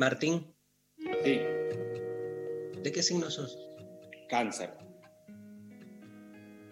Martín, 0.00 0.56
Sí, 1.22 1.40
¿de 2.82 2.90
qué 2.90 3.02
signo 3.02 3.30
sos? 3.30 3.58
cáncer. 4.30 4.72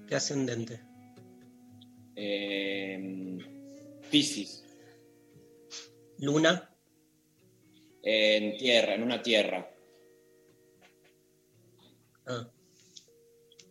¿Qué 0.06 0.14
ascendente? 0.14 0.80
Eh, 2.16 3.36
Piscis. 4.10 4.64
¿Luna? 6.20 6.74
En 8.02 8.56
tierra, 8.56 8.94
en 8.94 9.02
una 9.02 9.20
tierra. 9.20 9.70
Ah, 12.24 12.50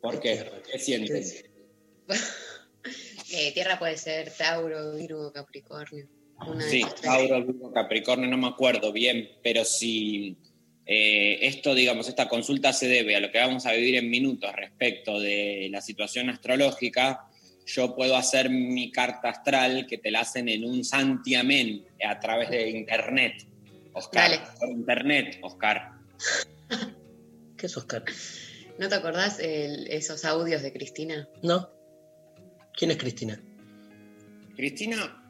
¿Por 0.03 0.19
qué? 0.19 0.51
¿Qué 0.71 0.77
sienten? 0.77 1.23
Eh, 3.29 3.51
tierra 3.53 3.77
puede 3.77 3.97
ser 3.97 4.31
Tauro, 4.31 4.93
Virgo, 4.93 5.33
Capricornio. 5.33 6.07
Sí. 6.69 6.83
Tauro, 7.01 7.43
Virgo, 7.45 7.71
Capricornio, 7.73 8.27
no 8.29 8.37
me 8.37 8.47
acuerdo 8.47 8.91
bien, 8.91 9.29
pero 9.43 9.65
si 9.65 10.37
eh, 10.85 11.39
esto, 11.41 11.73
digamos, 11.75 12.07
esta 12.07 12.29
consulta 12.29 12.71
se 12.73 12.87
debe 12.87 13.15
a 13.15 13.19
lo 13.19 13.31
que 13.31 13.39
vamos 13.39 13.65
a 13.65 13.73
vivir 13.73 13.95
en 13.95 14.09
minutos 14.09 14.51
respecto 14.55 15.19
de 15.19 15.67
la 15.71 15.81
situación 15.81 16.29
astrológica, 16.29 17.25
yo 17.65 17.95
puedo 17.95 18.15
hacer 18.15 18.49
mi 18.49 18.91
carta 18.91 19.29
astral 19.29 19.87
que 19.87 19.97
te 19.97 20.09
la 20.11 20.21
hacen 20.21 20.47
en 20.47 20.63
un 20.63 20.85
santiamén 20.85 21.85
a 22.07 22.19
través 22.19 22.49
de 22.49 22.69
internet. 22.69 23.45
Oscar, 23.93 24.29
Dale. 24.31 24.41
por 24.59 24.69
internet, 24.69 25.39
Oscar. 25.41 25.91
¿qué 27.57 27.65
es 27.65 27.75
Oscar? 27.75 28.03
¿No 28.77 28.87
te 28.87 28.95
acordás 28.95 29.39
el- 29.39 29.87
esos 29.87 30.23
audios 30.23 30.61
de 30.61 30.71
Cristina? 30.71 31.27
¿No? 31.41 31.69
¿Quién 32.73 32.91
es 32.91 32.97
Cristina? 32.97 33.41
Cristina 34.55 35.23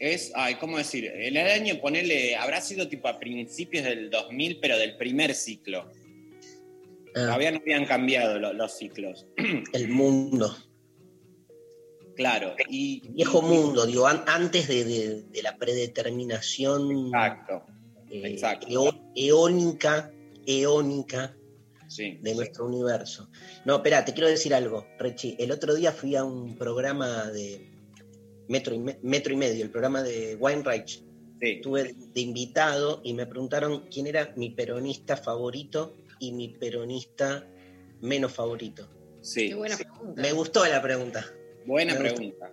es, 0.00 0.32
ay, 0.34 0.54
¿cómo 0.56 0.78
decir? 0.78 1.04
El 1.06 1.36
año, 1.36 1.78
ponele, 1.80 2.34
habrá 2.34 2.60
sido 2.60 2.88
tipo 2.88 3.06
a 3.06 3.18
principios 3.20 3.84
del 3.84 4.10
2000, 4.10 4.58
pero 4.60 4.76
del 4.78 4.96
primer 4.96 5.34
ciclo. 5.34 5.90
Ah, 7.14 7.26
Todavía 7.26 7.50
no 7.52 7.58
habían 7.58 7.84
cambiado 7.86 8.38
lo- 8.38 8.52
los 8.52 8.76
ciclos. 8.78 9.26
el 9.72 9.88
mundo. 9.88 10.56
Claro. 12.16 12.54
Y, 12.68 13.08
Viejo 13.10 13.40
mundo, 13.42 13.86
digo, 13.86 14.06
an- 14.06 14.24
antes 14.26 14.68
de, 14.68 14.84
de- 14.84 15.22
de 15.22 15.42
la 15.42 15.56
predeterminación 15.56 17.06
Exacto, 17.06 17.66
eh, 18.10 18.22
exacto. 18.24 18.66
eónica, 19.14 20.12
eónica 20.46 21.34
sí. 21.88 22.18
de 22.20 22.34
nuestro 22.34 22.66
universo. 22.66 23.30
No, 23.64 23.76
espera, 23.76 24.04
te 24.04 24.12
quiero 24.12 24.28
decir 24.28 24.54
algo, 24.54 24.86
Rechi. 24.98 25.36
El 25.38 25.50
otro 25.52 25.74
día 25.74 25.92
fui 25.92 26.14
a 26.16 26.24
un 26.24 26.56
programa 26.56 27.30
de 27.30 27.69
Metro 28.50 28.74
y, 28.74 28.78
Me- 28.80 28.98
Metro 29.02 29.32
y 29.32 29.36
Medio, 29.36 29.64
el 29.64 29.70
programa 29.70 30.02
de 30.02 30.36
Weinreich. 30.36 31.02
Sí. 31.40 31.52
Estuve 31.52 31.94
de 32.12 32.20
invitado 32.20 33.00
y 33.02 33.14
me 33.14 33.24
preguntaron 33.26 33.86
quién 33.90 34.06
era 34.06 34.34
mi 34.36 34.50
peronista 34.50 35.16
favorito 35.16 35.96
y 36.18 36.32
mi 36.32 36.48
peronista 36.48 37.46
menos 38.02 38.32
favorito. 38.32 38.88
sí, 39.22 39.48
Qué 39.48 39.54
buena 39.54 39.76
sí. 39.76 39.84
pregunta. 39.84 40.20
Me 40.20 40.32
gustó 40.32 40.66
la 40.66 40.82
pregunta. 40.82 41.24
Buena 41.66 41.94
Me 41.94 42.00
pregunta. 42.00 42.52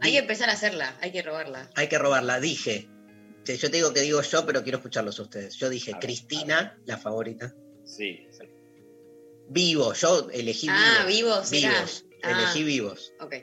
Hay 0.00 0.12
que 0.12 0.18
empezar 0.18 0.48
a 0.50 0.54
hacerla, 0.54 0.96
hay 1.00 1.12
que 1.12 1.22
robarla. 1.22 1.70
Hay 1.76 1.88
que 1.88 1.98
robarla, 1.98 2.40
dije. 2.40 2.88
Yo 3.44 3.58
te 3.70 3.76
digo 3.76 3.92
que 3.92 4.00
digo 4.00 4.22
yo, 4.22 4.46
pero 4.46 4.62
quiero 4.62 4.78
escucharlos 4.78 5.18
a 5.20 5.22
ustedes. 5.22 5.54
Yo 5.56 5.68
dije 5.68 5.92
ver, 5.92 6.00
Cristina, 6.00 6.78
la 6.86 6.96
favorita. 6.98 7.54
Sí, 7.84 8.26
sí. 8.30 8.48
Vivo, 9.48 9.92
yo 9.92 10.28
elegí 10.32 10.66
Ah, 10.70 11.04
vivos. 11.06 11.48
vivos, 11.48 11.48
será. 11.48 11.68
Vivos, 11.74 12.04
Ah. 12.22 12.30
elegí 12.32 12.64
vivos. 12.64 13.12
Ok. 13.20 13.34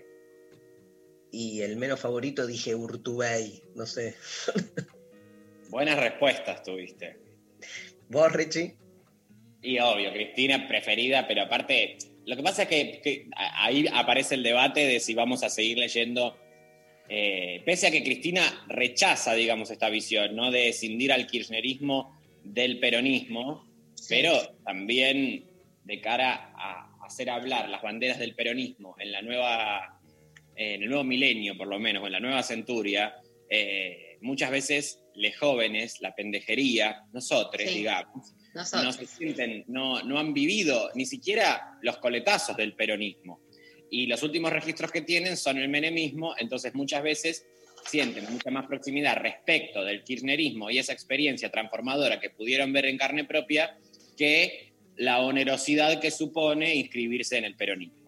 Y 1.32 1.62
el 1.62 1.78
menos 1.78 2.00
favorito 2.00 2.46
dije 2.46 2.76
Urtubey, 2.76 3.62
no 3.76 3.86
sé. 3.86 4.16
Buenas 5.70 5.98
respuestas 5.98 6.64
tuviste. 6.64 7.18
¿Vos, 8.10 8.32
Richie? 8.34 8.76
Y 9.62 9.80
obvio, 9.80 10.12
Cristina 10.12 10.68
preferida, 10.68 11.28
pero 11.28 11.44
aparte, 11.44 11.98
lo 12.26 12.36
que 12.36 12.44
pasa 12.44 12.64
es 12.64 12.68
que, 12.68 13.30
ahí 13.36 13.86
aparece 13.94 14.36
el 14.36 14.44
debate 14.44 14.86
de 14.86 15.00
si 15.00 15.14
vamos 15.14 15.44
a 15.44 15.50
seguir 15.50 15.78
leyendo, 15.78 16.38
eh, 17.08 17.62
pese 17.66 17.88
a 17.88 17.92
que 17.92 18.04
Cristina 18.04 18.66
rechaza, 18.68 19.34
digamos, 19.34 19.72
esta 19.72 19.90
visión, 19.90 20.36
¿no? 20.36 20.52
De 20.52 20.70
escindir 20.70 21.14
al 21.14 21.28
kirchnerismo 21.28 22.20
del 22.44 22.80
peronismo, 22.80 23.66
pero 24.10 24.34
también 24.66 25.46
de 25.84 26.02
cara 26.02 26.52
a 26.56 27.06
hacer 27.06 27.30
hablar 27.30 27.70
las 27.70 27.82
banderas 27.82 28.20
del 28.20 28.36
peronismo 28.36 28.96
en 29.00 29.12
la 29.12 29.22
nueva, 29.22 30.01
en 30.56 30.84
el 30.84 30.90
nuevo 30.90 31.04
milenio, 31.04 31.58
por 31.58 31.68
lo 31.68 31.80
menos, 31.80 32.04
o 32.04 32.06
en 32.08 32.12
la 32.14 32.20
nueva 32.20 32.44
centuria, 32.44 33.16
eh, 33.50 34.18
muchas 34.22 34.52
veces 34.52 35.04
les 35.16 35.38
jóvenes, 35.38 36.00
la 36.02 36.14
pendejería, 36.16 37.02
nosotros, 37.14 37.64
Sí. 37.68 37.80
digamos, 37.80 38.34
Nosotros. 38.54 38.84
no 38.84 38.92
se 38.94 39.06
sienten, 39.06 39.64
no, 39.68 40.02
no 40.04 40.20
han 40.20 40.34
vivido 40.34 40.90
ni 40.96 41.06
siquiera 41.06 41.78
los 41.82 41.98
coletazos 41.98 42.56
del 42.56 42.74
peronismo. 42.76 43.42
Y 43.90 44.06
los 44.08 44.24
últimos 44.24 44.54
registros 44.54 44.92
que 44.92 45.02
tienen 45.02 45.36
son 45.36 45.58
el 45.58 45.68
menemismo, 45.68 46.34
entonces 46.38 46.74
muchas 46.74 47.04
veces 47.04 47.46
sienten 47.86 48.32
mucha 48.32 48.52
más 48.52 48.68
proximidad 48.68 49.18
respecto 49.18 49.84
del 49.84 50.04
kirchnerismo 50.04 50.70
y 50.70 50.78
esa 50.78 50.94
experiencia 50.94 51.50
transformadora 51.50 52.20
que 52.20 52.30
pudieron 52.30 52.72
ver 52.72 52.86
en 52.86 52.98
carne 52.98 53.26
propia 53.26 53.76
que 54.16 54.72
la 54.98 55.20
onerosidad 55.22 56.00
que 56.00 56.12
supone 56.12 56.76
inscribirse 56.76 57.38
en 57.38 57.46
el 57.46 57.56
peronismo. 57.56 58.01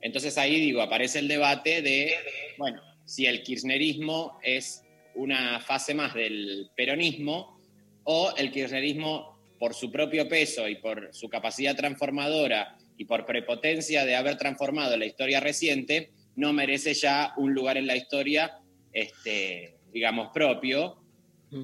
Entonces 0.00 0.38
ahí 0.38 0.60
digo, 0.60 0.82
aparece 0.82 1.18
el 1.18 1.28
debate 1.28 1.82
de, 1.82 2.14
bueno, 2.56 2.82
si 3.04 3.26
el 3.26 3.42
kirchnerismo 3.42 4.38
es 4.42 4.82
una 5.14 5.60
fase 5.60 5.94
más 5.94 6.14
del 6.14 6.70
peronismo 6.76 7.60
o 8.04 8.32
el 8.36 8.52
kirchnerismo 8.52 9.38
por 9.58 9.74
su 9.74 9.90
propio 9.90 10.28
peso 10.28 10.68
y 10.68 10.76
por 10.76 11.12
su 11.12 11.28
capacidad 11.28 11.76
transformadora 11.76 12.76
y 12.96 13.04
por 13.04 13.26
prepotencia 13.26 14.04
de 14.04 14.16
haber 14.16 14.36
transformado 14.36 14.96
la 14.96 15.06
historia 15.06 15.40
reciente, 15.40 16.12
no 16.36 16.52
merece 16.52 16.94
ya 16.94 17.32
un 17.36 17.52
lugar 17.52 17.76
en 17.76 17.86
la 17.86 17.96
historia, 17.96 18.58
este, 18.92 19.78
digamos, 19.92 20.30
propio. 20.32 21.02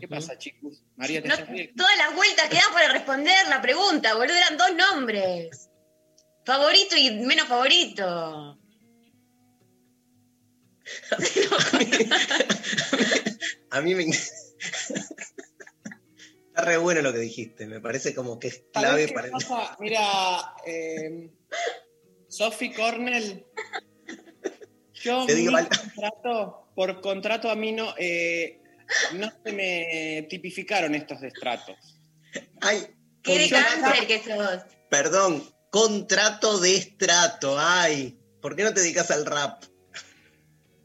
¿Qué 0.00 0.08
pasa, 0.08 0.36
chicos? 0.38 0.82
María, 0.96 1.22
todas 1.22 1.98
las 1.98 2.14
vueltas 2.16 2.48
que 2.48 2.56
dan 2.56 2.72
para 2.72 2.92
responder 2.92 3.36
la 3.48 3.60
pregunta, 3.60 4.14
boludo, 4.14 4.34
eran 4.34 4.56
dos 4.56 4.74
nombres. 4.74 5.70
Favorito 6.44 6.96
y 6.96 7.10
menos 7.24 7.48
favorito. 7.48 8.58
A 13.70 13.80
mí 13.80 13.94
me. 13.94 14.04
Está 14.04 14.34
re 16.64 16.76
bueno 16.76 17.02
lo 17.02 17.12
que 17.12 17.18
dijiste, 17.18 17.66
me 17.66 17.80
parece 17.80 18.14
como 18.14 18.38
que 18.38 18.48
es 18.48 18.62
clave 18.72 18.88
¿Sabés 18.88 19.06
qué 19.08 19.14
para 19.14 19.26
el- 19.26 19.32
pasa? 19.32 19.76
Mira, 19.80 20.54
eh, 20.66 21.30
Sophie 22.28 22.72
Cornell, 22.72 23.44
yo 24.92 25.26
Te 25.26 25.34
digo 25.34 25.52
mi 25.52 25.58
al- 25.58 25.68
contrato, 25.68 26.68
por 26.76 27.00
contrato 27.00 27.50
a 27.50 27.56
mí 27.56 27.72
no, 27.72 27.92
eh, 27.98 28.60
no 29.14 29.32
se 29.44 29.52
me 29.52 30.26
tipificaron 30.30 30.94
estos 30.94 31.20
destratos. 31.20 31.98
Ay, 32.60 32.86
¿Qué 33.22 33.38
de 33.38 33.50
cáncer 33.50 34.06
que 34.06 34.22
sos? 34.22 34.62
Perdón, 34.90 35.42
contrato 35.74 36.60
de 36.60 36.76
estrato, 36.76 37.56
ay. 37.58 38.16
¿Por 38.40 38.54
qué 38.54 38.62
no 38.62 38.72
te 38.72 38.80
dedicas 38.80 39.10
al 39.10 39.26
rap? 39.26 39.64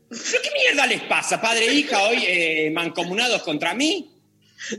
¿Pero 0.10 0.42
qué 0.42 0.50
mierda 0.52 0.88
les 0.88 1.04
pasa, 1.04 1.40
padre 1.40 1.68
e 1.68 1.74
hija, 1.76 2.02
hoy 2.08 2.24
eh, 2.26 2.72
mancomunados 2.72 3.44
contra 3.44 3.76
mí? 3.76 4.20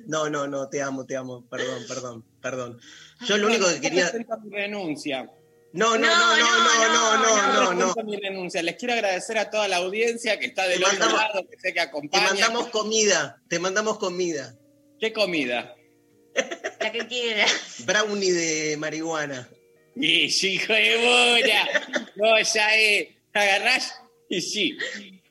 No, 0.08 0.28
no, 0.28 0.48
no, 0.48 0.68
te 0.68 0.82
amo, 0.82 1.06
te 1.06 1.16
amo. 1.16 1.48
Perdón, 1.48 1.84
perdón, 1.86 2.24
perdón. 2.42 2.80
Yo 3.24 3.38
lo 3.38 3.46
único 3.46 3.68
que 3.68 3.80
quería. 3.80 4.12
Mi 4.42 4.50
renuncia. 4.50 5.30
No, 5.74 5.96
no, 5.96 6.08
no, 6.08 6.36
no, 6.36 7.16
no, 7.18 7.52
no, 7.52 7.74
no, 7.74 7.94
paso 7.94 8.04
mi 8.04 8.16
renuncia. 8.16 8.64
Les 8.64 8.74
quiero 8.74 8.94
agradecer 8.94 9.38
a 9.38 9.48
toda 9.48 9.68
la 9.68 9.76
audiencia 9.76 10.40
que 10.40 10.46
está 10.46 10.66
del 10.66 10.80
Te 10.80 10.86
otro 10.86 11.16
lado, 11.16 11.46
que 11.48 11.56
sé 11.56 11.68
que 11.68 11.74
Te 11.74 11.80
acompaña. 11.82 12.30
mandamos 12.30 12.66
comida, 12.70 13.40
te 13.48 13.60
mandamos 13.60 13.98
comida. 13.98 14.56
¿Qué 14.98 15.12
comida? 15.12 15.76
La 16.80 16.90
que 16.90 17.06
quiera. 17.06 17.46
Brownie 17.86 18.32
de 18.32 18.76
marihuana. 18.76 19.48
Y 20.00 20.31
sí, 20.31 20.55
hijo 20.55 20.73
de 20.73 20.97
puta. 21.41 22.06
Vos 22.17 22.52
ya 22.55 22.79
eh, 22.79 23.17
agarrás 23.32 23.94
y 24.29 24.41
sí. 24.41 24.76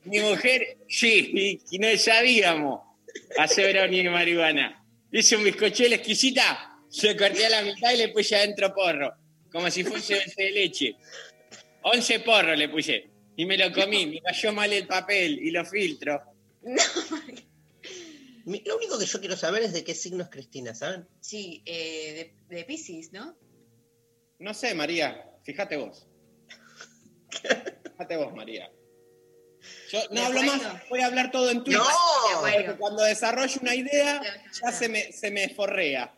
Mi 0.05 0.19
mujer, 0.19 0.77
sí, 0.87 1.59
y 1.71 1.79
no 1.79 1.87
sabíamos 1.97 2.81
hacer 3.37 3.73
brownie 3.73 4.03
de 4.03 4.09
marihuana. 4.09 4.85
Hice 5.11 5.35
un 5.35 5.43
bizcochuelo 5.43 5.95
exquisita, 5.95 6.77
se 6.89 7.15
corté 7.17 7.45
a 7.45 7.49
la 7.49 7.61
mitad 7.63 7.91
y 7.93 7.97
le 7.97 8.09
puse 8.09 8.35
adentro 8.35 8.73
porro, 8.73 9.13
como 9.51 9.69
si 9.69 9.83
fuese 9.83 10.23
de 10.37 10.51
leche. 10.51 10.95
Once 11.81 12.19
porros 12.21 12.57
le 12.57 12.69
puse 12.69 13.07
y 13.35 13.45
me 13.45 13.57
lo 13.57 13.71
comí, 13.71 14.05
me 14.05 14.21
cayó 14.21 14.51
mal 14.53 14.71
el 14.71 14.85
papel 14.87 15.39
y 15.39 15.51
lo 15.51 15.65
filtro. 15.65 16.21
Mi- 18.45 18.61
Lo 18.65 18.77
único 18.77 18.97
que 18.97 19.05
yo 19.05 19.19
quiero 19.19 19.35
saber 19.37 19.63
es 19.63 19.73
de 19.73 19.83
qué 19.83 19.93
signo 19.93 20.23
es 20.23 20.29
Cristina, 20.29 20.73
¿saben? 20.73 21.07
Sí, 21.19 21.61
eh, 21.65 22.33
de, 22.49 22.55
de 22.55 22.63
Pisces, 22.63 23.11
¿no? 23.13 23.35
No 24.39 24.53
sé, 24.53 24.73
María, 24.73 25.29
fíjate 25.43 25.77
vos. 25.77 26.07
Fíjate 27.91 28.17
vos, 28.17 28.33
María. 28.33 28.71
Yo 29.91 29.99
no 30.11 30.21
hablo 30.23 30.41
más, 30.43 30.89
voy 30.89 31.01
a 31.01 31.07
hablar 31.07 31.31
todo 31.31 31.49
en 31.51 31.63
Twitter. 31.63 31.81
¡No! 31.81 32.39
bueno. 32.39 32.77
Cuando 32.77 33.03
desarrollo 33.03 33.59
una 33.61 33.75
idea, 33.75 34.21
ya 34.63 34.71
se 34.71 34.87
me, 34.87 35.11
se 35.11 35.31
me 35.31 35.49
forrea. 35.49 36.15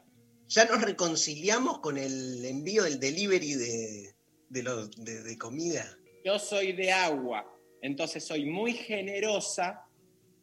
Ya 0.47 0.65
nos 0.65 0.81
reconciliamos 0.81 1.79
con 1.79 1.97
el 1.97 2.45
envío 2.45 2.83
del 2.83 2.99
delivery 2.99 3.55
de, 3.55 4.15
de, 4.49 4.63
los, 4.63 4.91
de, 5.03 5.23
de 5.23 5.37
comida. 5.37 5.85
Yo 6.23 6.37
soy 6.37 6.73
de 6.73 6.91
agua, 6.91 7.51
entonces 7.81 8.23
soy 8.23 8.45
muy 8.45 8.73
generosa 8.73 9.85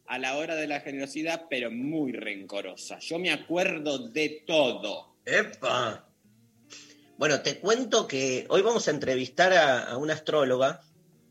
a 0.07 0.19
la 0.19 0.37
hora 0.37 0.57
de 0.57 0.67
la 0.67 0.81
generosidad, 0.81 1.47
pero 1.49 1.71
muy 1.71 2.13
rencorosa. 2.13 2.99
Yo 2.99 3.19
me 3.19 3.31
acuerdo 3.31 4.09
de 4.09 4.43
todo. 4.47 5.19
¡Epa! 5.25 6.08
Bueno, 7.19 7.41
te 7.41 7.59
cuento 7.59 8.07
que 8.07 8.47
hoy 8.49 8.63
vamos 8.63 8.87
a 8.87 8.93
entrevistar 8.93 9.53
a, 9.53 9.83
a 9.91 9.97
una 9.97 10.15
astróloga 10.15 10.83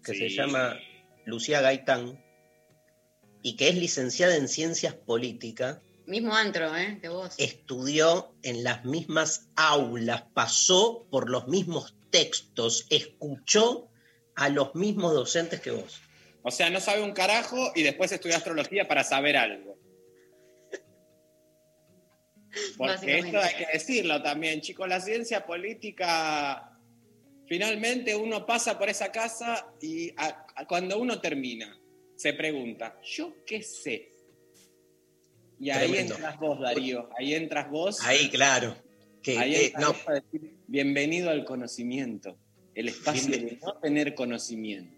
que 0.04 0.14
se 0.14 0.28
llama 0.28 0.78
Lucía 1.26 1.62
Gaitán 1.62 2.22
y 3.42 3.56
que 3.56 3.70
es 3.70 3.76
licenciada 3.76 4.36
en 4.36 4.50
Ciencias 4.50 4.94
Políticas. 4.94 5.80
Mismo 6.06 6.36
antro, 6.36 6.76
¿eh? 6.76 7.00
De 7.02 7.08
vos. 7.08 7.36
estudió 7.38 8.36
en 8.44 8.66
las 8.66 8.84
mismas 8.84 9.48
aulas, 9.56 10.24
pasó 10.34 11.08
por 11.10 11.30
los 11.30 11.48
mismos 11.48 11.96
textos, 12.10 12.86
escuchó 12.90 13.90
a 14.36 14.50
los 14.50 14.76
mismos 14.76 15.14
docentes 15.14 15.62
que 15.62 15.72
vos. 15.72 16.02
O 16.44 16.52
sea, 16.52 16.70
no 16.70 16.82
sabe 16.82 17.02
un 17.02 17.14
carajo 17.14 17.72
y 17.76 17.84
después 17.84 18.12
estudia 18.12 18.36
astrología 18.36 18.90
para 18.90 19.06
saber 19.06 19.38
algo. 19.38 19.77
Porque 22.78 23.20
esto 23.20 23.40
hay 23.40 23.56
que 23.56 23.68
decirlo 23.74 24.22
también, 24.22 24.62
chicos, 24.62 24.88
la 24.88 25.00
ciencia 25.02 25.46
política, 25.46 26.78
finalmente 27.48 28.16
uno 28.16 28.46
pasa 28.46 28.78
por 28.78 28.90
esa 28.90 29.12
casa 29.12 29.68
y 29.82 30.10
a- 30.18 30.46
a- 30.56 30.68
cuando 30.68 31.00
uno 31.00 31.20
termina, 31.20 31.78
se 32.16 32.34
pregunta, 32.34 33.00
¿yo 33.04 33.36
qué 33.46 33.62
sé? 33.62 34.10
Y 35.60 35.70
ahí 35.72 35.88
Tremendo. 35.90 36.16
entras 36.16 36.40
vos, 36.40 36.60
Darío, 36.60 37.10
ahí 37.18 37.34
entras 37.34 37.70
vos. 37.70 38.00
Ahí, 38.04 38.30
claro. 38.30 38.76
Que, 39.24 39.38
ahí 39.38 39.74
no, 39.80 39.96
a 40.08 40.14
decir, 40.14 40.56
bienvenido 40.68 41.30
al 41.32 41.44
conocimiento, 41.46 42.38
el 42.76 42.88
espacio 42.90 43.32
de 43.32 43.58
no 43.62 43.74
tener 43.80 44.14
conocimiento. 44.16 44.96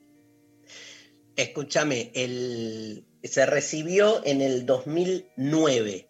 escúchame, 1.36 2.12
el, 2.14 3.06
se 3.24 3.46
recibió 3.46 4.24
en 4.26 4.42
el 4.42 4.66
2009. 4.66 6.09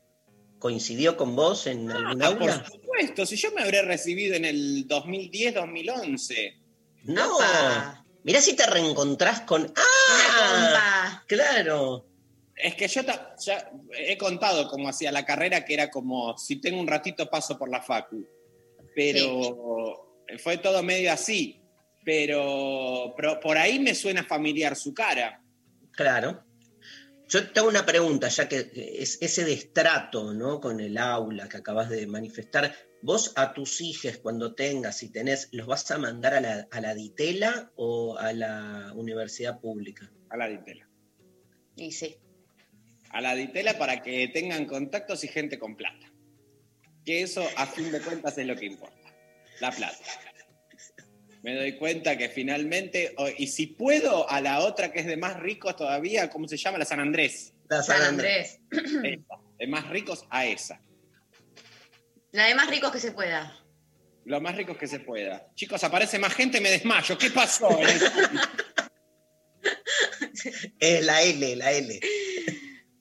¿Coincidió 0.59 1.15
con 1.17 1.35
vos 1.35 1.67
en 1.67 1.89
algún 1.89 2.21
Ah, 2.21 2.29
por 2.37 2.49
aula? 2.51 2.65
supuesto, 2.69 3.25
si 3.25 3.37
yo 3.37 3.51
me 3.53 3.61
habré 3.63 3.81
recibido 3.81 4.35
en 4.35 4.45
el 4.45 4.87
2010-2011. 4.87 6.55
No. 7.05 7.39
¡Apa! 7.39 8.05
Mirá 8.23 8.41
si 8.41 8.55
te 8.55 8.65
reencontrás 8.65 9.41
con. 9.41 9.71
¡Ah! 9.75 11.23
Claro. 11.27 12.05
Es 12.55 12.75
que 12.75 12.87
yo 12.89 13.05
ta- 13.05 13.35
ya 13.41 13.71
he 13.97 14.17
contado 14.17 14.67
cómo 14.69 14.89
hacía 14.89 15.11
la 15.13 15.25
carrera, 15.25 15.63
que 15.63 15.73
era 15.73 15.89
como, 15.89 16.37
si 16.37 16.57
tengo 16.59 16.79
un 16.79 16.87
ratito 16.87 17.29
paso 17.29 17.57
por 17.57 17.69
la 17.69 17.81
facu. 17.81 18.25
Pero 18.93 20.19
fue 20.43 20.57
todo 20.57 20.83
medio 20.83 21.11
así. 21.13 21.61
Pero, 22.03 23.13
pero 23.15 23.39
por 23.39 23.57
ahí 23.57 23.79
me 23.79 23.95
suena 23.95 24.23
familiar 24.25 24.75
su 24.75 24.93
cara. 24.93 25.41
Claro. 25.91 26.43
Yo 27.29 27.51
te 27.51 27.59
hago 27.59 27.69
una 27.69 27.85
pregunta, 27.85 28.27
ya 28.27 28.49
que 28.49 28.71
es 28.73 29.19
ese 29.21 29.45
destrato 29.45 30.33
¿no? 30.33 30.59
con 30.59 30.79
el 30.79 30.97
aula 30.97 31.47
que 31.47 31.57
acabas 31.57 31.87
de 31.89 32.07
manifestar. 32.07 32.73
¿Vos 33.03 33.33
a 33.35 33.53
tus 33.53 33.81
hijos, 33.81 34.17
cuando 34.17 34.55
tengas, 34.55 34.97
si 34.97 35.11
tenés, 35.11 35.47
los 35.51 35.67
vas 35.67 35.89
a 35.91 35.99
mandar 35.99 36.33
a 36.33 36.41
la, 36.41 36.67
a 36.71 36.81
la 36.81 36.95
DITELA 36.95 37.71
o 37.75 38.17
a 38.17 38.33
la 38.33 38.91
universidad 38.95 39.59
pública? 39.59 40.11
A 40.29 40.37
la 40.37 40.47
ditela. 40.47 40.89
Y 41.75 41.91
sí. 41.91 42.17
A 43.11 43.21
la 43.21 43.35
ditela 43.35 43.77
para 43.77 44.01
que 44.01 44.27
tengan 44.29 44.65
contactos 44.65 45.23
y 45.23 45.27
gente 45.27 45.59
con 45.59 45.75
plata. 45.75 46.11
Que 47.05 47.21
eso, 47.21 47.47
a 47.57 47.67
fin 47.67 47.91
de 47.91 48.01
cuentas, 48.01 48.39
es 48.39 48.47
lo 48.47 48.55
que 48.55 48.65
importa. 48.65 49.13
La 49.61 49.71
plata. 49.71 50.03
Me 51.41 51.55
doy 51.55 51.77
cuenta 51.77 52.17
que 52.17 52.29
finalmente, 52.29 53.15
y 53.37 53.47
si 53.47 53.67
puedo, 53.67 54.29
a 54.29 54.41
la 54.41 54.59
otra 54.59 54.91
que 54.91 54.99
es 54.99 55.05
de 55.05 55.15
más 55.15 55.39
ricos 55.39 55.75
todavía, 55.75 56.29
¿cómo 56.29 56.47
se 56.47 56.57
llama? 56.57 56.77
La 56.77 56.85
San 56.85 56.99
Andrés. 56.99 57.53
La 57.69 57.81
San 57.81 58.01
Andrés. 58.01 58.59
Esa, 58.71 59.39
de 59.57 59.67
más 59.67 59.87
ricos 59.89 60.25
a 60.29 60.45
esa. 60.45 60.81
La 62.31 62.45
de 62.45 62.55
más 62.55 62.69
ricos 62.69 62.91
que 62.91 62.99
se 62.99 63.11
pueda. 63.11 63.57
Lo 64.25 64.41
más 64.41 64.55
ricos 64.55 64.77
que 64.77 64.87
se 64.87 64.99
pueda. 64.99 65.49
Chicos, 65.55 65.83
aparece 65.83 66.19
más 66.19 66.33
gente, 66.33 66.59
me 66.59 66.69
desmayo. 66.71 67.17
¿Qué 67.17 67.31
pasó? 67.31 67.69
Es 70.79 71.03
la 71.03 71.21
L, 71.21 71.55
la 71.57 71.71
L. 71.71 71.99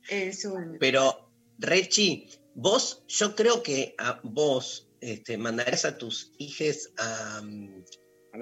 El 0.09 0.35
Zoom. 0.35 0.79
Pero, 0.81 1.31
Rechi, 1.59 2.29
vos, 2.55 3.05
yo 3.07 3.37
creo 3.37 3.63
que 3.63 3.95
a 3.99 4.21
vos 4.25 4.89
este, 5.01 5.39
mandarás 5.39 5.85
a 5.85 5.97
tus 5.97 6.33
hijos 6.39 6.91
a, 6.97 7.43
mm, 7.43 7.85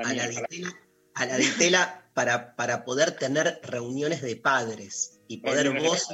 A 0.04 0.12
la 0.14 0.22
a 0.24 0.26
la 0.26 0.28
mierda. 0.28 0.46
ditela, 0.50 0.80
a 1.14 1.26
la 1.26 1.36
ditela 1.36 2.10
para, 2.14 2.56
para 2.56 2.84
poder 2.84 3.12
tener 3.12 3.60
reuniones 3.62 4.22
de 4.22 4.36
padres 4.36 5.20
y 5.28 5.38
poder 5.38 5.70
vos, 5.80 6.08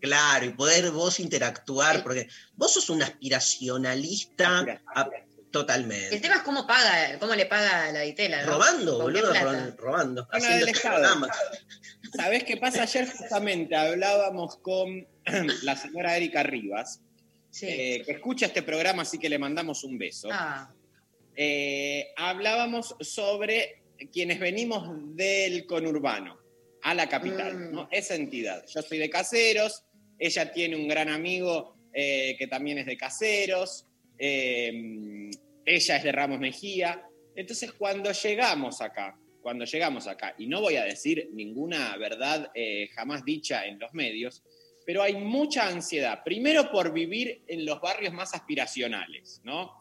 claro, 0.00 0.44
y 0.46 0.50
poder 0.50 0.90
vos 0.90 1.20
interactuar, 1.20 2.02
porque 2.02 2.28
vos 2.54 2.72
sos 2.74 2.90
un 2.90 3.02
aspiracionalista 3.02 4.62
mira. 4.62 4.82
El 4.96 5.50
totalmente. 5.52 6.20
tema 6.20 6.36
es 6.36 6.42
cómo 6.42 6.64
paga, 6.66 7.18
cómo 7.18 7.34
le 7.34 7.46
paga 7.46 7.86
a 7.86 7.92
la 7.92 8.00
ditela, 8.02 8.44
¿no? 8.44 8.52
Robando, 8.52 8.98
¿Con 9.00 9.12
qué 9.12 9.20
boludo, 9.20 9.76
robando. 9.78 10.28
Haciendo 10.30 10.58
del 10.66 10.68
este 10.74 10.88
Estado. 10.88 11.28
¿Sabés 12.14 12.44
qué 12.44 12.56
pasa? 12.56 12.82
Ayer 12.82 13.10
justamente 13.10 13.74
hablábamos 13.76 14.56
con 14.58 15.06
la 15.62 15.76
señora 15.76 16.16
Erika 16.16 16.42
Rivas, 16.44 17.00
Sí. 17.52 17.66
eh, 17.68 18.02
que 18.06 18.12
escucha 18.12 18.46
este 18.46 18.62
programa, 18.62 19.02
así 19.02 19.18
que 19.18 19.28
le 19.28 19.36
mandamos 19.40 19.82
un 19.82 19.98
beso. 19.98 20.28
Ah, 20.30 20.72
Eh, 21.42 22.12
hablábamos 22.16 22.94
sobre 23.00 23.80
quienes 24.12 24.38
venimos 24.38 24.86
del 25.16 25.64
conurbano 25.64 26.38
a 26.82 26.92
la 26.92 27.08
capital, 27.08 27.54
Mm. 27.56 27.72
¿no? 27.72 27.88
Esa 27.90 28.14
entidad. 28.14 28.62
Yo 28.66 28.82
soy 28.82 28.98
de 28.98 29.08
Caseros, 29.08 29.84
ella 30.18 30.52
tiene 30.52 30.76
un 30.76 30.86
gran 30.86 31.08
amigo 31.08 31.76
eh, 31.94 32.36
que 32.38 32.46
también 32.46 32.76
es 32.76 32.84
de 32.84 32.98
Caseros, 32.98 33.86
eh, 34.18 35.30
ella 35.64 35.96
es 35.96 36.04
de 36.04 36.12
Ramos 36.12 36.40
Mejía. 36.40 37.06
Entonces, 37.34 37.72
cuando 37.72 38.12
llegamos 38.12 38.82
acá, 38.82 39.18
cuando 39.40 39.64
llegamos 39.64 40.08
acá, 40.08 40.34
y 40.36 40.46
no 40.46 40.60
voy 40.60 40.76
a 40.76 40.84
decir 40.84 41.30
ninguna 41.32 41.96
verdad 41.96 42.50
eh, 42.54 42.88
jamás 42.94 43.24
dicha 43.24 43.64
en 43.64 43.78
los 43.78 43.94
medios, 43.94 44.42
pero 44.84 45.02
hay 45.02 45.14
mucha 45.14 45.68
ansiedad, 45.68 46.22
primero 46.22 46.70
por 46.70 46.92
vivir 46.92 47.44
en 47.46 47.64
los 47.64 47.80
barrios 47.80 48.12
más 48.12 48.34
aspiracionales, 48.34 49.40
¿no? 49.42 49.79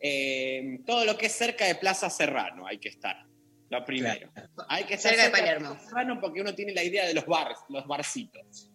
Eh, 0.00 0.78
todo 0.86 1.04
lo 1.04 1.16
que 1.18 1.26
es 1.26 1.32
cerca 1.32 1.66
de 1.66 1.74
Plaza 1.74 2.08
Serrano 2.10 2.66
hay 2.66 2.78
que 2.78 2.88
estar, 2.88 3.24
lo 3.68 3.84
primero. 3.84 4.30
Hay 4.68 4.84
que 4.84 4.94
estar 4.94 5.12
Cerca 5.12 5.24
de 5.26 5.30
Palermo. 5.30 5.70
Plaza 5.74 5.88
Serrano 5.88 6.18
porque 6.20 6.40
uno 6.40 6.54
tiene 6.54 6.72
la 6.72 6.82
idea 6.82 7.06
de 7.06 7.14
los 7.14 7.26
bares, 7.26 7.58
los 7.68 7.86
barcitos, 7.86 8.70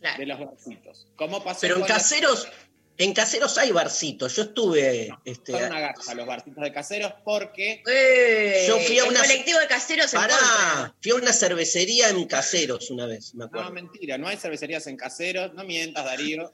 claro. 0.00 0.18
de 0.18 0.26
los 0.26 0.40
barcitos. 0.40 1.06
¿Cómo 1.16 1.42
pasó 1.44 1.60
Pero 1.60 1.76
en 1.76 1.84
caseros, 1.84 2.48
en 2.98 3.12
caseros 3.14 3.56
hay 3.58 3.70
barcitos. 3.70 4.34
Yo 4.34 4.42
estuve. 4.42 5.10
este, 5.24 5.52
Son 5.52 5.62
una 5.64 5.78
garza 5.80 6.14
los 6.14 6.26
barcitos 6.26 6.64
de 6.64 6.72
caseros 6.72 7.12
porque 7.24 7.82
¡Eh! 7.86 8.64
Yo 8.66 8.78
fui 8.80 8.98
a 8.98 9.04
el 9.04 9.10
una- 9.10 9.20
colectivo 9.20 9.58
de 9.60 9.66
caseros 9.68 10.12
en 10.12 10.20
Pará, 10.20 10.94
fui 11.00 11.12
a 11.12 11.14
una 11.14 11.32
cervecería 11.32 12.08
en 12.08 12.24
caseros 12.26 12.90
una 12.90 13.06
vez, 13.06 13.32
me 13.34 13.40
No, 13.40 13.44
acuerdo. 13.46 13.70
mentira, 13.70 14.18
no 14.18 14.26
hay 14.26 14.36
cervecerías 14.38 14.86
en 14.88 14.96
caseros, 14.96 15.54
no 15.54 15.62
mientas, 15.64 16.04
Darío, 16.04 16.52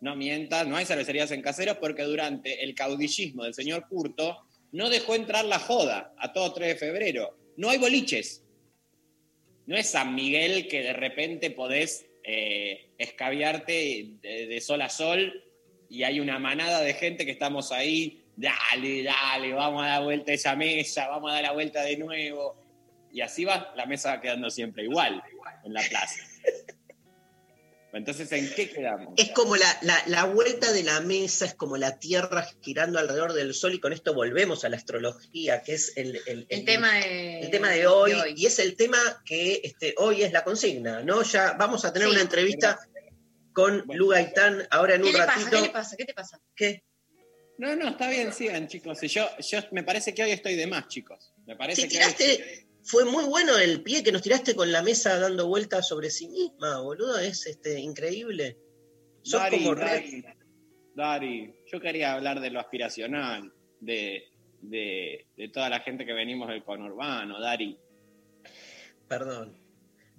no 0.00 0.16
mientas, 0.16 0.66
no 0.66 0.76
hay 0.76 0.84
cervecerías 0.84 1.30
en 1.30 1.42
caseros 1.42 1.78
porque 1.78 2.02
durante 2.02 2.62
el 2.62 2.74
caudillismo 2.74 3.44
del 3.44 3.54
señor 3.54 3.86
Curto 3.88 4.46
no 4.72 4.90
dejó 4.90 5.14
entrar 5.14 5.44
la 5.44 5.58
joda 5.58 6.14
a 6.18 6.32
todo 6.32 6.52
3 6.52 6.68
de 6.68 6.76
febrero. 6.76 7.36
no 7.56 7.70
hay 7.70 7.78
boliches. 7.78 8.42
No 9.66 9.76
es 9.76 9.90
San 9.90 10.14
Miguel 10.14 10.68
que 10.68 10.82
de 10.82 10.92
repente 10.92 11.50
podés 11.50 12.06
eh, 12.22 12.90
de, 12.98 14.16
de 14.22 14.60
sol 14.60 14.82
a 14.82 14.88
sol 14.88 15.42
y 15.88 16.02
hay 16.02 16.20
una 16.20 16.38
manada 16.38 16.80
de 16.80 16.94
gente 16.94 17.24
que 17.24 17.32
estamos 17.32 17.72
ahí, 17.72 18.24
dale, 18.36 19.02
dale, 19.02 19.52
vamos 19.52 19.84
a 19.84 19.88
dar 19.88 20.02
vuelta 20.04 20.32
a 20.32 20.34
esa 20.34 20.56
mesa, 20.56 21.08
vamos 21.08 21.30
a 21.30 21.34
dar 21.34 21.44
la 21.44 21.52
vuelta 21.52 21.82
de 21.82 21.96
nuevo. 21.96 22.56
Y 23.12 23.20
así 23.20 23.44
va, 23.44 23.72
la 23.76 23.86
mesa 23.86 24.14
va 24.14 24.20
quedando 24.20 24.50
siempre 24.50 24.84
igual 24.84 25.22
en 25.64 25.72
la 25.72 25.82
plaza. 25.88 26.22
Entonces, 27.96 28.30
¿en 28.32 28.52
qué 28.54 28.68
quedamos? 28.70 29.14
Es 29.16 29.30
como 29.30 29.56
la, 29.56 29.78
la- 29.82 30.02
la 30.06 30.24
vuelta 30.24 30.72
de 30.72 30.82
la 30.82 31.00
mesa, 31.00 31.46
es 31.46 31.54
como 31.54 31.76
la 31.76 31.98
Tierra 31.98 32.46
girando 32.60 32.98
alrededor 32.98 33.32
del 33.32 33.54
Sol, 33.54 33.74
y 33.74 33.80
con 33.80 33.92
esto 33.92 34.14
volvemos 34.14 34.64
a 34.64 34.68
la 34.68 34.76
astrología, 34.76 35.62
que 35.62 35.74
es 35.74 35.92
el, 35.96 36.16
el- 36.26 36.46
El 36.48 36.58
el- 36.60 36.64
tema 36.64 36.94
de, 36.94 37.40
el 37.40 37.50
tema 37.50 37.70
de 37.70 37.86
hoy, 37.86 38.12
y 38.36 38.46
es 38.46 38.58
el 38.58 38.76
tema 38.76 38.98
que 39.24 39.60
este, 39.64 39.94
hoy 39.98 40.22
es 40.22 40.32
la 40.32 40.44
consigna, 40.44 41.02
¿no? 41.02 41.22
Ya 41.22 41.52
vamos 41.58 41.84
a 41.84 41.92
tener 41.92 42.08
Sí, 42.08 42.14
una 42.14 42.22
entrevista 42.22 42.78
con 43.52 43.84
Bueno. 43.86 43.98
Lu 44.04 44.08
Gaitán 44.08 44.66
ahora 44.70 44.96
en 44.96 45.02
¿Qué 45.02 45.08
un 45.08 45.16
pasa? 45.16 45.26
ratito. 45.32 45.50
¿Qué 45.50 45.60
le 45.62 45.70
pasa? 45.70 45.96
¿Qué 45.96 46.04
te 46.04 46.14
pasa? 46.14 46.40
¿Qué? 46.54 46.84
No, 47.58 47.74
no, 47.74 47.88
está 47.88 48.10
bien, 48.10 48.34
sigan, 48.34 48.68
chicos. 48.68 49.02
Y 49.02 49.08
Yo, 49.08 49.26
yo 49.38 49.60
me 49.72 49.82
parece 49.82 50.12
que 50.12 50.22
hoy 50.22 50.30
estoy 50.32 50.56
de 50.56 50.66
más, 50.66 50.88
chicos. 50.88 51.32
Me 51.46 51.56
parece 51.56 51.82
Si 51.82 51.88
que 51.88 51.96
hoy- 51.96 52.12
tiraste, 52.12 52.65
fue 52.86 53.04
muy 53.04 53.24
bueno 53.24 53.58
el 53.58 53.82
pie 53.82 54.04
que 54.04 54.12
nos 54.12 54.22
tiraste 54.22 54.54
con 54.54 54.70
la 54.70 54.80
mesa 54.80 55.18
dando 55.18 55.48
vueltas 55.48 55.88
sobre 55.88 56.08
sí 56.08 56.28
misma, 56.28 56.80
boludo, 56.80 57.18
es 57.18 57.46
este, 57.46 57.80
increíble. 57.80 58.56
Sos 59.22 59.40
Dari, 59.40 59.58
como 59.58 59.74
Dari, 59.74 60.24
Dari, 60.94 61.54
yo 61.66 61.80
quería 61.80 62.14
hablar 62.14 62.40
de 62.40 62.50
lo 62.50 62.60
aspiracional, 62.60 63.52
de, 63.80 64.28
de, 64.60 65.26
de 65.36 65.48
toda 65.48 65.68
la 65.68 65.80
gente 65.80 66.06
que 66.06 66.12
venimos 66.12 66.48
del 66.48 66.62
conurbano, 66.62 67.40
Dari. 67.40 67.76
Perdón. 69.08 69.58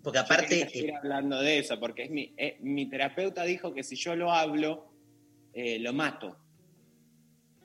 Porque 0.03 0.19
Yo 0.19 0.25
aparte, 0.25 0.47
quería 0.47 0.69
seguir 0.69 0.93
hablando 0.93 1.41
de 1.41 1.59
eso, 1.59 1.79
porque 1.79 2.03
es 2.03 2.09
mi, 2.09 2.33
eh, 2.37 2.57
mi 2.59 2.89
terapeuta 2.89 3.43
dijo 3.43 3.73
que 3.73 3.83
si 3.83 3.95
yo 3.95 4.15
lo 4.15 4.31
hablo, 4.31 4.91
eh, 5.53 5.79
lo 5.79 5.93
mato 5.93 6.37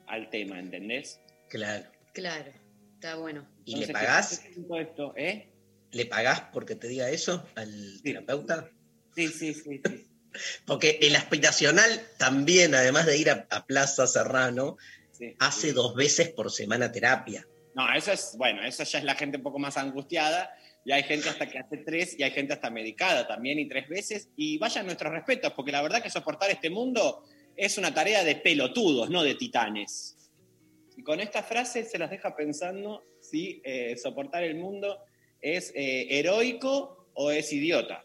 al 0.07 0.29
tema, 0.29 0.59
¿entendés? 0.59 1.19
claro. 1.49 1.89
Claro, 2.13 2.51
está 2.93 3.15
bueno. 3.15 3.52
¿Y 3.65 3.75
le 3.77 3.87
pagás? 3.87 4.39
¿qué 4.39 4.53
siento 4.53 4.77
esto, 4.77 5.13
¿eh? 5.15 5.49
¿Le 5.91 6.05
pagás 6.05 6.41
porque 6.51 6.75
te 6.75 6.87
diga 6.87 7.09
eso 7.09 7.45
al 7.55 8.01
terapeuta? 8.03 8.69
Sí, 9.15 9.27
sí, 9.27 9.53
sí, 9.53 9.81
sí. 9.83 10.07
Porque 10.65 10.97
el 11.03 11.15
aspiracional 11.15 12.07
también, 12.17 12.73
además 12.73 13.05
de 13.05 13.17
ir 13.19 13.29
a, 13.29 13.45
a 13.51 13.67
Plaza 13.67 14.07
Serrano, 14.07 14.77
sí, 15.11 15.35
hace 15.37 15.73
dos 15.73 15.93
veces 15.93 16.29
por 16.29 16.51
semana 16.51 16.91
terapia. 16.91 17.47
No, 17.75 17.91
eso 17.93 18.11
es, 18.11 18.35
bueno, 18.35 18.63
eso 18.63 18.83
ya 18.83 18.97
es 18.97 19.05
la 19.05 19.13
gente 19.13 19.37
un 19.37 19.43
poco 19.43 19.59
más 19.59 19.77
angustiada, 19.77 20.51
y 20.85 20.91
hay 20.91 21.03
gente 21.03 21.29
hasta 21.29 21.47
que 21.47 21.59
hace 21.59 21.77
tres, 21.77 22.17
y 22.17 22.23
hay 22.23 22.31
gente 22.31 22.53
hasta 22.53 22.69
medicada 22.69 23.27
también, 23.27 23.59
y 23.59 23.67
tres 23.67 23.87
veces, 23.87 24.29
y 24.35 24.57
vayan 24.57 24.85
nuestros 24.85 25.11
respetos, 25.11 25.53
porque 25.53 25.71
la 25.71 25.81
verdad 25.81 26.01
que 26.01 26.09
soportar 26.09 26.51
este 26.51 26.69
mundo 26.69 27.23
es 27.55 27.77
una 27.77 27.93
tarea 27.93 28.23
de 28.23 28.35
pelotudos, 28.35 29.09
no 29.09 29.23
de 29.23 29.35
titanes. 29.35 30.17
Y 30.95 31.03
con 31.03 31.19
esta 31.19 31.41
frase 31.41 31.83
se 31.83 31.97
las 31.97 32.09
deja 32.09 32.35
pensando 32.35 33.03
si 33.33 33.61
eh, 33.65 33.97
soportar 33.97 34.43
el 34.43 34.53
mundo 34.55 35.03
es 35.41 35.71
eh, 35.75 36.19
heroico 36.19 37.09
o 37.15 37.31
es 37.31 37.51
idiota. 37.51 38.03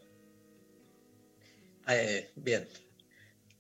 Eh, 1.87 2.31
bien. 2.35 2.67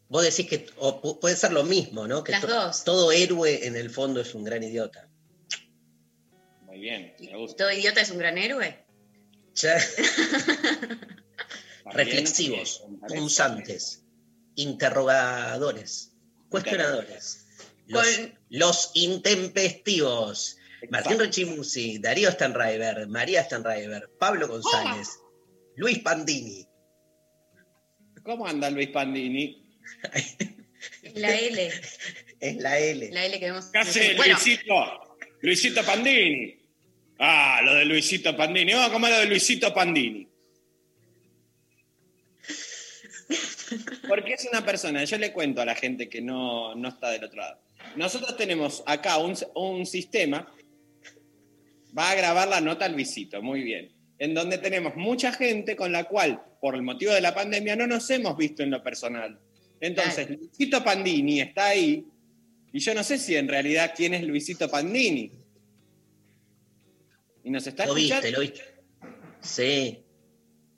Vos 0.08 0.24
decís 0.24 0.48
que 0.48 0.66
o 0.78 1.20
puede 1.20 1.36
ser 1.36 1.52
lo 1.52 1.64
mismo, 1.64 2.08
¿no? 2.08 2.24
Que 2.24 2.32
Las 2.32 2.40
to- 2.40 2.46
dos. 2.46 2.84
todo 2.84 3.12
héroe 3.12 3.66
en 3.66 3.76
el 3.76 3.90
fondo 3.90 4.22
es 4.22 4.34
un 4.34 4.44
gran 4.44 4.62
idiota. 4.62 5.10
Muy 6.62 6.80
bien, 6.80 7.14
me 7.20 7.32
¿Y 7.32 7.34
gusta. 7.34 7.64
todo 7.64 7.72
idiota 7.72 8.00
es 8.00 8.10
un 8.10 8.18
gran 8.18 8.38
héroe? 8.38 8.86
Ya, 9.56 9.76
reflexivos, 11.92 12.82
punzantes, 13.08 14.04
interrogadores, 14.54 16.12
cuestionadores. 16.48 17.44
Los, 17.86 18.06
Con- 18.16 18.38
los 18.48 18.90
intempestivos. 18.94 20.54
Martín. 20.90 21.18
Rechimusi, 21.18 21.98
Darío 21.98 22.30
Stanraiver, 22.30 23.08
María 23.08 23.42
Stanraiver, 23.44 24.10
Pablo 24.18 24.48
González, 24.48 25.18
Luis 25.76 25.98
Pandini. 26.00 26.66
¿Cómo 28.22 28.46
anda 28.46 28.70
Luis 28.70 28.88
Pandini? 28.88 29.64
La 31.14 31.34
L. 31.34 31.70
Es 32.40 32.56
la 32.58 32.78
L. 32.78 33.10
La 33.10 33.26
L 33.26 33.40
que 33.40 33.46
vemos. 33.46 33.64
¿Qué 33.72 33.78
hace 33.78 34.14
Bueno, 34.14 34.34
Luisito? 34.34 35.16
Luisito 35.40 35.82
Pandini. 35.82 36.56
Ah, 37.18 37.60
lo 37.64 37.74
de 37.74 37.84
Luisito 37.84 38.36
Pandini. 38.36 38.72
Vamos 38.74 38.90
a 38.90 38.92
comer 38.92 39.10
lo 39.10 39.18
de 39.18 39.26
Luisito 39.26 39.74
Pandini. 39.74 40.28
Porque 44.08 44.34
es 44.34 44.48
una 44.50 44.64
persona, 44.64 45.04
yo 45.04 45.18
le 45.18 45.32
cuento 45.32 45.60
a 45.60 45.64
la 45.64 45.74
gente 45.74 46.08
que 46.08 46.20
no, 46.20 46.74
no 46.74 46.88
está 46.88 47.10
del 47.10 47.24
otro 47.24 47.40
lado. 47.40 47.60
Nosotros 47.96 48.36
tenemos 48.36 48.82
acá 48.86 49.18
un, 49.18 49.36
un 49.54 49.84
sistema, 49.84 50.50
va 51.98 52.10
a 52.10 52.14
grabar 52.14 52.46
la 52.48 52.60
nota 52.60 52.88
Luisito, 52.88 53.42
muy 53.42 53.62
bien, 53.62 53.92
en 54.18 54.32
donde 54.34 54.58
tenemos 54.58 54.94
mucha 54.96 55.32
gente 55.32 55.74
con 55.74 55.90
la 55.92 56.04
cual, 56.04 56.40
por 56.60 56.74
el 56.76 56.82
motivo 56.82 57.12
de 57.12 57.20
la 57.20 57.34
pandemia, 57.34 57.74
no 57.76 57.86
nos 57.86 58.08
hemos 58.10 58.36
visto 58.36 58.62
en 58.62 58.70
lo 58.70 58.82
personal. 58.82 59.38
Entonces, 59.80 60.26
Claro. 60.26 60.40
Luisito 60.42 60.84
Pandini 60.84 61.40
está 61.40 61.66
ahí, 61.68 62.04
y 62.72 62.78
yo 62.80 62.94
no 62.94 63.02
sé 63.02 63.18
si 63.18 63.34
en 63.36 63.48
realidad 63.48 63.92
quién 63.96 64.14
es 64.14 64.22
Luisito 64.24 64.68
Pandini. 64.70 65.32
Y 67.44 67.50
nos 67.50 67.66
está 67.66 67.86
Lo 67.86 67.96
escuchando. 67.96 68.22
viste, 68.22 68.32
lo 68.32 68.40
viste. 68.40 68.62
Sí. 69.40 70.04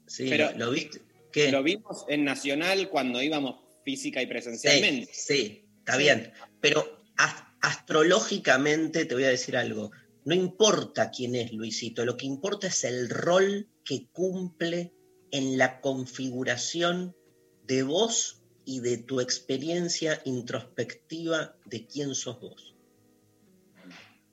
Sí, 0.06 0.26
Pero- 0.28 0.50
lo, 0.56 0.70
viste. 0.70 1.00
¿Qué? 1.32 1.50
Lo 1.50 1.62
vimos 1.62 2.04
en 2.08 2.24
Nacional 2.24 2.88
cuando 2.88 3.22
íbamos 3.22 3.56
física 3.84 4.20
y 4.22 4.26
presencialmente. 4.26 5.08
sí, 5.12 5.64
está 5.78 5.94
Sí. 5.94 5.98
bien. 6.02 6.32
Pero 6.60 7.02
as- 7.16 7.44
astrológicamente 7.60 9.04
te 9.04 9.14
voy 9.14 9.24
a 9.24 9.28
decir 9.28 9.56
algo. 9.56 9.90
No 10.24 10.34
importa 10.34 11.10
quién 11.10 11.34
es 11.34 11.52
Luisito, 11.52 12.04
lo 12.04 12.16
que 12.16 12.26
importa 12.26 12.66
es 12.66 12.84
el 12.84 13.08
rol 13.08 13.68
que 13.84 14.08
cumple 14.12 14.92
en 15.30 15.56
la 15.56 15.80
configuración 15.80 17.16
de 17.64 17.82
vos 17.82 18.42
y 18.64 18.80
de 18.80 18.98
tu 18.98 19.20
experiencia 19.20 20.20
introspectiva 20.24 21.56
de 21.64 21.86
quién 21.86 22.14
sos 22.14 22.40
vos. 22.40 22.74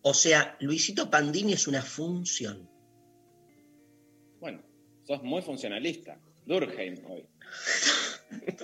O 0.01 0.13
sea, 0.13 0.57
Luisito 0.59 1.09
Pandini 1.09 1.53
es 1.53 1.67
una 1.67 1.81
función. 1.81 2.69
Bueno, 4.39 4.63
sos 5.03 5.23
muy 5.23 5.41
funcionalista. 5.41 6.19
Durkheim 6.45 7.03
hoy. 7.09 7.25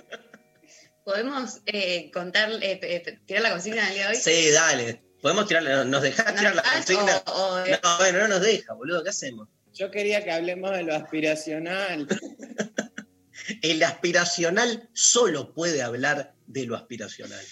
¿Podemos 1.04 1.62
eh, 1.66 2.10
contar, 2.12 2.52
eh, 2.64 2.80
eh, 2.82 3.20
tirar 3.26 3.44
la 3.44 3.52
consigna 3.52 3.86
del 3.86 3.94
día 3.94 4.04
de 4.04 4.16
hoy? 4.16 4.16
Sí, 4.16 4.52
dale. 4.52 5.04
¿Podemos 5.24 5.48
tirar, 5.48 5.64
nos 5.86 6.02
dejás 6.02 6.26
¿No 6.34 6.34
tirar 6.38 6.54
la 6.56 6.62
estás? 6.62 6.74
consigna? 6.76 7.24
O- 7.28 7.32
o- 7.32 7.60
No, 7.66 7.98
bueno, 7.98 8.20
no 8.20 8.28
nos 8.28 8.42
deja, 8.42 8.74
boludo, 8.74 9.02
¿qué 9.04 9.10
hacemos? 9.10 9.48
Yo 9.74 9.90
quería 9.90 10.22
que 10.22 10.32
hablemos 10.34 10.72
de 10.72 10.84
lo 10.84 10.94
aspiracional. 10.94 12.08
El 13.62 13.82
aspiracional 13.84 14.90
solo 14.94 15.54
puede 15.54 15.82
hablar 15.82 16.34
de 16.46 16.66
lo 16.66 16.76
aspiracional. 16.76 17.44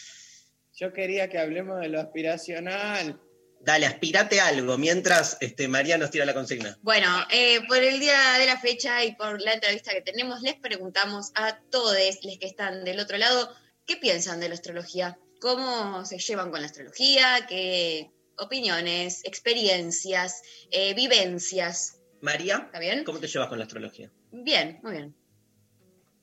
Yo 0.75 0.91
quería 0.91 1.29
que 1.29 1.39
hablemos 1.39 1.79
de 1.79 1.87
lo 1.87 2.01
aspiracional. 2.01 3.19
Dale, 3.61 3.85
aspirate 3.85 4.41
algo 4.41 4.77
mientras 4.77 5.37
este, 5.39 5.67
María 5.69 5.97
nos 5.97 6.11
tira 6.11 6.25
la 6.25 6.33
consigna. 6.33 6.77
Bueno, 6.81 7.07
eh, 7.31 7.61
por 7.69 7.77
el 7.77 7.99
día 8.01 8.33
de 8.37 8.47
la 8.47 8.59
fecha 8.59 9.03
y 9.05 9.15
por 9.15 9.39
la 9.41 9.53
entrevista 9.53 9.91
que 9.93 10.01
tenemos, 10.01 10.41
les 10.41 10.55
preguntamos 10.55 11.31
a 11.35 11.57
todos 11.69 11.95
los 12.23 12.37
que 12.37 12.47
están 12.47 12.83
del 12.83 12.99
otro 12.99 13.17
lado, 13.17 13.55
¿qué 13.85 13.95
piensan 13.95 14.39
de 14.41 14.49
la 14.49 14.55
astrología? 14.55 15.17
¿Cómo 15.41 16.05
se 16.05 16.19
llevan 16.19 16.51
con 16.51 16.61
la 16.61 16.67
astrología? 16.67 17.47
¿Qué 17.49 18.11
opiniones, 18.37 19.25
experiencias, 19.25 20.43
eh, 20.69 20.93
vivencias? 20.93 21.99
María, 22.21 22.57
¿Está 22.65 22.77
bien? 22.77 23.03
¿cómo 23.03 23.17
te 23.17 23.27
llevas 23.27 23.49
con 23.49 23.57
la 23.57 23.65
astrología? 23.65 24.11
Bien, 24.31 24.79
muy 24.83 24.91
bien. 24.91 25.15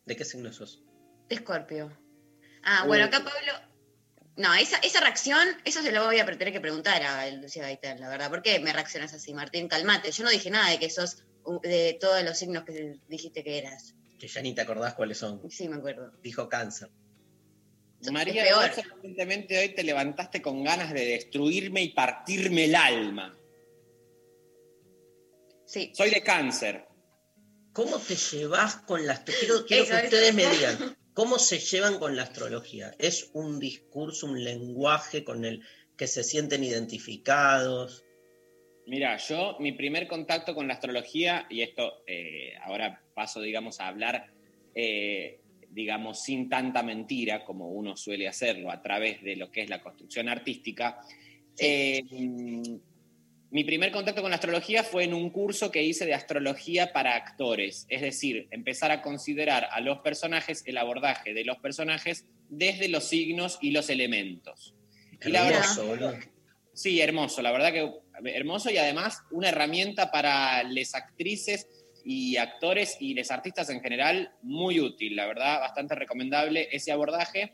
¿De 0.06 0.14
qué 0.14 0.24
signo 0.24 0.52
sos? 0.52 0.84
Escorpio. 1.28 1.90
Ah, 2.62 2.84
bueno, 2.86 3.06
acá 3.06 3.18
Pablo. 3.24 3.52
No, 4.36 4.54
esa, 4.54 4.76
esa 4.78 5.00
reacción, 5.00 5.48
eso 5.64 5.82
se 5.82 5.90
lo 5.90 6.04
voy 6.04 6.20
a 6.20 6.24
tener 6.24 6.52
que 6.52 6.60
preguntar 6.60 7.02
a 7.02 7.28
Lucía 7.32 7.62
Gaitán, 7.62 7.98
la 7.98 8.08
verdad. 8.08 8.30
¿Por 8.30 8.42
qué 8.42 8.60
me 8.60 8.72
reaccionas 8.72 9.12
así, 9.14 9.34
Martín? 9.34 9.66
Calmate. 9.66 10.12
Yo 10.12 10.22
no 10.22 10.30
dije 10.30 10.48
nada 10.48 10.70
de 10.70 10.78
que 10.78 10.90
sos 10.90 11.24
de 11.64 11.98
todos 12.00 12.22
los 12.22 12.38
signos 12.38 12.62
que 12.62 13.00
dijiste 13.08 13.42
que 13.42 13.58
eras. 13.58 13.96
Que 14.20 14.28
ya 14.28 14.40
ni 14.42 14.54
te 14.54 14.60
acordás 14.60 14.94
cuáles 14.94 15.18
son. 15.18 15.50
Sí, 15.50 15.68
me 15.68 15.76
acuerdo. 15.76 16.12
Dijo 16.22 16.48
cáncer. 16.48 16.88
María, 18.12 18.44
sorprendentemente 18.72 19.58
hoy 19.58 19.74
te 19.74 19.82
levantaste 19.82 20.40
con 20.40 20.62
ganas 20.62 20.92
de 20.92 21.04
destruirme 21.04 21.82
y 21.82 21.88
partirme 21.90 22.64
el 22.64 22.74
alma. 22.74 23.36
Sí. 25.66 25.92
Soy 25.94 26.10
de 26.10 26.22
cáncer. 26.22 26.86
¿Cómo 27.72 27.98
te 27.98 28.16
llevas 28.16 28.76
con 28.76 29.04
la 29.06 29.14
astrología? 29.14 29.46
Quiero, 29.48 29.66
quiero 29.66 29.84
Eso, 29.84 29.92
que 29.92 29.98
eso. 29.98 30.06
ustedes 30.06 30.34
me 30.34 30.46
digan, 30.56 30.96
¿cómo 31.12 31.38
se 31.38 31.58
llevan 31.58 31.98
con 31.98 32.16
la 32.16 32.22
astrología? 32.22 32.94
¿Es 32.98 33.30
un 33.34 33.58
discurso, 33.58 34.26
un 34.26 34.42
lenguaje 34.42 35.24
con 35.24 35.44
el 35.44 35.62
que 35.96 36.06
se 36.06 36.24
sienten 36.24 36.64
identificados? 36.64 38.04
Mira, 38.86 39.18
yo, 39.18 39.56
mi 39.60 39.72
primer 39.72 40.08
contacto 40.08 40.54
con 40.54 40.66
la 40.66 40.74
astrología, 40.74 41.46
y 41.50 41.60
esto 41.60 42.02
eh, 42.06 42.54
ahora 42.62 43.02
paso, 43.14 43.40
digamos, 43.40 43.80
a 43.80 43.88
hablar, 43.88 44.32
eh, 44.74 45.40
digamos, 45.70 46.22
sin 46.22 46.48
tanta 46.48 46.82
mentira 46.82 47.44
como 47.44 47.70
uno 47.70 47.96
suele 47.96 48.28
hacerlo 48.28 48.70
a 48.70 48.82
través 48.82 49.22
de 49.22 49.36
lo 49.36 49.50
que 49.50 49.62
es 49.62 49.70
la 49.70 49.82
construcción 49.82 50.28
artística. 50.28 51.00
Eh, 51.58 52.02
mi 53.50 53.64
primer 53.64 53.90
contacto 53.90 54.20
con 54.20 54.30
la 54.30 54.36
astrología 54.36 54.82
fue 54.84 55.04
en 55.04 55.14
un 55.14 55.30
curso 55.30 55.70
que 55.70 55.82
hice 55.82 56.04
de 56.04 56.12
astrología 56.12 56.92
para 56.92 57.16
actores, 57.16 57.86
es 57.88 58.02
decir, 58.02 58.46
empezar 58.50 58.90
a 58.90 59.00
considerar 59.00 59.68
a 59.70 59.80
los 59.80 60.00
personajes, 60.00 60.62
el 60.66 60.76
abordaje 60.76 61.32
de 61.32 61.44
los 61.44 61.56
personajes 61.58 62.26
desde 62.50 62.88
los 62.88 63.04
signos 63.04 63.58
y 63.62 63.70
los 63.70 63.88
elementos. 63.88 64.74
Y 65.24 65.30
la 65.30 65.48
Hermoso, 65.48 65.88
verdad-. 65.88 66.20
Sí, 66.74 67.00
hermoso, 67.00 67.42
la 67.42 67.50
verdad 67.50 67.72
que 67.72 67.90
hermoso 68.24 68.70
y 68.70 68.76
además 68.76 69.22
una 69.30 69.48
herramienta 69.48 70.10
para 70.10 70.62
las 70.62 70.94
actrices 70.94 71.66
y 72.10 72.38
actores 72.38 72.96
y 73.00 73.12
los 73.12 73.30
artistas 73.30 73.68
en 73.68 73.82
general 73.82 74.32
muy 74.40 74.80
útil, 74.80 75.14
la 75.14 75.26
verdad, 75.26 75.60
bastante 75.60 75.94
recomendable 75.94 76.66
ese 76.72 76.90
abordaje, 76.90 77.52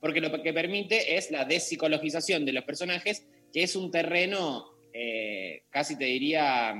porque 0.00 0.20
lo 0.20 0.42
que 0.42 0.52
permite 0.52 1.16
es 1.16 1.30
la 1.30 1.44
despsicologización 1.44 2.44
de 2.44 2.52
los 2.52 2.64
personajes, 2.64 3.24
que 3.52 3.62
es 3.62 3.76
un 3.76 3.92
terreno, 3.92 4.72
eh, 4.92 5.62
casi 5.70 5.96
te 5.96 6.06
diría, 6.06 6.74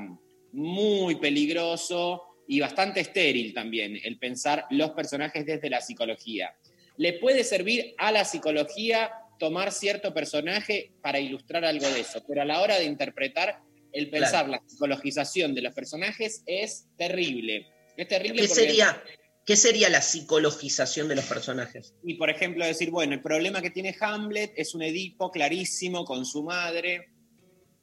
muy 0.51 1.15
peligroso 1.15 2.25
y 2.49 2.59
bastante 2.59 2.99
estéril 2.99 3.55
también, 3.55 3.97
el 4.03 4.19
pensar 4.19 4.67
los 4.71 4.91
personajes 4.91 5.47
desde 5.47 5.71
la 5.71 5.81
psicología. 5.81 6.53
Le 6.97 7.13
puede 7.13 7.45
servir 7.45 7.95
a 7.99 8.11
la 8.11 8.25
psicología 8.25 9.13
tomar 9.39 9.71
cierto 9.71 10.13
personaje 10.13 10.91
para 11.01 11.21
ilustrar 11.21 11.65
algo 11.65 11.89
de 11.89 12.01
eso, 12.01 12.25
pero 12.27 12.43
a 12.43 12.45
la 12.45 12.61
hora 12.61 12.81
de 12.81 12.87
interpretar, 12.87 13.61
el 13.93 14.11
pensar 14.11 14.49
la 14.49 14.61
psicologización 14.67 15.55
de 15.55 15.63
los 15.63 15.75
personajes 15.75 16.43
es 16.47 16.87
terrible. 16.97 17.67
Es 17.97 18.09
terrible 18.09 18.43
¿Qué 18.43 18.49
porque- 18.49 18.63
sería, 18.63 19.03
¿Qué 19.45 19.57
sería 19.57 19.89
la 19.89 20.01
psicologización 20.01 21.09
de 21.09 21.17
los 21.17 21.25
personajes? 21.25 21.95
y 22.05 22.15
por 22.15 22.31
ejemplo 22.31 22.65
decir, 22.65 22.91
bueno, 22.91 23.13
el 23.15 23.21
problema 23.23 23.61
que 23.61 23.71
tiene 23.71 23.95
Hamlet 24.01 24.53
es 24.57 24.75
un 24.75 24.83
Edipo 24.83 25.31
clarísimo 25.31 26.05
con 26.05 26.25
su 26.25 26.43
madre. 26.45 27.09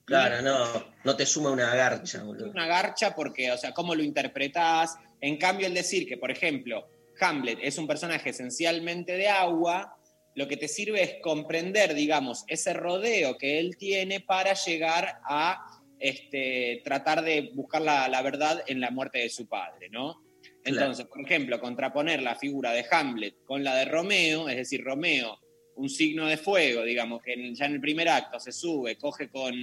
Claro, 0.06 0.42
no, 0.42 0.86
no 1.04 1.16
te 1.16 1.26
suma 1.26 1.52
una 1.52 1.76
garcha, 1.76 2.24
boludo. 2.24 2.50
una 2.50 2.66
garcha 2.66 3.14
porque, 3.14 3.52
o 3.52 3.58
sea, 3.58 3.74
¿cómo 3.74 3.94
lo 3.94 4.02
interpretás? 4.02 4.96
En 5.22 5.38
cambio, 5.38 5.68
el 5.68 5.74
decir 5.74 6.08
que, 6.08 6.18
por 6.18 6.32
ejemplo, 6.32 6.88
Hamlet 7.20 7.60
es 7.62 7.78
un 7.78 7.86
personaje 7.86 8.30
esencialmente 8.32 9.18
de 9.18 9.28
agua, 9.28 9.96
lo 10.34 10.48
que 10.48 10.58
te 10.58 10.68
sirve 10.68 11.04
es 11.04 11.16
comprender, 11.22 11.94
digamos, 11.94 12.44
ese 12.48 12.74
rodeo 12.74 13.38
que 13.38 13.60
él 13.60 13.76
tiene 13.78 14.22
para 14.22 14.54
llegar 14.54 15.20
a 15.30 15.69
este, 16.00 16.82
tratar 16.84 17.22
de 17.24 17.52
buscar 17.54 17.82
la, 17.82 18.08
la 18.08 18.22
verdad 18.22 18.64
en 18.68 18.80
la 18.80 18.92
muerte 18.92 19.20
de 19.20 19.30
su 19.30 19.48
padre, 19.48 19.90
¿no? 19.90 20.22
Entonces, 20.64 21.06
por 21.06 21.22
ejemplo, 21.22 21.60
contraponer 21.60 22.22
la 22.22 22.36
figura 22.36 22.72
de 22.72 22.86
Hamlet 22.90 23.36
con 23.46 23.64
la 23.64 23.76
de 23.76 23.86
Romeo, 23.86 24.50
es 24.50 24.58
decir, 24.58 24.84
Romeo, 24.84 25.40
un 25.76 25.90
signo 25.90 26.26
de 26.28 26.38
fuego, 26.38 26.84
digamos, 26.84 27.22
que 27.22 27.34
en- 27.34 27.56
ya 27.56 27.66
en 27.66 27.74
el 27.74 27.82
primer 27.82 28.10
acto 28.10 28.40
se 28.40 28.52
sube, 28.52 28.98
coge 28.98 29.30
con 29.30 29.54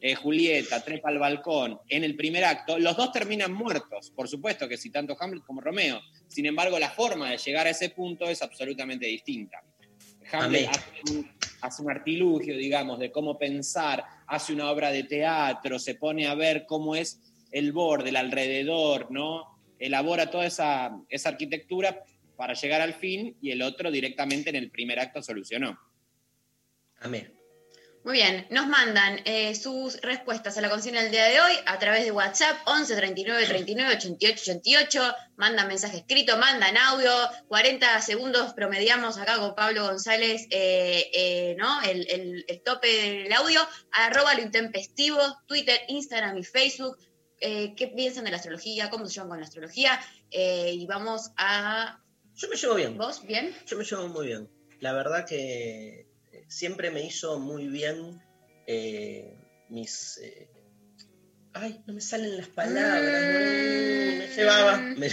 eh, 0.00 0.14
Julieta, 0.14 0.82
trepa 0.84 1.08
al 1.08 1.18
balcón, 1.18 1.80
en 1.88 2.04
el 2.04 2.14
primer 2.14 2.44
acto, 2.44 2.78
los 2.78 2.96
dos 2.96 3.10
terminan 3.10 3.52
muertos, 3.52 4.12
por 4.14 4.28
supuesto 4.28 4.68
que 4.68 4.76
si 4.76 4.90
tanto 4.90 5.16
Hamlet 5.18 5.42
como 5.44 5.60
Romeo. 5.60 6.00
Sin 6.28 6.46
embargo, 6.46 6.78
la 6.78 6.88
forma 6.90 7.30
de 7.30 7.36
llegar 7.38 7.66
a 7.66 7.70
ese 7.70 7.90
punto 7.90 8.26
es 8.28 8.40
absolutamente 8.40 9.06
distinta. 9.06 9.60
Hamlet 10.30 10.68
hace 10.68 11.12
un, 11.12 11.30
hace 11.60 11.82
un 11.82 11.90
artilugio, 11.90 12.56
digamos, 12.56 12.98
de 12.98 13.10
cómo 13.10 13.38
pensar, 13.38 14.04
hace 14.26 14.52
una 14.52 14.70
obra 14.70 14.90
de 14.90 15.04
teatro, 15.04 15.78
se 15.78 15.94
pone 15.94 16.26
a 16.26 16.34
ver 16.34 16.66
cómo 16.66 16.94
es 16.94 17.20
el 17.50 17.72
borde, 17.72 18.10
el 18.10 18.16
alrededor, 18.16 19.10
¿no? 19.10 19.58
Elabora 19.78 20.30
toda 20.30 20.46
esa, 20.46 20.98
esa 21.08 21.28
arquitectura 21.30 22.04
para 22.36 22.54
llegar 22.54 22.80
al 22.80 22.94
fin 22.94 23.36
y 23.40 23.50
el 23.50 23.62
otro 23.62 23.90
directamente 23.90 24.50
en 24.50 24.56
el 24.56 24.70
primer 24.70 25.00
acto 25.00 25.22
solucionó. 25.22 25.78
Amén. 27.00 27.37
Muy 28.04 28.14
bien, 28.14 28.46
nos 28.50 28.66
mandan 28.68 29.20
eh, 29.26 29.54
sus 29.54 30.00
respuestas 30.00 30.56
a 30.56 30.62
la 30.62 30.70
consigna 30.70 31.02
del 31.02 31.10
día 31.10 31.24
de 31.26 31.40
hoy 31.40 31.52
a 31.66 31.78
través 31.78 32.04
de 32.04 32.10
WhatsApp 32.12 32.56
11 32.66 32.96
39 32.96 33.44
39 33.46 33.96
88 33.96 34.42
88. 34.52 35.14
Mandan 35.36 35.68
mensaje 35.68 35.98
escrito, 35.98 36.38
mandan 36.38 36.76
audio. 36.78 37.10
40 37.48 38.00
segundos 38.00 38.54
promediamos 38.54 39.18
acá 39.18 39.36
con 39.38 39.54
Pablo 39.54 39.82
González, 39.84 40.46
eh, 40.50 41.10
eh, 41.12 41.56
¿no? 41.58 41.82
El, 41.82 42.08
el- 42.10 42.44
el 42.48 42.62
tope 42.62 42.86
del 42.88 43.32
audio. 43.34 43.60
Arroba 43.92 44.32
lo 44.34 44.40
intempestivo, 44.42 45.18
Twitter, 45.46 45.78
Instagram 45.88 46.38
y 46.38 46.44
Facebook. 46.44 46.96
¿Qué 47.40 47.92
piensan 47.94 48.24
de 48.24 48.30
la 48.30 48.38
astrología? 48.38 48.90
¿Cómo 48.90 49.06
se 49.06 49.14
llevan 49.14 49.28
con 49.28 49.38
la 49.40 49.44
astrología? 49.46 50.00
Y 50.30 50.86
vamos 50.86 51.30
a. 51.36 52.00
Yo 52.34 52.48
me 52.48 52.56
llevo 52.56 52.74
bien. 52.74 52.96
¿Vos? 52.96 53.22
¿Bien? 53.26 53.54
Yo 53.66 53.76
me 53.76 53.84
llevo 53.84 54.08
muy 54.08 54.26
bien. 54.28 54.48
La 54.80 54.92
verdad 54.92 55.24
que 55.26 56.07
siempre 56.48 56.90
me 56.90 57.04
hizo 57.04 57.38
muy 57.38 57.68
bien 57.68 58.20
eh, 58.66 59.36
mis... 59.68 60.18
eh, 60.22 60.48
Ay, 61.54 61.82
no 61.86 61.94
me 61.94 62.00
salen 62.00 62.36
las 62.36 62.48
palabras. 62.48 63.02
Mm. 63.02 64.18
Me 64.18 64.28
llevaba. 64.36 64.76
me- 64.96 65.08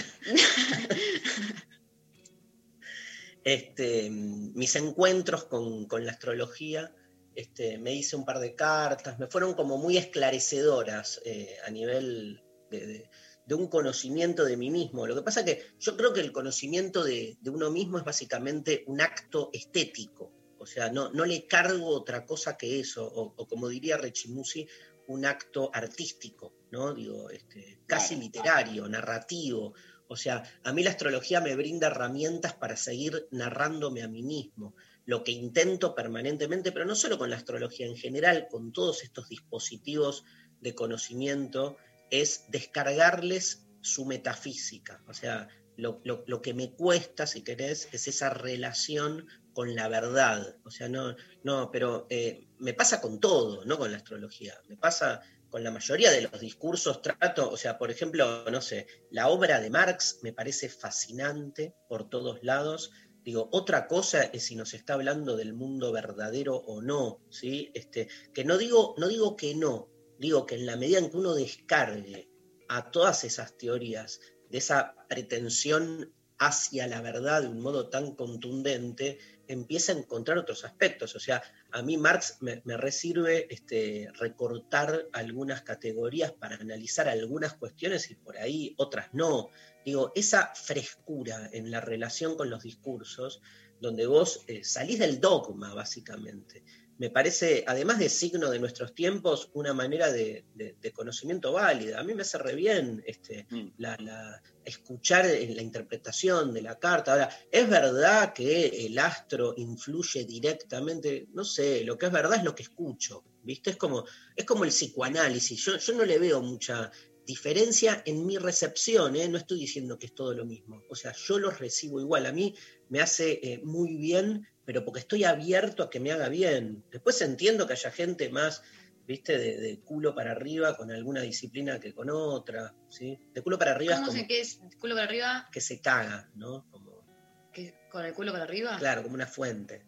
este, 3.43 4.10
mis 4.10 4.76
encuentros 4.76 5.45
con, 5.45 5.86
con 5.88 6.06
la 6.06 6.12
astrología, 6.12 6.93
este, 7.36 7.78
me 7.78 7.93
hice 7.93 8.15
un 8.15 8.26
par 8.26 8.39
de 8.39 8.56
cartas, 8.56 9.19
me 9.19 9.28
fueron 9.28 9.54
como 9.54 9.78
muy 9.78 9.98
esclarecedoras 9.98 11.21
eh, 11.26 11.56
a 11.65 11.69
nivel 11.71 12.43
de, 12.71 12.86
de- 12.88 13.10
de 13.45 13.54
un 13.56 13.67
conocimiento 13.67 14.43
de 14.43 14.58
mí 14.58 14.71
mismo. 14.71 15.06
Lo 15.06 15.13
que 15.15 15.21
pasa 15.21 15.45
que 15.45 15.63
yo 15.80 15.95
creo 15.95 16.13
que 16.13 16.21
el 16.21 16.32
conocimiento 16.32 17.04
de, 17.04 17.38
de 17.41 17.50
uno 17.52 17.69
mismo 17.69 18.00
es 18.00 18.04
básicamente 18.04 18.84
un 18.88 19.02
acto 19.02 19.52
estético, 19.54 20.34
o 20.65 20.67
sea, 20.67 20.91
no, 20.91 21.12
no 21.12 21.25
le 21.25 21.45
cargo 21.45 21.88
otra 21.88 22.25
cosa 22.25 22.58
que 22.58 22.80
eso, 22.80 23.06
o, 23.06 23.34
o 23.38 23.47
como 23.47 23.69
diría 23.69 23.97
Rechimusi, 23.97 24.67
un 25.08 25.23
acto 25.25 25.69
artístico, 25.71 26.56
¿no? 26.71 26.91
Digo, 26.93 27.30
este, 27.30 27.80
casi 27.86 28.15
literario, 28.15 28.88
narrativo. 28.89 29.73
O 30.08 30.15
sea, 30.15 30.41
a 30.63 30.73
mí 30.73 30.82
la 30.84 30.89
astrología 30.89 31.39
me 31.41 31.56
brinda 31.56 31.88
herramientas 31.88 32.54
para 32.56 32.75
seguir 32.75 33.28
narrándome 33.32 34.01
a 34.01 34.08
mí 34.08 34.23
mismo, 34.23 34.75
lo 35.06 35.23
que 35.23 35.32
intento 35.32 35.93
permanentemente, 35.93 36.71
pero 36.71 36.86
no 36.86 36.95
solo 36.95 37.19
con 37.19 37.30
la 37.30 37.36
astrología 37.38 37.86
en 37.86 37.95
general, 37.95 38.47
con 38.49 38.71
todos 38.73 39.04
estos 39.04 39.30
dispositivos 39.30 40.23
de 40.62 40.73
conocimiento, 40.73 41.78
es 42.10 42.45
descargarles 42.49 43.67
su 43.82 44.06
metafísica. 44.06 45.04
O 45.08 45.13
sea, 45.13 45.47
lo, 45.78 46.01
lo- 46.04 46.23
lo 46.25 46.41
que 46.41 46.56
me 46.56 46.71
cuesta, 46.73 47.28
si 47.28 47.43
querés, 47.43 47.88
es 47.91 48.08
esa 48.08 48.30
relación 48.32 49.28
con 49.56 49.74
la 49.74 49.88
verdad. 49.88 50.58
O 50.65 50.70
sea, 50.70 50.88
no, 50.88 51.15
no, 51.44 51.72
pero 51.72 52.06
eh, 52.10 52.46
me 52.60 52.76
pasa 52.76 53.02
con 53.02 53.20
todo, 53.20 53.65
no 53.65 53.80
con 53.80 53.89
la 53.89 53.98
astrología. 53.98 54.54
Me 54.68 54.78
pasa 54.78 55.22
con 55.50 55.63
la 55.63 55.72
mayoría 55.72 56.12
de 56.12 56.22
los 56.22 56.39
discursos, 56.39 57.02
trato, 57.02 57.50
o 57.50 57.56
sea, 57.56 57.78
por 57.78 57.89
ejemplo, 57.89 58.44
no 58.52 58.62
sé, 58.62 58.86
la 59.10 59.30
obra 59.30 59.62
de 59.62 59.70
Marx 59.70 60.20
me 60.22 60.34
parece 60.34 60.68
fascinante 60.68 61.74
por 61.88 62.10
todos 62.10 62.44
lados. 62.44 62.91
Digo, 63.24 63.50
otra 63.54 63.88
cosa 63.88 64.24
es 64.24 64.44
si 64.46 64.56
nos 64.56 64.74
está 64.74 64.96
hablando 64.96 65.38
del 65.38 65.54
mundo 65.54 65.94
verdadero 65.94 66.58
o 66.58 66.82
no, 66.82 67.22
¿sí? 67.30 67.72
Este, 67.74 68.10
que 68.34 68.44
no 68.44 68.58
digo, 68.58 68.94
no 68.98 69.08
digo 69.08 69.38
que 69.38 69.56
no, 69.56 69.89
digo 70.20 70.46
que 70.46 70.56
en 70.56 70.65
la 70.65 70.76
medida 70.76 71.00
en 71.00 71.10
que 71.10 71.18
uno 71.18 71.34
descargue 71.34 72.30
a 72.68 72.91
todas 72.91 73.24
esas 73.24 73.58
teorías 73.58 74.20
de 74.50 74.58
esa 74.58 74.96
pretensión 75.08 76.13
hacia 76.38 76.88
la 76.88 77.02
verdad 77.02 77.41
de 77.41 77.48
un 77.48 77.62
modo 77.62 77.89
tan 77.89 78.15
contundente, 78.15 79.20
empieza 79.48 79.92
a 79.92 79.98
encontrar 79.98 80.38
otros 80.38 80.66
aspectos. 80.66 81.16
O 81.16 81.20
sea, 81.20 81.42
a 81.72 81.82
mí 81.82 81.98
Marx 81.98 82.38
me, 82.42 82.62
me 82.66 82.78
resirve 82.78 83.48
este, 83.54 84.10
recortar 84.14 85.08
algunas 85.14 85.62
categorías 85.62 86.32
para 86.32 86.56
analizar 86.56 87.08
algunas 87.08 87.54
cuestiones 87.54 88.10
y 88.12 88.16
por 88.16 88.38
ahí 88.38 88.74
otras 88.78 89.14
no. 89.14 89.50
Digo, 89.86 90.12
esa 90.16 90.54
frescura 90.56 91.50
en 91.54 91.70
la 91.70 91.82
relación 91.82 92.36
con 92.36 92.50
los 92.50 92.64
discursos, 92.64 93.42
donde 93.80 94.08
vos 94.08 94.44
eh, 94.48 94.64
salís 94.64 95.00
del 95.00 95.20
dogma, 95.20 95.74
básicamente, 95.74 96.64
me 96.98 97.10
parece, 97.10 97.64
además 97.68 98.00
de 98.00 98.08
signo 98.10 98.50
de 98.50 98.60
nuestros 98.60 98.96
tiempos, 98.96 99.50
una 99.54 99.74
manera 99.74 100.12
de, 100.12 100.46
de- 100.54 100.76
de 100.80 100.92
conocimiento 100.92 101.52
válida. 101.52 102.00
A 102.00 102.04
mí 102.04 102.14
me 102.14 102.22
hace 102.22 102.38
re 102.38 102.56
bien 102.56 103.04
este, 103.06 103.46
Mm. 103.50 103.68
la, 103.78 103.98
la- 103.98 104.42
escuchar 104.64 105.26
eh, 105.26 105.54
la 105.54 105.62
interpretación 105.62 106.54
de 106.54 106.62
la 106.62 106.80
carta. 106.80 107.12
Ahora, 107.12 107.30
¿es 107.52 107.70
verdad 107.70 108.34
que 108.34 108.86
el 108.86 108.98
astro 108.98 109.54
influye 109.58 110.24
directamente? 110.26 111.28
No 111.34 111.44
sé, 111.44 111.84
lo 111.84 111.98
que 111.98 112.06
es 112.08 112.12
verdad 112.12 112.38
es 112.38 112.44
lo 112.44 112.56
que 112.56 112.64
escucho, 112.64 113.24
¿viste? 113.44 113.72
Es 113.72 113.78
como, 113.78 114.06
es 114.36 114.46
como 114.46 114.64
el 114.64 114.70
psicoanálisis. 114.72 115.64
Yo, 115.66 115.78
yo 115.78 115.94
no 115.94 116.06
le 116.06 116.18
veo 116.18 116.42
mucha 116.42 116.90
diferencia 117.26 118.04
en 118.06 118.26
mi 118.26 118.38
recepción, 118.38 119.16
¿eh? 119.16 119.28
no 119.28 119.38
estoy 119.38 119.60
diciendo 119.60 119.98
que 119.98 120.06
es 120.06 120.14
todo 120.16 120.34
lo 120.34 120.46
mismo. 120.46 120.84
O 120.90 120.96
sea, 120.96 121.12
yo 121.28 121.40
lo 121.40 121.50
recibo 121.52 122.00
igual. 122.00 122.26
A 122.28 122.32
mí 122.32 122.56
me 122.90 123.02
hace 123.02 123.40
eh, 123.44 123.62
muy 123.64 123.96
bien, 123.98 124.48
pero 124.65 124.84
porque 124.84 124.99
estoy 125.01 125.23
abierto 125.23 125.84
a 125.84 125.89
que 125.89 125.99
me 125.99 126.12
haga 126.12 126.28
bien. 126.30 126.84
Después 126.91 127.21
entiendo 127.21 127.67
que 127.67 127.73
haya 127.73 127.91
gente 127.91 128.30
más 128.30 128.62
¿viste? 129.08 129.38
De, 129.38 129.58
de 129.58 129.80
culo 129.82 130.15
para 130.15 130.32
arriba 130.32 130.75
con 130.75 130.89
alguna 130.91 131.21
disciplina 131.21 131.80
que 131.80 131.93
con 131.93 132.10
otra, 132.10 132.73
¿sí? 132.89 133.19
De 133.36 133.43
culo 133.43 133.60
para 133.60 133.71
arriba 133.71 133.93
es 133.93 133.99
¿Cómo 133.99 134.08
como 134.10 134.19
sé 134.19 134.28
qué 134.28 134.41
es 134.41 134.60
culo 134.80 134.95
para 134.95 135.06
arriba? 135.06 135.47
que 135.51 135.62
se 135.62 135.80
caga, 135.80 136.28
¿no? 136.34 136.65
Como, 136.71 137.06
¿Qué- 137.54 137.75
¿Con 137.91 138.04
el 138.04 138.13
culo 138.15 138.32
para 138.32 138.45
arriba? 138.45 138.78
claro, 138.80 139.04
como 139.04 139.13
una 139.13 139.28
fuente. 139.28 139.86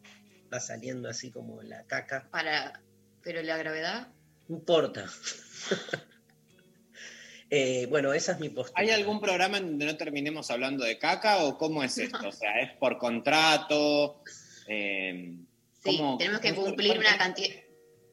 Va 0.54 0.60
saliendo 0.60 1.10
así 1.10 1.32
como 1.32 1.62
la 1.64 1.84
caca. 1.88 2.30
Para. 2.30 2.82
Pero 3.24 3.42
la 3.42 3.58
gravedad. 3.58 4.10
No 4.48 4.58
importa. 4.58 5.06
Eh, 7.50 7.86
bueno, 7.90 8.12
esa 8.14 8.34
es 8.34 8.40
mi 8.40 8.50
postura. 8.50 8.82
¿Hay 8.82 8.90
algún 8.90 9.22
programa 9.22 9.58
en 9.58 9.68
donde 9.68 9.86
no 9.86 9.96
terminemos 9.96 10.52
hablando 10.52 10.84
de 10.84 11.00
caca 11.00 11.44
o 11.46 11.58
cómo 11.58 11.82
es 11.84 11.98
esto? 11.98 12.18
O 12.28 12.32
sea, 12.32 12.60
¿es 12.60 12.74
por 12.78 12.98
contrato? 12.98 14.22
Eh, 14.68 15.38
Sí, 15.84 15.98
¿cómo- 15.98 16.18
tenemos 16.18 16.42
que 16.42 16.54
cumplir 16.54 16.98
una 17.00 17.18
cantidad. 17.18 17.50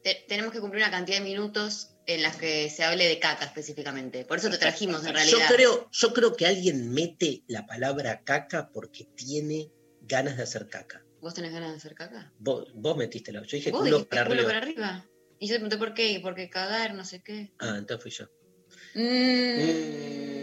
te- 0.03 0.25
tenemos 0.29 0.53
que 0.53 0.61
cumplir 0.61 0.83
una 0.83 0.91
cantidad 0.91 1.19
de 1.19 1.25
minutos 1.25 1.91
en 2.07 2.21
las 2.23 2.37
que 2.37 2.69
se 2.69 2.85
hable 2.85 3.07
de 3.09 3.19
caca 3.19 3.47
específicamente. 3.47 4.27
Por 4.27 4.37
eso 4.37 4.51
te 4.51 4.59
trajimos 4.59 5.01
en 5.01 5.07
Yo 5.09 5.13
realidad. 5.15 5.47
creo, 5.49 5.89
yo 5.91 6.13
creo 6.13 6.37
que 6.37 6.45
alguien 6.47 6.93
mete 6.93 7.43
la 7.47 7.67
palabra 7.67 8.23
caca 8.23 8.69
porque 8.71 9.05
tiene 9.17 9.71
ganas 10.03 10.37
de 10.37 10.43
hacer 10.43 10.69
caca. 10.69 11.03
¿Vos 11.23 11.33
tenés 11.33 11.53
ganas 11.53 11.71
de 11.71 11.77
hacer 11.79 11.95
caca? 11.95 12.31
Vos, 12.39 12.71
vos 12.75 12.99
metiste 12.99 13.33
la. 13.33 13.41
Yo 13.45 13.57
dije 13.57 13.71
¿Vos 13.71 13.81
culo 13.83 14.07
para 14.07 14.25
culo 14.27 14.35
arriba. 14.41 14.47
para 14.49 14.59
arriba? 14.59 15.07
Y 15.39 15.47
yo 15.49 15.55
te 15.55 15.61
pregunté 15.61 15.79
por 15.79 15.95
qué, 15.95 16.11
y 16.13 16.19
por 16.19 16.35
qué 16.35 16.51
cagar, 16.51 16.93
no 16.95 17.05
sé 17.07 17.23
qué. 17.23 17.53
Ah, 17.59 17.77
entonces 17.79 18.03
fui 18.03 18.11
yo. 18.13 18.27
Mm. 18.95 20.35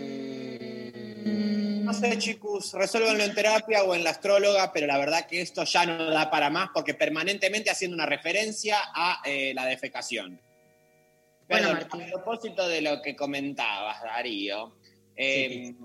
No 1.92 2.00
sé, 2.00 2.18
chicos, 2.20 2.72
resuélvanlo 2.72 3.22
en 3.22 3.36
terapia 3.36 3.84
o 3.84 3.94
en 3.94 4.06
la 4.06 4.12
astróloga, 4.12 4.72
pero 4.72 4.88
la 4.88 4.98
verdad 4.98 5.28
que 5.28 5.42
esto 5.42 5.66
ya 5.66 5.86
no 5.86 6.10
da 6.10 6.32
para 6.32 6.50
más 6.50 6.70
porque 6.74 6.94
permanentemente 6.94 7.70
haciendo 7.70 7.96
una 7.96 8.06
referencia 8.06 8.78
a 8.96 9.22
eh, 9.26 9.52
la 9.54 9.66
defecación. 9.66 10.40
Bueno, 11.50 11.68
Perdón, 11.68 11.74
Martín. 11.74 12.02
a 12.04 12.06
propósito 12.14 12.66
de 12.66 12.82
lo 12.82 13.02
que 13.02 13.14
comentabas, 13.14 14.02
Darío, 14.04 14.78
eh, 15.18 15.76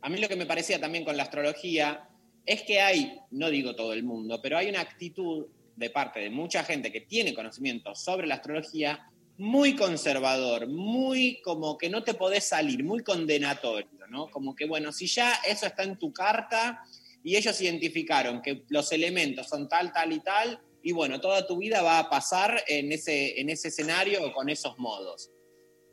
a 0.00 0.08
mí 0.08 0.18
lo 0.18 0.26
que 0.26 0.34
me 0.34 0.44
parecía 0.44 0.80
también 0.80 1.04
con 1.04 1.16
la 1.16 1.22
astrología 1.22 2.08
es 2.44 2.62
que 2.62 2.80
hay, 2.80 3.20
no 3.30 3.48
digo 3.48 3.76
todo 3.76 3.92
el 3.92 4.02
mundo, 4.02 4.40
pero 4.42 4.58
hay 4.58 4.68
una 4.68 4.80
actitud 4.80 5.46
de 5.76 5.88
parte 5.88 6.18
de 6.18 6.30
mucha 6.30 6.64
gente 6.64 6.90
que 6.90 7.02
tiene 7.02 7.32
conocimiento 7.32 7.94
sobre 7.94 8.26
la 8.26 8.34
astrología 8.34 9.08
muy 9.38 9.76
conservador, 9.76 10.66
muy 10.66 11.40
como 11.42 11.78
que 11.78 11.90
no 11.90 12.02
te 12.02 12.14
podés 12.14 12.48
salir, 12.48 12.82
muy 12.82 13.04
condenatorio, 13.04 13.95
¿no? 14.08 14.30
Como 14.30 14.54
que, 14.54 14.66
bueno, 14.66 14.92
si 14.92 15.06
ya 15.06 15.32
eso 15.46 15.66
está 15.66 15.82
en 15.82 15.98
tu 15.98 16.12
carta 16.12 16.82
y 17.22 17.36
ellos 17.36 17.60
identificaron 17.60 18.42
que 18.42 18.64
los 18.68 18.92
elementos 18.92 19.48
son 19.48 19.68
tal, 19.68 19.92
tal 19.92 20.12
y 20.12 20.20
tal, 20.20 20.60
y 20.82 20.92
bueno, 20.92 21.20
toda 21.20 21.46
tu 21.46 21.58
vida 21.58 21.82
va 21.82 21.98
a 21.98 22.08
pasar 22.08 22.62
en 22.68 22.92
ese, 22.92 23.40
en 23.40 23.50
ese 23.50 23.68
escenario 23.68 24.32
con 24.32 24.48
esos 24.48 24.78
modos. 24.78 25.30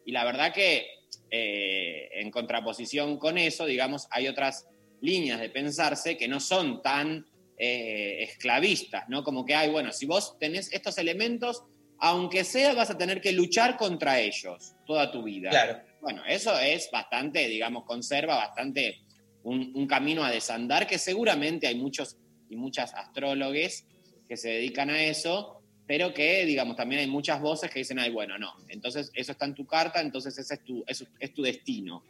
Y 0.06 0.12
la 0.12 0.24
verdad 0.24 0.54
que 0.54 0.86
eh, 1.32 2.10
en 2.14 2.30
contraposición 2.30 3.18
con 3.18 3.40
eso, 3.40 3.66
digamos, 3.66 4.08
hay 4.12 4.28
otras 4.28 4.68
líneas 5.02 5.40
de 5.40 5.50
pensarse 5.50 6.16
que 6.16 6.28
no 6.28 6.40
son 6.40 6.82
tan 6.84 7.26
eh, 7.58 8.24
esclavistas, 8.24 9.10
¿no? 9.10 9.24
Como 9.24 9.46
que 9.46 9.56
hay, 9.56 9.72
bueno, 9.72 9.92
si 9.92 10.06
vos 10.06 10.38
tenés 10.40 10.72
estos 10.72 10.98
elementos, 10.98 11.64
aunque 11.98 12.44
sea, 12.44 12.74
vas 12.74 12.90
a 12.90 12.98
tener 12.98 13.22
que 13.22 13.32
luchar 13.32 13.78
contra 13.78 14.20
ellos 14.20 14.76
toda 14.86 15.12
tu 15.12 15.24
vida. 15.24 15.50
Claro. 15.50 15.82
Bueno, 16.04 16.22
eso 16.28 16.58
es 16.60 16.90
bastante, 16.92 17.48
digamos, 17.48 17.86
conserva 17.86 18.36
bastante 18.36 19.00
un, 19.44 19.72
un 19.74 19.88
camino 19.88 20.24
a 20.24 20.30
desandar 20.30 20.86
que 20.86 20.98
seguramente 20.98 21.66
hay 21.66 21.76
muchos 21.76 22.18
y 22.50 22.58
muchas 22.58 22.94
astrólogos 22.94 23.86
que 24.28 24.38
se 24.38 24.50
dedican 24.50 24.90
a 24.90 25.02
eso, 25.02 25.62
pero 25.88 26.14
que, 26.14 26.46
digamos, 26.46 26.76
también 26.76 27.02
hay 27.02 27.08
muchas 27.08 27.42
voces 27.42 27.72
que 27.72 27.80
dicen, 27.80 28.00
ay, 28.00 28.12
bueno, 28.12 28.38
no, 28.38 28.54
entonces 28.68 29.12
eso 29.14 29.32
está 29.32 29.46
en 29.46 29.56
tu 29.56 29.66
carta, 29.66 30.02
entonces 30.02 30.38
ese 30.38 30.56
es 30.56 30.64
tu, 30.64 30.84
es, 30.86 31.06
es 31.20 31.34
tu 31.34 31.42
destino. 31.42 32.04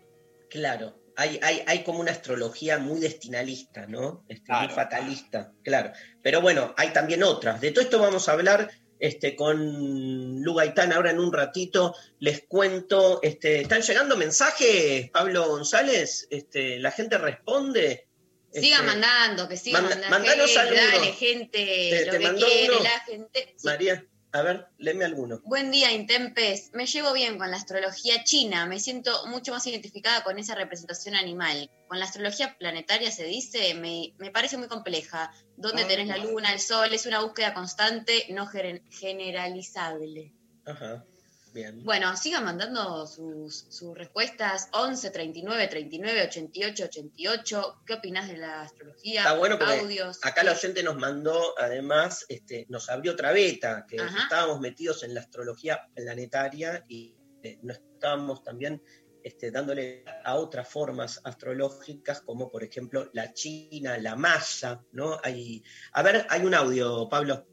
Claro. 0.50 1.00
Hay, 1.16 1.40
hay, 1.44 1.62
hay 1.68 1.84
como 1.84 2.00
una 2.00 2.12
astrología 2.12 2.80
muy 2.80 3.00
destinalista, 3.00 3.86
¿no? 3.86 4.24
Este, 4.28 4.46
Claro. 4.46 4.68
Muy 4.68 4.76
fatalista, 4.76 5.54
claro. 5.64 5.92
Pero 6.24 6.42
bueno, 6.42 6.74
hay 6.78 6.90
también 6.90 7.22
otras. 7.22 7.62
De 7.62 7.72
todo 7.72 7.84
esto 7.84 8.00
vamos 8.00 8.28
a 8.28 8.32
hablar 8.32 8.72
este, 9.04 9.36
con 9.36 10.42
Lu 10.42 10.54
Gaitán 10.54 10.94
ahora 10.94 11.12
en 11.12 11.20
un 11.20 11.34
ratito. 11.34 11.94
Les 12.20 12.46
cuento, 12.48 13.20
este, 13.22 13.60
¿están 13.60 13.82
llegando 13.82 14.16
mensajes, 14.16 15.10
Pablo 15.12 15.46
González? 15.50 16.26
Este, 16.30 16.80
¿La 16.80 16.90
gente 16.92 17.18
responde? 17.18 18.08
Siga 18.54 18.78
Este, 18.78 18.88
mandando, 18.88 19.50
que 19.50 19.58
siga 19.58 19.82
manda- 19.82 19.96
mandando. 19.98 20.18
mandanos 20.20 20.56
alguno. 20.58 20.78
dale, 20.82 21.12
gente, 21.12 21.58
Te- 21.58 22.06
lo 22.06 22.12
te 22.14 22.20
que 22.20 22.34
quiere 22.46 22.74
uno. 22.76 22.84
la 22.84 23.00
gente. 23.02 23.54
Sí. 23.58 23.66
María, 23.66 24.06
a 24.34 24.42
ver, 24.42 24.68
léeme 24.80 25.06
alguno. 25.06 25.40
Buen 25.46 25.70
día, 25.72 25.92
Intempes. 25.92 26.72
Me 26.74 26.88
llevo 26.88 27.14
bien 27.14 27.38
con 27.38 27.52
la 27.52 27.58
astrología 27.58 28.24
china. 28.24 28.66
Me 28.66 28.80
siento 28.80 29.28
mucho 29.28 29.52
más 29.52 29.66
identificada 29.68 30.24
con 30.24 30.40
esa 30.40 30.56
representación 30.56 31.16
animal. 31.16 31.70
Con 31.88 32.00
la 32.00 32.06
astrología 32.06 32.56
planetaria 32.58 33.12
se 33.12 33.26
dice, 33.26 33.76
me, 33.76 34.14
me 34.18 34.32
parece 34.32 34.58
muy 34.58 34.68
compleja. 34.68 35.32
¿Dónde 35.56 35.84
Ah. 35.84 35.88
tenés 35.88 36.08
la 36.08 36.18
luna, 36.18 36.52
el 36.52 36.60
sol? 36.60 36.92
Es 36.94 37.06
una 37.06 37.22
búsqueda 37.22 37.54
constante, 37.54 38.26
no 38.32 38.48
gener- 38.48 38.82
generalizable. 38.90 40.34
Ajá, 40.66 41.06
bien. 41.54 41.84
Bueno, 41.84 42.16
sigan 42.18 42.44
mandando 42.44 43.06
sus, 43.08 43.66
sus 43.70 43.96
respuestas. 43.98 44.70
11 44.74 45.12
39 45.12 45.68
39 45.68 46.24
88 46.24 46.86
88. 46.86 47.82
¿Qué 47.86 47.94
opinás 47.94 48.28
de 48.28 48.38
la 48.38 48.62
astrología? 48.64 49.22
Está 49.22 49.36
bueno 49.36 49.58
porque 49.58 49.80
Audios. 49.80 50.20
Acá 50.24 50.44
la 50.44 50.52
oyente 50.52 50.84
nos 50.84 50.98
mandó, 50.98 51.58
además, 51.58 52.26
este, 52.28 52.66
nos 52.70 52.90
abrió 52.90 53.14
otra 53.14 53.32
beta, 53.32 53.86
que 53.88 54.02
Ajá. 54.02 54.24
estábamos 54.24 54.60
metidos 54.60 55.04
en 55.04 55.14
la 55.14 55.22
astrología 55.22 55.88
planetaria 55.96 56.84
y 56.88 57.16
eh, 57.44 57.60
no 57.62 57.74
estábamos 57.74 58.44
también 58.44 58.82
este, 59.24 59.52
dándole 59.52 60.04
a 60.26 60.36
otras 60.36 60.68
formas 60.68 61.22
astrológicas, 61.24 62.22
como 62.22 62.52
por 62.52 62.64
ejemplo 62.64 63.10
la 63.14 63.34
china, 63.34 63.98
la 63.98 64.16
maya, 64.16 64.84
¿no? 64.92 65.18
Hay, 65.24 65.64
a 65.94 66.04
ver, 66.04 66.26
hay 66.30 66.42
un 66.42 66.54
audio, 66.54 67.08
Pablo. 67.08 67.48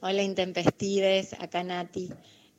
Hola 0.00 0.22
Intempestives, 0.22 1.32
acá 1.34 1.62
Nati. 1.62 2.10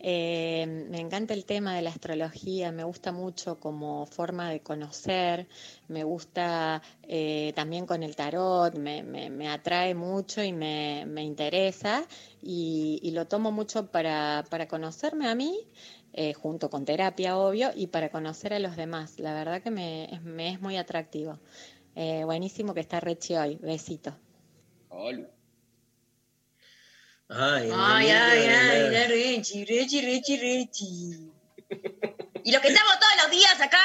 Eh, 0.05 0.65
me 0.67 0.99
encanta 0.99 1.33
el 1.33 1.45
tema 1.45 1.75
de 1.75 1.81
la 1.81 1.89
astrología, 1.89 2.73
me 2.73 2.83
gusta 2.83 3.13
mucho 3.13 3.57
como 3.59 4.05
forma 4.05 4.49
de 4.49 4.59
conocer, 4.61 5.47
me 5.87 6.03
gusta 6.03 6.81
eh, 7.03 7.53
también 7.55 7.85
con 7.85 8.03
el 8.03 8.13
tarot, 8.15 8.75
me, 8.75 9.01
me- 9.03 9.29
atrae 9.49 9.95
mucho 9.95 10.43
y 10.43 10.51
me, 10.51 11.05
me 11.07 11.23
interesa 11.23 12.05
y, 12.41 12.99
y 13.01 13.11
lo 13.11 13.27
tomo 13.27 13.51
mucho 13.53 13.87
para, 13.91 14.43
para 14.49 14.67
conocerme 14.67 15.27
a 15.29 15.35
mí, 15.35 15.57
eh, 16.11 16.33
junto 16.33 16.69
con 16.69 16.83
terapia, 16.83 17.37
obvio, 17.37 17.71
y 17.73 17.87
para 17.87 18.09
conocer 18.09 18.53
a 18.53 18.59
los 18.59 18.75
demás. 18.75 19.19
La 19.19 19.33
verdad 19.33 19.61
que 19.63 19.71
me, 19.71 20.05
es- 20.13 20.59
muy 20.61 20.75
atractivo. 20.77 21.39
Buenísimo 21.95 22.73
que 22.73 22.81
está 22.81 22.99
Rechi 22.99 23.35
hoy, 23.35 23.55
besito. 23.61 24.13
Olu. 24.89 25.27
Ay, 27.29 27.69
Ay, 27.73 28.09
ay, 28.09 28.47
ay, 28.47 28.89
la 28.91 29.07
Rechi, 29.07 29.65
Rechi, 29.65 30.01
Rechi, 30.01 30.37
Rechi. 30.37 31.31
Y 32.43 32.51
los 32.51 32.61
que 32.61 32.67
estamos 32.67 32.93
todos 32.99 33.13
los 33.23 33.31
días 33.31 33.59
acá, 33.61 33.79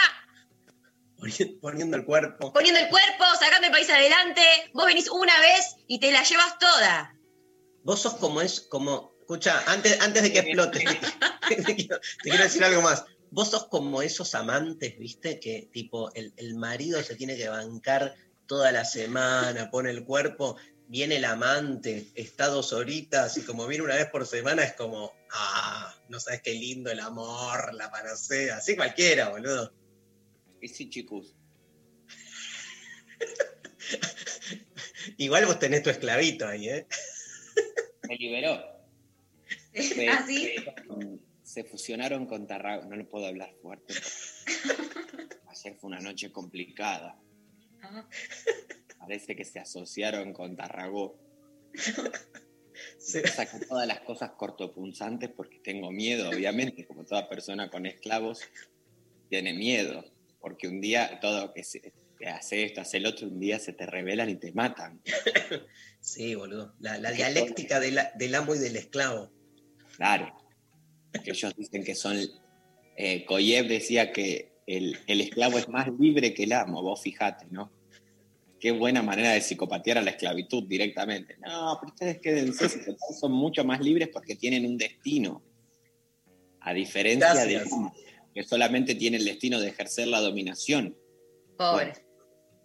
poni- 1.17 1.59
poniendo 1.61 1.97
el 1.97 2.05
cuerpo. 2.05 2.53
poniendo 2.53 2.81
el 2.81 2.89
cuerpo, 2.89 3.25
sacando 3.41 3.67
el 3.69 3.73
país 3.73 3.89
adelante, 3.89 4.43
vos 4.75 4.87
venís 4.87 5.09
una 5.11 5.39
vez 5.41 5.77
y 5.87 5.99
te 6.01 6.11
la 6.13 6.23
llevas 6.25 6.59
toda. 6.59 7.15
Vos 7.85 8.01
sos 8.03 8.15
como 8.17 8.41
es, 8.43 8.61
como, 8.63 9.15
escucha, 9.21 9.63
antes, 9.67 9.99
antes 10.01 10.23
de 10.25 10.33
que 10.33 10.39
explote, 10.41 10.81
te 11.49 11.75
quiero, 11.77 11.99
te 12.23 12.31
quiero 12.31 12.45
decir 12.45 12.65
algo 12.65 12.83
más. 12.83 13.05
Vos 13.31 13.51
sos 13.51 13.69
como 13.69 14.03
esos 14.03 14.35
amantes, 14.35 14.99
viste, 14.99 15.39
que 15.39 15.69
tipo 15.73 16.13
el, 16.15 16.33
el 16.37 16.55
marido 16.57 17.03
se 17.03 17.15
tiene 17.15 17.37
que 17.37 17.49
bancar 17.49 18.15
toda 18.47 18.73
la 18.73 18.85
semana, 18.85 19.71
pone 19.71 19.91
el 19.91 20.05
cuerpo, 20.05 20.57
viene 20.89 21.17
el 21.17 21.25
amante, 21.25 22.11
está 22.15 22.47
dos 22.49 22.73
horitas 22.73 23.37
y 23.37 23.43
como 23.43 23.67
viene 23.67 23.85
una 23.85 23.95
vez 23.95 24.07
por 24.11 24.27
semana 24.27 24.65
es 24.65 24.73
como, 24.75 25.13
ah, 25.33 25.95
no 26.09 26.19
sabes 26.19 26.41
qué 26.43 26.53
lindo 26.55 26.91
el 26.91 27.01
amor, 27.01 27.75
la 27.75 27.91
panacea, 27.91 28.57
así 28.57 28.75
cualquiera, 28.75 29.29
boludo. 29.29 29.73
Y 30.61 30.69
sí, 30.69 30.89
chicos. 30.91 31.37
Igual 35.19 35.47
vos 35.47 35.59
tenés 35.59 35.83
tu 35.83 35.91
esclavito 35.91 36.47
ahí, 36.47 36.69
¿eh? 36.69 36.87
Me 38.09 38.17
liberó. 38.17 38.63
Se, 39.75 40.09
¿Ah, 40.09 40.25
sí? 40.27 40.55
se- 40.57 41.21
se 41.43 41.65
fusionaron 41.65 42.27
con 42.27 42.47
Tarragona. 42.47 42.89
No 42.91 42.97
le 42.97 43.05
puedo 43.05 43.27
hablar 43.27 43.55
fuerte. 43.63 43.95
Ayer 45.49 45.77
fue 45.79 45.89
una 45.89 46.01
noche 46.01 46.31
complicada. 46.33 47.19
Parece 48.99 49.35
que 49.37 49.45
se 49.45 49.59
asociaron 49.59 50.33
con 50.33 50.57
Tarragó. 50.57 51.19
Sí. 52.99 53.21
Saco 53.27 53.59
todas 53.69 53.87
las 53.87 54.01
cosas 54.01 54.31
cortopunzantes 54.33 55.31
porque 55.31 55.59
tengo 55.59 55.91
miedo, 55.91 56.29
obviamente, 56.31 56.87
como 56.87 57.05
toda 57.05 57.29
persona 57.29 57.71
con 57.71 57.87
esclavos 57.87 58.41
tiene 59.29 59.53
miedo. 59.55 60.05
Porque 60.41 60.69
un 60.69 60.81
día 60.81 61.19
todo 61.21 61.53
que 61.53 61.65
se 61.65 61.93
que 62.19 62.27
hace 62.27 62.65
esto, 62.65 62.81
hace 62.81 62.97
el 62.97 63.07
otro, 63.07 63.29
un 63.29 63.39
día 63.39 63.61
se 63.61 63.73
te 63.73 63.87
revelan 63.87 64.29
y 64.29 64.35
te 64.37 64.51
matan. 64.53 65.01
Sí, 66.01 66.35
boludo. 66.35 66.75
La, 66.81 66.99
la 66.99 67.13
dialéctica 67.13 67.79
de 67.79 67.93
la- 67.93 68.11
del 68.17 68.35
amo 68.35 68.55
y 68.57 68.59
del 68.59 68.75
esclavo. 68.77 69.31
Claro. 69.97 70.37
que 71.25 71.31
ellos 71.31 71.55
dicen 71.57 71.85
que 71.85 71.95
son... 71.95 72.17
Eh, 72.97 73.25
Koyev 73.25 73.69
decía 73.69 74.13
que 74.13 74.53
el, 74.67 74.99
el 75.07 75.21
esclavo 75.21 75.59
es 75.59 75.69
más 75.69 75.89
libre 75.99 76.35
que 76.35 76.43
el 76.45 76.53
amo, 76.53 76.83
vos 76.83 77.01
fijate, 77.03 77.47
¿no? 77.51 77.71
Qué 78.61 78.73
buena 78.73 79.03
manera 79.03 79.33
de 79.33 79.41
psicopatear 79.41 79.99
a 79.99 80.03
la 80.03 80.11
esclavitud 80.11 80.65
directamente. 80.65 81.37
No, 81.39 81.79
pero 81.81 81.93
ustedes 81.93 82.19
quédense, 82.21 82.97
son 83.21 83.33
mucho 83.33 83.65
más 83.65 83.81
libres 83.81 84.09
porque 84.13 84.35
tienen 84.35 84.67
un 84.67 84.77
destino. 84.77 85.43
A 86.61 86.75
diferencia 86.75 87.35
de 87.35 87.65
que 88.35 88.43
solamente 88.43 88.95
tiene 88.95 89.17
el 89.17 89.25
destino 89.25 89.61
de 89.61 89.69
ejercer 89.69 90.09
la 90.09 90.21
dominación. 90.21 90.97
Pobre. 91.57 91.93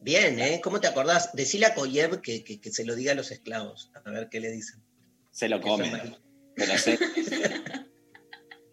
bien, 0.01 0.39
¿eh? 0.39 0.62
¿Cómo 0.63 0.79
te 0.79 0.88
acordás? 0.88 1.32
Decile 1.34 1.67
a 1.67 1.75
Koyev 1.75 2.21
que, 2.21 2.43
que, 2.43 2.71
se 2.71 2.86
lo 2.86 2.95
diga 2.95 3.13
a 3.13 3.15
los 3.15 3.32
esclavos, 3.32 3.91
a 3.93 4.10
ver 4.10 4.29
qué 4.29 4.39
le 4.39 4.51
dicen. 4.51 4.84
Se 5.32 5.47
lo 5.47 5.62
comen. 5.62 6.15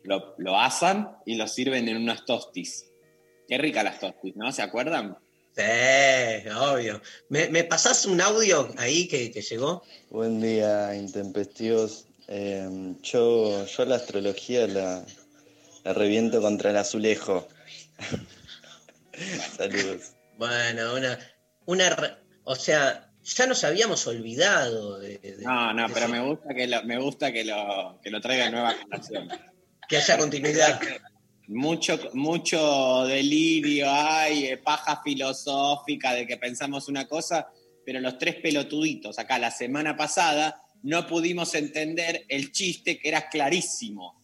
lo, 0.05 0.35
lo 0.39 0.59
asan 0.59 1.17
y 1.27 1.37
lo 1.37 1.47
sirven 1.47 1.89
en 1.89 1.97
unas 1.97 2.25
tostis. 2.25 2.91
Qué 3.47 3.59
rica 3.59 3.83
las 3.83 4.01
tostis, 4.01 4.37
¿no? 4.37 4.53
¿Se 4.53 4.63
acuerdan? 4.63 5.17
Sí, 5.57 6.49
obvio. 6.57 7.03
¿Me, 7.29 7.49
me 7.49 7.65
pasás 7.65 8.07
un 8.07 8.21
audio 8.21 8.73
ahí 8.79 9.09
que, 9.09 9.31
que 9.33 9.43
llegó? 9.43 9.83
Buen 10.11 10.41
día, 10.41 10.95
intempestivos. 10.95 12.07
Em, 12.29 13.01
yo, 13.03 13.67
yo 13.67 13.85
la 13.85 13.97
astrología 13.97 14.67
la, 14.69 15.05
la 15.85 15.93
reviento 15.93 16.41
contra 16.41 16.71
el 16.71 16.77
azulejo. 16.77 17.49
Saludos. 19.57 20.13
Bueno, 20.39 20.95
una, 20.95 21.19
una, 21.67 22.19
o 22.45 22.55
sea, 22.55 23.11
ya 23.25 23.47
nos 23.47 23.65
habíamos 23.65 24.07
olvidado 24.07 24.99
de. 25.01 25.37
no, 25.41 25.75
no, 25.75 25.87
pero 25.93 26.09
me 26.09 26.21
gusta 26.21 26.55
que 26.55 26.67
lo, 26.67 26.83
me 26.85 26.99
gusta 26.99 27.33
que 27.33 27.45
lo, 27.45 27.99
que 28.03 28.11
lo 28.11 28.21
traiga 28.21 28.47
en 28.47 28.53
nueva 28.53 28.75
generación. 28.75 29.29
Que 29.89 29.97
haya 29.97 30.17
continuidad. 30.17 30.81
Mucho, 31.53 31.99
mucho 32.13 33.05
delirio, 33.07 33.91
hay 33.91 34.47
eh, 34.47 34.57
paja 34.57 35.03
filosófica 35.03 36.15
de 36.15 36.25
que 36.25 36.37
pensamos 36.37 36.87
una 36.87 37.09
cosa, 37.09 37.49
pero 37.85 37.99
los 37.99 38.19
tres 38.19 38.37
pelotuditos 38.37 39.19
acá 39.19 39.37
la 39.37 39.51
semana 39.51 39.97
pasada 39.97 40.63
no 40.85 41.09
pudimos 41.09 41.53
entender 41.57 42.25
el 42.29 42.53
chiste 42.53 43.01
que 43.01 43.09
era 43.09 43.29
clarísimo. 43.29 44.23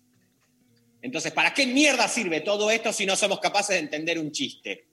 Entonces, 1.02 1.32
¿para 1.32 1.52
qué 1.52 1.66
mierda 1.66 2.06
sirve 2.06 2.42
todo 2.42 2.70
esto 2.70 2.92
si 2.92 3.06
no 3.06 3.16
somos 3.16 3.40
capaces 3.40 3.70
de 3.70 3.80
entender 3.80 4.20
un 4.20 4.30
chiste? 4.30 4.86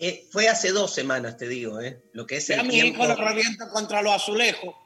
Eh, 0.00 0.26
fue 0.32 0.48
hace 0.48 0.72
dos 0.72 0.92
semanas, 0.92 1.36
te 1.36 1.46
digo, 1.46 1.80
¿eh? 1.80 2.02
Lo 2.12 2.26
que 2.26 2.38
es 2.38 2.50
el 2.50 2.66
mi 2.66 2.78
hijo 2.78 3.06
lo 3.06 3.14
reviento 3.14 3.68
contra 3.72 4.02
lo 4.02 4.12
azulejo. 4.12 4.76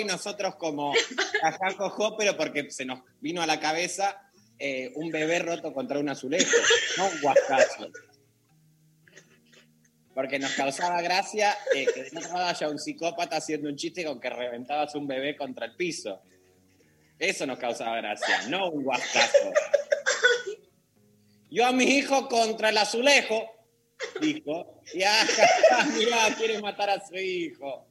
y 0.00 0.04
nosotros 0.04 0.56
como 0.56 0.92
jajajojo, 1.40 2.16
pero 2.16 2.36
porque 2.36 2.72
se 2.72 2.84
nos 2.84 3.02
vino 3.20 3.40
a 3.40 3.46
la 3.46 3.60
cabeza 3.60 4.31
eh, 4.64 4.92
un 4.94 5.10
bebé 5.10 5.40
roto 5.40 5.72
contra 5.72 5.98
un 5.98 6.08
azulejo, 6.08 6.56
no 6.96 7.06
un 7.06 7.20
guascazo. 7.20 7.90
Porque 10.14 10.38
nos 10.38 10.52
causaba 10.52 11.02
gracia 11.02 11.58
eh, 11.74 11.84
que 11.92 12.08
no 12.12 12.38
haya 12.38 12.68
un 12.68 12.78
psicópata 12.78 13.38
haciendo 13.38 13.68
un 13.68 13.74
chiste 13.74 14.04
con 14.04 14.20
que 14.20 14.30
reventabas 14.30 14.94
un 14.94 15.08
bebé 15.08 15.36
contra 15.36 15.66
el 15.66 15.74
piso. 15.74 16.22
Eso 17.18 17.44
nos 17.44 17.58
causaba 17.58 17.96
gracia, 17.96 18.46
no 18.50 18.70
un 18.70 18.84
guascazo. 18.84 19.52
Yo 21.50 21.66
a 21.66 21.72
mi 21.72 21.84
hijo 21.84 22.28
contra 22.28 22.68
el 22.68 22.78
azulejo, 22.78 23.44
dijo, 24.20 24.80
y 24.94 25.02
ah, 25.02 25.26
mirá, 25.98 26.36
quiere 26.38 26.60
matar 26.62 26.88
a 26.88 27.04
su 27.04 27.16
hijo. 27.16 27.88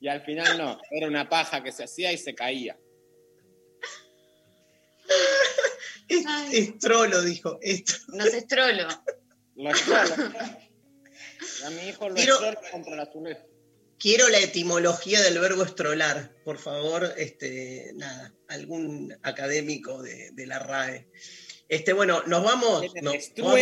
Y 0.00 0.08
al 0.08 0.22
final 0.22 0.56
no, 0.56 0.80
era 0.90 1.08
una 1.08 1.28
paja 1.28 1.62
que 1.62 1.72
se 1.72 1.84
hacía 1.84 2.10
y 2.10 2.16
se 2.16 2.34
caía. 2.34 2.74
Es, 6.08 6.78
trolo, 6.78 7.22
dijo. 7.22 7.58
No 8.08 8.24
es 8.24 8.46
trolo. 8.46 8.86
Lo 9.56 9.70
A 9.70 11.70
mi 11.70 11.88
hijo 11.88 12.08
lo 12.08 12.14
quiero, 12.14 12.38
contra 12.70 12.96
la 12.96 13.10
Quiero 13.98 14.28
la 14.28 14.38
etimología 14.38 15.22
del 15.22 15.38
verbo 15.38 15.62
estrolar, 15.62 16.36
por 16.44 16.58
favor, 16.58 17.14
este, 17.16 17.92
nada, 17.94 18.34
algún 18.48 19.16
académico 19.22 20.02
de, 20.02 20.46
la 20.46 20.58
RAE. 20.58 21.08
Este, 21.68 21.94
bueno, 21.94 22.22
nos 22.26 22.44
vamos. 22.44 22.84
Nos, 23.00 23.32
vamos, 23.38 23.60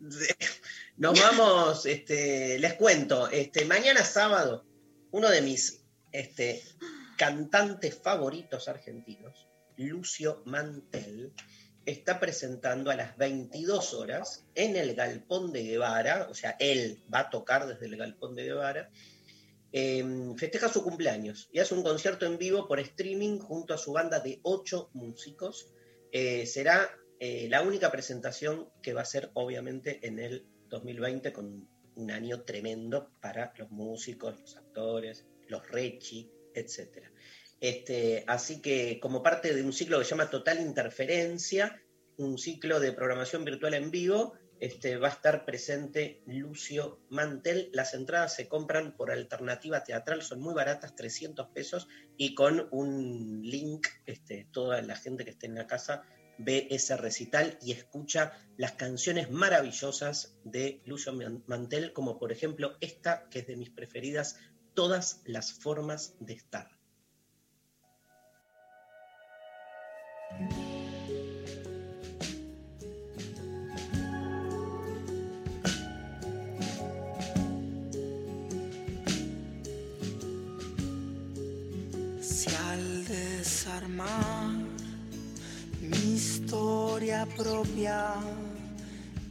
nos 0.98 1.20
vamos, 1.20 1.86
este, 1.86 2.58
les 2.58 2.74
cuento, 2.74 3.30
este, 3.30 3.64
mañana 3.64 4.04
sábado, 4.04 4.66
uno 5.10 5.30
de 5.30 5.40
mis 5.40 5.80
este, 6.12 6.62
cantantes 7.16 7.98
favoritos 8.00 8.68
argentinos, 8.68 9.43
Lucio 9.76 10.42
Mantel, 10.46 11.32
está 11.86 12.18
presentando 12.18 12.90
a 12.90 12.96
las 12.96 13.16
22 13.16 13.94
horas 13.94 14.46
en 14.54 14.76
el 14.76 14.94
Galpón 14.94 15.52
de 15.52 15.64
Guevara, 15.64 16.28
o 16.30 16.34
sea, 16.34 16.56
él 16.58 17.02
va 17.12 17.20
a 17.20 17.30
tocar 17.30 17.66
desde 17.66 17.86
el 17.86 17.96
Galpón 17.96 18.34
de 18.34 18.44
Guevara, 18.44 18.90
em, 19.72 20.36
festeja 20.36 20.68
su 20.68 20.82
cumpleaños 20.82 21.48
y 21.52 21.58
hace 21.58 21.74
un 21.74 21.82
concierto 21.82 22.26
en 22.26 22.38
vivo 22.38 22.66
por 22.66 22.80
streaming 22.80 23.38
junto 23.38 23.74
a 23.74 23.78
su 23.78 23.92
banda 23.92 24.20
de 24.20 24.40
ocho 24.42 24.90
músicos. 24.94 25.68
Eh, 26.12 26.46
será 26.46 26.88
eh, 27.18 27.48
la 27.50 27.62
única 27.62 27.90
presentación 27.90 28.70
que 28.82 28.94
va 28.94 29.02
a 29.02 29.06
ser 29.06 29.30
obviamente 29.34 30.06
en 30.06 30.18
el 30.18 30.46
2020 30.68 31.32
con 31.32 31.68
un 31.96 32.10
año 32.10 32.42
tremendo 32.42 33.10
para 33.20 33.52
los 33.56 33.70
músicos, 33.70 34.40
los 34.40 34.56
actores, 34.56 35.26
los 35.48 35.68
rechi, 35.68 36.30
etc. 36.54 37.13
Este, 37.64 38.24
así 38.26 38.60
que 38.60 39.00
como 39.00 39.22
parte 39.22 39.54
de 39.54 39.62
un 39.62 39.72
ciclo 39.72 39.98
que 39.98 40.04
se 40.04 40.10
llama 40.10 40.28
Total 40.28 40.60
Interferencia, 40.60 41.82
un 42.18 42.36
ciclo 42.36 42.78
de 42.78 42.92
programación 42.92 43.42
virtual 43.42 43.72
en 43.72 43.90
vivo, 43.90 44.34
este, 44.60 44.98
va 44.98 45.08
a 45.08 45.12
estar 45.12 45.46
presente 45.46 46.22
Lucio 46.26 47.00
Mantel. 47.08 47.70
Las 47.72 47.94
entradas 47.94 48.34
se 48.34 48.48
compran 48.48 48.94
por 48.94 49.10
alternativa 49.10 49.82
teatral, 49.82 50.20
son 50.20 50.42
muy 50.42 50.52
baratas, 50.52 50.94
300 50.94 51.48
pesos, 51.54 51.88
y 52.18 52.34
con 52.34 52.68
un 52.70 53.40
link, 53.42 53.86
este, 54.04 54.46
toda 54.52 54.82
la 54.82 54.96
gente 54.96 55.24
que 55.24 55.30
esté 55.30 55.46
en 55.46 55.54
la 55.54 55.66
casa 55.66 56.02
ve 56.36 56.68
ese 56.70 56.98
recital 56.98 57.56
y 57.62 57.72
escucha 57.72 58.34
las 58.58 58.72
canciones 58.72 59.30
maravillosas 59.30 60.36
de 60.44 60.82
Lucio 60.84 61.14
Mantel, 61.46 61.94
como 61.94 62.18
por 62.18 62.30
ejemplo 62.30 62.76
esta, 62.82 63.26
que 63.30 63.38
es 63.38 63.46
de 63.46 63.56
mis 63.56 63.70
preferidas, 63.70 64.36
Todas 64.74 65.22
las 65.24 65.52
formas 65.52 66.16
de 66.18 66.32
estar. 66.34 66.73
Si 82.20 82.48
al 82.72 83.04
desarmar 83.04 84.54
mi 85.80 86.14
historia 86.14 87.26
propia, 87.36 88.14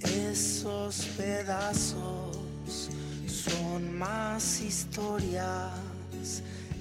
esos 0.01 1.05
pedazos 1.17 2.89
son 3.27 3.97
más 3.97 4.61
historias, 4.61 5.71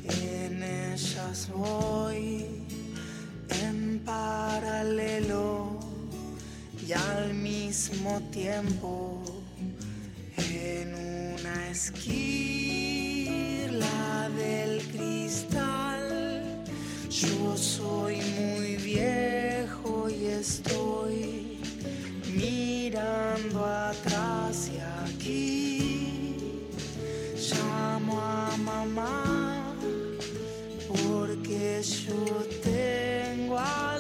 en 0.05 0.63
ellas 0.63 1.49
voy 1.55 2.63
paralelo 4.05 5.79
y 6.87 6.93
al 6.93 7.35
mismo 7.35 8.21
tiempo 8.31 9.23
en 10.37 10.95
una 10.95 11.71
esquina 11.71 12.23
del 14.37 14.83
cristal. 14.88 16.65
Yo 17.09 17.57
soy 17.57 18.21
muy 18.38 18.77
viejo 18.77 20.09
y 20.11 20.27
estoy 20.27 21.59
mirando 22.35 23.65
atrás 23.65 24.71
y 24.75 24.79
aquí. 25.05 26.69
Llamo 27.37 28.21
a 28.21 28.57
mamá 28.57 29.75
porque 30.88 31.83
yo 31.83 32.45
te 32.62 33.03
a 33.59 33.91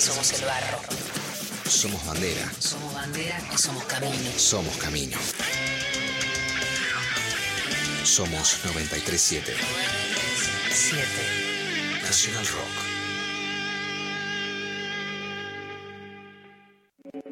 somos 0.00 0.32
el 0.32 0.46
barro. 0.46 0.80
Somos 1.68 2.06
bandera. 2.06 2.50
Somos 2.58 2.94
bandera 2.94 3.38
y 3.52 3.58
somos 3.58 3.84
camino. 3.84 4.14
Somos 4.38 4.76
camino. 4.78 5.18
Somos 8.02 8.58
937 8.64 9.54
Siete. 10.72 12.00
Nacional 12.02 12.46
Rock. 12.46 12.90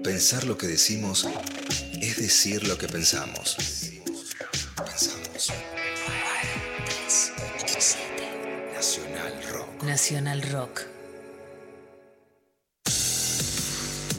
Pensar 0.05 0.45
lo 0.45 0.59
que 0.59 0.67
decimos 0.67 1.27
es 2.03 2.19
decir 2.19 2.69
lo 2.69 2.77
que 2.77 2.87
pensamos. 2.87 3.57
Pensamos. 4.77 5.53
Nacional 8.75 9.43
Rock. 9.51 9.83
Nacional 9.83 10.43
Rock. 10.43 10.78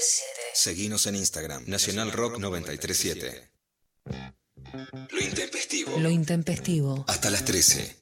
937. 0.00 0.40
Seguinos 0.54 1.06
en 1.06 1.16
Instagram, 1.16 1.64
Nacional 1.66 2.10
Rock 2.12 2.38
937. 2.38 3.50
Lo 5.10 5.20
intempestivo. 5.20 5.98
Lo 5.98 6.08
intempestivo. 6.10 7.04
Hasta 7.06 7.28
las 7.28 7.44
13. 7.44 7.96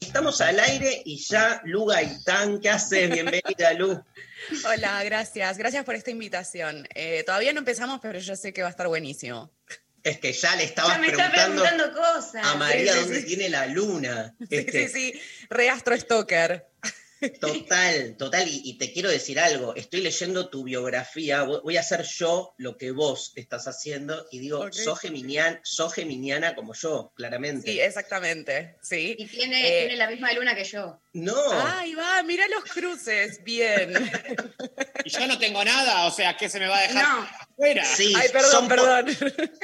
Estamos 0.00 0.40
al 0.40 0.58
aire 0.58 1.02
y 1.04 1.18
ya 1.18 1.60
Lu 1.64 1.84
Gaitán, 1.86 2.60
¿qué 2.60 2.68
haces? 2.70 3.10
Bienvenida, 3.10 3.74
Lu. 3.78 4.02
Hola, 4.66 5.04
gracias. 5.04 5.56
Gracias 5.56 5.84
por 5.84 5.94
esta 5.94 6.10
invitación. 6.10 6.88
Eh, 6.96 7.22
todavía 7.24 7.52
no 7.52 7.60
empezamos, 7.60 8.00
pero 8.02 8.18
yo 8.18 8.34
sé 8.34 8.52
que 8.52 8.62
va 8.62 8.68
a 8.68 8.72
estar 8.72 8.88
buenísimo. 8.88 9.52
Es 10.02 10.18
que 10.18 10.32
ya 10.32 10.56
le 10.56 10.64
estabas 10.64 10.94
Ya 10.94 10.98
me 10.98 11.06
está 11.08 11.30
preguntando, 11.30 11.92
cosas. 11.92 12.44
a 12.44 12.56
María 12.56 12.92
Sí, 12.94 12.98
sí, 12.98 13.04
dónde 13.04 13.20
sí. 13.20 13.26
tiene 13.26 13.48
la 13.50 13.66
luna. 13.66 14.34
Sí, 14.40 14.46
Este, 14.56 14.88
sí, 14.88 15.12
sí. 15.12 15.20
Re 15.48 15.70
Astro 15.70 15.96
Stoker. 15.96 16.66
Total, 17.40 18.16
total. 18.16 18.48
Y, 18.48 18.62
y 18.64 18.78
te 18.78 18.92
quiero 18.92 19.10
decir 19.10 19.38
algo. 19.38 19.74
Estoy 19.74 20.00
leyendo 20.00 20.48
tu 20.48 20.64
biografía. 20.64 21.42
Voy 21.42 21.76
a 21.76 21.80
hacer 21.80 22.02
yo 22.04 22.54
lo 22.56 22.76
que 22.76 22.90
vos 22.90 23.32
estás 23.36 23.66
haciendo. 23.68 24.26
Y 24.30 24.38
digo, 24.38 24.60
Ok. 24.60 24.72
sos, 24.72 25.00
geminian, 25.00 25.60
sos 25.62 25.92
geminiana 25.94 26.54
como 26.54 26.74
yo, 26.74 27.12
claramente. 27.14 27.70
Sí, 27.72 27.80
exactamente. 27.80 28.76
Sí. 28.82 29.16
Y 29.18 29.26
tiene, 29.26 29.66
Eh, 29.68 29.80
tiene 29.80 29.96
la 29.96 30.08
misma 30.10 30.32
luna 30.32 30.54
que 30.54 30.64
yo. 30.64 31.00
No, 31.12 31.34
Ahí 31.62 31.94
va, 31.96 32.22
mira 32.22 32.46
los 32.48 32.64
cruces. 32.64 33.42
Bien. 33.42 33.92
Y 35.02 35.08
yo 35.08 35.26
no 35.26 35.38
tengo 35.38 35.64
nada, 35.64 36.04
o 36.06 36.10
sea, 36.10 36.36
¿qué 36.36 36.50
se 36.50 36.60
me 36.60 36.68
va 36.68 36.76
a 36.76 36.82
dejar 36.82 37.02
No. 37.08 37.26
afuera? 37.50 37.84
sí, 37.86 38.12
Ay, 38.14 38.28
perdón, 38.28 38.50
son, 38.50 38.62
po- 38.64 38.68
perdón. 38.68 39.16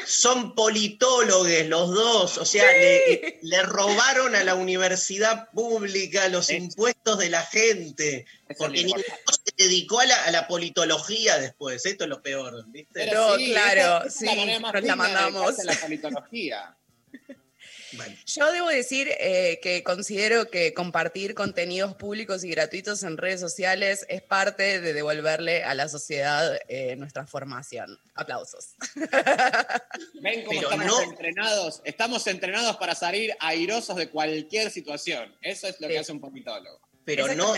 son 0.07 0.55
politólogos 0.55 1.49
los 1.67 1.91
dos. 1.95 2.39
O 2.39 2.45
sea, 2.47 2.65
le, 2.73 3.39
le 3.43 3.63
robaron 3.63 4.35
a 4.35 4.43
la 4.45 4.55
universidad 4.55 5.51
pública 5.51 6.27
los 6.29 6.49
impuestos 6.49 7.19
de 7.19 7.29
la 7.29 7.43
gente. 7.45 8.25
Porque 8.57 8.85
ninguno 8.85 9.05
se 9.45 9.65
dedicó 9.65 10.01
a 10.01 10.07
la, 10.07 10.25
a 10.25 10.31
la 10.31 10.49
politología 10.49 11.39
después. 11.39 11.85
Esto 11.85 12.05
es 12.05 12.11
lo 12.11 12.23
peor, 12.23 12.65
¿viste? 12.69 13.05
No, 13.07 13.11
Pero 13.13 13.37
claro, 13.37 13.81
esa- 13.81 13.99
esa 13.99 14.07
es 14.07 14.15
sí, 14.15 14.25
la 14.25 14.59
nos 14.73 14.85
la 14.85 14.97
mandamos. 14.97 15.65
la 15.65 15.75
politología. 15.75 16.77
Bueno, 17.97 18.15
Yo 18.27 18.53
debo 18.53 18.69
decir 18.69 19.09
eh, 19.19 19.59
que 19.63 19.83
considero 19.83 20.49
que 20.51 20.75
compartir 20.75 21.35
contenidos 21.35 21.95
públicos 21.95 22.45
y 22.45 22.51
gratuitos 22.51 23.03
en 23.03 23.17
redes 23.17 23.41
sociales 23.41 24.05
es 24.09 24.23
parte 24.23 24.81
de 24.81 24.93
devolverle 24.93 25.65
a 25.65 25.75
la 25.75 25.89
sociedad 25.89 26.59
eh, 26.69 26.97
nuestra 26.97 27.27
formación. 27.27 27.99
Aplausos. 28.15 28.75
Ven 30.15 30.45
cómo 30.45 30.61
Pero 30.61 30.71
estamos 30.71 30.87
no- 30.87 31.03
entrenados. 31.03 31.83
Estamos 31.85 32.27
entrenados 32.27 32.77
para 32.77 32.95
salir 32.95 33.35
airosos 33.41 33.97
de 33.97 34.09
cualquier 34.09 34.71
situación. 34.71 35.35
Eso 35.43 35.69
es 35.69 35.81
lo 35.81 35.87
Sí. 35.87 35.93
que 35.93 35.99
hace 35.99 36.13
un 36.13 36.21
politólogo. 36.21 36.81
pero 37.05 37.33
no. 37.35 37.55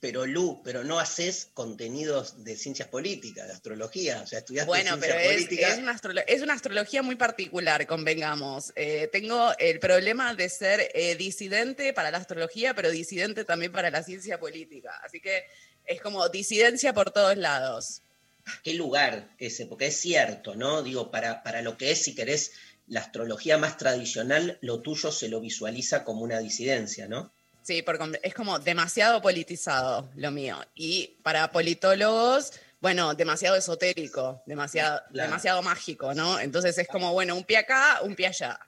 Pero 0.00 0.26
Lu, 0.26 0.60
pero 0.62 0.84
no 0.84 1.00
haces 1.00 1.48
contenidos 1.54 2.44
de 2.44 2.56
ciencias 2.56 2.88
políticas, 2.88 3.46
de 3.48 3.52
astrología. 3.52 4.20
O 4.22 4.26
sea, 4.26 4.38
estudiaste 4.40 4.68
Bueno, 4.68 4.90
ciencias 4.92 5.16
pero 5.16 5.20
es, 5.30 5.34
políticas. 5.36 5.72
es 5.72 5.78
una 5.78 5.92
astrolo- 5.96 6.24
es 6.26 6.42
una 6.42 6.52
astrología 6.54 7.02
muy 7.02 7.16
particular, 7.16 7.86
convengamos. 7.86 8.72
Eh, 8.76 9.08
tengo 9.10 9.50
el 9.58 9.80
problema 9.80 10.34
de 10.34 10.48
ser 10.48 10.90
eh, 10.94 11.16
disidente 11.16 11.92
para 11.92 12.10
la 12.10 12.18
astrología, 12.18 12.74
pero 12.74 12.90
disidente 12.90 13.44
también 13.44 13.72
para 13.72 13.90
la 13.90 14.02
ciencia 14.02 14.38
política. 14.38 14.92
Así 15.04 15.20
que 15.20 15.42
es 15.84 16.00
como 16.00 16.28
disidencia 16.28 16.92
por 16.92 17.10
todos 17.10 17.36
lados. 17.36 18.02
qué 18.62 18.74
lugar 18.74 19.30
ese, 19.38 19.66
porque 19.66 19.86
es 19.88 19.96
cierto, 19.96 20.54
¿no? 20.54 20.82
Digo, 20.82 21.10
para, 21.10 21.42
para 21.42 21.60
lo 21.62 21.76
que 21.76 21.90
es, 21.90 22.02
si 22.02 22.14
querés, 22.14 22.52
la 22.86 23.00
astrología 23.00 23.58
más 23.58 23.76
tradicional, 23.76 24.58
lo 24.62 24.80
tuyo 24.80 25.12
se 25.12 25.28
lo 25.28 25.40
visualiza 25.40 26.04
como 26.04 26.22
una 26.22 26.38
disidencia, 26.38 27.06
¿no? 27.08 27.32
Sí, 27.68 27.82
porque 27.82 28.18
es 28.22 28.32
como 28.32 28.58
demasiado 28.58 29.20
politizado 29.20 30.08
lo 30.14 30.30
mío. 30.30 30.58
Y 30.74 31.18
para 31.22 31.52
politólogos, 31.52 32.54
bueno, 32.80 33.14
demasiado 33.14 33.56
esotérico, 33.56 34.42
demasiado, 34.46 35.02
Claro. 35.12 35.28
demasiado 35.28 35.62
mágico, 35.62 36.14
¿no? 36.14 36.40
Entonces 36.40 36.78
es 36.78 36.88
como, 36.88 37.12
bueno, 37.12 37.34
un 37.34 37.44
pie 37.44 37.58
acá, 37.58 38.00
un 38.02 38.14
pie 38.14 38.28
allá. 38.28 38.58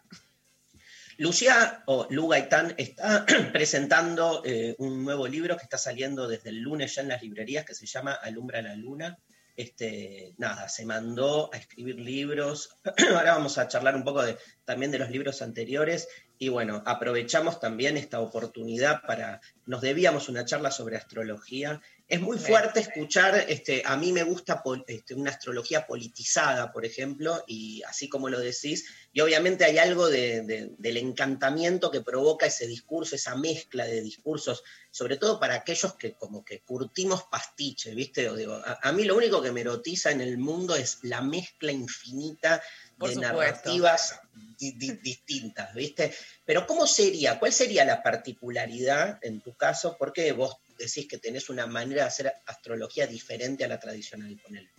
Lucía 1.16 1.82
o 1.86 2.08
Lu 2.10 2.28
Gaitán 2.28 2.74
está 2.76 3.24
presentando 3.54 4.42
eh, 4.44 4.74
un 4.76 5.02
nuevo 5.02 5.26
libro 5.26 5.56
que 5.56 5.62
está 5.62 5.78
saliendo 5.78 6.28
desde 6.28 6.50
el 6.50 6.60
lunes 6.60 6.94
ya 6.94 7.00
en 7.00 7.08
las 7.08 7.22
librerías 7.22 7.64
que 7.64 7.74
se 7.74 7.86
llama 7.86 8.12
Alumbra 8.12 8.60
la 8.60 8.74
Luna. 8.76 9.18
Este, 9.56 10.34
nada, 10.36 10.68
se 10.68 10.84
mandó 10.84 11.48
a 11.54 11.56
escribir 11.56 11.98
libros. 11.98 12.76
Ahora 13.16 13.32
vamos 13.32 13.56
a 13.56 13.66
charlar 13.66 13.96
un 13.96 14.04
poco 14.04 14.22
de, 14.22 14.36
también 14.66 14.90
de 14.90 14.98
los 14.98 15.08
libros 15.08 15.40
anteriores. 15.40 16.06
Y 16.42 16.48
bueno, 16.48 16.82
aprovechamos 16.86 17.60
también 17.60 17.98
esta 17.98 18.18
oportunidad 18.20 19.02
para. 19.06 19.42
Nos 19.66 19.82
debíamos 19.82 20.30
una 20.30 20.46
charla 20.46 20.70
sobre 20.70 20.96
astrología. 20.96 21.82
Es 22.08 22.20
muy 22.22 22.38
fuerte 22.38 22.80
escuchar, 22.80 23.44
este, 23.48 23.82
a 23.84 23.96
mí 23.96 24.10
me 24.10 24.22
gusta 24.24 24.62
este, 24.88 25.14
una 25.14 25.30
astrología 25.30 25.86
politizada, 25.86 26.72
por 26.72 26.84
ejemplo, 26.86 27.44
y 27.46 27.82
así 27.82 28.08
como 28.08 28.30
lo 28.30 28.40
decís, 28.40 28.86
y 29.12 29.20
obviamente 29.20 29.64
hay 29.66 29.78
algo 29.78 30.08
de- 30.08 30.40
de- 30.42 30.70
del 30.78 30.96
encantamiento 30.96 31.90
que 31.90 32.00
provoca 32.00 32.46
ese 32.46 32.66
discurso, 32.66 33.14
esa 33.14 33.36
mezcla 33.36 33.84
de 33.84 34.00
discursos, 34.00 34.64
sobre 34.90 35.18
todo 35.18 35.38
para 35.38 35.54
aquellos 35.54 35.94
que 35.94 36.14
como 36.14 36.42
que 36.44 36.62
curtimos 36.62 37.24
pastiche, 37.30 37.94
¿viste? 37.94 38.28
O 38.28 38.34
digo, 38.34 38.54
a, 38.54 38.78
a 38.82 38.92
mí 38.92 39.04
lo 39.04 39.16
único 39.16 39.40
que 39.42 39.52
me 39.52 39.60
erotiza 39.60 40.10
en 40.10 40.20
el 40.22 40.36
mundo 40.38 40.74
es 40.74 40.98
la 41.02 41.20
mezcla 41.20 41.70
infinita 41.70 42.60
Por 43.00 43.08
de 43.08 43.14
supuesto. 43.14 43.38
narrativas 43.42 44.20
di- 44.58 44.72
di- 44.72 44.98
distintas, 45.02 45.74
¿viste? 45.74 46.14
Pero 46.44 46.66
¿cómo 46.66 46.86
sería? 46.86 47.38
¿Cuál 47.38 47.52
sería 47.52 47.84
la 47.84 48.02
particularidad 48.02 49.18
en 49.22 49.40
tu 49.40 49.54
caso? 49.56 49.96
¿Por 49.96 50.12
qué 50.12 50.32
vos 50.32 50.56
decís 50.78 51.08
que 51.08 51.16
tenés 51.18 51.48
una 51.48 51.66
manera 51.66 52.02
de 52.02 52.08
hacer 52.08 52.32
astrología 52.46 53.06
diferente 53.06 53.64
a 53.64 53.68
la 53.68 53.80
tradicional? 53.80 54.38
Ponele? 54.42 54.70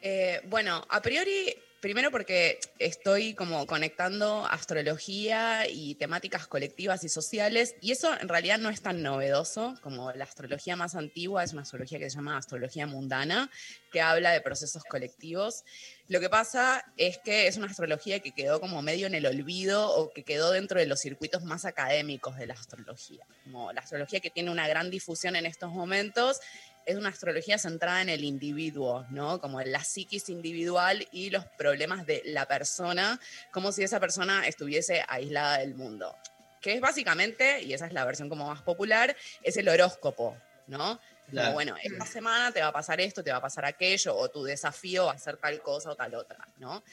Eh, 0.00 0.40
bueno, 0.46 0.84
a 0.88 1.02
priori, 1.02 1.54
primero 1.80 2.10
porque 2.10 2.58
estoy 2.78 3.34
como 3.34 3.66
conectando 3.66 4.46
astrología 4.46 5.68
y 5.68 5.94
temáticas 5.96 6.46
colectivas 6.46 7.04
y 7.04 7.08
sociales, 7.08 7.76
y 7.80 7.92
eso 7.92 8.12
en 8.18 8.28
realidad 8.28 8.58
no 8.58 8.70
es 8.70 8.82
tan 8.82 9.02
novedoso 9.02 9.74
como 9.82 10.12
la 10.12 10.24
astrología 10.24 10.76
más 10.76 10.94
antigua, 10.94 11.44
es 11.44 11.52
una 11.52 11.62
astrología 11.62 11.98
que 11.98 12.10
se 12.10 12.16
llama 12.16 12.36
astrología 12.36 12.86
mundana, 12.86 13.50
que 13.92 14.00
habla 14.00 14.32
de 14.32 14.40
procesos 14.40 14.84
colectivos. 14.84 15.64
Lo 16.08 16.20
que 16.20 16.28
pasa 16.28 16.84
es 16.96 17.18
que 17.18 17.46
es 17.46 17.56
una 17.56 17.66
astrología 17.66 18.20
que 18.20 18.32
quedó 18.32 18.60
como 18.60 18.82
medio 18.82 19.06
en 19.06 19.14
el 19.14 19.26
olvido 19.26 19.90
o 19.90 20.12
que 20.12 20.24
quedó 20.24 20.52
dentro 20.52 20.78
de 20.78 20.86
los 20.86 21.00
circuitos 21.00 21.44
más 21.44 21.64
académicos 21.64 22.36
de 22.36 22.46
la 22.46 22.54
astrología. 22.54 23.26
Como 23.44 23.72
la 23.72 23.80
astrología 23.80 24.20
que 24.20 24.30
tiene 24.30 24.50
una 24.50 24.68
gran 24.68 24.90
difusión 24.90 25.36
en 25.36 25.46
estos 25.46 25.72
momentos 25.72 26.40
es 26.86 26.96
una 26.96 27.08
astrología 27.08 27.58
centrada 27.58 28.00
en 28.00 28.08
el 28.08 28.24
individuo, 28.24 29.04
¿no? 29.10 29.40
Como 29.40 29.60
en 29.60 29.72
la 29.72 29.82
psiquis 29.82 30.28
individual 30.28 31.06
y 31.10 31.30
los 31.30 31.44
problemas 31.44 32.06
de 32.06 32.22
la 32.24 32.46
persona, 32.46 33.20
como 33.50 33.72
si 33.72 33.82
esa 33.82 33.98
persona 34.00 34.46
estuviese 34.46 35.04
aislada 35.08 35.58
del 35.58 35.74
mundo. 35.74 36.16
Que 36.60 36.74
es 36.74 36.80
básicamente, 36.80 37.62
y 37.62 37.74
esa 37.74 37.86
es 37.86 37.92
la 37.92 38.04
versión 38.04 38.28
como 38.28 38.46
más 38.46 38.62
popular, 38.62 39.16
es 39.42 39.56
el 39.56 39.68
horóscopo, 39.68 40.36
¿no? 40.68 40.98
Como, 41.26 41.32
Claro. 41.32 41.54
bueno, 41.54 41.74
esta 41.82 42.06
semana 42.06 42.52
te 42.52 42.60
va 42.60 42.68
a 42.68 42.72
pasar 42.72 43.00
esto, 43.00 43.24
te 43.24 43.32
va 43.32 43.38
a 43.38 43.42
pasar 43.42 43.64
aquello, 43.64 44.14
o 44.14 44.28
tu 44.28 44.44
desafío 44.44 45.06
va 45.06 45.12
a 45.12 45.18
ser 45.18 45.36
tal 45.38 45.60
cosa 45.60 45.90
o 45.90 45.96
tal 45.96 46.14
otra, 46.14 46.38
¿no? 46.58 46.84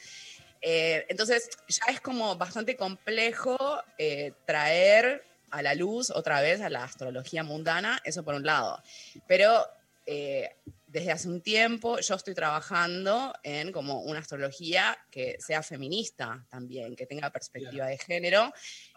Eh, 0.60 1.06
entonces, 1.08 1.50
ya 1.68 1.84
es 1.92 2.00
como 2.00 2.34
bastante 2.36 2.74
complejo 2.74 3.56
eh, 3.96 4.32
traer 4.44 5.24
a 5.50 5.62
la 5.62 5.74
luz 5.74 6.10
otra 6.10 6.40
vez 6.40 6.60
a 6.62 6.68
la 6.68 6.82
astrología 6.82 7.44
mundana, 7.44 8.00
eso 8.02 8.24
por 8.24 8.34
un 8.34 8.44
lado. 8.44 8.82
Pero 9.28 9.64
eh, 10.06 10.56
desde 10.86 11.10
hace 11.10 11.28
un 11.28 11.40
tiempo 11.40 11.98
yo 11.98 12.14
estoy 12.14 12.34
trabajando 12.34 13.32
en 13.42 13.72
como 13.72 14.02
una 14.02 14.20
astrología 14.20 14.96
que 15.10 15.36
sea 15.40 15.62
feminista 15.62 16.46
también, 16.48 16.94
que 16.94 17.06
tenga 17.06 17.30
perspectiva 17.30 17.86
de 17.86 17.98
género 17.98 18.52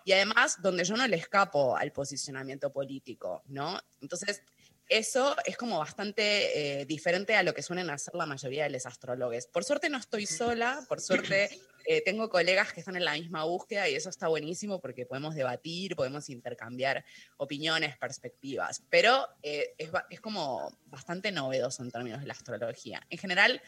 y 0.06 0.12
además 0.12 0.62
donde 0.62 0.84
yo 0.84 0.96
no 0.96 1.08
le 1.08 1.18
escapo 1.18 1.76
al 1.76 1.92
posicionamiento 1.92 2.72
político, 2.72 3.42
¿no? 3.48 3.80
Entonces, 4.00 4.44
eso 4.90 5.36
es 5.46 5.58
como 5.58 5.80
bastante 5.80 6.82
eh, 6.82 6.86
diferente 6.86 7.36
a 7.36 7.44
lo 7.44 7.54
que 7.54 7.64
suelen 7.64 7.90
hacer 7.90 8.14
la 8.16 8.26
mayoría 8.26 8.64
de 8.64 8.70
los 8.70 8.86
astrólogos. 8.86 9.48
Por 9.48 9.64
suerte 9.64 9.90
no 9.90 9.98
estoy 9.98 10.26
sola, 10.26 10.86
por 10.88 11.02
suerte 11.02 11.50
eh, 11.90 12.02
tengo 12.04 12.30
colegas 12.30 12.74
que 12.74 12.82
están 12.82 12.98
en 12.98 13.06
la 13.06 13.14
misma 13.14 13.46
búsqueda 13.46 13.88
y 13.88 13.96
eso 13.96 14.10
está 14.10 14.28
buenísimo 14.28 14.82
porque 14.82 15.06
podemos 15.06 15.36
debatir, 15.36 15.96
podemos 15.96 16.30
intercambiar 16.30 17.06
opiniones, 17.38 17.98
perspectivas, 17.98 18.84
pero 18.90 19.26
eh, 19.42 19.74
es, 19.78 19.90
es 20.10 20.20
como 20.20 20.78
bastante 20.88 21.32
novedoso 21.32 21.84
en 21.84 21.92
términos 21.92 22.20
de 22.20 22.28
la 22.28 22.34
astrología. 22.34 23.02
En 23.10 23.18
general, 23.18 23.62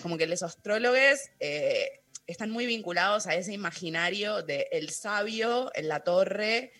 como 0.00 0.16
que 0.16 0.28
los 0.28 0.44
astrólogos 0.44 1.18
eh, 1.40 2.02
están 2.28 2.52
muy 2.52 2.66
vinculados 2.66 3.26
a 3.26 3.34
ese 3.34 3.52
imaginario 3.52 4.42
de 4.42 4.68
el 4.70 4.90
sabio 4.90 5.72
en 5.74 5.88
la 5.88 6.04
torre, 6.04 6.72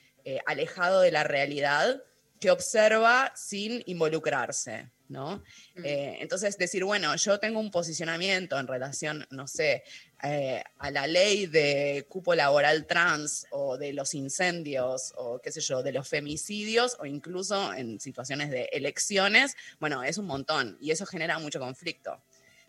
alejado 0.44 1.02
de 1.02 1.12
la 1.12 1.22
realidad, 1.22 2.02
que 2.40 2.50
observa 2.50 3.32
sin 3.34 3.82
involucrarse, 3.86 4.90
¿no? 5.08 5.42
Eh, 5.82 6.18
entonces, 6.20 6.58
decir, 6.58 6.84
bueno, 6.84 7.14
yo 7.16 7.38
tengo 7.38 7.60
un 7.60 7.70
posicionamiento 7.70 8.58
en 8.58 8.66
relación, 8.66 9.26
no 9.30 9.46
sé, 9.46 9.84
eh, 10.22 10.62
a 10.78 10.90
la 10.90 11.06
ley 11.06 11.46
de 11.46 12.06
cupo 12.08 12.34
laboral 12.34 12.86
trans 12.86 13.46
o 13.50 13.76
de 13.76 13.92
los 13.92 14.14
incendios 14.14 15.12
o 15.16 15.38
qué 15.40 15.52
sé 15.52 15.60
yo, 15.60 15.82
de 15.82 15.92
los 15.92 16.08
femicidios 16.08 16.96
o 17.00 17.06
incluso 17.06 17.72
en 17.74 18.00
situaciones 18.00 18.50
de 18.50 18.68
elecciones, 18.72 19.56
bueno, 19.78 20.02
es 20.02 20.18
un 20.18 20.26
montón 20.26 20.78
y 20.80 20.90
eso 20.90 21.04
genera 21.06 21.38
mucho 21.38 21.58
conflicto. 21.60 22.20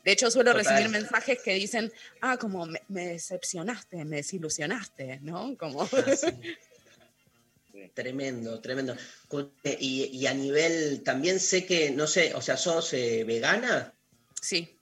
De 0.04 0.12
hecho, 0.14 0.32
suelo 0.32 0.52
Total. 0.54 0.66
recibir 0.66 0.89
mensajes 0.89 1.39
que 1.41 1.54
dicen, 1.54 1.91
ah, 2.22 2.38
como 2.38 2.66
me, 2.66 2.82
me 2.88 3.08
decepcionaste, 3.08 4.06
me 4.06 4.18
desilusionaste, 4.18 5.20
¿no? 5.22 5.56
Como... 5.58 5.88
Tremendo, 7.93 8.60
tremendo. 8.60 8.95
Cu- 9.28 9.52
eh, 9.64 9.78
Y, 9.80 10.06
y 10.06 10.28
a 10.28 10.34
nivel, 10.34 11.04
también 11.04 11.39
sé 11.39 11.66
que, 11.66 11.91
no 11.91 12.08
sé, 12.08 12.34
o 12.34 12.41
sea, 12.41 12.58
¿sos 12.58 12.93
eh, 12.93 13.24
vegana? 13.24 13.93
Sí. 14.41 14.78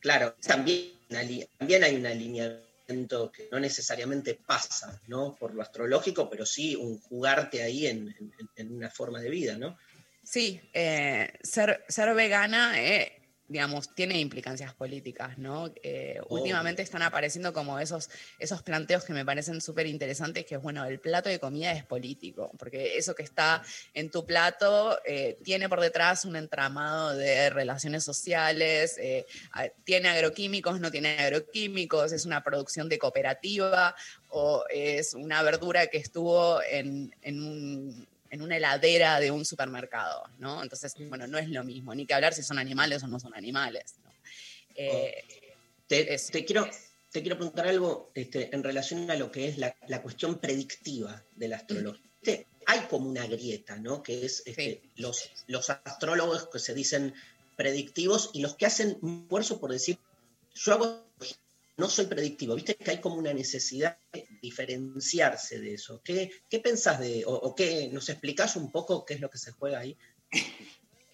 Claro, 0.00 0.34
también, 0.46 0.92
también 1.08 1.84
hay 1.84 1.96
un 1.96 2.06
alineamiento 2.06 3.30
que 3.32 3.48
no 3.50 3.58
necesariamente 3.60 4.34
pasa, 4.34 5.00
¿no? 5.06 5.34
Por 5.34 5.54
lo 5.54 5.62
astrológico, 5.62 6.28
pero 6.30 6.46
sí 6.46 6.76
un 6.76 7.00
jugarte 7.00 7.62
ahí 7.62 7.86
en, 7.86 8.14
en- 8.56 8.72
una 8.72 8.90
forma 8.90 9.20
de 9.20 9.30
vida, 9.30 9.56
¿no? 9.58 9.76
Sí, 10.22 10.60
eh, 10.72 11.32
ser, 11.42 11.84
ser 11.88 12.14
vegana, 12.14 12.80
eh, 12.82 13.15
digamos, 13.48 13.94
tiene 13.94 14.18
implicancias 14.18 14.74
políticas, 14.74 15.38
¿no? 15.38 15.72
Eh, 15.82 16.20
últimamente 16.28 16.82
están 16.82 17.02
apareciendo 17.02 17.52
como 17.52 17.78
esos, 17.78 18.10
esos 18.38 18.62
planteos 18.62 19.04
que 19.04 19.12
me 19.12 19.24
parecen 19.24 19.60
súper 19.60 19.86
interesantes, 19.86 20.44
que 20.44 20.56
es, 20.56 20.62
bueno, 20.62 20.84
el 20.84 20.98
plato 20.98 21.28
de 21.28 21.38
comida 21.38 21.72
es 21.72 21.84
político, 21.84 22.50
porque 22.58 22.96
eso 22.96 23.14
que 23.14 23.22
está 23.22 23.62
en 23.94 24.10
tu 24.10 24.26
plato 24.26 24.98
eh, 25.04 25.38
tiene 25.44 25.68
por 25.68 25.80
detrás 25.80 26.24
un 26.24 26.36
entramado 26.36 27.14
de 27.14 27.50
relaciones 27.50 28.02
sociales, 28.02 28.98
eh, 28.98 29.26
tiene 29.84 30.08
agroquímicos, 30.08 30.80
no 30.80 30.90
tiene 30.90 31.18
agroquímicos, 31.18 32.12
es 32.12 32.26
una 32.26 32.42
producción 32.42 32.88
de 32.88 32.98
cooperativa 32.98 33.94
o 34.28 34.64
es 34.70 35.14
una 35.14 35.42
verdura 35.42 35.86
que 35.86 35.98
estuvo 35.98 36.60
en, 36.62 37.14
en 37.22 37.42
un 37.42 38.15
en 38.30 38.42
una 38.42 38.56
heladera 38.56 39.20
de 39.20 39.30
un 39.30 39.44
supermercado, 39.44 40.24
¿no? 40.38 40.62
Entonces, 40.62 40.94
bueno, 41.08 41.26
no 41.26 41.38
es 41.38 41.48
lo 41.48 41.64
mismo, 41.64 41.94
ni 41.94 42.06
que 42.06 42.14
hablar 42.14 42.34
si 42.34 42.42
son 42.42 42.58
animales 42.58 43.02
o 43.02 43.06
no 43.06 43.18
son 43.20 43.34
animales. 43.34 43.96
¿no? 44.02 44.10
Eh, 44.74 45.24
Te, 45.86 46.18
te 46.32 46.44
quiero, 46.44 46.68
te 47.12 47.20
quiero 47.22 47.36
preguntar 47.36 47.68
algo 47.68 48.10
este, 48.14 48.54
en 48.54 48.62
relación 48.62 49.10
a 49.10 49.16
lo 49.16 49.30
que 49.30 49.48
es 49.48 49.58
la, 49.58 49.76
la 49.88 50.02
cuestión 50.02 50.38
predictiva 50.38 51.22
de 51.36 51.48
la 51.48 51.56
astrología. 51.56 52.02
Hay 52.68 52.80
como 52.90 53.08
una 53.08 53.24
grieta, 53.26 53.76
¿no? 53.76 54.02
Que 54.02 54.26
es 54.26 54.42
este, 54.44 54.82
los, 54.96 55.30
los 55.46 55.70
astrólogos 55.70 56.48
que 56.48 56.58
se 56.58 56.74
dicen 56.74 57.14
predictivos 57.54 58.30
y 58.32 58.40
los 58.40 58.56
que 58.56 58.66
hacen 58.66 58.98
un 59.02 59.22
esfuerzo 59.22 59.60
por 59.60 59.70
decir, 59.70 59.98
yo 60.52 60.72
hago 60.72 61.06
no 61.76 61.88
soy 61.88 62.06
predictivo. 62.06 62.54
Viste 62.54 62.76
que 62.76 62.90
hay 62.90 63.00
como 63.00 63.16
una 63.16 63.34
necesidad 63.34 63.98
de 64.12 64.26
diferenciarse 64.40 65.60
de 65.60 65.74
eso. 65.74 66.00
¿Qué, 66.02 66.30
qué 66.48 66.60
pensás 66.60 67.00
de, 67.00 67.24
o, 67.26 67.32
o 67.32 67.54
qué, 67.54 67.88
nos 67.92 68.08
explicás 68.08 68.56
un 68.56 68.70
poco 68.70 69.04
qué 69.04 69.14
es 69.14 69.20
lo 69.20 69.30
que 69.30 69.38
se 69.38 69.52
juega 69.52 69.80
ahí? 69.80 69.96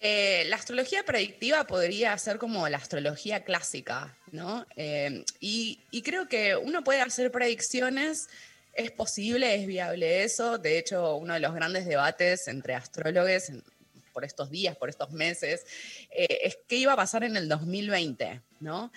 Eh, 0.05 0.43
la 0.49 0.57
astrología 0.57 1.05
predictiva 1.05 1.65
podría 1.65 2.17
ser 2.17 2.37
como 2.37 2.67
la 2.67 2.75
astrología 2.75 3.45
clásica, 3.45 4.17
¿no? 4.33 4.65
Eh, 4.75 5.23
y, 5.39 5.79
y 5.91 6.01
creo 6.01 6.27
que 6.27 6.57
uno 6.57 6.83
puede 6.83 6.99
hacer 6.99 7.31
predicciones, 7.31 8.27
es 8.73 8.91
posible, 8.91 9.55
es 9.55 9.65
viable 9.65 10.25
eso. 10.25 10.57
De 10.57 10.77
hecho, 10.77 11.15
uno 11.15 11.35
de 11.35 11.39
los 11.39 11.53
grandes 11.53 11.85
debates 11.85 12.49
entre 12.49 12.73
astrólogos, 12.73 13.51
por 14.11 14.25
estos 14.25 14.49
días, 14.49 14.75
por 14.75 14.89
estos 14.89 15.11
meses, 15.11 15.65
eh, 16.11 16.39
es 16.43 16.57
qué 16.67 16.75
iba 16.75 16.91
a 16.91 16.97
pasar 16.97 17.23
en 17.23 17.37
el 17.37 17.47
2020, 17.47 18.41
¿no? 18.59 18.91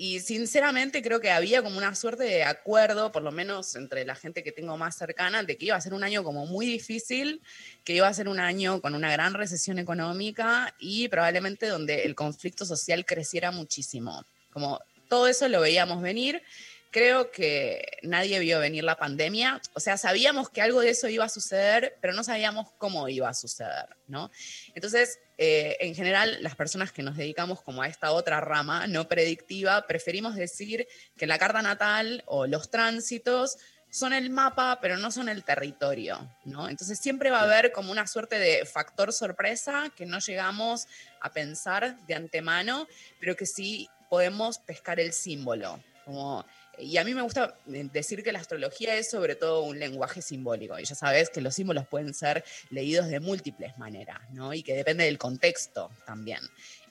Y 0.00 0.20
sinceramente 0.20 1.02
creo 1.02 1.20
que 1.20 1.32
había 1.32 1.60
como 1.60 1.76
una 1.76 1.92
suerte 1.96 2.22
de 2.22 2.44
acuerdo, 2.44 3.10
por 3.10 3.24
lo 3.24 3.32
menos 3.32 3.74
entre 3.74 4.04
la 4.04 4.14
gente 4.14 4.44
que 4.44 4.52
tengo 4.52 4.76
más 4.76 4.96
cercana, 4.96 5.42
de 5.42 5.56
que 5.56 5.66
iba 5.66 5.76
a 5.76 5.80
ser 5.80 5.92
un 5.92 6.04
año 6.04 6.22
como 6.22 6.46
muy 6.46 6.66
difícil, 6.66 7.42
que 7.82 7.94
iba 7.94 8.06
a 8.06 8.14
ser 8.14 8.28
un 8.28 8.38
año 8.38 8.80
con 8.80 8.94
una 8.94 9.10
gran 9.10 9.34
recesión 9.34 9.76
económica 9.80 10.72
y 10.78 11.08
probablemente 11.08 11.66
donde 11.66 12.04
el 12.04 12.14
conflicto 12.14 12.64
social 12.64 13.04
creciera 13.04 13.50
muchísimo. 13.50 14.24
Como 14.52 14.80
todo 15.08 15.26
eso 15.26 15.48
lo 15.48 15.60
veíamos 15.60 16.00
venir. 16.00 16.42
Creo 16.90 17.30
que 17.30 17.98
nadie 18.02 18.38
vio 18.38 18.60
venir 18.60 18.84
la 18.84 18.96
pandemia. 18.96 19.60
O 19.74 19.80
sea, 19.80 19.96
sabíamos 19.96 20.48
que 20.48 20.62
algo 20.62 20.80
de 20.80 20.90
eso 20.90 21.08
iba 21.08 21.24
a 21.24 21.28
suceder, 21.28 21.96
pero 22.00 22.14
no 22.14 22.24
sabíamos 22.24 22.70
cómo 22.78 23.08
iba 23.08 23.28
a 23.28 23.34
suceder, 23.34 23.96
¿no? 24.06 24.30
Entonces, 24.74 25.18
eh, 25.36 25.76
en 25.80 25.94
general, 25.94 26.42
las 26.42 26.56
personas 26.56 26.90
que 26.90 27.02
nos 27.02 27.16
dedicamos 27.16 27.60
como 27.62 27.82
a 27.82 27.88
esta 27.88 28.12
otra 28.12 28.40
rama 28.40 28.86
no 28.86 29.06
predictiva, 29.06 29.86
preferimos 29.86 30.34
decir 30.34 30.88
que 31.16 31.26
la 31.26 31.38
carta 31.38 31.62
natal 31.62 32.22
o 32.26 32.46
los 32.46 32.70
tránsitos 32.70 33.58
son 33.90 34.12
el 34.12 34.30
mapa, 34.30 34.78
pero 34.80 34.96
no 34.98 35.10
son 35.10 35.28
el 35.28 35.44
territorio, 35.44 36.28
¿no? 36.44 36.68
Entonces 36.68 36.98
siempre 36.98 37.30
va 37.30 37.40
a 37.40 37.44
haber 37.44 37.72
como 37.72 37.90
una 37.90 38.06
suerte 38.06 38.38
de 38.38 38.66
factor 38.66 39.12
sorpresa 39.12 39.90
que 39.96 40.06
no 40.06 40.18
llegamos 40.18 40.86
a 41.20 41.32
pensar 41.32 41.98
de 42.06 42.14
antemano, 42.14 42.86
pero 43.18 43.36
que 43.36 43.46
sí 43.46 43.88
podemos 44.10 44.58
pescar 44.58 45.00
el 45.00 45.12
símbolo. 45.12 45.82
Como, 46.04 46.44
y 46.80 46.96
a 46.96 47.04
mí 47.04 47.14
me 47.14 47.22
gusta 47.22 47.58
eh, 47.72 47.88
decir 47.92 48.22
que 48.22 48.32
la 48.32 48.38
astrología 48.38 48.94
es 48.96 49.10
sobre 49.10 49.34
todo 49.34 49.62
un 49.62 49.78
lenguaje 49.78 50.22
simbólico. 50.22 50.78
Y 50.78 50.84
ya 50.84 50.94
sabes 50.94 51.30
que 51.30 51.40
los 51.40 51.54
símbolos 51.54 51.86
pueden 51.86 52.14
ser 52.14 52.44
leídos 52.70 53.08
de 53.08 53.20
múltiples 53.20 53.76
maneras, 53.78 54.18
¿no? 54.32 54.54
Y 54.54 54.62
que 54.62 54.74
depende 54.74 55.04
del 55.04 55.18
contexto 55.18 55.90
también. 56.06 56.40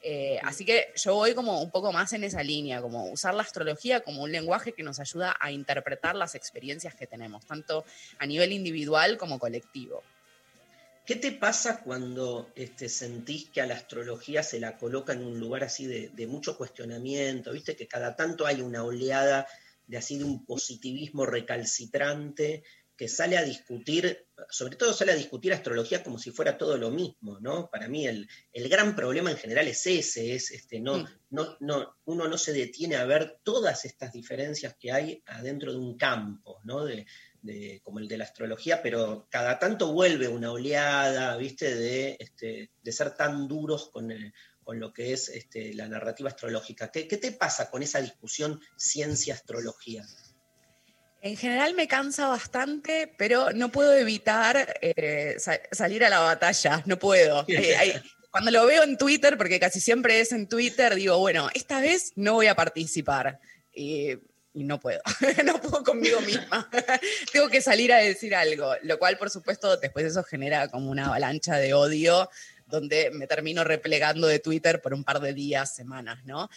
Eh, 0.02 0.40
así 0.44 0.64
que 0.64 0.94
yo 0.96 1.16
voy 1.16 1.34
como 1.34 1.62
un 1.62 1.72
poco 1.72 1.92
más 1.92 2.14
en 2.14 2.24
esa 2.24 2.44
línea, 2.44 2.82
como 2.82 3.10
usar 3.10 3.34
la 3.34 3.44
astrología 3.44 4.02
como 4.02 4.24
un 4.24 4.32
lenguaje 4.32 4.74
que 4.74 4.84
nos 4.84 5.00
ayuda 5.00 5.36
a 5.40 5.52
interpretar 5.52 6.16
las 6.16 6.36
experiencias 6.36 6.96
que 6.96 7.08
tenemos, 7.08 7.46
tanto 7.46 7.84
a 8.20 8.26
nivel 8.26 8.52
individual 8.52 9.18
como 9.18 9.40
colectivo. 9.40 10.04
¿Qué 11.06 11.16
te 11.16 11.32
pasa 11.32 11.80
cuando 11.80 12.52
este, 12.56 12.90
sentís 12.90 13.50
que 13.50 13.62
a 13.62 13.66
la 13.66 13.76
astrología 13.76 14.44
se 14.44 14.60
la 14.60 14.78
coloca 14.78 15.14
en 15.14 15.24
un 15.24 15.40
lugar 15.40 15.64
así 15.64 15.86
de, 15.88 16.10
de 16.10 16.28
mucho 16.28 16.58
cuestionamiento? 16.58 17.54
Viste 17.54 17.78
que 17.78 17.88
cada 17.88 18.16
tanto 18.18 18.46
hay 18.46 18.62
una 18.62 18.84
oleada 18.84 19.48
de 19.88 19.98
así 19.98 20.18
de 20.18 20.26
un 20.26 20.46
positivismo 20.46 21.26
recalcitrante 21.26 22.64
que 22.96 23.08
sale 23.08 23.38
a 23.38 23.44
discutir, 23.44 24.26
sobre 24.50 24.76
todo 24.76 24.92
sale 24.92 25.12
a 25.12 25.16
discutir 25.16 25.54
astrología 25.54 26.04
como 26.04 26.18
si 26.18 26.32
fuera 26.32 26.58
todo 26.58 26.78
lo 26.80 26.90
mismo, 26.90 27.40
¿no? 27.40 27.70
Para 27.70 27.88
mí 27.88 28.08
el, 28.08 28.28
el 28.52 28.70
gran 28.70 28.96
problema 28.96 29.30
en 29.30 29.38
general 29.38 29.68
es 29.68 29.86
ese, 29.86 30.34
es 30.34 30.50
este, 30.50 30.80
no, 30.80 31.08
no, 31.30 31.56
no, 31.60 31.96
uno 32.06 32.28
no 32.28 32.38
se 32.40 32.54
detiene 32.54 32.96
a 32.96 33.06
ver 33.06 33.38
todas 33.44 33.86
estas 33.86 34.12
diferencias 34.14 34.76
que 34.80 34.92
hay 34.92 35.22
adentro 35.28 35.72
de 35.72 35.78
un 35.78 35.96
campo, 35.96 36.60
¿no? 36.64 36.86
De, 36.86 37.06
de- 37.44 37.82
como 37.84 38.00
el 38.00 38.08
de 38.08 38.18
la 38.18 38.24
astrología, 38.24 38.82
pero 38.82 39.28
cada 39.30 39.60
tanto 39.60 39.94
vuelve 39.94 40.28
una 40.28 40.52
oleada, 40.52 41.38
¿viste? 41.38 41.76
De, 41.76 42.18
este, 42.20 42.72
de 42.82 42.92
ser 42.92 43.16
tan 43.16 43.48
duros 43.48 43.92
con, 43.92 44.10
el- 44.10 44.34
con 44.68 44.82
lo 44.82 44.92
que 44.92 45.14
es 45.14 45.30
este, 45.30 45.74
la 45.76 45.88
narrativa 45.88 46.28
astrológica. 46.28 46.92
¿Qué, 46.92 47.08
qué 47.08 47.16
te 47.16 47.32
pasa 47.32 47.70
con 47.72 47.82
esa 47.84 48.02
discusión 48.02 48.60
ciencia-astrología? 48.76 50.06
En 51.22 51.38
general 51.38 51.74
me 51.74 51.88
cansa 51.88 52.28
bastante, 52.28 53.14
pero 53.18 53.54
no 53.54 53.72
puedo 53.72 53.96
evitar 53.96 54.78
eh, 54.82 55.36
sa- 55.40 55.62
salir 55.72 56.04
a 56.04 56.10
la 56.10 56.20
batalla, 56.20 56.84
no 56.86 57.00
puedo. 57.00 57.46
Eh, 57.48 57.78
hay- 57.78 57.94
cuando 58.30 58.52
lo 58.52 58.66
veo 58.66 58.84
en 58.84 58.98
Twitter, 58.98 59.38
porque 59.38 59.58
casi 59.58 59.80
siempre 59.80 60.20
es 60.20 60.34
en 60.34 60.50
Twitter, 60.50 60.96
digo, 60.96 61.18
bueno, 61.18 61.50
esta 61.54 61.80
vez 61.80 62.12
no 62.18 62.34
voy 62.34 62.48
a 62.48 62.56
participar. 62.56 63.40
Y, 63.74 64.12
y 64.54 64.66
no 64.66 64.82
puedo, 64.82 65.00
no 65.46 65.62
puedo 65.62 65.82
conmigo 65.86 66.20
misma. 66.20 66.70
Tengo 67.32 67.48
que 67.48 67.62
salir 67.62 67.94
a 67.94 68.00
decir 68.00 68.36
algo, 68.36 68.74
lo 68.84 69.00
cual 69.00 69.18
por 69.18 69.30
supuesto 69.30 69.78
después 69.78 70.06
eso 70.06 70.26
genera 70.26 70.68
como 70.68 70.92
una 70.92 71.06
avalancha 71.06 71.56
de 71.56 71.74
odio 71.74 72.30
donde 72.68 73.12
me 73.12 73.28
termino 73.28 73.64
replegando 73.64 74.28
de 74.28 74.40
Twitter 74.40 74.82
por 74.82 74.94
un 74.94 75.04
par 75.04 75.20
de 75.20 75.34
días, 75.34 75.76
semanas, 75.76 76.24
¿no? 76.26 76.50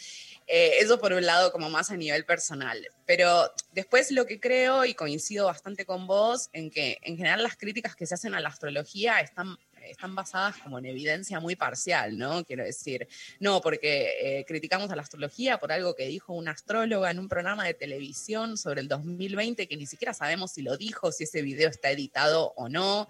Eh, 0.47 0.79
eso 0.81 0.99
por 0.99 1.13
un 1.13 1.25
lado 1.25 1.53
como 1.53 1.71
más 1.71 1.91
a 1.91 1.97
nivel 1.97 2.25
personal. 2.25 2.85
Pero 3.07 3.53
después 3.73 4.11
lo 4.11 4.27
que 4.27 4.41
creo, 4.41 4.85
y 4.85 4.95
coincido 4.95 5.47
bastante 5.47 5.85
con 5.87 6.07
vos, 6.07 6.51
en 6.53 6.71
que 6.71 6.99
en 7.03 7.17
general 7.17 7.43
las 7.43 7.57
críticas 7.57 7.95
que 7.95 8.07
se 8.07 8.15
hacen 8.15 8.35
a 8.35 8.41
la 8.41 8.49
astrología 8.49 9.21
están, 9.21 9.57
están 9.91 10.15
basadas 10.15 10.57
como 10.59 10.79
en 10.79 10.87
evidencia 10.87 11.41
muy 11.41 11.57
parcial, 11.57 12.17
¿no? 12.17 12.45
Quiero 12.45 12.65
decir, 12.65 13.09
no, 13.39 13.61
porque 13.61 14.41
eh, 14.41 14.45
criticamos 14.47 14.91
a 14.91 14.97
la 14.97 15.03
astrología 15.03 15.59
por 15.59 15.73
algo 15.73 15.95
que 15.95 16.07
dijo 16.07 16.33
una 16.33 16.53
astróloga 16.53 17.11
en 17.11 17.19
un 17.19 17.29
programa 17.29 17.65
de 17.65 17.75
televisión 17.75 18.57
sobre 18.57 18.81
el 18.81 18.89
2020 18.89 19.67
que 19.67 19.77
ni 19.77 19.87
siquiera 19.87 20.15
sabemos 20.15 20.53
si 20.53 20.63
lo 20.63 20.77
dijo, 20.77 21.13
si 21.13 21.25
ese 21.25 21.43
video 21.43 21.69
está 21.69 21.91
editado 21.91 22.53
o 22.57 22.69
no. 22.69 23.09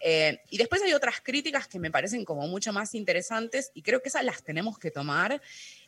Eh, 0.00 0.40
y 0.50 0.58
después 0.58 0.82
hay 0.82 0.92
otras 0.92 1.20
críticas 1.20 1.68
que 1.68 1.78
me 1.78 1.90
parecen 1.90 2.24
como 2.24 2.46
mucho 2.46 2.72
más 2.72 2.94
interesantes 2.94 3.70
y 3.74 3.82
creo 3.82 4.02
que 4.02 4.08
esas 4.08 4.24
las 4.24 4.42
tenemos 4.42 4.78
que 4.78 4.90
tomar. 4.90 5.40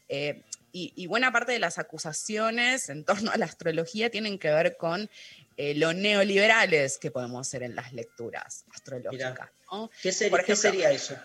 Eh, 0.09 0.43
y, 0.73 0.93
y 0.97 1.07
buena 1.07 1.33
parte 1.33 1.53
de 1.53 1.59
las 1.59 1.79
acusaciones 1.79 2.89
en 2.89 3.05
torno 3.05 3.31
a 3.31 3.37
la 3.37 3.45
astrología 3.45 4.11
tienen 4.11 4.39
que 4.39 4.51
ver 4.51 4.77
con 4.77 5.11
eh, 5.61 5.75
lo 5.75 5.93
neoliberales 5.93 6.99
que 6.99 7.11
podemos 7.11 7.47
hacer 7.47 7.65
en 7.65 7.75
las 7.75 7.93
lecturas 7.93 8.65
astrológicas. 8.73 9.51
¿No? 9.71 9.91
¿Qué, 10.03 10.13
ser- 10.13 10.31
Por 10.31 10.45
qué 10.45 10.57
sería 10.57 10.91
eso? 10.91 11.17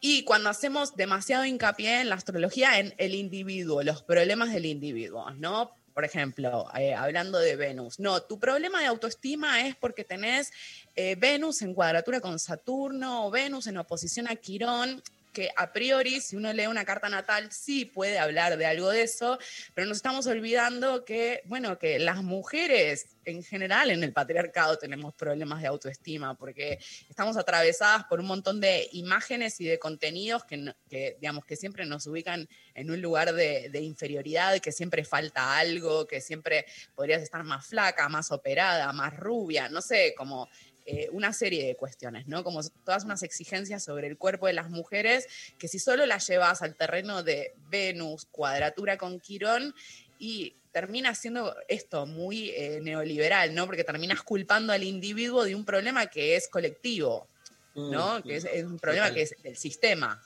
y 0.00 0.24
cuando 0.24 0.50
hacemos 0.50 0.94
demasiado 0.94 1.44
hincapié 1.44 2.00
en 2.02 2.10
la 2.10 2.16
astrología, 2.16 2.78
en 2.78 2.94
el 2.98 3.14
individuo, 3.14 3.82
los 3.82 4.02
problemas 4.02 4.52
del 4.52 4.66
individuo, 4.66 5.30
¿no? 5.32 5.72
Por 5.94 6.04
ejemplo, 6.04 6.68
eh, 6.78 6.94
hablando 6.94 7.38
de 7.38 7.56
Venus, 7.56 7.98
no, 7.98 8.22
tu 8.22 8.38
problema 8.38 8.80
de 8.80 8.86
autoestima 8.86 9.66
es 9.66 9.74
porque 9.74 10.04
tenés 10.04 10.52
eh, 10.94 11.16
Venus 11.18 11.62
en 11.62 11.72
cuadratura 11.74 12.20
con 12.20 12.38
Saturno 12.38 13.26
o 13.26 13.30
Venus 13.30 13.66
en 13.66 13.78
oposición 13.78 14.28
a 14.28 14.36
Quirón, 14.36 15.02
que 15.36 15.50
a 15.54 15.70
priori, 15.70 16.22
si 16.22 16.34
uno 16.34 16.50
lee 16.54 16.66
una 16.66 16.86
carta 16.86 17.10
natal, 17.10 17.52
sí 17.52 17.84
puede 17.84 18.18
hablar 18.18 18.56
de 18.56 18.64
algo 18.64 18.88
de 18.88 19.02
eso, 19.02 19.38
pero 19.74 19.86
nos 19.86 19.98
estamos 19.98 20.26
olvidando 20.26 21.04
que, 21.04 21.42
bueno, 21.44 21.78
que 21.78 21.98
las 21.98 22.22
mujeres 22.22 23.18
en 23.26 23.42
general 23.42 23.90
en 23.90 24.02
el 24.02 24.14
patriarcado 24.14 24.78
tenemos 24.78 25.12
problemas 25.14 25.60
de 25.60 25.66
autoestima, 25.66 26.38
porque 26.38 26.78
estamos 27.10 27.36
atravesadas 27.36 28.04
por 28.04 28.18
un 28.20 28.28
montón 28.28 28.62
de 28.62 28.88
imágenes 28.92 29.60
y 29.60 29.66
de 29.66 29.78
contenidos 29.78 30.42
que, 30.44 31.18
digamos, 31.20 31.44
que 31.44 31.56
siempre 31.56 31.84
nos 31.84 32.06
ubican 32.06 32.48
en 32.72 32.90
un 32.90 33.02
lugar 33.02 33.34
de, 33.34 33.68
de 33.68 33.80
inferioridad, 33.82 34.58
que 34.60 34.72
siempre 34.72 35.04
falta 35.04 35.58
algo, 35.58 36.06
que 36.06 36.22
siempre 36.22 36.64
podrías 36.94 37.20
estar 37.20 37.44
más 37.44 37.66
flaca, 37.66 38.08
más 38.08 38.32
operada, 38.32 38.90
más 38.94 39.14
rubia, 39.14 39.68
no 39.68 39.82
sé, 39.82 40.14
como 40.16 40.48
eh, 40.86 41.08
una 41.12 41.32
serie 41.32 41.66
de 41.66 41.76
cuestiones, 41.76 42.26
¿no? 42.28 42.44
Como 42.44 42.60
todas 42.84 43.04
unas 43.04 43.22
exigencias 43.22 43.84
sobre 43.84 44.06
el 44.06 44.16
cuerpo 44.16 44.46
de 44.46 44.52
las 44.52 44.70
mujeres, 44.70 45.26
que 45.58 45.68
si 45.68 45.78
solo 45.78 46.06
las 46.06 46.26
llevas 46.26 46.62
al 46.62 46.76
terreno 46.76 47.22
de 47.22 47.54
Venus, 47.68 48.26
cuadratura 48.30 48.96
con 48.96 49.18
Quirón, 49.20 49.74
y 50.18 50.54
termina 50.72 51.14
siendo 51.14 51.56
esto 51.68 52.06
muy 52.06 52.50
eh, 52.50 52.80
neoliberal, 52.82 53.54
¿no? 53.54 53.66
Porque 53.66 53.82
terminas 53.84 54.22
culpando 54.22 54.72
al 54.72 54.82
individuo 54.82 55.44
de 55.44 55.54
un 55.54 55.64
problema 55.64 56.06
que 56.06 56.36
es 56.36 56.48
colectivo, 56.48 57.28
¿no? 57.74 58.18
Mm, 58.18 58.22
que 58.22 58.36
es, 58.36 58.44
es 58.44 58.64
un 58.64 58.78
problema 58.78 59.06
total. 59.08 59.16
que 59.16 59.22
es 59.22 59.42
del 59.42 59.56
sistema. 59.56 60.22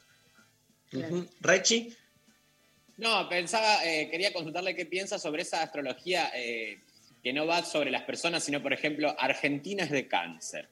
Ujú. 0.93 1.27
Rechi, 1.41 1.97
No, 2.97 3.29
pensaba, 3.29 3.85
eh, 3.87 4.09
quería 4.11 4.33
consultarle 4.33 4.75
qué 4.75 4.87
piensa 4.87 5.19
sobre 5.19 5.43
esa 5.43 5.63
astrología 5.63 6.31
eh, 6.35 6.81
que 7.23 7.33
no 7.33 7.47
va 7.47 7.65
sobre 7.65 7.91
las 7.91 8.03
personas, 8.03 8.45
sino, 8.45 8.63
por 8.63 8.73
ejemplo, 8.73 9.15
Argentina 9.19 9.85
es 9.85 9.91
de 9.91 10.09
cáncer. 10.09 10.69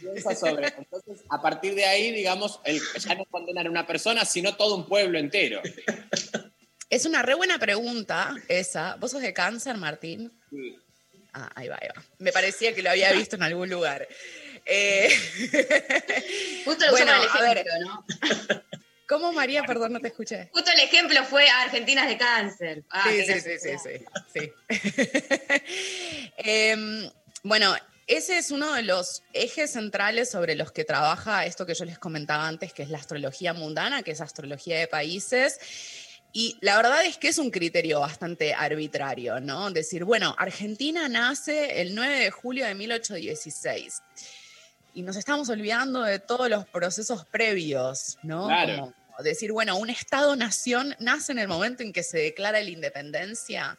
Entonces, 0.00 1.24
a 1.30 1.40
partir 1.40 1.74
de 1.74 1.84
ahí, 1.84 2.12
digamos, 2.12 2.60
el, 2.64 2.80
ya 2.98 3.14
no 3.14 3.24
condenar 3.26 3.66
a 3.66 3.70
una 3.70 3.86
persona, 3.86 4.24
sino 4.24 4.56
todo 4.56 4.76
un 4.76 4.86
pueblo 4.86 5.18
entero. 5.18 5.62
Es 6.90 7.04
una 7.06 7.22
re 7.22 7.34
buena 7.34 7.58
pregunta 7.58 8.34
esa. 8.48 8.96
¿Vos 8.96 9.10
sos 9.10 9.22
de 9.22 9.32
cáncer, 9.32 9.76
Martín? 9.76 10.32
Ah, 11.32 11.50
ahí 11.54 11.68
va, 11.68 11.78
ahí 11.80 11.88
va. 11.94 12.02
Me 12.18 12.32
parecía 12.32 12.74
que 12.74 12.82
lo 12.82 12.90
había 12.90 13.12
visto 13.12 13.36
en 13.36 13.42
algún 13.42 13.68
lugar. 13.68 14.08
Eh, 14.64 15.08
Justo 16.64 16.86
lo 16.86 16.90
Bueno, 16.92 17.12
el 17.14 17.28
a 17.28 17.54
ver. 17.54 17.66
¿no? 17.80 18.04
¿Cómo, 19.08 19.32
María? 19.32 19.62
Perdón, 19.62 19.94
no 19.94 20.00
te 20.00 20.08
escuché. 20.08 20.50
Justo 20.52 20.70
el 20.70 20.80
ejemplo 20.80 21.24
fue 21.24 21.48
Argentinas 21.48 22.08
de 22.08 22.18
cáncer. 22.18 22.84
Ah, 22.90 23.04
sí, 23.08 23.24
sí, 23.24 23.40
sí, 23.40 23.58
sí, 23.58 23.70
sí, 23.78 24.04
sí. 24.34 24.52
Em, 26.36 27.10
bueno, 27.42 27.74
ese 28.06 28.36
es 28.36 28.50
uno 28.50 28.74
de 28.74 28.82
los 28.82 29.22
ejes 29.32 29.72
centrales 29.72 30.30
sobre 30.30 30.54
los 30.56 30.72
que 30.72 30.84
trabaja 30.84 31.46
esto 31.46 31.64
que 31.64 31.72
yo 31.72 31.86
les 31.86 31.98
comentaba 31.98 32.46
antes, 32.46 32.74
que 32.74 32.82
es 32.82 32.90
la 32.90 32.98
astrología 32.98 33.54
mundana, 33.54 34.02
que 34.02 34.10
es 34.10 34.20
astrología 34.20 34.78
de 34.78 34.88
países. 34.88 35.58
Y 36.34 36.58
la 36.60 36.76
verdad 36.76 37.02
es 37.06 37.16
que 37.16 37.28
es 37.28 37.38
un 37.38 37.50
criterio 37.50 38.00
bastante 38.00 38.52
arbitrario, 38.52 39.40
¿no? 39.40 39.70
Decir, 39.70 40.04
bueno, 40.04 40.34
Argentina 40.38 41.08
nace 41.08 41.80
el 41.80 41.94
9 41.94 42.18
de 42.18 42.30
julio 42.30 42.66
de 42.66 42.74
1816. 42.74 44.02
Y 44.98 45.02
nos 45.02 45.14
estamos 45.14 45.48
olvidando 45.48 46.02
de 46.02 46.18
todos 46.18 46.50
los 46.50 46.66
procesos 46.66 47.24
previos, 47.24 48.18
¿no? 48.24 48.48
Claro. 48.48 48.92
Como 49.06 49.22
decir, 49.22 49.52
bueno, 49.52 49.76
un 49.76 49.90
Estado-nación 49.90 50.96
nace 50.98 51.30
en 51.30 51.38
el 51.38 51.46
momento 51.46 51.84
en 51.84 51.92
que 51.92 52.02
se 52.02 52.18
declara 52.18 52.60
la 52.60 52.68
independencia. 52.68 53.78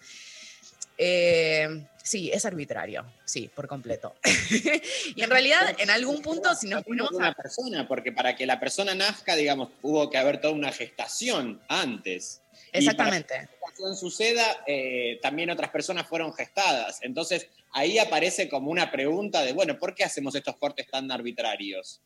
Eh, 0.98 1.86
sí, 2.02 2.32
es 2.32 2.46
arbitrario, 2.46 3.06
sí, 3.26 3.52
por 3.54 3.68
completo. 3.68 4.16
y 5.14 5.22
en 5.22 5.30
realidad, 5.30 5.76
en 5.78 5.90
algún 5.90 6.22
punto, 6.22 6.56
si 6.56 6.70
nos 6.70 6.86
Ponemos 6.86 7.12
a 7.12 7.16
una 7.18 7.34
persona, 7.34 7.86
porque 7.86 8.14
para 8.14 8.38
que 8.38 8.46
la 8.46 8.58
persona 8.58 8.96
nazca, 8.96 9.36
digamos, 9.36 9.72
hubo 9.82 10.10
que 10.10 10.18
haber 10.18 10.40
toda 10.40 10.54
una 10.54 10.72
gestación 10.72 11.60
antes. 11.68 12.42
Exactamente. 12.72 13.34
Y 13.34 13.38
para 13.38 13.48
que 13.48 13.52
la 13.52 13.68
gestación 13.68 13.96
suceda, 13.96 14.64
eh, 14.68 15.20
también 15.22 15.50
otras 15.50 15.70
personas 15.72 16.08
fueron 16.08 16.34
gestadas. 16.34 17.00
Entonces, 17.02 17.48
ahí 17.72 17.98
aparece 18.00 18.50
como 18.50 18.72
una 18.72 18.92
pregunta 18.92 19.44
de, 19.44 19.54
bueno, 19.54 19.78
¿por 19.78 19.96
qué 19.96 20.04
hacemos 20.04 20.36
estos 20.36 20.58
cortes 20.58 20.88
tan 20.88 21.12
arbitrarios? 21.12 22.02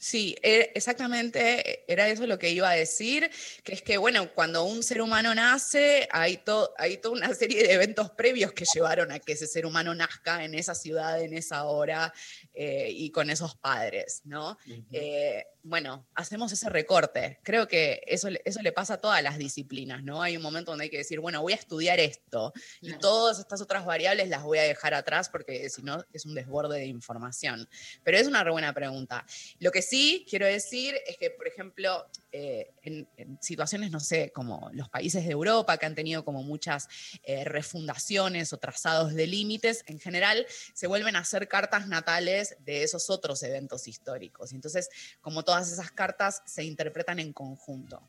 Sí, 0.00 0.36
e- 0.42 0.70
exactamente, 0.76 1.84
era 1.92 2.08
eso 2.08 2.24
lo 2.24 2.38
que 2.38 2.50
iba 2.50 2.70
a 2.70 2.74
decir, 2.74 3.28
que 3.64 3.72
es 3.74 3.82
que, 3.82 3.96
bueno, 3.98 4.32
cuando 4.32 4.62
un 4.62 4.84
ser 4.84 5.00
humano 5.02 5.34
nace, 5.34 6.06
hay, 6.12 6.36
to- 6.36 6.72
hay 6.78 6.98
toda 6.98 7.16
una 7.16 7.34
serie 7.34 7.64
de 7.64 7.72
eventos 7.72 8.08
previos 8.10 8.52
que 8.52 8.64
llevaron 8.72 9.10
a 9.10 9.18
que 9.18 9.32
ese 9.32 9.48
ser 9.48 9.66
humano 9.66 9.92
nazca 9.96 10.44
en 10.44 10.54
esa 10.54 10.76
ciudad, 10.76 11.20
en 11.20 11.34
esa 11.36 11.64
hora 11.64 12.12
eh, 12.54 12.90
y 12.92 13.10
con 13.10 13.28
esos 13.28 13.56
padres, 13.56 14.20
¿no? 14.24 14.56
Eh, 14.92 15.44
bueno, 15.68 16.06
hacemos 16.14 16.50
ese 16.52 16.68
recorte. 16.70 17.38
Creo 17.42 17.68
que 17.68 18.00
eso, 18.06 18.30
le- 18.30 18.40
eso 18.44 18.62
le 18.62 18.72
pasa 18.72 18.94
a 18.94 19.00
todas 19.00 19.22
las 19.22 19.36
disciplinas, 19.36 20.02
¿no? 20.02 20.22
Hay 20.22 20.36
un 20.36 20.42
momento 20.42 20.70
donde 20.72 20.84
hay 20.84 20.90
que 20.90 20.96
decir, 20.98 21.20
bueno, 21.20 21.42
voy 21.42 21.52
a 21.52 21.56
estudiar 21.56 22.00
esto 22.00 22.52
y 22.80 22.94
todas 22.94 23.38
estas 23.38 23.60
otras 23.60 23.84
variables 23.84 24.28
las 24.28 24.42
voy 24.42 24.58
a 24.58 24.62
dejar 24.62 24.94
atrás 24.94 25.28
porque 25.28 25.68
si 25.68 25.82
no 25.82 26.02
es 26.12 26.24
un 26.24 26.34
desborde 26.34 26.78
de 26.78 26.86
información. 26.86 27.68
Pero 28.02 28.16
es 28.16 28.26
una 28.26 28.42
re 28.42 28.50
buena 28.50 28.72
pregunta. 28.72 29.26
Lo 29.58 29.70
que 29.70 29.82
sí 29.82 30.26
quiero 30.28 30.46
decir 30.46 30.94
es 31.06 31.18
que, 31.18 31.30
por 31.30 31.46
ejemplo, 31.46 32.06
eh, 32.32 32.72
en, 32.82 33.08
en 33.16 33.38
situaciones, 33.42 33.90
no 33.90 34.00
sé, 34.00 34.32
como 34.32 34.70
los 34.72 34.88
países 34.88 35.24
de 35.24 35.32
Europa 35.32 35.76
que 35.76 35.86
han 35.86 35.94
tenido 35.94 36.24
como 36.24 36.42
muchas 36.42 36.88
eh, 37.24 37.44
refundaciones 37.44 38.52
o 38.52 38.58
trazados 38.58 39.14
de 39.14 39.26
límites, 39.26 39.82
en 39.86 39.98
general 39.98 40.46
se 40.74 40.86
vuelven 40.86 41.16
a 41.16 41.20
hacer 41.20 41.46
cartas 41.48 41.88
natales 41.88 42.56
de 42.60 42.82
esos 42.82 43.10
otros 43.10 43.42
eventos 43.42 43.86
históricos. 43.88 44.52
Entonces, 44.52 44.88
como 45.20 45.42
todas 45.42 45.57
esas 45.66 45.90
cartas 45.90 46.42
se 46.46 46.62
interpretan 46.62 47.18
en 47.18 47.32
conjunto. 47.32 48.00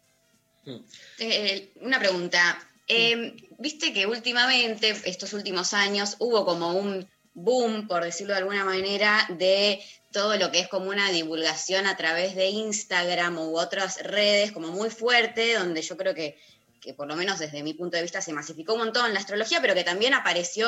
Eh, 1.18 1.72
una 1.82 1.97
pregunta. 1.97 2.62
Eh, 2.88 3.36
Viste 3.58 3.91
que 3.91 4.06
últimamente, 4.06 4.95
estos 5.04 5.34
últimos 5.34 5.74
años, 5.74 6.16
hubo 6.20 6.45
como 6.45 6.74
un 6.74 7.08
boom, 7.34 7.88
por 7.88 8.04
decirlo 8.04 8.34
de 8.34 8.39
alguna 8.39 8.64
manera, 8.64 9.26
de 9.38 9.82
todo 10.12 10.38
lo 10.38 10.52
que 10.52 10.60
es 10.60 10.68
como 10.68 10.89
una 10.89 11.12
divulgación 11.12 11.88
a 11.88 11.97
través 11.97 12.36
de 12.36 12.47
Instagram 12.47 13.38
u 13.38 13.58
otras 13.58 14.02
redes, 14.04 14.52
como 14.52 14.70
muy 14.70 14.89
fuerte, 14.89 15.56
donde 15.56 15.82
yo 15.82 15.97
creo 15.97 16.16
que, 16.16 16.39
que 16.82 16.93
por 16.93 17.08
lo 17.08 17.16
menos 17.16 17.39
desde 17.39 17.64
mi 17.64 17.74
punto 17.74 17.97
de 17.97 18.04
vista 18.04 18.22
se 18.22 18.34
masificó 18.34 18.74
un 18.74 18.80
montón 18.80 19.14
la 19.14 19.20
astrología, 19.20 19.62
pero 19.62 19.76
que 19.76 19.84
también 19.84 20.14
apareció 20.14 20.68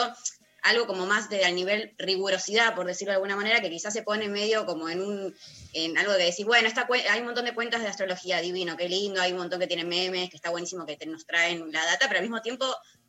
algo 0.62 0.86
como 0.88 1.06
más 1.06 1.30
de 1.30 1.46
a 1.46 1.52
nivel 1.52 1.94
rigurosidad, 1.98 2.76
por 2.76 2.86
decirlo 2.86 3.12
de 3.12 3.16
alguna 3.16 3.36
manera, 3.36 3.62
que 3.62 3.70
quizás 3.70 3.94
se 3.94 4.04
pone 4.04 4.28
medio 4.30 4.66
como 4.66 4.90
en 4.90 5.02
un 5.02 5.36
en 5.74 5.98
algo 5.98 6.14
de 6.14 6.26
decir, 6.26 6.46
bueno, 6.46 6.68
esta 6.68 6.88
hay 7.10 7.20
un 7.20 7.26
montón 7.26 7.46
de 7.46 7.54
cuentas 7.54 7.82
de 7.82 7.88
astrología 7.88 8.42
divino, 8.42 8.78
qué 8.78 8.90
lindo, 8.90 9.22
hay 9.22 9.32
un 9.32 9.40
montón 9.40 9.60
que 9.60 9.68
tienen 9.68 9.88
memes, 9.88 10.30
que 10.30 10.36
está 10.36 10.50
buenísimo 10.50 10.86
que 10.86 10.98
nos 11.06 11.26
traen 11.26 11.72
la 11.72 11.86
data, 11.86 12.08
pero 12.08 12.20
al 12.20 12.24
mismo 12.24 12.42
tiempo, 12.42 12.66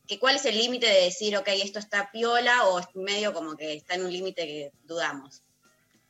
que 0.07 0.18
¿cuál 0.18 0.36
es 0.36 0.44
el 0.46 0.57
límite 0.57 0.86
de 0.86 1.05
decir, 1.05 1.36
ok, 1.36 1.48
esto 1.48 1.78
está 1.78 2.11
piola 2.11 2.64
o 2.66 2.78
es 2.78 2.86
medio 2.94 3.32
como 3.32 3.57
que 3.57 3.74
está 3.74 3.94
en 3.94 4.05
un 4.05 4.12
límite 4.12 4.46
que 4.46 4.72
dudamos? 4.84 5.42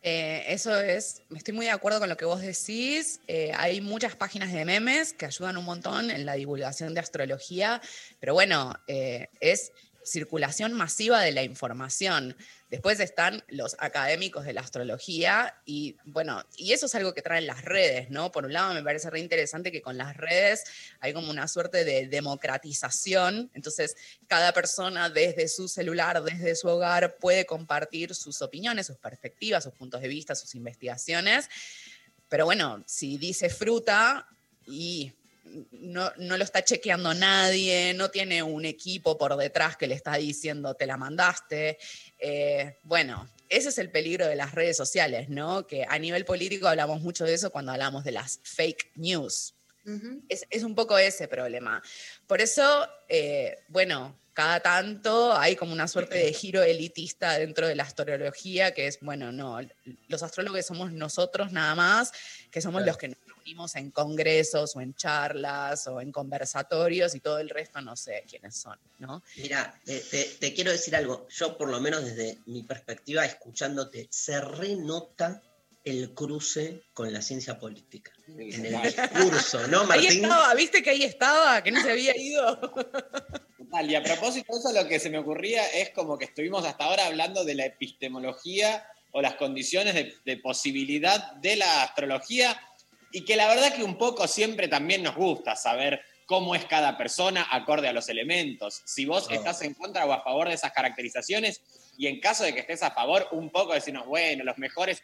Eh, 0.04 0.44
eso 0.48 0.80
es, 0.80 1.22
estoy 1.34 1.54
muy 1.54 1.66
de 1.66 1.70
acuerdo 1.70 2.00
con 2.00 2.08
lo 2.08 2.16
que 2.16 2.24
vos 2.24 2.40
decís. 2.40 3.20
Eh, 3.28 3.52
hay 3.56 3.80
muchas 3.80 4.16
páginas 4.16 4.52
de 4.52 4.64
memes 4.64 5.12
que 5.12 5.26
ayudan 5.26 5.56
un 5.56 5.64
montón 5.64 6.10
en 6.10 6.26
la 6.26 6.34
divulgación 6.34 6.92
de 6.92 7.00
astrología, 7.00 7.80
pero 8.18 8.34
bueno, 8.34 8.74
eh, 8.88 9.28
es 9.40 9.70
circulación 10.04 10.72
masiva 10.72 11.20
de 11.20 11.32
la 11.32 11.42
información. 11.42 12.36
Después 12.70 12.98
están 13.00 13.44
los 13.48 13.76
académicos 13.78 14.44
de 14.44 14.52
la 14.52 14.62
astrología 14.62 15.54
y 15.66 15.96
bueno, 16.04 16.42
y 16.56 16.72
eso 16.72 16.86
es 16.86 16.94
algo 16.94 17.12
que 17.12 17.22
traen 17.22 17.46
las 17.46 17.64
redes, 17.64 18.10
¿no? 18.10 18.32
Por 18.32 18.46
un 18.46 18.52
lado 18.52 18.72
me 18.74 18.82
parece 18.82 19.10
re 19.10 19.20
interesante 19.20 19.70
que 19.70 19.82
con 19.82 19.98
las 19.98 20.16
redes 20.16 20.64
hay 21.00 21.12
como 21.12 21.30
una 21.30 21.48
suerte 21.48 21.84
de 21.84 22.06
democratización, 22.06 23.50
entonces 23.54 23.96
cada 24.26 24.52
persona 24.52 25.10
desde 25.10 25.48
su 25.48 25.68
celular, 25.68 26.22
desde 26.22 26.56
su 26.56 26.68
hogar 26.68 27.16
puede 27.16 27.44
compartir 27.44 28.14
sus 28.14 28.40
opiniones, 28.42 28.86
sus 28.86 28.96
perspectivas, 28.96 29.64
sus 29.64 29.74
puntos 29.74 30.00
de 30.00 30.08
vista, 30.08 30.34
sus 30.34 30.54
investigaciones, 30.54 31.48
pero 32.28 32.46
bueno, 32.46 32.82
si 32.86 33.18
dice 33.18 33.50
fruta 33.50 34.26
y 34.66 35.12
no, 35.72 36.12
no 36.16 36.36
lo 36.36 36.44
está 36.44 36.64
chequeando 36.64 37.14
nadie, 37.14 37.94
no 37.94 38.10
tiene 38.10 38.42
un 38.42 38.64
equipo 38.64 39.18
por 39.18 39.36
detrás 39.36 39.76
que 39.76 39.86
le 39.86 39.94
está 39.94 40.14
diciendo 40.16 40.74
te 40.74 40.86
la 40.86 40.96
mandaste. 40.96 41.78
Eh, 42.18 42.78
bueno, 42.84 43.28
ese 43.48 43.68
es 43.68 43.78
el 43.78 43.90
peligro 43.90 44.26
de 44.26 44.36
las 44.36 44.52
redes 44.54 44.76
sociales, 44.76 45.28
¿no? 45.28 45.66
Que 45.66 45.84
a 45.88 45.98
nivel 45.98 46.24
político 46.24 46.68
hablamos 46.68 47.00
mucho 47.00 47.24
de 47.24 47.34
eso 47.34 47.50
cuando 47.50 47.72
hablamos 47.72 48.04
de 48.04 48.12
las 48.12 48.40
fake 48.42 48.92
news. 48.96 49.54
Es, 50.28 50.46
es 50.48 50.62
un 50.62 50.76
poco 50.76 50.96
ese 50.96 51.26
problema. 51.26 51.82
Por 52.28 52.40
eso, 52.40 52.88
eh, 53.08 53.58
bueno, 53.66 54.16
cada 54.32 54.60
tanto 54.60 55.36
hay 55.36 55.56
como 55.56 55.72
una 55.72 55.88
suerte 55.88 56.16
de 56.18 56.32
giro 56.32 56.62
elitista 56.62 57.38
dentro 57.38 57.66
de 57.66 57.74
la 57.74 57.82
astrología, 57.82 58.72
que 58.72 58.86
es, 58.86 59.00
bueno, 59.00 59.32
no, 59.32 59.58
los 60.08 60.22
astrólogos 60.22 60.64
somos 60.64 60.92
nosotros 60.92 61.52
nada 61.52 61.74
más, 61.74 62.12
que 62.50 62.62
somos 62.62 62.80
Claro. 62.82 62.92
los 62.92 62.96
que 62.96 63.08
nos 63.08 63.18
reunimos 63.42 63.74
en 63.76 63.90
congresos 63.90 64.76
o 64.76 64.80
en 64.80 64.94
charlas 64.94 65.86
o 65.88 66.00
en 66.00 66.12
conversatorios 66.12 67.14
y 67.14 67.20
todo 67.20 67.38
el 67.38 67.48
resto 67.48 67.80
no 67.80 67.96
sé 67.96 68.24
quiénes 68.28 68.56
son, 68.56 68.78
¿no? 68.98 69.22
Mira, 69.36 69.78
te, 69.84 69.98
te- 70.00 70.24
te 70.38 70.54
quiero 70.54 70.70
decir 70.70 70.94
algo. 70.94 71.26
Yo, 71.28 71.56
por 71.58 71.68
lo 71.68 71.80
menos 71.80 72.04
desde 72.04 72.38
mi 72.46 72.62
perspectiva, 72.62 73.24
escuchándote, 73.24 74.06
se 74.10 74.40
renota 74.40 75.42
el 75.84 76.14
cruce 76.14 76.82
con 76.94 77.12
la 77.12 77.20
ciencia 77.20 77.58
política. 77.58 78.12
En 78.28 78.64
el 78.66 78.80
discurso, 78.82 79.66
¿no, 79.66 79.80
Ahí 79.80 79.86
Martín? 80.04 80.22
estaba, 80.24 80.54
viste 80.54 80.82
que 80.82 80.90
ahí 80.90 81.02
estaba, 81.02 81.62
que 81.62 81.72
no 81.72 81.82
se 81.82 81.90
había 81.90 82.16
ido. 82.16 82.56
Total, 82.60 83.90
y 83.90 83.94
a 83.96 84.02
propósito 84.02 84.52
de 84.52 84.58
eso, 84.60 84.72
lo 84.72 84.86
que 84.88 85.00
se 85.00 85.10
me 85.10 85.18
ocurría 85.18 85.66
es 85.72 85.90
como 85.90 86.16
que 86.16 86.26
estuvimos 86.26 86.64
hasta 86.64 86.84
ahora 86.84 87.06
hablando 87.06 87.44
de 87.44 87.56
la 87.56 87.64
epistemología 87.66 88.86
o 89.14 89.20
las 89.20 89.34
condiciones 89.34 89.94
de, 89.94 90.14
de 90.24 90.36
posibilidad 90.38 91.32
de 91.34 91.56
la 91.56 91.82
astrología, 91.82 92.58
y 93.12 93.24
que 93.24 93.36
la 93.36 93.46
verdad 93.46 93.74
que 93.74 93.84
un 93.84 93.96
poco 93.96 94.26
siempre 94.26 94.68
también 94.68 95.02
nos 95.02 95.14
gusta 95.14 95.54
saber 95.54 96.02
cómo 96.26 96.54
es 96.54 96.64
cada 96.64 96.96
persona 96.96 97.46
acorde 97.50 97.88
a 97.88 97.92
los 97.92 98.08
elementos. 98.08 98.80
Si 98.86 99.04
vos 99.04 99.28
estás 99.30 99.60
en 99.62 99.74
contra 99.74 100.06
o 100.06 100.12
a 100.12 100.22
favor 100.22 100.48
de 100.48 100.54
esas 100.54 100.72
caracterizaciones, 100.72 101.60
y 101.98 102.06
en 102.06 102.20
caso 102.20 102.44
de 102.44 102.54
que 102.54 102.60
estés 102.60 102.82
a 102.82 102.90
favor, 102.90 103.28
un 103.32 103.50
poco 103.50 103.74
decirnos, 103.74 104.06
bueno, 104.06 104.44
los 104.44 104.56
mejores 104.56 105.02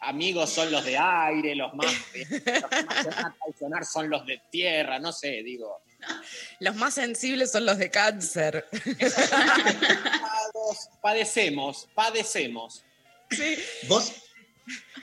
amigos 0.00 0.50
son 0.50 0.70
los 0.70 0.84
de 0.84 0.96
aire, 0.96 1.56
los 1.56 1.74
más, 1.74 1.86
los 2.14 2.70
que 2.70 2.82
más 2.84 3.06
van 3.06 3.26
a 3.26 3.36
traicionar 3.42 3.84
son 3.84 4.08
los 4.08 4.24
de 4.24 4.40
tierra, 4.50 4.98
no 4.98 5.12
sé, 5.12 5.42
digo. 5.42 5.82
Los 6.60 6.76
más 6.76 6.94
sensibles 6.94 7.50
son 7.50 7.66
los 7.66 7.76
de 7.76 7.90
cáncer. 7.90 8.68
Padecemos, 11.00 11.88
padecemos. 11.92 12.84
Vos, 13.88 14.27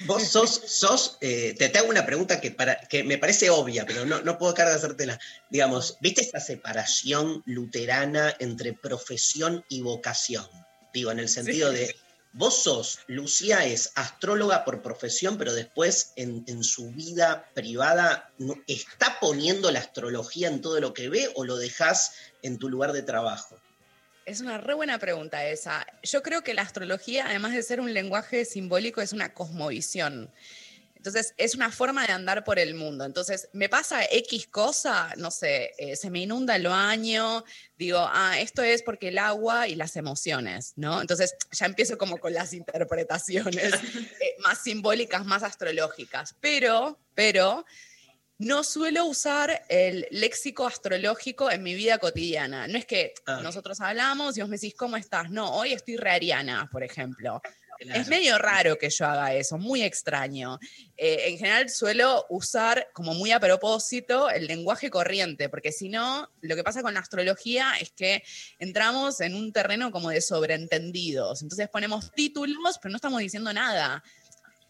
vos 0.05 0.23
sos, 0.23 0.61
sos 0.65 1.17
eh, 1.21 1.55
te, 1.57 1.69
te 1.69 1.77
hago 1.79 1.89
una 1.89 2.05
pregunta 2.05 2.39
que, 2.41 2.51
para, 2.51 2.79
que 2.87 3.03
me 3.03 3.17
parece 3.17 3.49
obvia, 3.49 3.85
pero 3.85 4.05
no, 4.05 4.21
no 4.21 4.37
puedo 4.37 4.53
dejar 4.53 4.69
de 4.69 4.75
hacértela. 4.75 5.19
Digamos, 5.49 5.97
¿viste 6.01 6.21
esta 6.21 6.39
separación 6.39 7.43
luterana 7.45 8.35
entre 8.39 8.73
profesión 8.73 9.63
y 9.69 9.81
vocación? 9.81 10.45
Digo, 10.93 11.11
en 11.11 11.19
el 11.19 11.29
sentido 11.29 11.71
Sí. 11.71 11.77
de, 11.77 11.95
vos 12.33 12.63
sos, 12.63 12.99
Lucía 13.07 13.65
es 13.65 13.91
astróloga 13.95 14.65
por 14.65 14.81
profesión, 14.81 15.37
pero 15.37 15.53
después 15.53 16.11
en, 16.15 16.43
en 16.47 16.63
su 16.63 16.91
vida 16.91 17.49
privada, 17.53 18.31
¿está 18.67 19.19
poniendo 19.19 19.71
la 19.71 19.79
astrología 19.79 20.49
en 20.49 20.61
todo 20.61 20.79
lo 20.79 20.93
que 20.93 21.09
ve 21.09 21.31
o 21.35 21.45
lo 21.45 21.57
dejás 21.57 22.13
en 22.41 22.57
tu 22.59 22.69
lugar 22.69 22.91
de 22.91 23.03
trabajo? 23.03 23.59
Es 24.25 24.41
una 24.41 24.57
re 24.57 24.73
buena 24.73 24.97
pregunta 24.97 25.45
esa. 25.45 25.85
Yo 26.01 26.23
creo 26.23 26.43
que 26.43 26.55
la 26.55 26.63
astrología, 26.63 27.27
además 27.27 27.53
de 27.53 27.61
ser 27.61 27.79
un 27.79 27.93
lenguaje 27.93 28.43
simbólico, 28.43 29.01
es 29.01 29.13
una 29.13 29.33
cosmovisión. 29.33 30.31
Entonces, 31.05 31.35
es 31.37 31.53
una 31.53 31.69
forma 31.69 32.07
de 32.07 32.13
andar 32.13 32.43
por 32.43 32.57
el 32.57 32.73
mundo. 32.73 33.05
Entonces, 33.05 33.47
me 33.53 33.69
pasa 33.69 34.03
X 34.05 34.47
cosa, 34.47 35.13
no 35.17 35.29
sé, 35.29 35.73
eh, 35.77 35.95
se 35.95 36.09
me 36.09 36.21
inunda 36.21 36.55
el 36.55 36.67
baño, 36.67 37.43
digo, 37.77 37.99
ah, 37.99 38.39
esto 38.39 38.63
es 38.63 38.81
porque 38.81 39.09
el 39.09 39.19
agua 39.19 39.67
y 39.67 39.75
las 39.75 39.95
emociones, 39.97 40.73
¿no? 40.75 40.99
Entonces, 40.99 41.35
ya 41.51 41.67
empiezo 41.67 41.99
como 41.99 42.17
con 42.17 42.33
las 42.33 42.53
interpretaciones 42.53 43.73
eh, 44.19 44.35
más 44.39 44.63
simbólicas, 44.63 45.23
más 45.23 45.43
astrológicas. 45.43 46.35
Pero, 46.41 46.97
pero, 47.13 47.63
no 48.37 48.63
suelo 48.63 49.05
usar 49.05 49.63
el 49.69 50.07
léxico 50.11 50.67
astrológico 50.67 51.49
en 51.49 51.63
mi 51.63 51.73
vida 51.73 51.97
cotidiana. 51.97 52.67
No 52.67 52.77
es 52.77 52.85
que 52.85 53.13
Ah. 53.25 53.39
nosotros 53.41 53.79
hablamos 53.81 54.37
y 54.37 54.41
vos 54.41 54.49
me 54.49 54.57
decís, 54.57 54.75
¿cómo 54.75 54.97
estás? 54.97 55.29
No, 55.31 55.55
hoy 55.55 55.73
estoy 55.73 55.97
re 55.97 56.11
ariana, 56.11 56.69
por 56.71 56.83
ejemplo. 56.83 57.41
Claro. 57.77 57.99
Es 58.01 58.07
medio 58.07 58.37
raro 58.37 58.77
que 58.77 58.89
yo 58.89 59.05
haga 59.05 59.33
eso, 59.33 59.57
muy 59.57 59.81
extraño. 59.83 60.57
Eh, 60.95 61.23
en 61.27 61.37
general 61.37 61.69
suelo 61.69 62.25
usar 62.29 62.87
como 62.93 63.13
muy 63.13 63.31
a 63.33 63.39
propósito 63.41 64.29
el 64.29 64.47
lenguaje 64.47 64.89
corriente, 64.89 65.49
porque 65.49 65.73
si 65.73 65.89
no, 65.89 66.31
lo 66.39 66.55
que 66.55 66.63
pasa 66.63 66.81
con 66.81 66.93
la 66.93 67.01
astrología 67.01 67.73
es 67.81 67.91
que 67.91 68.23
entramos 68.59 69.19
en 69.19 69.35
un 69.35 69.51
terreno 69.51 69.91
como 69.91 70.09
de 70.09 70.21
sobreentendidos. 70.21 71.41
Entonces 71.41 71.67
ponemos 71.67 72.13
títulos, 72.13 72.79
pero 72.81 72.91
no 72.91 72.95
estamos 72.95 73.19
diciendo 73.19 73.51
nada. 73.51 74.01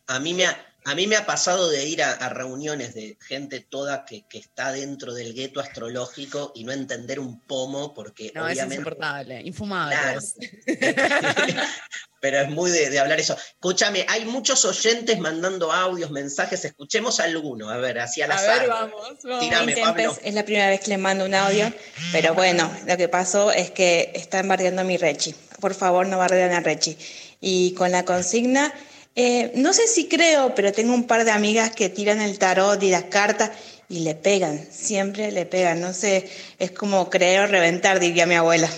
A 0.08 0.20
mí 0.20 0.34
me 0.34 0.45
ha, 0.45 0.66
a 0.86 0.93
mí 0.95 1.08
me 1.08 1.16
ha 1.16 1.26
pasado 1.26 1.70
de 1.70 1.86
ir 1.88 2.03
a, 2.03 2.12
a 2.12 2.30
reuniones 2.30 2.93
de 2.93 3.18
gente 3.28 3.60
toda 3.60 4.06
que, 4.06 4.26
que 4.28 4.38
está 4.38 4.72
dentro 4.72 5.14
del 5.14 5.34
gueto 5.34 5.60
astrológico 5.60 6.51
y 6.56 6.64
no 6.64 6.72
entender 6.72 7.20
un 7.20 7.39
pomo 7.41 7.93
porque 7.93 8.32
No, 8.36 8.47
es 8.47 8.53
obviamente... 8.53 8.76
insoportable, 8.76 9.41
infumable. 9.41 9.95
Claro. 9.95 10.20
es. 10.20 10.36
Pero 12.22 12.39
es 12.39 12.49
muy 12.49 12.72
de, 12.72 12.89
de 12.89 12.97
hablar 12.97 13.20
eso. 13.20 13.36
Escúchame, 13.36 14.03
hay 14.10 14.26
muchos 14.26 14.66
oyentes 14.66 15.20
mandando 15.20 15.72
audios, 15.72 16.10
mensajes. 16.10 16.66
Escuchemos 16.66 17.20
alguno. 17.20 17.70
A 17.70 17.78
ver, 17.78 17.99
hacia 17.99 18.26
la 18.26 18.36
A 18.36 18.41
ver, 18.41 18.68
vamos, 18.68 19.18
vamos. 19.24 19.39
Tírame, 19.41 19.74
Intempes, 19.74 20.06
Pablo. 20.08 20.18
es 20.24 20.34
la 20.34 20.43
primera 20.43 20.70
vez 20.70 20.80
que 20.82 20.89
le 20.89 20.97
mando 20.97 21.26
un 21.26 21.36
audio, 21.36 21.72
pero 22.12 22.34
bueno, 22.34 22.72
lo 22.88 22.97
que 22.97 23.10
pasó 23.10 23.51
es 23.51 23.70
que 23.70 24.12
están 24.16 24.47
bardeando 24.47 24.82
a 24.82 24.86
mi 24.86 24.97
Rechi. 24.97 25.36
Por 25.60 25.76
favor, 25.76 26.08
no 26.08 26.18
bardean 26.18 26.51
a 26.53 26.62
Rechi. 26.62 26.97
Y 27.41 27.74
con 27.76 27.91
la 27.91 28.06
consigna, 28.06 28.74
eh, 29.16 29.53
no 29.55 29.72
sé 29.72 29.88
si 29.88 30.07
creo, 30.09 30.53
pero 30.55 30.74
tengo 30.74 30.93
un 30.93 31.07
par 31.07 31.24
de 31.24 31.32
amigas 31.32 31.74
que 31.74 31.89
tiran 31.89 32.20
el 32.20 32.38
tarot 32.38 32.82
y 32.84 32.89
las 32.89 33.05
cartas 33.05 33.51
y 33.88 33.99
le 33.99 34.13
pegan, 34.13 34.68
siempre 34.70 35.32
le 35.32 35.45
pegan. 35.45 35.80
No 35.80 35.93
sé, 35.93 36.30
es 36.59 36.72
como 36.72 37.09
creer 37.09 37.41
o 37.41 37.47
reventar, 37.47 37.99
diría 37.99 38.26
mi 38.26 38.36
abuela. 38.36 38.70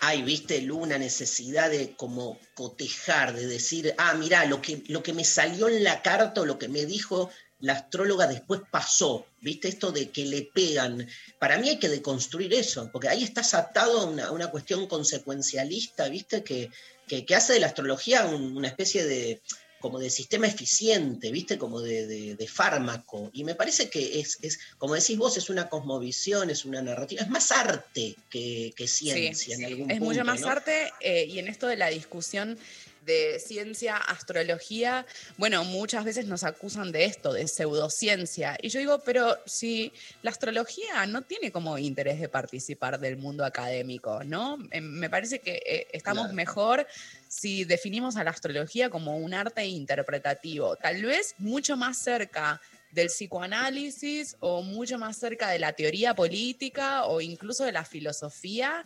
Ay, 0.00 0.22
viste, 0.22 0.60
Lu, 0.62 0.78
una 0.78 0.98
necesidad 0.98 1.70
de 1.70 1.92
como 1.94 2.38
cotejar, 2.54 3.34
de 3.34 3.46
decir, 3.46 3.94
ah, 3.98 4.14
mirá, 4.14 4.44
lo 4.44 4.60
que, 4.60 4.82
lo 4.88 5.02
que 5.02 5.12
me 5.12 5.24
salió 5.24 5.68
en 5.68 5.84
la 5.84 6.02
carta 6.02 6.40
o 6.40 6.46
lo 6.46 6.58
que 6.58 6.68
me 6.68 6.84
dijo 6.84 7.30
la 7.60 7.74
astróloga 7.74 8.26
después 8.26 8.60
pasó, 8.70 9.26
viste, 9.40 9.68
esto 9.68 9.92
de 9.92 10.10
que 10.10 10.26
le 10.26 10.42
pegan. 10.42 11.08
Para 11.38 11.56
mí 11.58 11.68
hay 11.70 11.78
que 11.78 11.88
deconstruir 11.88 12.52
eso, 12.52 12.90
porque 12.92 13.08
ahí 13.08 13.22
estás 13.22 13.54
atado 13.54 14.00
a 14.00 14.04
una, 14.04 14.26
a 14.26 14.32
una 14.32 14.50
cuestión 14.50 14.86
consecuencialista, 14.86 16.08
viste, 16.08 16.42
que, 16.44 16.70
que, 17.08 17.24
que 17.24 17.34
hace 17.34 17.52
de 17.54 17.60
la 17.60 17.66
astrología 17.66 18.26
un- 18.26 18.56
una 18.56 18.68
especie 18.68 19.04
de 19.04 19.40
como 19.80 19.98
de 19.98 20.08
sistema 20.08 20.46
eficiente, 20.46 21.30
¿viste? 21.30 21.58
Como 21.58 21.82
de, 21.82 22.06
de- 22.06 22.36
de 22.36 22.48
fármaco. 22.48 23.28
Y 23.34 23.44
me 23.44 23.54
parece 23.54 23.90
que 23.90 24.18
es, 24.18 24.38
es, 24.40 24.58
como 24.78 24.94
decís 24.94 25.18
vos, 25.18 25.36
es 25.36 25.50
una 25.50 25.68
cosmovisión, 25.68 26.48
es 26.48 26.64
una 26.64 26.80
narrativa, 26.80 27.20
es 27.20 27.28
más 27.28 27.52
arte 27.52 28.16
que, 28.30 28.72
que 28.74 28.88
ciencia 28.88 29.54
en 29.56 29.64
algún 29.66 29.90
Es 29.90 29.98
punto. 29.98 30.14
mucho 30.14 30.24
más 30.24 30.40
¿no? 30.40 30.48
arte 30.48 30.90
eh, 31.00 31.26
y 31.26 31.38
en 31.38 31.48
esto 31.48 31.66
de 31.66 31.76
la 31.76 31.88
discusión 31.88 32.58
de 33.04 33.38
ciencia, 33.38 33.96
astrología, 33.96 35.06
bueno, 35.36 35.64
muchas 35.64 36.04
veces 36.04 36.26
nos 36.26 36.44
acusan 36.44 36.92
de 36.92 37.04
esto, 37.04 37.32
de 37.32 37.46
pseudociencia. 37.48 38.56
Y 38.60 38.68
yo 38.68 38.78
digo, 38.80 39.00
pero 39.04 39.36
si 39.46 39.92
la 40.22 40.30
astrología 40.30 41.06
no 41.06 41.22
tiene 41.22 41.52
como 41.52 41.78
interés 41.78 42.20
de 42.20 42.28
participar 42.28 42.98
del 42.98 43.16
mundo 43.16 43.44
académico, 43.44 44.22
¿no? 44.24 44.58
Eh, 44.70 44.80
Me 44.80 45.10
parece 45.10 45.40
que 45.40 45.62
eh, 45.64 45.86
estamos 45.92 46.24
Claro. 46.24 46.34
mejor 46.34 46.86
si 47.28 47.64
definimos 47.64 48.16
a 48.16 48.24
la 48.24 48.30
astrología 48.30 48.90
como 48.90 49.16
un 49.16 49.34
arte 49.34 49.66
interpretativo, 49.66 50.76
tal 50.76 51.02
vez 51.02 51.34
mucho 51.38 51.76
más 51.76 51.98
cerca 51.98 52.60
del 52.92 53.08
psicoanálisis 53.08 54.36
o 54.40 54.62
mucho 54.62 54.98
más 54.98 55.16
cerca 55.16 55.50
de 55.50 55.58
la 55.58 55.72
teoría 55.72 56.14
política 56.14 57.06
o 57.06 57.20
incluso 57.20 57.64
de 57.64 57.72
la 57.72 57.84
filosofía, 57.84 58.84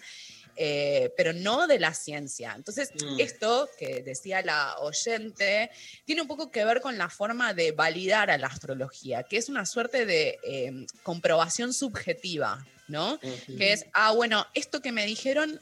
eh, 0.61 1.13
pero 1.17 1.33
no 1.33 1.67
de 1.69 1.79
la 1.79 1.95
ciencia. 1.95 2.53
Entonces, 2.57 2.91
Mm. 3.01 3.21
esto 3.21 3.69
que 3.79 4.03
decía 4.03 4.43
la 4.43 4.77
oyente 4.81 5.71
tiene 6.05 6.23
un 6.23 6.29
poco 6.29 6.51
que 6.51 6.65
ver 6.65 6.81
con 6.81 6.99
la 6.99 7.09
forma 7.09 7.55
de 7.55 7.71
validar 7.73 8.31
a 8.31 8.39
la 8.39 8.49
astrología, 8.49 9.23
que 9.23 9.37
es 9.37 9.49
una 9.49 9.65
suerte 9.65 10.05
de 10.05 10.39
eh, 10.43 10.87
comprobación 11.05 11.73
subjetiva, 11.73 12.67
¿no? 12.89 13.21
Que 13.59 13.73
es, 13.73 13.87
ah, 13.93 14.13
bueno, 14.13 14.47
esto 14.55 14.81
que 14.83 14.91
me 14.93 15.07
dijeron 15.07 15.61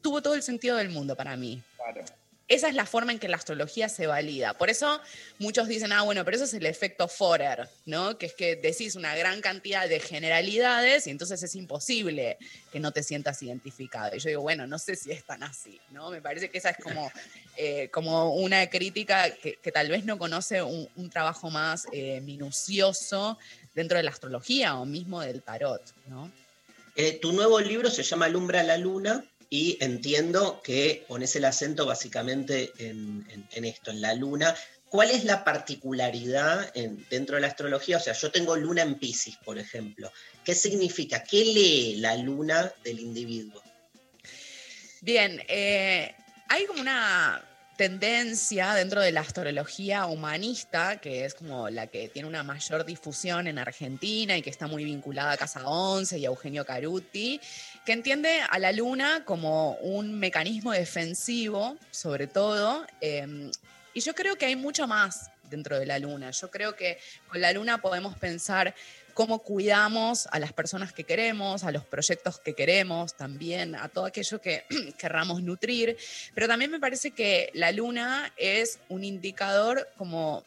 tuvo 0.00 0.22
todo 0.22 0.34
el 0.34 0.42
sentido 0.42 0.76
del 0.76 0.88
mundo 0.88 1.16
para 1.16 1.36
mí. 1.36 1.62
Esa 2.46 2.68
es 2.68 2.74
la 2.74 2.84
forma 2.84 3.12
en 3.12 3.18
que 3.18 3.28
la 3.28 3.36
astrología 3.36 3.88
se 3.88 4.06
valida. 4.06 4.52
Por 4.54 4.68
eso 4.68 5.00
muchos 5.38 5.66
dicen, 5.66 5.92
ah, 5.92 6.02
bueno, 6.02 6.24
pero 6.24 6.36
eso 6.36 6.44
es 6.44 6.52
el 6.52 6.66
efecto 6.66 7.08
Forer, 7.08 7.68
¿no? 7.86 8.18
Que 8.18 8.26
es 8.26 8.34
que 8.34 8.56
decís 8.56 8.96
una 8.96 9.16
gran 9.16 9.40
cantidad 9.40 9.88
de 9.88 9.98
generalidades 9.98 11.06
y 11.06 11.10
entonces 11.10 11.42
es 11.42 11.54
imposible 11.54 12.36
que 12.70 12.80
no 12.80 12.92
te 12.92 13.02
sientas 13.02 13.42
identificado. 13.42 14.14
Y 14.14 14.18
yo 14.18 14.28
digo, 14.28 14.42
bueno, 14.42 14.66
no 14.66 14.78
sé 14.78 14.94
si 14.94 15.10
es 15.10 15.24
tan 15.24 15.42
así, 15.42 15.80
¿no? 15.90 16.10
Me 16.10 16.20
parece 16.20 16.50
que 16.50 16.58
esa 16.58 16.70
es 16.70 16.76
como, 16.76 17.10
eh, 17.56 17.88
como 17.90 18.34
una 18.34 18.68
crítica 18.68 19.30
que, 19.30 19.56
que 19.56 19.72
tal 19.72 19.88
vez 19.88 20.04
no 20.04 20.18
conoce 20.18 20.62
un, 20.62 20.86
un 20.96 21.08
trabajo 21.08 21.48
más 21.50 21.86
eh, 21.92 22.20
minucioso 22.20 23.38
dentro 23.74 23.96
de 23.96 24.02
la 24.02 24.10
astrología 24.10 24.76
o 24.76 24.84
mismo 24.84 25.22
del 25.22 25.42
tarot, 25.42 25.82
¿no? 26.08 26.30
Eh, 26.96 27.18
tu 27.20 27.32
nuevo 27.32 27.58
libro 27.58 27.90
se 27.90 28.04
llama 28.04 28.26
Alumbra 28.26 28.62
la 28.62 28.76
Luna 28.78 29.24
y 29.54 29.78
entiendo 29.80 30.60
que 30.64 31.04
pones 31.06 31.36
el 31.36 31.44
acento 31.44 31.86
básicamente 31.86 32.72
en, 32.78 33.24
esto, 33.64 33.92
en 33.92 34.00
la 34.00 34.12
luna. 34.12 34.52
¿Cuál 34.88 35.12
es 35.12 35.22
la 35.24 35.44
particularidad 35.44 36.72
en- 36.74 37.06
dentro 37.08 37.36
de 37.36 37.42
la 37.42 37.46
astrología? 37.46 37.98
O 37.98 38.00
sea, 38.00 38.14
yo 38.14 38.32
tengo 38.32 38.56
luna 38.56 38.82
en 38.82 38.96
Pisces, 38.96 39.36
por 39.44 39.56
ejemplo. 39.60 40.10
¿Qué 40.44 40.56
significa? 40.56 41.22
¿Qué 41.22 41.44
lee 41.44 41.96
la 41.98 42.16
luna 42.16 42.72
del 42.82 42.98
individuo? 42.98 43.62
Bien, 45.02 45.40
eh, 45.46 46.12
hay 46.48 46.66
como 46.66 46.80
una 46.80 47.40
tendencia 47.76 48.72
dentro 48.74 49.00
de 49.00 49.10
la 49.12 49.20
astrología 49.20 50.06
humanista, 50.06 51.00
que 51.00 51.24
es 51.24 51.34
como 51.34 51.70
la 51.70 51.86
que 51.88 52.08
tiene 52.08 52.28
una 52.28 52.42
mayor 52.44 52.84
difusión 52.84 53.46
en 53.48 53.58
Argentina 53.58 54.36
y 54.36 54.42
que 54.42 54.50
está 54.50 54.66
muy 54.68 54.84
vinculada 54.84 55.32
a 55.32 55.36
Casa 55.36 55.66
11 55.66 56.18
y 56.18 56.24
a 56.24 56.28
Eugenio 56.28 56.64
Caruti, 56.64 57.40
que 57.84 57.92
entiende 57.92 58.40
a 58.48 58.58
la 58.58 58.72
luna 58.72 59.24
como 59.24 59.74
un 59.76 60.18
mecanismo 60.18 60.72
defensivo, 60.72 61.76
sobre 61.90 62.26
todo, 62.26 62.86
eh, 63.00 63.50
y 63.92 64.00
yo 64.00 64.14
creo 64.14 64.36
que 64.36 64.46
hay 64.46 64.56
mucho 64.56 64.86
más 64.86 65.30
dentro 65.48 65.78
de 65.78 65.86
la 65.86 65.98
luna. 65.98 66.30
Yo 66.30 66.50
creo 66.50 66.74
que 66.74 66.98
con 67.28 67.40
la 67.40 67.52
luna 67.52 67.80
podemos 67.80 68.16
pensar 68.18 68.74
cómo 69.14 69.38
cuidamos 69.38 70.26
a 70.32 70.40
las 70.40 70.52
personas 70.52 70.92
que 70.92 71.04
queremos, 71.04 71.62
a 71.62 71.70
los 71.70 71.84
proyectos 71.84 72.40
que 72.40 72.54
queremos, 72.54 73.14
también 73.14 73.76
a 73.76 73.88
todo 73.88 74.06
aquello 74.06 74.40
que 74.40 74.64
querramos 74.98 75.42
nutrir. 75.42 75.96
Pero 76.34 76.48
también 76.48 76.70
me 76.70 76.80
parece 76.80 77.12
que 77.12 77.50
la 77.54 77.70
luna 77.70 78.32
es 78.36 78.80
un 78.88 79.04
indicador 79.04 79.88
como 79.96 80.42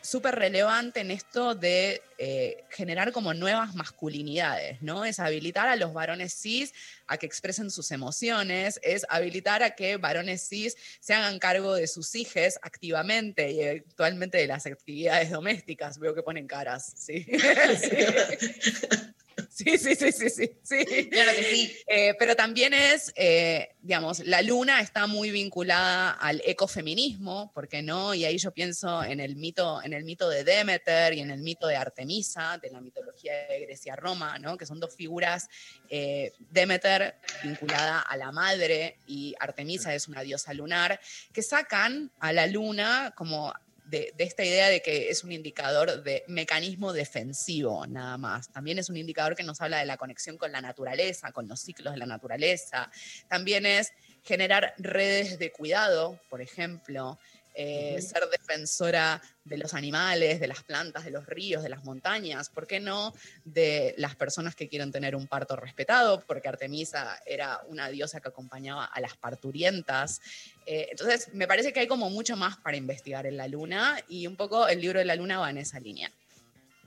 súper 0.00 0.34
relevante 0.34 1.00
en 1.00 1.10
esto 1.10 1.54
de 1.54 2.02
eh, 2.18 2.64
generar 2.70 3.12
como 3.12 3.34
nuevas 3.34 3.74
masculinidades, 3.74 4.82
¿no? 4.82 5.04
Es 5.04 5.20
habilitar 5.20 5.68
a 5.68 5.76
los 5.76 5.92
varones 5.92 6.34
cis 6.34 6.72
a 7.06 7.16
que 7.16 7.26
expresen 7.26 7.70
sus 7.70 7.90
emociones, 7.90 8.80
es 8.82 9.06
habilitar 9.08 9.62
a 9.62 9.70
que 9.70 9.96
varones 9.96 10.46
cis 10.48 10.76
se 11.00 11.14
hagan 11.14 11.38
cargo 11.38 11.74
de 11.74 11.86
sus 11.86 12.14
hijos 12.14 12.58
activamente 12.62 13.52
y 13.52 13.62
actualmente 13.62 14.38
de 14.38 14.46
las 14.46 14.66
actividades 14.66 15.30
domésticas. 15.30 15.98
Veo 15.98 16.14
que 16.14 16.22
ponen 16.22 16.46
caras, 16.46 16.92
¿sí? 16.96 17.26
Sí, 17.78 17.96
sí, 19.50 19.78
sí, 19.78 19.94
sí, 19.94 20.12
sí. 20.12 20.30
sí. 20.62 21.08
Claro 21.10 21.32
que 21.36 21.42
sí. 21.42 21.76
Eh, 21.86 22.14
pero 22.18 22.36
también 22.36 22.74
es, 22.74 23.12
eh, 23.16 23.74
digamos, 23.80 24.20
la 24.20 24.42
luna 24.42 24.80
está 24.80 25.06
muy 25.06 25.30
vinculada 25.30 26.12
al 26.12 26.42
ecofeminismo, 26.44 27.52
¿por 27.52 27.68
qué 27.68 27.82
no? 27.82 28.14
Y 28.14 28.24
ahí 28.24 28.38
yo 28.38 28.50
pienso 28.52 29.02
en 29.02 29.20
el 29.20 29.36
mito, 29.36 29.82
en 29.82 29.92
el 29.92 30.04
mito 30.04 30.28
de 30.28 30.44
Demeter 30.44 31.14
y 31.14 31.20
en 31.20 31.30
el 31.30 31.42
mito 31.42 31.66
de 31.66 31.76
Artemisa, 31.76 32.58
de 32.58 32.70
la 32.70 32.80
mitología 32.80 33.32
de 33.48 33.60
Grecia-Roma, 33.60 34.38
¿no? 34.38 34.56
Que 34.56 34.66
son 34.66 34.80
dos 34.80 34.94
figuras, 34.94 35.48
eh, 35.88 36.32
Demeter 36.50 37.16
vinculada 37.42 38.00
a 38.00 38.16
la 38.16 38.32
madre 38.32 38.98
y 39.06 39.34
Artemisa 39.38 39.94
es 39.94 40.08
una 40.08 40.22
diosa 40.22 40.54
lunar, 40.54 41.00
que 41.32 41.42
sacan 41.42 42.10
a 42.20 42.32
la 42.32 42.46
luna 42.46 43.12
como 43.16 43.52
de, 43.92 44.14
esta 44.18 44.42
idea 44.42 44.70
de 44.70 44.80
que 44.80 45.10
es 45.10 45.22
un 45.22 45.32
indicador 45.32 46.02
de 46.02 46.24
mecanismo 46.26 46.94
defensivo, 46.94 47.86
nada 47.86 48.16
más. 48.16 48.50
También 48.50 48.78
es 48.78 48.88
un 48.88 48.96
indicador 48.96 49.36
que 49.36 49.42
nos 49.42 49.60
habla 49.60 49.78
de 49.78 49.84
la 49.84 49.98
conexión 49.98 50.38
con 50.38 50.50
la 50.50 50.62
naturaleza, 50.62 51.30
con 51.32 51.46
los 51.46 51.60
ciclos 51.60 51.92
de 51.92 51.98
la 51.98 52.06
naturaleza. 52.06 52.90
También 53.28 53.66
es 53.66 53.92
generar 54.24 54.74
redes 54.78 55.38
de 55.38 55.52
cuidado, 55.52 56.18
por 56.30 56.40
ejemplo, 56.40 57.18
eh, 57.54 57.94
uh 57.94 57.98
-huh. 57.98 58.02
ser 58.02 58.28
defensora 58.28 59.20
de 59.44 59.58
los 59.58 59.74
animales, 59.74 60.40
de 60.40 60.46
las 60.46 60.62
plantas, 60.62 61.04
de 61.04 61.10
los 61.10 61.26
ríos, 61.26 61.62
de 61.62 61.68
las 61.68 61.84
montañas, 61.84 62.48
¿por 62.48 62.66
qué 62.66 62.80
no 62.80 63.12
de 63.44 63.94
las 63.98 64.14
personas 64.16 64.54
que 64.54 64.68
quieren 64.68 64.92
tener 64.92 65.16
un 65.16 65.26
parto 65.26 65.56
respetado? 65.56 66.20
Porque 66.26 66.48
Artemisa 66.48 67.20
era 67.26 67.60
una 67.68 67.88
diosa 67.88 68.20
que 68.20 68.28
acompañaba 68.28 68.84
a 68.84 69.00
las 69.00 69.16
parturientas. 69.16 70.20
Eh, 70.66 70.88
entonces, 70.90 71.28
me 71.34 71.46
parece 71.46 71.72
que 71.72 71.80
hay 71.80 71.86
como 71.88 72.08
mucho 72.10 72.36
más 72.36 72.56
para 72.58 72.76
investigar 72.76 73.26
en 73.26 73.36
la 73.36 73.48
luna 73.48 74.02
y 74.08 74.26
un 74.26 74.36
poco 74.36 74.68
el 74.68 74.80
libro 74.80 74.98
de 74.98 75.04
la 75.04 75.16
luna 75.16 75.38
va 75.38 75.50
en 75.50 75.58
esa 75.58 75.80
línea. 75.80 76.10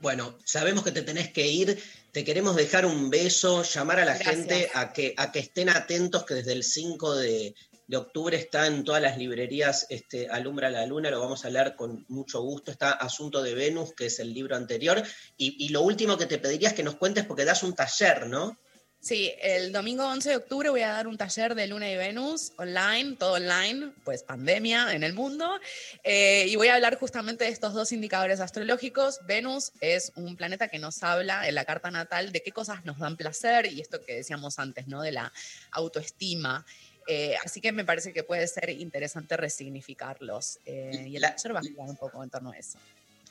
Bueno, 0.01 0.37
sabemos 0.43 0.83
que 0.83 0.91
te 0.91 1.01
tenés 1.01 1.31
que 1.31 1.47
ir. 1.47 1.81
Te 2.11 2.23
queremos 2.23 2.55
dejar 2.55 2.85
un 2.85 3.09
beso, 3.09 3.63
llamar 3.63 3.99
a 3.99 4.05
la 4.05 4.15
Gracias. 4.15 4.35
gente 4.35 4.69
a 4.73 4.93
que, 4.93 5.13
a 5.17 5.31
que 5.31 5.39
estén 5.39 5.69
atentos, 5.69 6.25
que 6.25 6.35
desde 6.35 6.53
el 6.53 6.63
5 6.63 7.15
de, 7.15 7.55
de 7.87 7.97
octubre 7.97 8.35
está 8.35 8.67
en 8.67 8.83
todas 8.83 9.01
las 9.01 9.17
librerías 9.17 9.85
este, 9.89 10.29
Alumbra 10.29 10.69
la 10.69 10.85
Luna. 10.85 11.11
Lo 11.11 11.19
vamos 11.19 11.45
a 11.45 11.49
leer 11.49 11.75
con 11.75 12.05
mucho 12.07 12.41
gusto. 12.41 12.71
Está 12.71 12.91
Asunto 12.91 13.43
de 13.43 13.53
Venus, 13.53 13.93
que 13.93 14.07
es 14.07 14.19
el 14.19 14.33
libro 14.33 14.55
anterior. 14.55 15.03
Y, 15.37 15.69
lo 15.69 15.81
último 15.81 16.17
que 16.17 16.25
te 16.25 16.37
pediría 16.37 16.69
es 16.69 16.73
que 16.73 16.83
nos 16.83 16.95
cuentes, 16.95 17.25
porque 17.25 17.45
das 17.45 17.63
un 17.63 17.75
taller, 17.75 18.27
¿no? 18.27 18.57
Sí, 19.01 19.31
el 19.39 19.71
domingo 19.71 20.07
11 20.07 20.29
de 20.29 20.35
octubre 20.35 20.69
voy 20.71 20.81
a 20.81 20.87
dar 20.87 21.07
un 21.07 21.15
taller 21.15 21.53
de 21.53 21.67
Luna 21.67 21.91
y 21.91 21.95
Venus 21.95 22.53
online, 22.57 23.17
todo 23.19 23.33
online, 23.33 23.91
pues 24.03 24.23
pandemia 24.23 24.95
en 24.95 25.03
el 25.03 25.13
mundo, 25.13 25.59
eh, 26.03 26.47
y 26.47 26.55
voy 26.55 26.69
a 26.69 26.73
hablar 26.75 26.97
justamente 26.97 27.43
de 27.43 27.51
estos 27.51 27.75
dos 27.75 27.91
indicadores 27.91 28.39
astrológicos. 28.39 29.19
Venus 29.27 29.73
es 29.79 30.11
un 30.15 30.35
planeta 30.35 30.69
que 30.69 30.79
nos 30.79 31.03
habla 31.03 31.47
en 31.47 31.53
la 31.53 31.65
carta 31.65 31.91
natal 31.91 32.31
de 32.31 32.41
qué 32.41 32.51
cosas 32.51 32.83
nos 32.83 32.97
dan 32.97 33.15
placer 33.15 33.67
y 33.67 33.79
esto 33.79 34.03
que 34.03 34.15
decíamos 34.15 34.57
antes, 34.57 34.87
¿no? 34.87 35.03
De 35.03 35.11
la 35.11 35.31
autoestima. 35.69 36.65
Eh, 37.07 37.35
así 37.43 37.61
que 37.61 37.71
me 37.71 37.85
parece 37.85 38.13
que 38.13 38.23
puede 38.23 38.47
ser 38.47 38.69
interesante 38.69 39.37
resignificarlos. 39.37 40.59
eh, 40.65 41.05
y 41.07 41.15
el 41.15 41.21
taller 41.21 41.55
va 41.55 41.59
a 41.59 41.61
hablar 41.61 41.89
un 41.89 41.97
poco 41.97 42.23
en 42.23 42.29
torno 42.29 42.51
a 42.51 42.57
eso. 42.57 42.77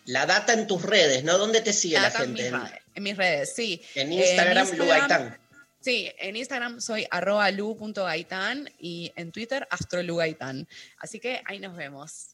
La 0.07 0.27
data 0.27 0.53
en 0.53 0.67
tus 0.67 0.83
redes, 0.83 1.25
¿no? 1.25 1.39
¿Dónde 1.39 1.61
te 1.63 1.73
sigue 1.73 1.99
la 1.99 2.09
en 2.09 2.13
gente? 2.13 2.51
mis, 2.53 2.71
en 2.95 3.03
mis 3.03 3.17
redes, 3.17 3.55
sí. 3.55 3.83
En 3.95 4.13
Instagram, 4.13 4.69
en 4.69 4.79
Lu 4.79 4.87
Gaitán. 4.87 5.39
Sí, 5.81 6.11
en 6.19 6.37
Instagram 6.37 6.81
soy 6.81 7.07
arroba 7.11 7.51
lu.gaitán 7.51 8.71
y 8.79 9.13
en 9.17 9.33
Twitter 9.33 9.67
astrolugaitán. 9.71 10.67
Así 10.99 11.21
que 11.21 11.43
ahí 11.45 11.59
nos 11.59 11.77
vemos. 11.77 12.29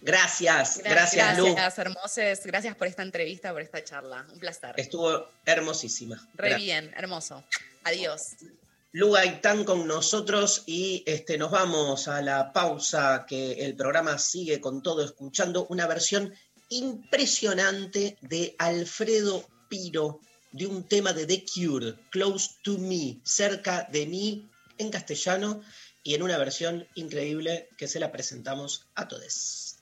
Gracias, 0.00 0.80
gracias, 0.82 1.38
Lu. 1.38 1.54
Gracias, 1.54 1.78
hermosos. 1.78 2.40
Gracias 2.44 2.76
por 2.76 2.86
esta 2.86 3.02
entrevista, 3.02 3.52
por 3.52 3.62
esta 3.62 3.82
charla. 3.82 4.26
Un 4.32 4.38
placer. 4.38 4.74
Estuvo 4.76 5.28
hermosísima. 5.44 6.16
Re 6.34 6.50
Gracias. 6.50 6.60
bien, 6.60 6.94
hermoso. 6.96 7.44
Adiós. 7.84 8.34
Lu 8.92 9.10
Gaitán 9.12 9.64
con 9.64 9.86
nosotros 9.86 10.62
y 10.64 11.02
este, 11.04 11.36
nos 11.36 11.50
vamos 11.50 12.08
a 12.08 12.22
la 12.22 12.54
pausa 12.54 13.26
que 13.28 13.64
el 13.64 13.76
programa 13.76 14.18
sigue 14.18 14.62
con 14.62 14.82
todo 14.82 15.04
escuchando 15.04 15.66
una 15.68 15.86
versión 15.86 16.32
impresionante 16.70 18.16
de 18.22 18.56
Alfredo 18.58 19.46
Piro 19.68 20.20
de 20.52 20.66
un 20.66 20.88
tema 20.88 21.12
de 21.12 21.26
The 21.26 21.44
Cure, 21.44 21.96
Close 22.10 22.48
to 22.62 22.78
Me, 22.78 23.20
cerca 23.24 23.86
de 23.92 24.06
mí 24.06 24.48
en 24.78 24.90
castellano 24.90 25.60
y 26.02 26.14
en 26.14 26.22
una 26.22 26.38
versión 26.38 26.88
increíble 26.94 27.68
que 27.76 27.88
se 27.88 28.00
la 28.00 28.10
presentamos 28.10 28.86
a 28.94 29.06
todos. 29.06 29.76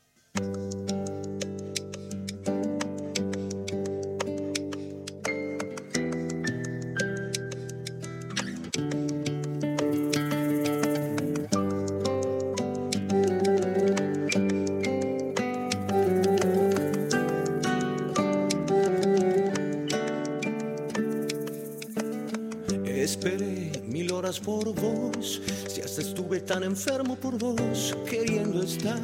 Por 27.20 27.38
vos, 27.38 27.96
queriendo 28.08 28.62
estar 28.62 29.00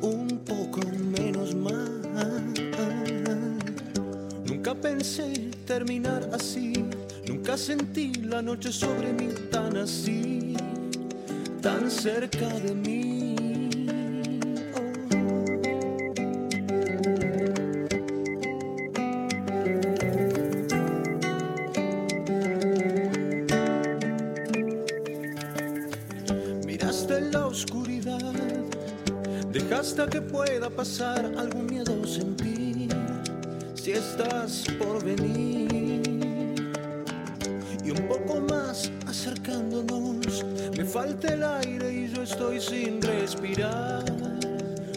un 0.00 0.38
poco 0.38 0.80
menos 1.18 1.54
mal. 1.54 2.02
Nunca 4.44 4.74
pensé 4.74 5.50
terminar 5.66 6.28
así, 6.32 6.72
nunca 7.26 7.56
sentí 7.56 8.12
la 8.14 8.42
noche 8.42 8.72
sobre 8.72 9.12
mí 9.12 9.28
tan 9.50 9.76
así, 9.76 10.54
tan 11.60 11.90
cerca 11.90 12.48
de 12.48 12.74
mí. 12.74 13.15
Pasar 30.76 31.24
algún 31.38 31.66
miedo 31.66 32.06
sentir 32.06 32.88
si 33.74 33.92
estás 33.92 34.66
por 34.78 35.02
venir. 35.02 36.02
Y 37.82 37.90
un 37.90 38.06
poco 38.06 38.40
más 38.40 38.90
acercándonos, 39.06 40.44
me 40.76 40.84
falta 40.84 41.32
el 41.32 41.42
aire 41.42 41.92
y 41.92 42.08
yo 42.12 42.22
estoy 42.22 42.60
sin 42.60 43.00
respirar. 43.00 44.04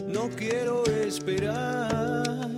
No 0.06 0.28
quiero 0.36 0.84
esperar. 0.86 2.50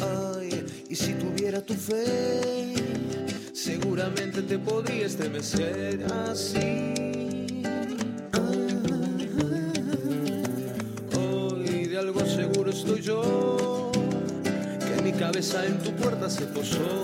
Ay, 0.00 0.64
y 0.88 0.94
si 0.94 1.14
tuviera 1.14 1.60
tu 1.60 1.74
fe, 1.74 2.74
seguramente 3.52 4.42
te 4.42 4.58
podría 4.58 5.06
estremecer 5.06 6.04
así. 6.30 6.63
En 15.62 15.78
tu 15.78 15.92
puerta 15.92 16.28
se 16.28 16.46
posó. 16.46 17.03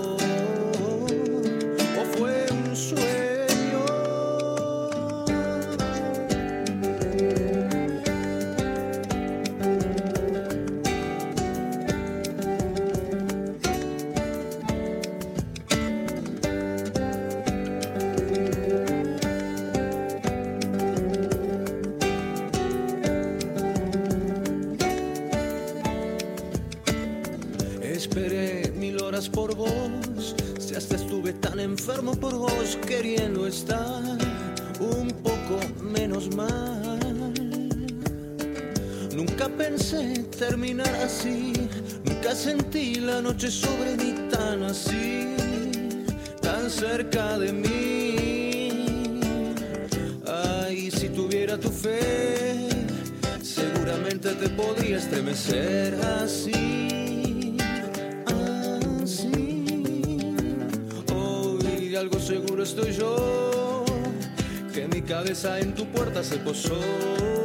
Cabeza 65.23 65.59
en 65.59 65.75
tu 65.75 65.85
puerta 65.85 66.25
se 66.25 66.39
posó. 66.39 67.40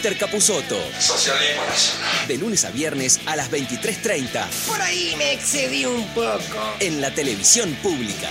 Peter 0.00 0.16
Capusotto. 0.16 0.78
Socialismo 0.98 1.62
nacional. 1.66 2.26
De 2.26 2.38
lunes 2.38 2.64
a 2.64 2.70
viernes 2.70 3.20
a 3.26 3.36
las 3.36 3.50
23.30. 3.50 4.46
Por 4.66 4.80
ahí 4.80 5.14
me 5.18 5.34
excedí 5.34 5.84
un 5.84 6.06
poco. 6.14 6.40
En 6.78 7.02
la 7.02 7.10
televisión 7.10 7.74
pública. 7.82 8.30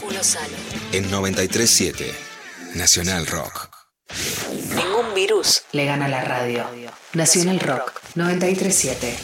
Facu 0.00 0.10
Lozano. 0.12 0.56
En 0.92 1.10
93.7. 1.10 2.12
Nacional 2.74 3.26
Rock. 3.26 3.68
Ningún 4.74 5.14
virus 5.14 5.62
le 5.72 5.84
gana 5.84 6.06
a 6.06 6.08
la 6.08 6.24
radio. 6.24 6.66
Nacional 7.12 7.60
Rock 7.60 8.00
937. 8.14 9.16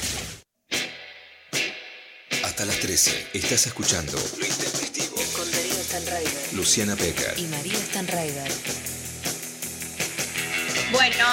Hasta 2.44 2.64
las 2.66 2.78
13. 2.78 3.28
Estás 3.32 3.66
escuchando 3.66 4.12
Lo 4.38 4.46
Intempestivo. 4.46 5.16
Con 5.36 5.50
Darío 5.50 5.74
Stanraiver 5.74 6.52
Luciana 6.52 6.94
Pecker. 6.96 7.34
y 7.38 7.46
María 7.46 7.76
Stanraiver. 7.78 8.52
Bueno, 10.92 11.24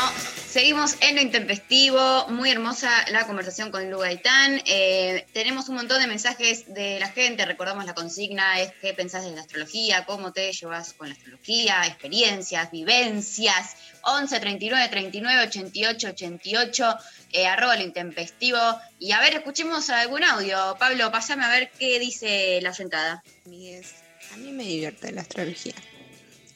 seguimos 0.53 0.97
en 1.01 1.15
lo 1.15 1.21
intempestivo. 1.21 2.27
Muy 2.29 2.51
hermosa 2.51 2.91
la 3.11 3.25
conversación 3.25 3.71
con 3.71 3.89
Lu 3.89 3.97
Gaitán. 3.97 4.61
Eh, 4.67 5.25
tenemos 5.33 5.67
un 5.67 5.75
montón 5.75 5.99
de 5.99 6.05
mensajes 6.05 6.71
de 6.71 6.99
la 6.99 7.09
gente. 7.09 7.43
Recordamos 7.43 7.85
la 7.85 7.95
consigna: 7.95 8.61
es 8.61 8.71
qué 8.79 8.93
pensás 8.93 9.25
de 9.25 9.31
la 9.31 9.41
astrología, 9.41 10.05
cómo 10.05 10.31
te 10.31 10.51
llevas 10.53 10.93
con 10.93 11.09
la 11.09 11.15
astrología, 11.15 11.87
experiencias, 11.87 12.69
vivencias. 12.69 13.75
11 14.03 14.39
39 14.39 14.89
39 14.89 15.47
88 15.47 16.09
88, 16.09 16.97
eh, 17.31 17.47
arroba 17.47 17.75
lo 17.75 17.81
intempestivo. 17.81 18.59
Y 18.99 19.11
a 19.11 19.19
ver, 19.21 19.33
escuchemos 19.33 19.89
algún 19.89 20.23
audio. 20.23 20.75
Pablo, 20.77 21.11
pasame 21.11 21.45
a 21.45 21.49
ver 21.49 21.71
qué 21.79 21.97
dice 21.97 22.59
la 22.61 22.75
sentada. 22.75 23.23
A 23.45 24.37
mí 24.37 24.51
me 24.51 24.63
divierte 24.63 25.11
la 25.11 25.21
astrología. 25.21 25.73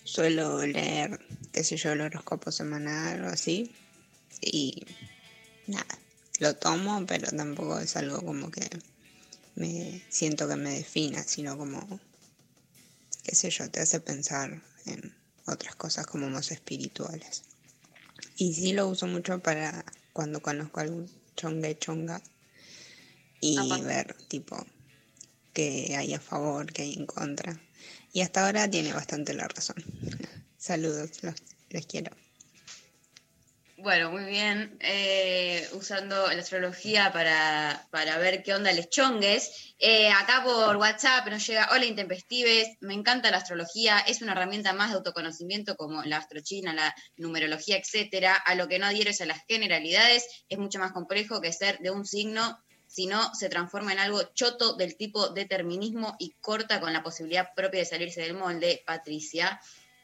Suelo 0.03 0.63
leer, 0.67 1.19
qué 1.51 1.63
sé 1.63 1.77
yo, 1.77 1.93
el 1.93 2.01
horóscopo 2.01 2.51
semanal 2.51 3.25
o 3.25 3.29
así. 3.29 3.73
Y 4.41 4.85
nada, 5.67 5.99
lo 6.39 6.55
tomo, 6.55 7.05
pero 7.05 7.29
tampoco 7.31 7.79
es 7.79 7.95
algo 7.95 8.21
como 8.21 8.51
que 8.51 8.67
me 9.55 10.03
siento 10.09 10.47
que 10.47 10.55
me 10.55 10.71
defina, 10.71 11.23
sino 11.23 11.57
como, 11.57 11.99
qué 13.23 13.35
sé 13.35 13.49
yo, 13.49 13.69
te 13.69 13.81
hace 13.81 13.99
pensar 13.99 14.61
en 14.85 15.15
otras 15.45 15.75
cosas 15.75 16.05
como 16.05 16.29
más 16.29 16.51
espirituales. 16.51 17.43
Y 18.37 18.53
sí 18.53 18.73
lo 18.73 18.87
uso 18.87 19.07
mucho 19.07 19.39
para 19.39 19.83
cuando 20.13 20.41
conozco 20.41 20.79
algún 20.79 21.09
chonga 21.35 21.77
chonga 21.77 22.21
y 23.39 23.81
ver 23.81 24.15
tipo 24.27 24.57
qué 25.53 25.95
hay 25.97 26.13
a 26.13 26.19
favor, 26.19 26.71
qué 26.71 26.83
hay 26.83 26.93
en 26.93 27.05
contra. 27.07 27.59
Y 28.13 28.21
hasta 28.21 28.45
ahora 28.45 28.69
tiene 28.69 28.93
bastante 28.93 29.33
la 29.33 29.47
razón. 29.47 29.77
Saludos, 30.57 31.23
los, 31.23 31.35
les 31.69 31.85
quiero. 31.85 32.06
Bueno, 33.87 34.11
muy 34.11 34.25
bien. 34.25 34.77
Eh, 34.81 35.65
usando 35.71 36.27
la 36.27 36.41
astrología 36.41 37.13
para, 37.13 37.87
para 37.89 38.17
ver 38.17 38.43
qué 38.43 38.53
onda 38.53 38.73
les 38.73 38.89
chongues. 38.89 39.73
Eh, 39.79 40.09
acá 40.09 40.43
por 40.43 40.75
WhatsApp 40.75 41.25
nos 41.29 41.47
llega, 41.47 41.69
hola 41.71 41.85
intempestives, 41.85 42.75
me 42.81 42.95
encanta 42.95 43.31
la 43.31 43.37
astrología, 43.37 43.99
es 43.99 44.21
una 44.21 44.33
herramienta 44.33 44.73
más 44.73 44.89
de 44.89 44.97
autoconocimiento 44.97 45.77
como 45.77 46.03
la 46.03 46.17
astrochina, 46.17 46.73
la 46.73 46.93
numerología, 47.15 47.77
etcétera. 47.77 48.35
A 48.35 48.55
lo 48.55 48.67
que 48.67 48.77
no 48.77 48.87
adhieres 48.87 49.21
a 49.21 49.25
las 49.25 49.45
generalidades, 49.47 50.25
es 50.49 50.57
mucho 50.57 50.79
más 50.79 50.91
complejo 50.91 51.39
que 51.39 51.53
ser 51.53 51.79
de 51.79 51.89
un 51.89 52.05
signo, 52.05 52.61
si 52.87 53.05
no 53.05 53.33
se 53.35 53.47
transforma 53.47 53.93
en 53.93 53.99
algo 53.99 54.21
choto 54.33 54.73
del 54.73 54.97
tipo 54.97 55.29
determinismo 55.29 56.17
y 56.19 56.31
corta 56.41 56.81
con 56.81 56.91
la 56.91 57.03
posibilidad 57.03 57.53
propia 57.55 57.79
de 57.79 57.85
salirse 57.85 58.19
del 58.19 58.33
molde. 58.33 58.83
Patricia. 58.85 59.61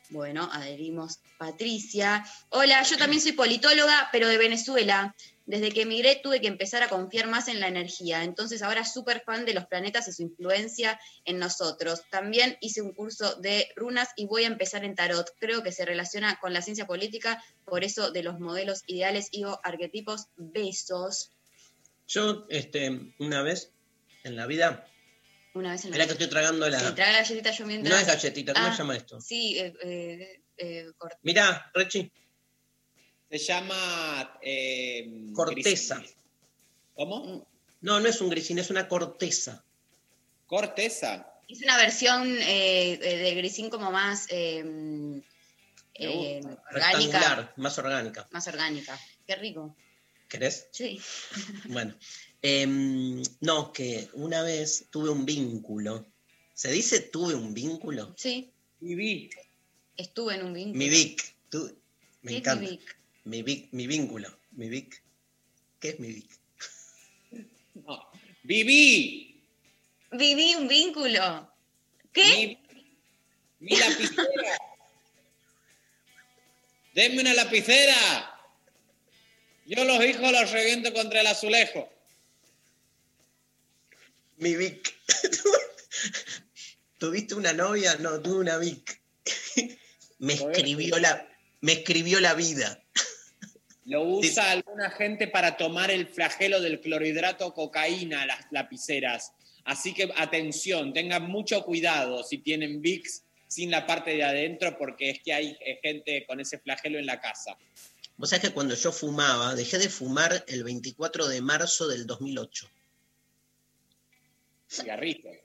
Bueno, 0.10 0.50
adherimos 0.52 1.20
Patricia. 1.38 2.26
Hola, 2.50 2.84
yo 2.84 2.98
también 2.98 3.22
soy 3.22 3.32
politóloga, 3.32 4.10
pero 4.12 4.28
de 4.28 4.38
Venezuela. 4.38 5.16
Desde 5.46 5.72
que 5.72 5.82
emigré 5.82 6.20
tuve 6.24 6.40
que 6.40 6.48
empezar 6.48 6.84
a 6.84 6.90
confiar 6.90 7.28
más 7.28 7.50
en 7.50 7.60
la 7.60 7.68
energía, 7.68 8.24
entonces 8.24 8.62
ahora 8.62 8.86
súper 8.86 9.24
fan 9.26 9.44
de 9.44 9.54
los 9.54 9.66
planetas 9.66 10.08
y 10.08 10.14
su 10.14 10.22
influencia 10.22 11.00
en 11.26 11.38
nosotros. 11.38 12.04
También 12.10 12.58
hice 12.62 12.82
un 12.82 12.94
curso 12.94 13.36
de 13.36 13.68
runas 13.76 14.10
y 14.16 14.26
voy 14.26 14.46
a 14.46 14.48
empezar 14.48 14.86
en 14.86 14.96
tarot. 14.96 15.30
Creo 15.40 15.62
que 15.62 15.74
se 15.74 15.84
relaciona 15.84 16.40
con 16.40 16.54
la 16.54 16.62
ciencia 16.62 16.88
política, 16.88 17.44
por 17.66 17.84
eso 17.84 18.12
de 18.12 18.24
los 18.24 18.40
modelos 18.40 18.84
ideales 18.88 19.28
y 19.32 19.44
o 19.44 19.60
arquetipos. 19.64 20.28
Besos. 20.38 21.32
Yo, 22.08 22.46
este, 22.50 23.14
una 23.20 23.42
vez 23.42 23.72
en 24.24 24.36
la 24.36 24.48
vida, 24.48 24.88
Una 25.54 25.72
vez 25.72 25.86
en 25.86 25.92
la 25.92 25.96
Mirá 25.96 26.06
que 26.08 26.14
estoy 26.14 26.28
tragando 26.28 26.68
la. 26.70 26.80
Sí, 26.80 26.96
traga 26.96 27.12
galletita 27.20 27.52
yo 27.52 27.66
mientras. 27.68 27.94
No 27.94 28.00
es 28.02 28.08
galletita, 28.08 28.54
¿cómo 28.54 28.66
Ah, 28.68 28.72
se 28.72 28.78
llama 28.80 28.96
esto? 28.96 29.22
Sí, 29.22 29.58
eh, 29.60 29.74
eh, 29.84 30.42
eh, 30.58 30.86
cort- 30.98 31.18
Mirá, 31.22 31.70
Rechi, 31.74 32.12
Se 33.30 33.38
llama. 33.38 34.40
eh, 34.42 35.26
corteza. 35.34 35.98
grisín. 35.98 36.16
¿Cómo? 36.96 37.48
No, 37.82 38.00
no 38.00 38.08
es 38.08 38.20
un 38.22 38.30
grisín, 38.30 38.58
es 38.60 38.70
una 38.72 38.88
corteza. 38.88 39.64
Corteza. 40.48 41.30
Es 41.48 41.62
una 41.62 41.78
versión 41.78 42.34
de 42.36 43.34
grisín 43.38 43.70
como 43.70 43.92
más 43.92 44.28
eh, 44.30 44.64
eh, 45.96 46.42
orgánica. 46.44 46.70
Rectangular, 46.72 47.54
más 47.58 47.78
orgánica. 47.78 48.28
Más 48.32 48.48
orgánica. 48.48 49.00
Qué 49.28 49.36
rico. 49.36 49.76
¿Querés? 50.28 50.68
Sí. 50.72 51.00
Bueno. 51.66 51.96
Em, 52.46 53.24
no, 53.40 53.72
que 53.72 54.10
una 54.14 54.44
vez 54.44 54.88
tuve 54.92 55.10
un 55.10 55.26
vínculo. 55.26 56.06
¿Se 56.54 56.70
dice 56.72 57.00
tuve 57.00 57.36
un 57.36 57.54
vínculo? 57.54 58.14
Sí. 58.18 58.52
Viví. 58.82 59.30
Estuve 59.96 60.36
en 60.36 60.46
un 60.48 60.54
vínculo. 60.54 60.78
Mi 60.78 60.90
Vic. 60.90 61.36
tu- 61.50 61.74
me 62.22 62.32
¿Qué 62.32 62.36
es 62.38 62.42
encanta. 62.42 62.62
mi 62.64 62.70
Vic? 62.72 62.98
Mi 63.24 63.44
Vic, 63.44 63.70
mi 63.72 63.88
vínculo. 63.88 64.38
Mi 64.52 64.68
Vic. 64.70 65.02
¿Qué 65.80 65.90
es 65.90 66.00
mi 66.00 66.12
Vic? 66.12 66.30
No. 67.76 68.06
Viví. 68.44 69.42
Viví 70.12 70.56
un 70.56 70.68
vínculo. 70.68 71.50
¿Qué? 72.12 72.58
Mi, 73.60 73.70
mi 73.70 73.78
lapicera. 73.78 74.24
Denme 76.94 77.22
una 77.22 77.34
lapicera. 77.34 78.30
Yo 79.66 79.86
los 79.86 80.04
hijos 80.06 80.30
los 80.32 80.52
reviento 80.52 80.94
contra 80.94 81.22
el 81.22 81.28
azulejo. 81.28 81.90
Mi 84.38 84.56
Vic. 84.56 84.94
¿Tuviste 86.98 87.36
una 87.36 87.54
novia? 87.54 87.96
No, 88.00 88.22
tuve 88.22 88.40
una 88.40 88.58
Vic. 88.58 89.02
me 90.20 90.34
escribió 90.34 90.98
la. 91.00 91.28
me 91.62 91.74
escribió 91.74 92.20
la 92.20 92.34
vida. 92.34 92.84
Lo 93.86 94.04
usa 94.04 94.52
alguna 94.52 94.90
gente 94.92 95.28
para 95.28 95.58
tomar 95.58 95.92
el 95.92 96.08
flagelo 96.08 96.62
del 96.62 96.80
clorhidrato 96.80 97.54
cocaína, 97.54 98.26
las 98.26 98.46
lapiceras. 98.52 99.34
Así 99.66 99.94
que 99.94 100.10
atención, 100.16 100.94
tengan 100.94 101.30
mucho 101.30 101.64
cuidado 101.64 102.24
si 102.24 102.38
tienen 102.38 102.82
VIX 102.82 103.24
sin 103.48 103.70
la 103.70 103.86
parte 103.86 104.12
de 104.12 104.24
adentro, 104.24 104.78
porque 104.78 105.12
es 105.12 105.20
que 105.24 105.34
hay 105.34 105.58
eh, 105.66 105.80
gente 105.82 106.26
con 106.26 106.40
ese 106.40 106.60
flagelo 106.60 106.98
en 106.98 107.06
la 107.06 107.22
casa. 107.22 107.58
Vos 108.18 108.30
sabés 108.30 108.50
que 108.50 108.54
cuando 108.54 108.76
yo 108.76 108.92
fumaba, 108.92 109.54
dejé 109.54 109.78
de 109.78 109.90
fumar 109.90 110.44
el 110.48 110.64
24 110.64 111.28
de 111.28 111.42
marzo 111.42 111.88
del 111.88 112.08
2008. 112.08 112.70
Cigarrillos. 114.74 115.38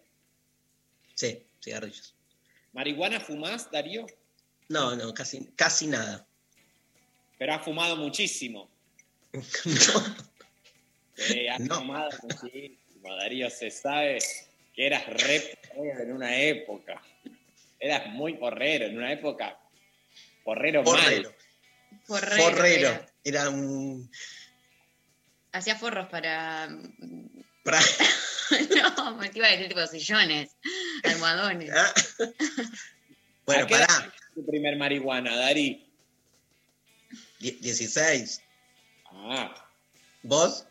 Sí, 1.14 1.44
cigarrillos. 1.62 2.14
¿Marihuana 2.72 3.20
fumás, 3.20 3.70
Darío? 3.70 4.06
No, 4.68 4.94
no, 4.96 5.12
casi, 5.14 5.46
casi 5.56 5.86
nada. 5.86 6.26
Pero 7.38 7.54
has 7.54 7.64
fumado 7.64 7.96
muchísimo. 7.96 8.70
Sí, 11.16 11.46
has 11.48 11.66
fumado 11.68 12.10
muchísimo, 12.22 13.16
Darío. 13.16 13.50
Se 13.50 13.70
sabe 13.70 14.18
que 14.74 14.86
eras 14.86 15.06
re 15.06 15.58
porrero 15.74 16.02
en 16.02 16.12
una 16.12 16.36
época. 16.36 17.02
Eras 17.80 18.06
muy 18.08 18.34
porrero 18.34 18.86
en 18.86 18.96
una 18.96 19.12
época. 19.12 19.58
Porrero, 20.44 20.82
Porrero. 20.82 21.30
mal. 21.30 21.36
Forrero. 22.04 22.88
era. 22.88 23.06
Era 23.24 23.50
un. 23.50 24.10
Hacía 25.52 25.76
forros 25.76 26.08
para. 26.08 26.68
Para- 27.64 27.80
no, 28.96 29.16
me 29.16 29.30
iba 29.34 29.46
a 29.46 29.50
decir 29.50 29.68
tipo 29.68 29.86
sillones, 29.86 30.50
almohadones. 31.04 31.70
Ah. 31.74 31.92
Bueno, 33.46 33.64
¿A 33.64 33.66
qué 33.66 33.74
pará. 33.76 34.12
tu 34.34 34.44
primer 34.44 34.76
marihuana, 34.76 35.34
Dari? 35.34 35.90
Die- 37.40 37.52
16. 37.60 38.42
Ah, 39.06 39.66
¿Vos? 40.22 40.66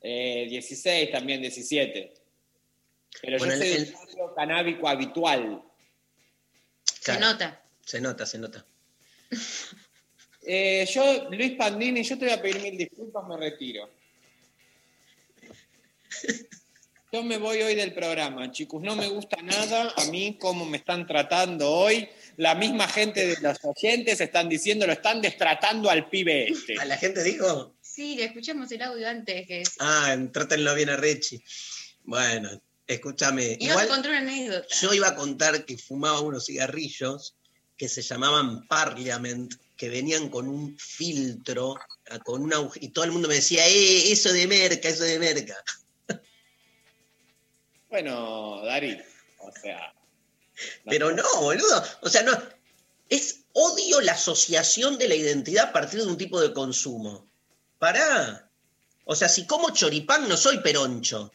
eh, 0.00 0.48
16, 0.50 1.12
también 1.12 1.40
17. 1.40 2.12
Pero 3.20 3.38
Bueno, 3.38 3.54
yo 3.54 3.60
soy 3.60 3.68
el- 3.70 3.92
barrio 3.92 4.34
canábico 4.34 4.88
habitual. 4.88 5.62
Se 7.00 7.16
nota. 7.20 7.62
Se 7.84 8.00
nota, 8.00 8.26
se 8.26 8.38
nota. 8.38 8.64
Eh, 10.44 10.84
yo, 10.92 11.30
Luis 11.30 11.52
Pandini, 11.52 12.02
yo 12.02 12.18
te 12.18 12.24
voy 12.24 12.34
a 12.34 12.42
pedir 12.42 12.60
mil 12.60 12.76
disculpas, 12.76 13.24
me 13.28 13.36
retiro. 13.36 13.88
Yo 17.12 17.22
me 17.22 17.36
voy 17.36 17.60
hoy 17.60 17.74
del 17.74 17.92
programa, 17.92 18.50
chicos. 18.50 18.82
No 18.82 18.96
me 18.96 19.06
gusta 19.08 19.36
nada 19.42 19.92
a 19.96 20.04
mí 20.06 20.38
cómo 20.40 20.64
me 20.64 20.78
están 20.78 21.06
tratando 21.06 21.70
hoy. 21.70 22.08
La 22.38 22.54
misma 22.54 22.88
gente 22.88 23.26
de 23.26 23.36
los 23.42 23.58
oyentes 23.64 24.20
están 24.22 24.48
diciendo, 24.48 24.86
lo 24.86 24.94
están 24.94 25.20
destratando 25.20 25.90
al 25.90 26.08
pibe 26.08 26.48
este. 26.48 26.78
¿A 26.80 26.86
la 26.86 26.96
gente 26.96 27.22
dijo? 27.22 27.74
Sí, 27.82 28.16
le 28.16 28.24
escuchamos 28.24 28.72
el 28.72 28.80
audio 28.80 29.06
antes 29.06 29.46
que 29.46 29.62
Ah, 29.78 30.16
trátenlo 30.32 30.74
bien 30.74 30.88
a 30.88 30.96
Rechi. 30.96 31.42
Bueno, 32.04 32.48
escúchame. 32.86 33.58
Iba 33.60 33.72
a 33.74 33.84
Igual 33.84 33.88
contar 33.88 34.10
una 34.12 34.20
anécdota. 34.20 34.66
yo 34.80 34.94
iba 34.94 35.08
a 35.08 35.14
contar 35.14 35.66
que 35.66 35.76
fumaba 35.76 36.20
unos 36.22 36.46
cigarrillos 36.46 37.34
que 37.76 37.88
se 37.90 38.00
llamaban 38.00 38.66
Parliament, 38.68 39.52
que 39.76 39.90
venían 39.90 40.30
con 40.30 40.48
un 40.48 40.78
filtro, 40.78 41.74
con 42.24 42.40
una 42.42 42.56
aguj- 42.56 42.78
y 42.80 42.88
todo 42.88 43.04
el 43.04 43.12
mundo 43.12 43.28
me 43.28 43.34
decía, 43.34 43.68
eh, 43.68 44.10
eso 44.12 44.32
de 44.32 44.46
merca, 44.46 44.88
eso 44.88 45.04
de 45.04 45.18
merca. 45.18 45.56
Bueno, 47.92 48.62
Dari, 48.64 48.98
o 49.40 49.52
sea, 49.52 49.92
Pero 50.86 51.12
no, 51.12 51.22
boludo. 51.42 51.84
O 52.00 52.08
sea, 52.08 52.22
no. 52.22 52.32
Es 53.10 53.44
odio 53.52 54.00
la 54.00 54.12
asociación 54.12 54.96
de 54.96 55.08
la 55.08 55.14
identidad 55.14 55.68
a 55.68 55.72
partir 55.74 56.00
de 56.00 56.06
un 56.06 56.16
tipo 56.16 56.40
de 56.40 56.54
consumo. 56.54 57.28
Pará. 57.78 58.48
O 59.04 59.14
sea, 59.14 59.28
si 59.28 59.46
como 59.46 59.74
choripán 59.74 60.26
no 60.26 60.38
soy 60.38 60.60
peroncho. 60.60 61.30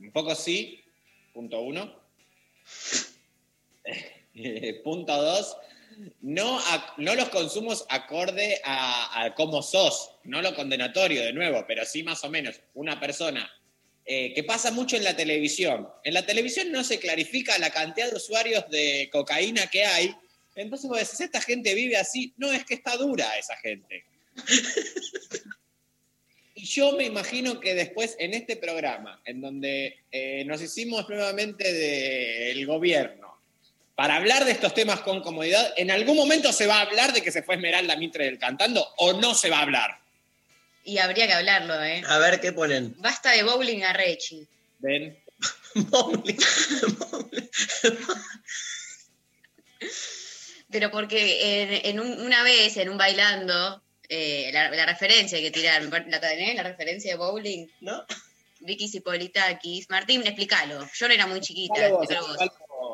un 0.00 0.10
poco 0.12 0.34
sí, 0.34 0.82
punto 1.34 1.60
uno. 1.60 1.94
Punto 4.82 5.22
dos, 5.22 5.56
no, 6.20 6.58
a- 6.58 6.94
no 6.98 7.14
los 7.14 7.28
consumos 7.30 7.84
acorde 7.88 8.60
a, 8.64 9.24
a 9.24 9.34
cómo 9.34 9.62
sos, 9.62 10.10
no 10.24 10.40
lo 10.42 10.54
condenatorio 10.54 11.22
de 11.22 11.32
nuevo, 11.32 11.64
pero 11.66 11.84
sí 11.86 12.02
más 12.02 12.22
o 12.24 12.28
menos 12.30 12.60
una 12.74 12.98
persona 13.00 13.50
eh, 14.06 14.32
que 14.34 14.44
pasa 14.44 14.70
mucho 14.70 14.96
en 14.96 15.04
la 15.04 15.16
televisión. 15.16 15.88
En 16.04 16.14
la 16.14 16.24
televisión 16.24 16.70
no 16.70 16.84
se 16.84 16.98
clarifica 17.00 17.58
la 17.58 17.70
cantidad 17.70 18.08
de 18.08 18.16
usuarios 18.16 18.68
de 18.70 19.08
cocaína 19.12 19.66
que 19.66 19.84
hay, 19.84 20.14
entonces 20.54 20.88
vos 20.88 20.98
decís, 20.98 21.20
esta 21.20 21.40
gente 21.40 21.74
vive 21.74 21.96
así, 21.96 22.32
no 22.36 22.52
es 22.52 22.64
que 22.64 22.74
está 22.74 22.96
dura 22.96 23.36
esa 23.38 23.56
gente. 23.56 24.04
Y 26.58 26.64
yo 26.64 26.92
me 26.92 27.04
imagino 27.04 27.60
que 27.60 27.74
después 27.74 28.16
en 28.18 28.32
este 28.32 28.56
programa, 28.56 29.20
en 29.26 29.42
donde 29.42 29.98
eh, 30.10 30.42
nos 30.46 30.62
hicimos 30.62 31.06
nuevamente 31.06 31.70
del 31.70 32.64
gobierno, 32.64 33.38
para 33.94 34.16
hablar 34.16 34.46
de 34.46 34.52
estos 34.52 34.72
temas 34.72 35.00
con 35.00 35.20
comodidad, 35.20 35.74
¿en 35.76 35.90
algún 35.90 36.16
momento 36.16 36.54
se 36.54 36.66
va 36.66 36.78
a 36.78 36.82
hablar 36.82 37.12
de 37.12 37.20
que 37.20 37.30
se 37.30 37.42
fue 37.42 37.56
Esmeralda 37.56 37.96
Mitre 37.96 38.24
del 38.24 38.38
cantando 38.38 38.86
o 38.96 39.12
no 39.12 39.34
se 39.34 39.50
va 39.50 39.58
a 39.58 39.62
hablar? 39.62 40.00
Y 40.86 40.98
habría 40.98 41.26
que 41.26 41.32
hablarlo, 41.34 41.82
¿eh? 41.82 42.02
A 42.06 42.18
ver 42.18 42.40
qué 42.40 42.52
ponen. 42.52 42.94
Basta 42.98 43.32
de 43.32 43.42
bowling 43.42 43.82
a 43.82 43.92
Rechi. 43.92 44.46
¿Ven? 44.78 45.18
Pero 50.70 50.90
porque 50.90 51.62
en, 51.62 51.86
en 51.86 52.00
un- 52.00 52.20
una 52.20 52.42
vez, 52.42 52.76
en 52.76 52.88
un 52.88 52.98
bailando, 52.98 53.82
eh, 54.08 54.50
la, 54.52 54.70
la 54.70 54.86
referencia 54.86 55.38
que 55.40 55.50
tiraron, 55.50 55.90
¿la 56.08 56.20
tenés? 56.20 56.54
La 56.56 56.62
referencia 56.62 57.12
de 57.12 57.18
bowling. 57.18 57.66
¿No? 57.80 58.04
Vicky 58.60 58.88
Cipolitakis. 58.88 59.88
Martín, 59.90 60.22
explícalo. 60.26 60.88
Yo 60.94 61.08
no 61.08 61.14
era 61.14 61.26
muy 61.26 61.40
chiquita. 61.40 61.88
Vos, 61.90 62.10
explícalo 62.10 62.26
vos. 62.28 62.36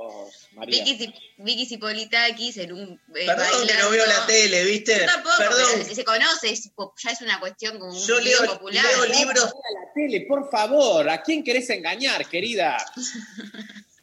Vos, 0.03 0.49
María. 0.53 0.85
Vicky, 0.85 0.99
Cip- 1.07 1.15
Vicky 1.39 1.67
Cipolitakis 1.67 2.57
en 2.59 2.73
un. 2.73 3.01
eh, 3.15 3.27
Perdón 3.27 3.67
que 3.67 3.75
no 3.75 3.91
veo 3.91 4.07
la 4.07 4.27
tele, 4.27 4.65
¿viste? 4.65 4.99
Yo 5.01 5.07
tampoco, 5.07 5.35
Perdón. 5.39 5.67
pero 5.83 5.95
se 5.95 6.05
conoce, 6.05 6.51
es 6.51 6.71
ya 7.03 7.11
es 7.11 7.21
una 7.23 7.41
cuestión 7.41 7.79
como 7.79 7.93
un 7.93 8.07
Yo 8.07 8.21
leo- 8.21 8.47
popular. 8.47 8.85
leo 8.85 9.05
libros. 9.07 9.45
A 9.45 9.47
la 9.49 9.93
tele, 9.95 10.25
por 10.29 10.51
favor, 10.51 11.09
¿a 11.09 11.23
quién 11.23 11.43
querés 11.45 11.69
engañar, 11.71 12.29
querida? 12.29 12.77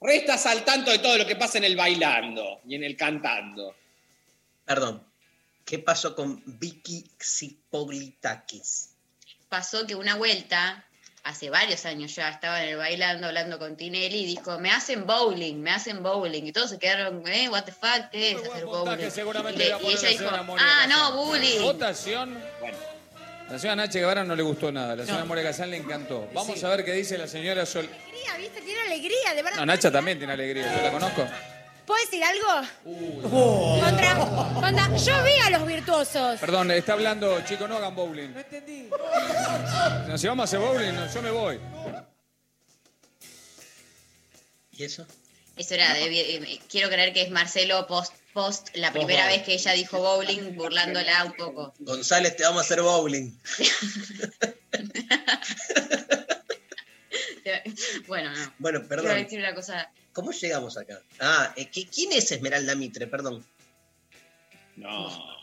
Restas 0.00 0.46
al 0.46 0.64
tanto 0.64 0.90
de 0.90 0.98
todo 0.98 1.16
lo 1.16 1.26
que 1.26 1.36
pasa 1.36 1.58
en 1.58 1.64
el 1.64 1.74
bailando 1.76 2.60
y 2.66 2.74
en 2.74 2.84
el 2.84 2.96
cantando. 2.96 3.74
Perdón. 4.64 5.04
¿Qué 5.64 5.80
pasó 5.80 6.14
con 6.14 6.42
Vicky 6.46 7.10
Xipolitakis? 7.18 8.90
pasó 9.48 9.86
que 9.86 9.94
una 9.96 10.14
vuelta, 10.16 10.84
hace 11.26 11.50
varios 11.50 11.84
años 11.86 12.14
ya, 12.14 12.28
estaba 12.28 12.62
en 12.62 12.70
el 12.70 12.76
bailando 12.76 13.26
hablando 13.26 13.58
con 13.58 13.76
Tinelli 13.76 14.18
y 14.20 14.26
dijo, 14.26 14.58
me 14.60 14.70
hacen 14.70 15.06
bowling, 15.06 15.56
me 15.56 15.72
hacen 15.72 16.02
bowling. 16.02 16.44
Y 16.44 16.52
todos 16.52 16.70
se 16.70 16.78
quedaron, 16.78 17.26
eh, 17.26 17.48
what 17.48 17.64
the 17.64 17.72
fuck, 17.72 18.10
¿qué 18.12 18.30
es 18.32 18.36
hacer 18.38 18.64
bowling? 18.64 18.92
y, 18.98 19.56
le- 19.56 19.66
ella 19.66 20.02
la 20.02 20.08
dijo, 20.08 20.56
ah, 20.58 20.86
no, 20.88 21.12
bullying. 21.24 21.62
Votación. 21.62 22.38
La 23.50 23.58
señora 23.58 23.76
Nacha 23.76 23.98
Guevara 23.98 24.24
no 24.24 24.34
le 24.34 24.42
gustó 24.42 24.72
nada. 24.72 24.96
La 24.96 25.04
señora 25.04 25.22
No. 25.22 25.26
Moria 25.28 25.44
Casán 25.44 25.70
le 25.70 25.76
encantó. 25.76 26.28
Vamos 26.32 26.62
a 26.62 26.68
ver 26.68 26.84
qué 26.84 26.92
dice 26.92 27.16
la 27.18 27.28
señora 27.28 27.64
Sol. 27.66 27.88
Alegría, 27.88 28.36
¿viste? 28.38 28.60
Tiene 28.60 28.80
alegría, 28.82 29.34
de 29.34 29.42
verdad. 29.42 29.58
No, 29.58 29.66
Nacha 29.66 29.90
también 29.90 30.18
tiene 30.18 30.32
alegría. 30.32 30.76
Yo 30.76 30.82
la 30.82 30.90
conozco. 30.92 31.26
¿Puedo 31.86 32.00
decir 32.04 32.22
algo? 32.24 33.80
Contra, 33.80 34.16
contra- 34.54 34.96
yo 34.96 35.22
vi 35.24 35.32
a 35.44 35.50
los 35.50 35.66
virtuosos. 35.66 36.40
Perdón, 36.40 36.70
está 36.72 36.94
hablando, 36.94 37.40
chicos, 37.42 37.68
no 37.68 37.76
hagan 37.76 37.94
bowling. 37.94 38.32
No 38.34 38.40
entendí. 38.40 38.88
Si 40.16 40.26
vamos 40.26 40.42
a 40.42 40.44
hacer 40.44 40.58
bowling, 40.58 40.92
no, 40.94 41.12
yo 41.12 41.22
me 41.22 41.30
voy. 41.30 41.60
¿Y 44.72 44.84
eso? 44.84 45.06
Eso 45.56 45.74
era, 45.74 45.94
de- 45.94 46.36
eh, 46.36 46.60
quiero 46.68 46.88
creer 46.88 47.12
que 47.14 47.22
es 47.22 47.30
Marcelo 47.30 47.86
post, 47.86 48.12
post 48.34 48.68
la 48.74 48.92
primera 48.92 49.26
vez 49.26 49.42
que 49.44 49.54
ella 49.54 49.72
dijo 49.72 49.98
bowling, 49.98 50.56
burlándola 50.56 51.24
un 51.24 51.32
poco. 51.34 51.72
González, 51.78 52.36
te 52.36 52.42
vamos 52.42 52.62
a 52.62 52.64
hacer 52.64 52.82
bowling. 52.82 53.32
Bueno, 58.06 58.30
no. 58.32 58.54
Bueno, 58.58 58.80
Quiero 58.80 59.02
perdón. 59.02 59.22
decir 59.22 59.38
una 59.38 59.54
cosa. 59.54 59.90
¿Cómo 60.12 60.32
llegamos 60.32 60.76
acá? 60.78 61.00
Ah, 61.20 61.52
eh, 61.56 61.70
¿qui- 61.70 61.88
¿quién 61.92 62.12
es 62.12 62.30
Esmeralda 62.32 62.74
Mitre? 62.74 63.06
Perdón. 63.06 63.44
No. 64.76 65.36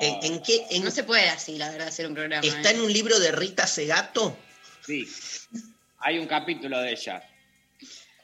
¿En, 0.00 0.32
en 0.34 0.42
qué? 0.42 0.66
en- 0.70 0.84
No 0.84 0.90
se 0.90 1.02
puede 1.04 1.28
así, 1.28 1.58
la 1.58 1.70
verdad, 1.70 1.88
hacer 1.88 2.06
un 2.06 2.14
programa. 2.14 2.46
¿Está 2.46 2.70
¿eh? 2.70 2.74
en 2.74 2.80
un 2.82 2.92
libro 2.92 3.18
de 3.18 3.32
Rita 3.32 3.66
Segato? 3.66 4.36
Sí. 4.86 5.08
Hay 5.98 6.18
un 6.18 6.26
capítulo 6.26 6.80
de 6.80 6.92
ella. 6.92 7.22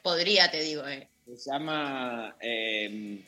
Podría, 0.01 0.49
te 0.49 0.61
digo, 0.61 0.87
eh. 0.87 1.09
Se 1.25 1.51
llama 1.51 2.35
eh, 2.39 3.19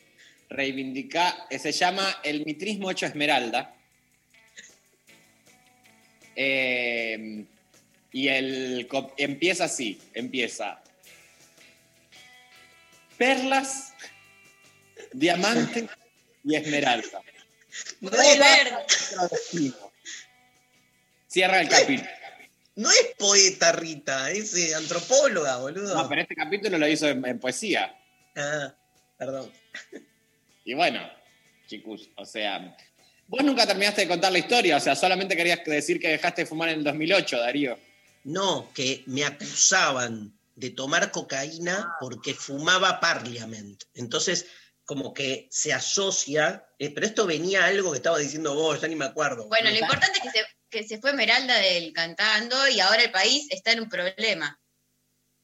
Reivindicar, 0.48 1.34
se 1.50 1.72
llama 1.72 2.20
El 2.22 2.44
mitrismo 2.46 2.90
hecho 2.90 3.04
esmeralda. 3.06 3.74
Eh, 6.36 7.44
y 8.12 8.28
el 8.28 8.88
empieza 9.16 9.64
así, 9.64 10.00
empieza. 10.14 10.82
Perlas 13.16 13.92
diamante 15.12 15.88
y 16.44 16.54
esmeralda. 16.54 17.22
No 18.00 18.10
es. 18.10 19.74
Cierra 21.26 21.60
el 21.60 21.68
capítulo. 21.68 22.08
no 22.76 22.90
es 22.90 23.14
poeta, 23.18 23.72
Rita, 23.72 24.30
es 24.30 24.56
eh, 24.56 24.74
antropóloga, 24.74 25.58
boludo. 25.58 25.94
No, 25.94 26.08
pero 26.08 26.22
este 26.22 26.34
capítulo 26.34 26.78
lo 26.78 26.88
hizo 26.88 27.08
en, 27.08 27.24
en 27.26 27.38
poesía. 27.38 27.94
Ah, 28.34 28.74
perdón. 29.18 29.52
Y 30.64 30.74
bueno, 30.74 31.00
chicos, 31.66 32.08
o 32.16 32.24
sea, 32.24 32.76
vos 33.26 33.44
nunca 33.44 33.66
terminaste 33.66 34.02
de 34.02 34.08
contar 34.08 34.32
la 34.32 34.38
historia, 34.38 34.76
o 34.76 34.80
sea, 34.80 34.96
solamente 34.96 35.36
querías 35.36 35.64
decir 35.64 36.00
que 36.00 36.08
dejaste 36.08 36.42
de 36.42 36.46
fumar 36.46 36.70
en 36.70 36.78
el 36.78 36.84
2008, 36.84 37.38
Darío. 37.38 37.78
No, 38.24 38.72
que 38.74 39.04
me 39.06 39.24
acusaban 39.24 40.38
de 40.54 40.70
tomar 40.70 41.10
cocaína 41.10 41.94
porque 42.00 42.34
fumaba 42.34 43.00
Parliament. 43.00 43.84
Entonces, 43.94 44.46
como 44.84 45.12
que 45.12 45.46
se 45.50 45.72
asocia, 45.72 46.66
eh, 46.78 46.90
pero 46.90 47.06
esto 47.06 47.26
venía 47.26 47.64
a 47.64 47.66
algo 47.66 47.90
que 47.92 47.98
estaba 47.98 48.18
diciendo 48.18 48.54
vos, 48.54 48.80
ya 48.80 48.88
ni 48.88 48.96
me 48.96 49.04
acuerdo. 49.04 49.46
Bueno, 49.48 49.70
lo 49.70 49.76
importante 49.76 50.18
es 50.18 50.22
que 50.22 50.30
se, 50.30 50.46
que 50.70 50.88
se 50.88 50.98
fue 50.98 51.10
Esmeralda 51.10 51.56
del 51.58 51.92
cantando 51.92 52.68
y 52.68 52.80
ahora 52.80 53.02
el 53.02 53.12
país 53.12 53.46
está 53.50 53.72
en 53.72 53.80
un 53.80 53.88
problema. 53.88 54.58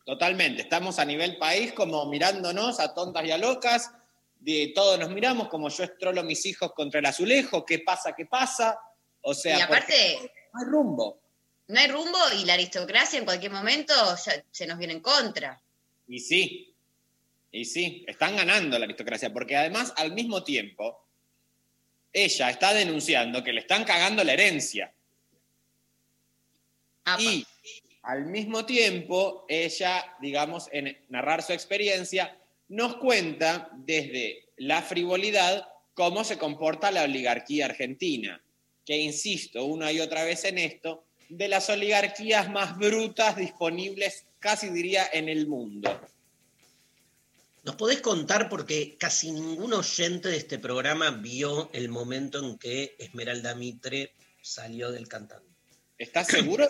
Totalmente, 0.04 0.62
estamos 0.62 0.98
a 0.98 1.04
nivel 1.04 1.38
país 1.38 1.72
como 1.72 2.06
mirándonos 2.06 2.80
a 2.80 2.92
tontas 2.94 3.24
y 3.24 3.30
a 3.30 3.38
locas, 3.38 3.90
de 4.34 4.72
todos 4.74 4.98
nos 4.98 5.10
miramos 5.10 5.48
como 5.48 5.70
yo 5.70 5.84
estrolo 5.84 6.22
mis 6.22 6.44
hijos 6.44 6.72
contra 6.74 7.00
el 7.00 7.06
azulejo, 7.06 7.64
qué 7.64 7.78
pasa, 7.78 8.14
qué 8.14 8.26
pasa, 8.26 8.78
o 9.22 9.32
sea, 9.32 9.58
y 9.58 9.62
aparte, 9.62 10.16
porque 10.20 10.32
no 10.52 10.60
hay 10.60 10.66
rumbo. 10.66 11.23
No 11.68 11.80
hay 11.80 11.88
rumbo 11.88 12.18
y 12.38 12.44
la 12.44 12.54
aristocracia 12.54 13.18
en 13.18 13.24
cualquier 13.24 13.52
momento 13.52 13.94
ya 14.24 14.44
se 14.50 14.66
nos 14.66 14.78
viene 14.78 14.94
en 14.94 15.00
contra. 15.00 15.60
Y 16.06 16.20
sí, 16.20 16.74
y 17.50 17.64
sí, 17.64 18.04
están 18.06 18.36
ganando 18.36 18.78
la 18.78 18.84
aristocracia, 18.84 19.32
porque 19.32 19.56
además 19.56 19.92
al 19.96 20.12
mismo 20.12 20.42
tiempo 20.42 21.06
ella 22.12 22.50
está 22.50 22.74
denunciando 22.74 23.42
que 23.42 23.52
le 23.52 23.60
están 23.60 23.84
cagando 23.84 24.22
la 24.24 24.32
herencia. 24.32 24.92
Y 27.18 27.46
al 28.02 28.26
mismo 28.26 28.64
tiempo 28.66 29.44
ella, 29.48 30.16
digamos, 30.20 30.68
en 30.72 30.98
narrar 31.08 31.42
su 31.42 31.52
experiencia, 31.52 32.36
nos 32.68 32.96
cuenta 32.96 33.70
desde 33.72 34.48
la 34.56 34.82
frivolidad 34.82 35.68
cómo 35.94 36.24
se 36.24 36.38
comporta 36.38 36.90
la 36.90 37.02
oligarquía 37.02 37.66
argentina, 37.66 38.42
que 38.84 38.96
insisto 38.98 39.64
una 39.64 39.92
y 39.92 40.00
otra 40.00 40.24
vez 40.24 40.44
en 40.44 40.58
esto, 40.58 41.03
de 41.28 41.48
las 41.48 41.68
oligarquías 41.70 42.50
más 42.50 42.76
brutas 42.76 43.36
disponibles, 43.36 44.24
casi 44.40 44.68
diría, 44.68 45.08
en 45.12 45.28
el 45.28 45.46
mundo. 45.46 46.00
¿Nos 47.64 47.76
podés 47.76 48.02
contar, 48.02 48.50
porque 48.50 48.96
casi 48.98 49.30
ningún 49.30 49.72
oyente 49.72 50.28
de 50.28 50.36
este 50.36 50.58
programa 50.58 51.10
vio 51.10 51.70
el 51.72 51.88
momento 51.88 52.38
en 52.38 52.58
que 52.58 52.94
Esmeralda 52.98 53.54
Mitre 53.54 54.12
salió 54.42 54.92
del 54.92 55.08
cantante? 55.08 55.48
¿Estás 55.96 56.26
seguro, 56.26 56.68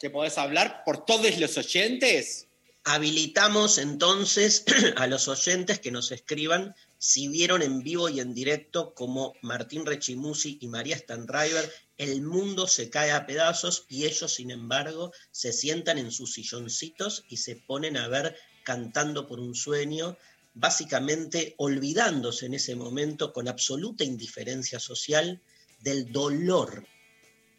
que 0.00 0.10
podés 0.10 0.36
hablar 0.38 0.82
por 0.84 1.04
todos 1.04 1.38
los 1.38 1.56
oyentes? 1.56 2.48
Habilitamos 2.82 3.78
entonces 3.78 4.64
a 4.96 5.06
los 5.06 5.28
oyentes 5.28 5.78
que 5.78 5.92
nos 5.92 6.10
escriban 6.10 6.74
si 6.98 7.28
vieron 7.28 7.62
en 7.62 7.82
vivo 7.84 8.08
y 8.08 8.18
en 8.18 8.34
directo 8.34 8.94
como 8.94 9.34
Martín 9.42 9.86
Rechimusi 9.86 10.58
y 10.60 10.66
María 10.66 10.98
Stanriver, 10.98 11.72
el 11.98 12.22
mundo 12.22 12.68
se 12.68 12.90
cae 12.90 13.10
a 13.10 13.26
pedazos 13.26 13.84
y 13.88 14.06
ellos, 14.06 14.32
sin 14.32 14.52
embargo, 14.52 15.12
se 15.32 15.52
sientan 15.52 15.98
en 15.98 16.12
sus 16.12 16.32
silloncitos 16.32 17.24
y 17.28 17.38
se 17.38 17.56
ponen 17.56 17.96
a 17.96 18.06
ver 18.06 18.36
cantando 18.62 19.26
por 19.26 19.40
un 19.40 19.54
sueño, 19.54 20.16
básicamente 20.54 21.54
olvidándose 21.58 22.46
en 22.46 22.54
ese 22.54 22.76
momento 22.76 23.32
con 23.32 23.48
absoluta 23.48 24.04
indiferencia 24.04 24.78
social 24.78 25.40
del 25.80 26.12
dolor 26.12 26.86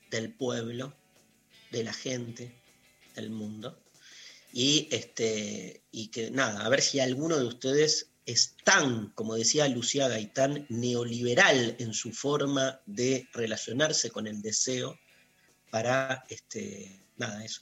del 0.09 0.33
pueblo, 0.33 0.95
de 1.71 1.83
la 1.83 1.93
gente, 1.93 2.55
del 3.15 3.29
mundo. 3.29 3.77
Y, 4.53 4.87
este, 4.91 5.83
y 5.91 6.07
que 6.07 6.31
nada, 6.31 6.65
a 6.65 6.69
ver 6.69 6.81
si 6.81 6.99
alguno 6.99 7.37
de 7.37 7.45
ustedes 7.45 8.08
es 8.31 8.55
tan, 8.63 9.09
como 9.15 9.35
decía 9.35 9.67
Lucía 9.67 10.07
Gaitán, 10.07 10.65
neoliberal 10.69 11.75
en 11.79 11.93
su 11.93 12.11
forma 12.11 12.79
de 12.85 13.27
relacionarse 13.33 14.11
con 14.11 14.27
el 14.27 14.41
deseo 14.41 14.97
para, 15.71 16.23
este, 16.29 16.99
nada, 17.17 17.43
eso. 17.43 17.61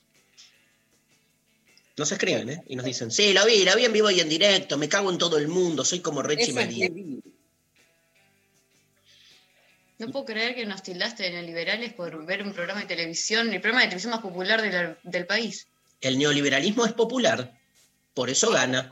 Nos 1.97 2.11
escriben, 2.11 2.49
¿eh? 2.49 2.63
Y 2.67 2.75
nos 2.75 2.85
dicen, 2.85 3.09
sí, 3.11 3.33
la 3.33 3.43
vi, 3.45 3.63
la 3.63 3.75
vi 3.75 3.85
en 3.85 3.93
vivo 3.93 4.11
y 4.11 4.19
en 4.19 4.29
directo, 4.29 4.77
me 4.77 4.87
cago 4.87 5.09
en 5.11 5.17
todo 5.17 5.37
el 5.37 5.47
mundo, 5.47 5.83
soy 5.83 5.99
como 5.99 6.21
Rechi 6.21 6.51
María. 6.53 6.89
No 9.99 10.11
puedo 10.11 10.25
creer 10.25 10.53
que 10.53 10.65
nos 10.67 10.83
tildaste 10.83 11.23
de 11.23 11.31
neoliberales 11.31 11.93
por 11.93 12.23
ver 12.25 12.43
un 12.43 12.53
programa 12.53 12.81
de 12.81 12.85
televisión, 12.85 13.51
el 13.51 13.61
programa 13.61 13.81
de 13.81 13.87
televisión 13.87 14.11
más 14.11 14.21
popular 14.21 14.61
de 14.61 14.71
la- 14.71 14.97
del 15.03 15.25
país. 15.25 15.67
El 16.01 16.19
neoliberalismo 16.19 16.85
es 16.85 16.93
popular, 16.93 17.59
por 18.13 18.29
eso 18.29 18.51
gana, 18.51 18.89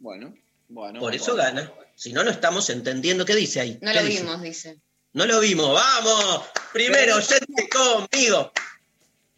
Bueno, 0.00 0.34
bueno. 0.68 1.00
por 1.00 1.14
eso 1.14 1.34
bueno. 1.34 1.42
gana. 1.42 1.72
Si 1.94 2.12
no, 2.12 2.22
no 2.22 2.30
estamos 2.30 2.70
entendiendo. 2.70 3.24
¿Qué 3.24 3.34
dice 3.34 3.60
ahí? 3.60 3.78
No 3.82 3.92
¿Qué 3.92 4.00
lo 4.00 4.06
dice? 4.06 4.22
vimos, 4.22 4.42
dice. 4.42 4.76
No 5.14 5.26
lo 5.26 5.40
vimos, 5.40 5.72
vamos. 5.74 6.44
Primero, 6.72 7.16
oyente 7.16 7.68
conmigo. 7.68 8.52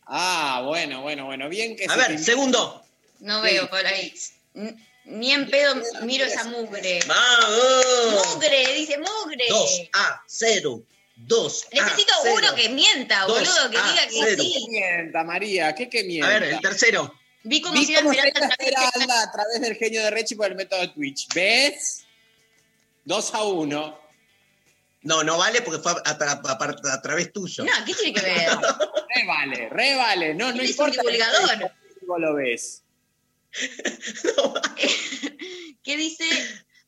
Ah, 0.07 0.63
bueno, 0.67 1.03
bueno, 1.03 1.25
bueno. 1.27 1.49
Bien 1.49 1.77
que 1.77 1.87
A 1.87 1.93
se 1.93 1.97
ver, 1.97 2.07
te- 2.09 2.19
segundo. 2.19 2.85
No 3.21 3.43
Sí. 3.43 3.51
veo 3.53 3.71
por 3.71 3.87
ahí. 3.87 4.13
Ni 5.05 5.33
en 5.33 5.49
pedo 5.49 5.75
miro 6.03 6.25
esa 6.25 6.45
mugre. 6.45 7.01
¡Vamos! 7.07 8.35
¡Mugre! 8.35 8.75
Dice 8.75 8.99
mugre. 8.99 9.45
2 9.49 9.83
a 9.95 10.23
0. 10.27 10.83
2 11.17 11.67
a 11.73 11.75
Necesito 11.85 12.13
0. 12.23 12.35
uno 12.39 12.55
que 12.55 12.69
mienta, 12.71 13.27
boludo, 13.27 13.71
que 13.71 13.77
diga 13.77 14.07
que 14.09 14.21
cero. 14.25 14.43
sí. 14.43 14.53
¿Qué 14.53 14.71
mienta, 14.71 15.25
María? 15.25 15.75
¿Qué 15.75 15.89
que 15.89 16.05
mienta? 16.05 16.27
A 16.27 16.31
ver, 16.31 16.43
el 16.45 16.61
tercero. 16.61 17.15
Vi 17.43 17.61
cómo 17.63 17.83
se 17.83 17.93
Esmeralda 17.95 19.23
a 19.23 19.33
través 19.33 19.61
del 19.61 19.75
genio 19.77 20.03
de 20.05 20.11
Rechi 20.11 20.35
por 20.35 20.47
el 20.47 20.55
método 20.57 20.81
de 20.83 20.89
Twitch. 20.89 21.33
¿Ves? 21.35 22.05
2 23.05 23.35
a 23.35 23.43
1. 23.45 24.01
No, 25.03 25.25
no 25.25 25.39
vale 25.39 25.63
porque 25.63 25.81
fue 25.83 25.93
a, 25.93 26.11
a- 26.11 26.41
a- 26.45 26.95
a 26.95 27.03
través 27.03 27.33
tuyo. 27.33 27.65
No, 27.65 27.73
¿qué 27.87 27.95
tiene 27.95 28.13
que 28.21 28.27
ver? 28.27 28.49
Re 29.15 29.27
vale, 29.27 29.69
re 29.71 29.95
vale. 29.97 30.35
No, 30.35 30.53
no 30.53 30.63
es 30.63 30.79
un 30.79 30.89
importa. 30.89 31.01
divulgador. 31.03 31.73
cómo 32.01 32.19
lo 32.19 32.35
ves. 32.35 32.83
¿Qué 35.83 35.97
dice? 35.97 36.25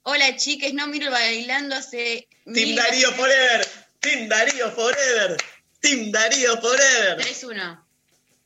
Hola 0.03 0.37
chiques, 0.37 0.74
no 0.74 0.87
miro 0.89 1.11
bailando 1.11 1.74
hace. 1.77 2.29
Team 2.53 2.74
Darío 2.77 3.11
Forever. 3.12 3.66
Team 4.01 4.29
Darío 4.29 4.70
Forever. 4.73 5.37
Team 5.81 6.11
Darío 6.12 6.61
Forever. 6.61 7.19
3-1. 7.19 7.85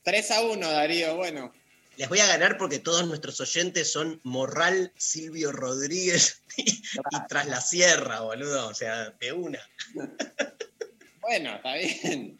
3 0.05 0.31
a 0.31 0.41
1, 0.43 0.71
Darío. 0.71 1.17
Bueno. 1.17 1.53
Les 1.97 2.09
voy 2.09 2.21
a 2.21 2.27
ganar 2.27 2.59
porque 2.59 2.79
todos 2.79 3.07
nuestros 3.07 3.41
oyentes 3.41 3.91
son 3.91 4.21
Morral, 4.23 4.93
Silvio 4.97 5.53
Rodríguez 5.53 6.43
y, 6.57 6.71
y 6.71 7.27
Tras 7.29 7.47
la 7.47 7.61
Sierra, 7.61 8.21
boludo. 8.21 8.69
O 8.69 8.75
sea, 8.75 9.11
de 9.21 9.33
una. 9.33 9.61
Bueno, 11.21 11.57
está 11.57 11.75
bien. 11.75 12.39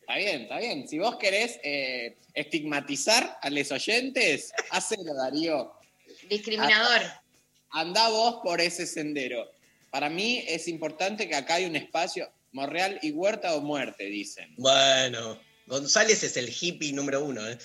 Está 0.00 0.16
bien, 0.18 0.42
está 0.42 0.58
bien. 0.58 0.86
Si 0.86 0.98
vos 0.98 1.16
querés 1.16 1.58
eh, 1.62 2.16
estigmatizar 2.34 3.38
a 3.40 3.48
los 3.48 3.72
oyentes, 3.72 4.52
hacelo, 4.70 5.14
Darío. 5.14 5.72
Discriminador. 6.28 7.00
Andá 7.70 8.10
vos 8.10 8.40
por 8.44 8.60
ese 8.60 8.86
sendero. 8.86 9.50
Para 9.90 10.10
mí 10.10 10.44
es 10.46 10.68
importante 10.68 11.28
que 11.28 11.34
acá 11.34 11.54
hay 11.54 11.64
un 11.64 11.76
espacio, 11.76 12.30
Morreal 12.52 12.98
y 13.00 13.10
Huerta 13.10 13.54
o 13.54 13.62
muerte, 13.62 14.04
dicen. 14.04 14.54
Bueno, 14.58 15.40
González 15.66 16.22
es 16.22 16.36
el 16.36 16.48
hippie 16.50 16.92
número 16.92 17.24
uno, 17.24 17.48
¿eh? 17.48 17.58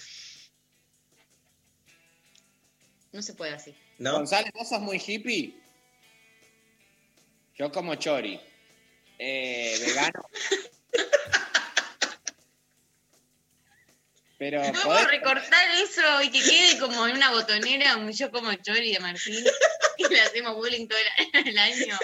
No 3.12 3.22
se 3.22 3.34
puede 3.34 3.54
así. 3.54 3.76
¿No? 3.98 4.14
González, 4.14 4.52
¿vos 4.54 4.70
sos 4.70 4.80
muy 4.82 4.98
hippie? 5.06 5.56
Yo 7.58 7.72
como 7.72 7.96
chori. 7.96 8.40
Eh, 9.20 9.78
vegano. 9.86 10.26
Pero 14.38 14.60
¿Podemos 14.60 14.84
podés- 14.84 15.08
recortar 15.10 15.68
eso 15.84 16.22
y 16.24 16.32
que 16.32 16.42
quede 16.42 16.80
como 16.80 17.06
en 17.08 17.16
una 17.16 17.30
botonera 17.32 17.98
un 17.98 18.12
yo 18.12 18.32
como 18.32 18.52
Chori 18.56 18.94
de 18.94 19.00
Martín? 19.00 19.46
Y 19.98 20.08
le 20.12 20.20
hacemos 20.22 20.56
bullying 20.56 20.88
todo 20.88 20.98
el, 21.34 21.48
el 21.50 21.58
año. 21.60 21.96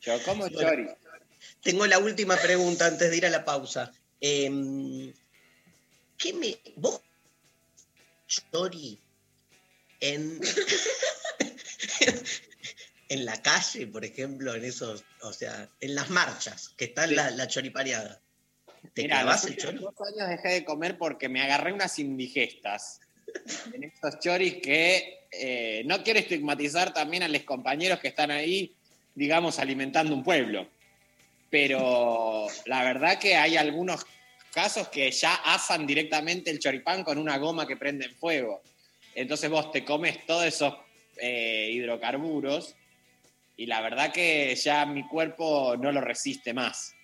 yo 0.00 0.22
como 0.22 0.48
chori. 0.48 0.86
Tengo 1.60 1.86
la 1.88 1.98
última 1.98 2.36
pregunta 2.36 2.86
antes 2.86 3.10
de 3.10 3.16
ir 3.16 3.26
a 3.26 3.30
la 3.30 3.44
pausa. 3.44 3.90
Em, 4.20 5.12
¿Qué 6.16 6.32
me. 6.34 6.56
¿Vos, 6.76 7.00
Chori, 8.50 8.98
en. 10.00 10.40
en 13.08 13.24
la 13.26 13.40
calle, 13.42 13.86
por 13.86 14.04
ejemplo, 14.04 14.54
en 14.54 14.64
esos. 14.64 15.04
O 15.22 15.32
sea, 15.32 15.68
en 15.80 15.94
las 15.94 16.10
marchas, 16.10 16.70
que 16.76 16.86
está 16.86 17.06
Sí. 17.06 17.14
la, 17.14 17.30
la 17.30 17.46
choripariada. 17.48 18.20
¿Te 18.94 19.02
Mira, 19.02 19.20
clavas 19.20 19.44
los 19.44 19.52
el 19.52 19.58
chori? 19.58 19.78
dos 19.78 19.94
años 20.12 20.28
dejé 20.28 20.48
de 20.54 20.64
comer 20.64 20.98
porque 20.98 21.28
me 21.28 21.40
agarré 21.42 21.72
unas 21.72 21.98
indigestas. 21.98 23.00
En 23.72 23.84
estos 23.84 24.18
choris 24.20 24.54
que, 24.62 25.20
Eh, 25.34 25.82
no 25.86 26.02
quiero 26.04 26.18
estigmatizar 26.20 26.92
también 26.92 27.22
a 27.22 27.28
los 27.28 27.42
compañeros 27.44 28.00
que 28.00 28.08
están 28.08 28.30
ahí, 28.30 28.76
digamos, 29.14 29.58
alimentando 29.58 30.12
un 30.14 30.22
pueblo. 30.22 30.68
Pero 31.48 32.48
la 32.66 32.82
verdad 32.84 33.18
que 33.18 33.34
hay 33.36 33.56
algunos 33.56 34.04
casos 34.52 34.88
que 34.88 35.10
ya 35.10 35.34
asan 35.34 35.86
directamente 35.86 36.50
el 36.50 36.58
choripán 36.58 37.02
con 37.04 37.18
una 37.18 37.38
goma 37.38 37.66
que 37.66 37.76
prende 37.76 38.06
en 38.06 38.14
fuego. 38.14 38.62
Entonces 39.14 39.50
vos 39.50 39.72
te 39.72 39.84
comes 39.84 40.24
todos 40.26 40.44
esos 40.44 40.74
eh, 41.16 41.70
hidrocarburos 41.72 42.74
y 43.56 43.66
la 43.66 43.80
verdad 43.80 44.12
que 44.12 44.54
ya 44.56 44.86
mi 44.86 45.06
cuerpo 45.08 45.76
no 45.76 45.90
lo 45.92 46.00
resiste 46.00 46.52
más. 46.54 46.94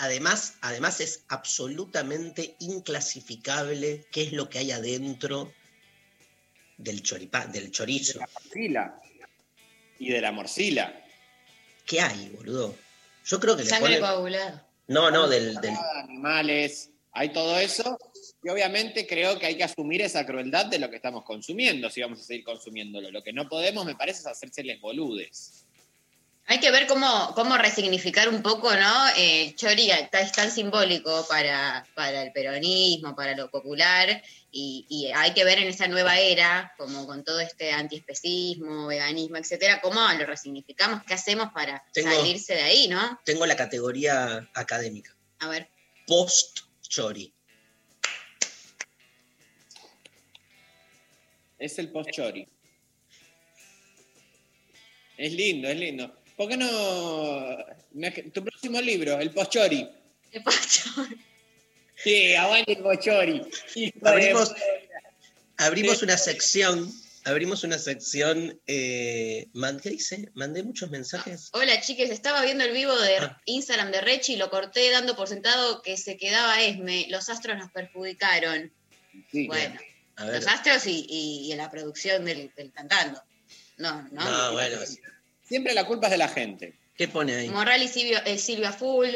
Además, 0.00 0.54
además 0.60 1.00
es 1.00 1.24
absolutamente 1.28 2.54
inclasificable 2.60 4.06
qué 4.12 4.22
es 4.22 4.32
lo 4.32 4.48
que 4.48 4.58
hay 4.58 4.70
adentro 4.70 5.52
del 6.76 7.02
choripán, 7.02 7.50
del 7.50 7.72
chorizo. 7.72 8.20
Morcila. 8.20 9.00
Y 9.98 10.10
de 10.10 10.20
la 10.20 10.30
morcila. 10.30 11.04
¿Qué 11.84 12.00
hay, 12.00 12.28
boludo? 12.36 12.76
Yo 13.24 13.40
creo 13.40 13.56
que 13.56 13.64
le 13.64 13.68
Sangre 13.70 13.96
ponen- 13.96 14.00
coagulada. 14.00 14.67
No, 14.88 15.10
no, 15.10 15.28
del, 15.28 15.54
del- 15.56 15.74
animales, 16.02 16.90
hay 17.12 17.32
todo 17.32 17.58
eso. 17.58 17.96
Y 18.42 18.48
obviamente 18.48 19.06
creo 19.06 19.38
que 19.38 19.46
hay 19.46 19.56
que 19.56 19.64
asumir 19.64 20.02
esa 20.02 20.24
crueldad 20.26 20.66
de 20.66 20.78
lo 20.78 20.88
que 20.90 20.96
estamos 20.96 21.24
consumiendo, 21.24 21.90
si 21.90 22.00
vamos 22.00 22.20
a 22.20 22.24
seguir 22.24 22.44
consumiéndolo. 22.44 23.10
Lo 23.10 23.22
que 23.22 23.32
no 23.32 23.48
podemos, 23.48 23.84
me 23.84 23.94
parece, 23.96 24.20
es 24.20 24.26
hacérseles 24.26 24.80
boludes. 24.80 25.66
Hay 26.50 26.60
que 26.60 26.70
ver 26.70 26.86
cómo, 26.86 27.34
cómo 27.34 27.58
resignificar 27.58 28.26
un 28.30 28.40
poco, 28.42 28.74
¿no? 28.74 29.08
Eh, 29.16 29.44
El 29.48 29.54
chori 29.56 29.90
está- 29.90 30.20
es 30.22 30.32
tan 30.32 30.50
simbólico 30.50 31.26
para, 31.28 31.86
para 31.94 32.22
el 32.22 32.32
peronismo, 32.32 33.14
para 33.14 33.36
lo 33.36 33.50
popular, 33.50 34.22
y, 34.50 34.86
y 34.88 35.12
hay 35.14 35.34
que 35.34 35.44
ver 35.44 35.58
en 35.58 35.68
esa 35.68 35.88
nueva 35.88 36.18
era, 36.18 36.72
como 36.78 37.06
con 37.06 37.22
todo 37.22 37.38
este 37.40 37.70
antiespecismo, 37.72 38.86
veganismo, 38.86 39.36
etcétera, 39.36 39.82
cómo 39.82 40.00
lo 40.00 40.24
resignificamos, 40.24 41.02
qué 41.04 41.12
hacemos 41.12 41.52
para 41.52 41.84
Tengo- 41.92 42.10
salirse 42.16 42.54
de 42.54 42.62
ahí, 42.62 42.88
¿no? 42.88 43.20
tengo 43.26 43.44
la 43.44 43.54
categoría 43.56 44.48
académica. 44.54 45.14
A 45.40 45.48
ver. 45.48 45.68
Post-chori. 46.06 47.30
Es 51.58 51.78
el 51.78 51.90
post-chori. 51.92 52.48
Es 55.18 55.32
lindo, 55.34 55.68
es 55.68 55.76
lindo. 55.76 56.17
¿Por 56.38 56.48
qué 56.48 56.56
no, 56.56 57.56
Tu 58.32 58.44
próximo 58.44 58.80
libro, 58.80 59.18
el 59.18 59.30
post-chori. 59.32 59.88
El 60.32 60.42
post-chori. 60.42 61.16
Sí, 62.00 62.32
aguante 62.36 62.74
el 62.74 62.82
de 62.84 63.44
Abrimos, 64.04 64.54
abrimos 65.56 66.00
una 66.04 66.16
sección, 66.16 66.88
abrimos 67.24 67.64
una 67.64 67.76
sección, 67.76 68.60
eh, 68.68 69.48
¿qué 69.82 69.90
dice? 69.90 70.30
Mandé 70.34 70.62
muchos 70.62 70.90
mensajes. 70.90 71.48
Hola 71.54 71.80
chiques, 71.80 72.10
estaba 72.10 72.44
viendo 72.44 72.62
el 72.62 72.72
vivo 72.72 72.96
de 72.96 73.16
Ah. 73.18 73.42
Instagram 73.46 73.90
de 73.90 74.00
Rechi 74.00 74.34
y 74.34 74.36
lo 74.36 74.48
corté 74.48 74.92
dando 74.92 75.16
por 75.16 75.26
sentado 75.26 75.82
que 75.82 75.96
se 75.96 76.16
quedaba 76.16 76.62
Esme. 76.62 77.06
Los 77.08 77.28
astros 77.30 77.58
nos 77.58 77.72
perjudicaron. 77.72 78.72
bueno, 79.32 79.80
A 80.14 80.26
ver. 80.26 80.36
los 80.36 80.46
astros 80.46 80.86
y, 80.86 81.04
y- 81.08 81.52
y 81.52 81.56
la 81.56 81.68
producción 81.68 82.24
del, 82.24 82.52
del 82.56 82.70
cantando. 82.72 83.20
No, 83.78 84.02
no. 84.12 84.24
No, 84.24 84.52
bueno. 84.52 84.78
Siempre 85.48 85.72
la 85.74 85.86
culpa 85.86 86.08
es 86.08 86.12
de 86.12 86.18
la 86.18 86.28
gente. 86.28 86.74
¿Qué 86.94 87.08
pone 87.08 87.34
ahí? 87.34 87.48
Morral 87.48 87.82
y 87.82 87.88
Silvio, 87.88 88.18
eh, 88.26 88.38
Silvia 88.38 88.72
Full. 88.72 89.08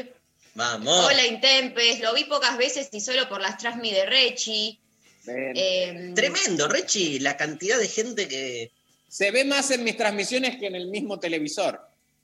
Vamos. 0.54 1.06
Hola 1.06 1.26
Intempes, 1.26 2.00
lo 2.00 2.14
vi 2.14 2.24
pocas 2.24 2.56
veces 2.56 2.88
y 2.92 3.00
solo 3.00 3.28
por 3.28 3.40
las 3.40 3.58
transmi 3.58 3.90
de 3.90 4.06
Rechi. 4.06 4.78
Eh, 5.26 6.12
Tremendo, 6.14 6.68
Rechi, 6.68 7.18
la 7.18 7.36
cantidad 7.36 7.78
de 7.78 7.88
gente 7.88 8.28
que. 8.28 8.70
Se 9.08 9.30
ve 9.30 9.44
más 9.44 9.70
en 9.70 9.84
mis 9.84 9.98
transmisiones 9.98 10.56
que 10.56 10.68
en 10.68 10.74
el 10.74 10.86
mismo 10.86 11.20
televisor. 11.20 11.78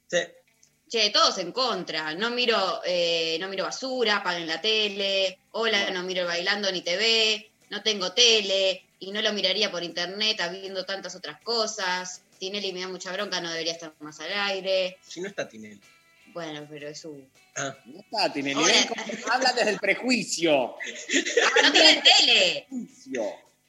Che, 0.09 1.10
todos 1.10 1.36
en 1.36 1.52
contra. 1.52 2.14
No 2.14 2.30
miro, 2.30 2.80
eh, 2.86 3.36
no 3.39 3.48
miro 3.48 3.64
basura, 3.64 4.22
paguen 4.22 4.47
la 4.47 4.59
tele. 4.59 5.39
Hola, 5.51 5.90
no 5.90 6.02
miro 6.02 6.22
el 6.22 6.28
bailando 6.28 6.72
ni 6.72 6.80
TV. 6.80 7.51
No 7.68 7.82
tengo 7.82 8.12
tele 8.12 8.85
y 9.01 9.10
no 9.10 9.20
lo 9.20 9.35
miraría 9.35 9.70
por 9.70 9.82
internet 9.82 10.40
habiendo 10.40 10.86
tantas 10.86 11.14
otras 11.14 11.43
cosas. 11.43 12.22
Tinelli 12.39 12.73
me 12.73 12.81
da 12.81 12.89
mucha 12.89 13.12
bronca, 13.12 13.40
no 13.40 13.51
debería 13.51 13.73
estar 13.73 13.93
más 14.01 14.19
al 14.20 14.32
aire. 14.32 14.98
Si 15.06 15.20
no 15.20 15.28
está 15.28 15.48
Tinelli. 15.48 15.81
Bueno, 16.32 16.66
pero 16.70 16.89
es 16.89 17.01
su. 17.01 17.27
Ah. 17.56 17.77
No 17.86 18.01
está, 18.01 18.32
Tinelli. 18.32 18.60
Habla 19.31 19.52
desde 19.55 19.70
el 19.70 19.78
prejuicio. 19.78 20.74
¡Ah, 20.77 21.62
no 21.62 21.73
tienen 21.73 22.02
tele! 22.02 22.66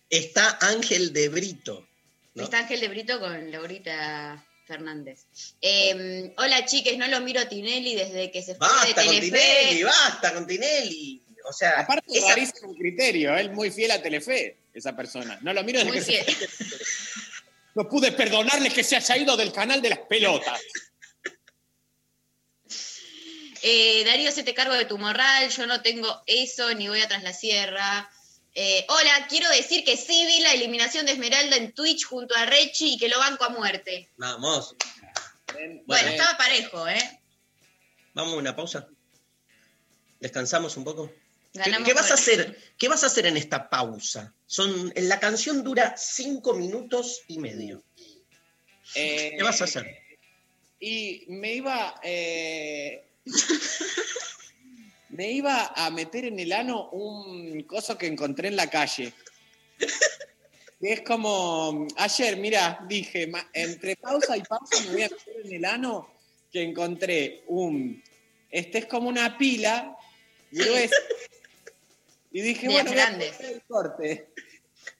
Está 0.09 0.57
Ángel 0.61 1.13
de 1.13 1.29
Brito. 1.29 1.87
¿no? 2.35 2.43
Está 2.43 2.59
Ángel 2.59 2.79
de 2.81 2.87
Brito 2.89 3.19
con 3.19 3.51
Laurita 3.51 4.45
Fernández. 4.65 5.25
Eh, 5.61 6.33
hola, 6.37 6.65
chiques, 6.65 6.97
no 6.97 7.07
lo 7.07 7.21
miro 7.21 7.39
a 7.41 7.49
Tinelli 7.49 7.95
desde 7.95 8.29
que 8.31 8.41
se 8.43 8.55
fue 8.55 8.67
Basta 8.67 8.87
de 8.87 8.93
con 8.93 9.05
Telefe. 9.15 9.37
Tinelli, 9.37 9.83
basta 9.83 10.33
con 10.33 10.47
Tinelli. 10.47 11.21
O 11.49 11.53
sea, 11.53 11.79
Aparte, 11.79 12.05
es 12.11 12.17
esa- 12.17 12.29
rarísimo 12.35 12.75
criterio. 12.75 13.35
Él 13.37 13.51
muy 13.51 13.71
fiel 13.71 13.91
a 13.91 14.01
Telefe, 14.01 14.57
esa 14.73 14.95
persona. 14.95 15.39
No 15.41 15.53
lo 15.53 15.63
miro 15.63 15.79
desde 15.79 15.89
Muy 15.91 15.99
que 15.99 16.03
se 16.05 16.23
fiel. 16.23 16.49
No 17.79 17.87
pude 17.87 18.11
perdonarle 18.11 18.69
que 18.71 18.83
se 18.83 18.97
haya 18.97 19.15
ido 19.15 19.37
del 19.37 19.53
canal 19.53 19.81
de 19.81 19.89
las 19.89 19.99
pelotas. 19.99 20.59
Eh, 23.61 24.05
Darío, 24.05 24.31
se 24.31 24.43
te 24.43 24.53
cargo 24.53 24.73
de 24.73 24.85
tu 24.85 24.97
morral, 24.97 25.49
yo 25.49 25.67
no 25.67 25.81
tengo 25.81 26.23
eso, 26.25 26.73
ni 26.75 26.87
voy 26.87 27.01
atrás 27.01 27.23
la 27.23 27.33
sierra. 27.33 28.09
Eh, 28.55 28.85
hola, 28.87 29.27
quiero 29.27 29.49
decir 29.49 29.83
que 29.83 29.97
sí 29.97 30.25
vi 30.25 30.39
la 30.39 30.53
eliminación 30.53 31.05
de 31.05 31.11
Esmeralda 31.11 31.57
en 31.57 31.73
Twitch 31.73 32.05
junto 32.05 32.33
a 32.37 32.45
Rechi 32.45 32.93
y 32.93 32.97
que 32.97 33.09
lo 33.09 33.19
banco 33.19 33.43
a 33.43 33.49
muerte. 33.49 34.09
Vamos. 34.15 34.77
Bueno, 35.85 36.09
estaba 36.09 36.37
parejo, 36.37 36.87
¿eh? 36.87 37.19
Vamos 38.13 38.35
a 38.35 38.37
una 38.37 38.55
pausa. 38.55 38.87
Descansamos 40.21 40.77
un 40.77 40.85
poco. 40.85 41.11
¿Qué, 41.51 41.93
vas 41.93 42.11
a 42.11 42.13
hacer? 42.13 42.57
¿Qué 42.77 42.87
vas 42.87 43.03
a 43.03 43.07
hacer 43.07 43.25
en 43.25 43.35
esta 43.35 43.69
pausa? 43.69 44.33
Son, 44.49 44.91
en 44.95 45.07
la 45.07 45.19
canción 45.19 45.63
dura 45.63 45.95
cinco 45.95 46.55
minutos 46.55 47.21
y 47.27 47.37
medio. 47.37 47.83
Eh, 48.95 49.35
¿Qué 49.37 49.43
vas 49.43 49.61
a 49.61 49.65
hacer? 49.65 49.85
Y 50.79 51.25
me 51.27 51.53
iba. 51.53 52.01
eh, 52.01 53.03
me 55.09 55.31
iba 55.31 55.71
a 55.75 55.91
meter 55.91 56.25
en 56.25 56.39
el 56.39 56.51
ano 56.51 56.89
un 56.89 57.61
coso 57.61 57.95
que 57.95 58.07
encontré 58.07 58.47
en 58.47 58.55
la 58.55 58.67
calle. 58.71 59.13
Es 60.81 61.01
como. 61.01 61.87
Ayer, 61.97 62.37
mira, 62.37 62.83
dije, 62.89 63.31
entre 63.53 63.97
pausa 63.97 64.35
y 64.35 64.41
pausa 64.41 64.81
me 64.85 64.93
voy 64.93 65.03
a 65.03 65.09
meter 65.09 65.45
en 65.45 65.53
el 65.53 65.65
ano 65.65 66.11
que 66.51 66.63
encontré 66.63 67.43
un. 67.49 68.01
Este 68.49 68.79
es 68.79 68.85
como 68.87 69.09
una 69.09 69.37
pila 69.37 69.95
gruesa. 70.49 70.95
Y 72.31 72.41
dije, 72.41 72.67
bueno, 72.67 72.89
voy 72.91 72.99
a 72.99 73.09
el 73.09 73.61
corte. 73.67 74.29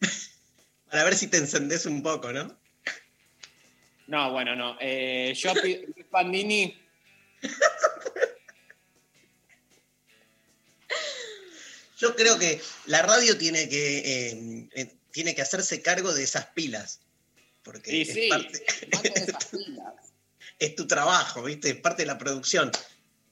Para 0.89 1.03
ver 1.03 1.15
si 1.15 1.27
te 1.27 1.38
encendés 1.38 1.85
un 1.85 2.01
poco, 2.01 2.34
¿no? 2.34 2.57
No, 4.07 4.31
bueno, 4.31 4.56
no. 4.56 4.76
Eh, 4.80 5.34
yo, 5.35 5.53
Pandini, 6.10 6.76
Yo 11.99 12.15
creo 12.15 12.39
que 12.39 12.61
la 12.85 13.01
radio 13.01 13.38
tiene 13.38 13.68
que, 13.68 13.97
eh, 13.99 14.69
eh, 14.73 14.95
tiene 15.11 15.35
que 15.35 15.41
hacerse 15.41 15.81
cargo 15.81 16.14
de 16.14 16.23
esas 16.23 16.45
pilas. 16.47 17.01
Porque 17.61 17.91
Sí, 17.91 18.01
es, 18.01 18.14
sí, 18.14 18.30
parte- 18.30 18.65
esas 19.15 19.45
pilas. 19.45 19.93
es 20.60 20.76
tu 20.76 20.88
trabajo, 20.88 21.43
¿viste? 21.43 21.69
Es 21.72 21.76
parte 21.76 22.03
de 22.03 22.07
la 22.07 22.18
producción. 22.18 22.72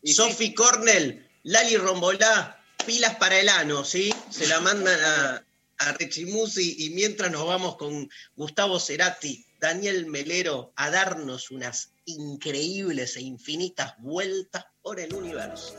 Sophie 0.04 0.54
Cornell, 0.54 1.28
Lali 1.44 1.78
Rombolá, 1.78 2.62
pilas 2.86 3.16
para 3.16 3.40
el 3.40 3.50
ano, 3.50 3.84
¿sí? 3.84 4.14
Se 4.30 4.48
la 4.48 4.60
mandan 4.60 5.00
a, 5.04 5.44
a 5.80 5.94
Rechimusi 5.94 6.86
y 6.86 6.90
mientras 6.92 7.32
nos 7.32 7.46
vamos 7.46 7.78
con 7.78 8.10
Gustavo 8.36 8.80
Cerati, 8.80 9.46
Daniel 9.60 10.06
Melero, 10.06 10.74
a 10.76 10.90
darnos 10.90 11.52
unas 11.52 11.92
increíbles 12.06 13.16
e 13.18 13.22
infinitas 13.22 13.94
vueltas 14.00 14.66
por 14.82 15.00
el 15.00 15.14
universo. 15.14 15.76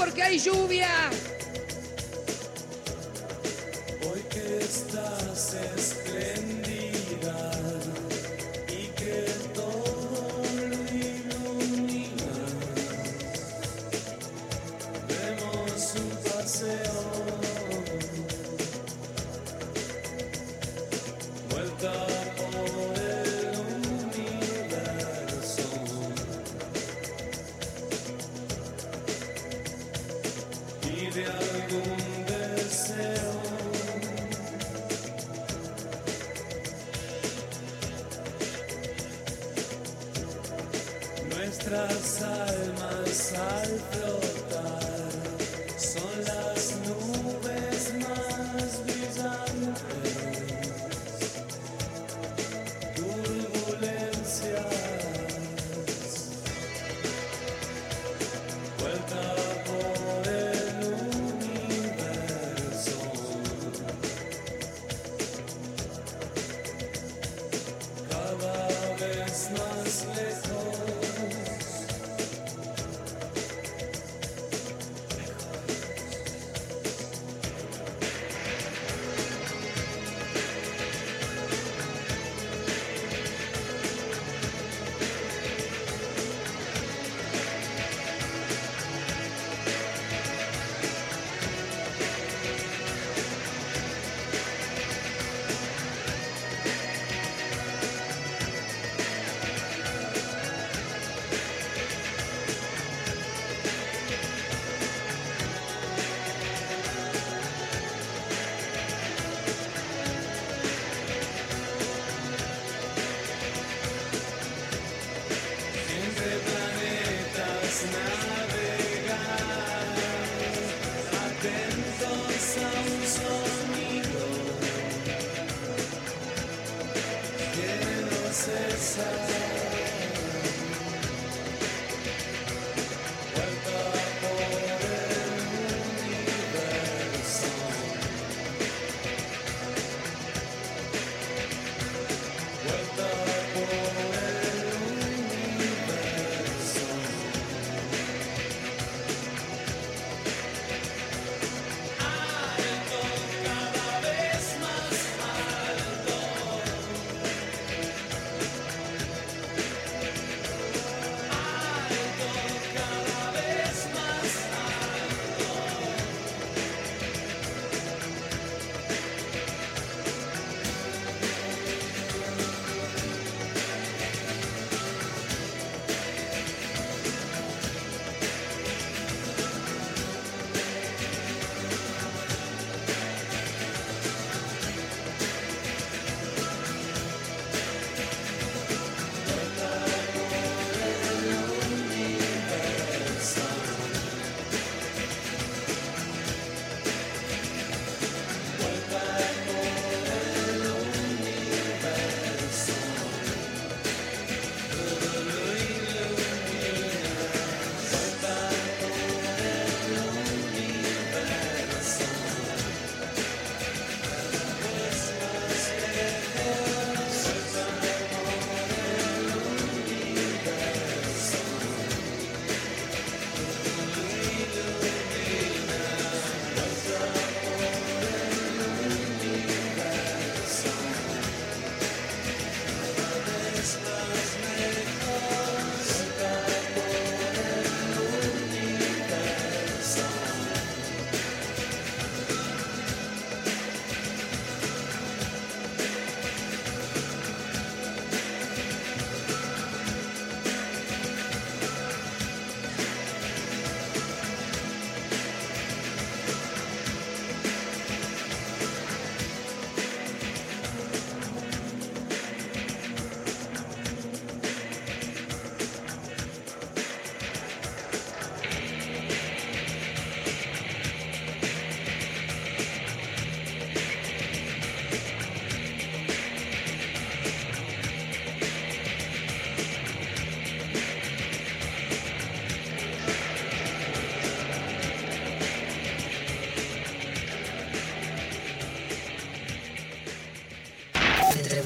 Porque 0.00 0.22
hay 0.22 0.38
lluvia. 0.38 1.10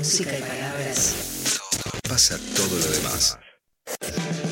Música 0.04 0.36
y 0.38 0.42
palabras. 0.42 1.60
Pasa 2.06 2.38
todo 2.54 2.78
lo 2.78 2.86
demás. 2.86 3.38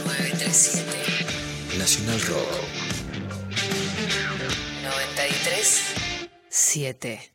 937. 0.06 1.78
Nacional 1.78 2.20
Rock. 2.22 2.48
93 4.82 5.82
7. 6.48 7.34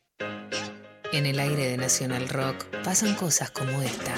En 1.13 1.25
el 1.27 1.39
aire 1.39 1.67
de 1.67 1.77
Nacional 1.77 2.27
Rock 2.27 2.65
pasan 2.83 3.13
cosas 3.13 3.51
como 3.51 3.83
esta. 3.83 4.15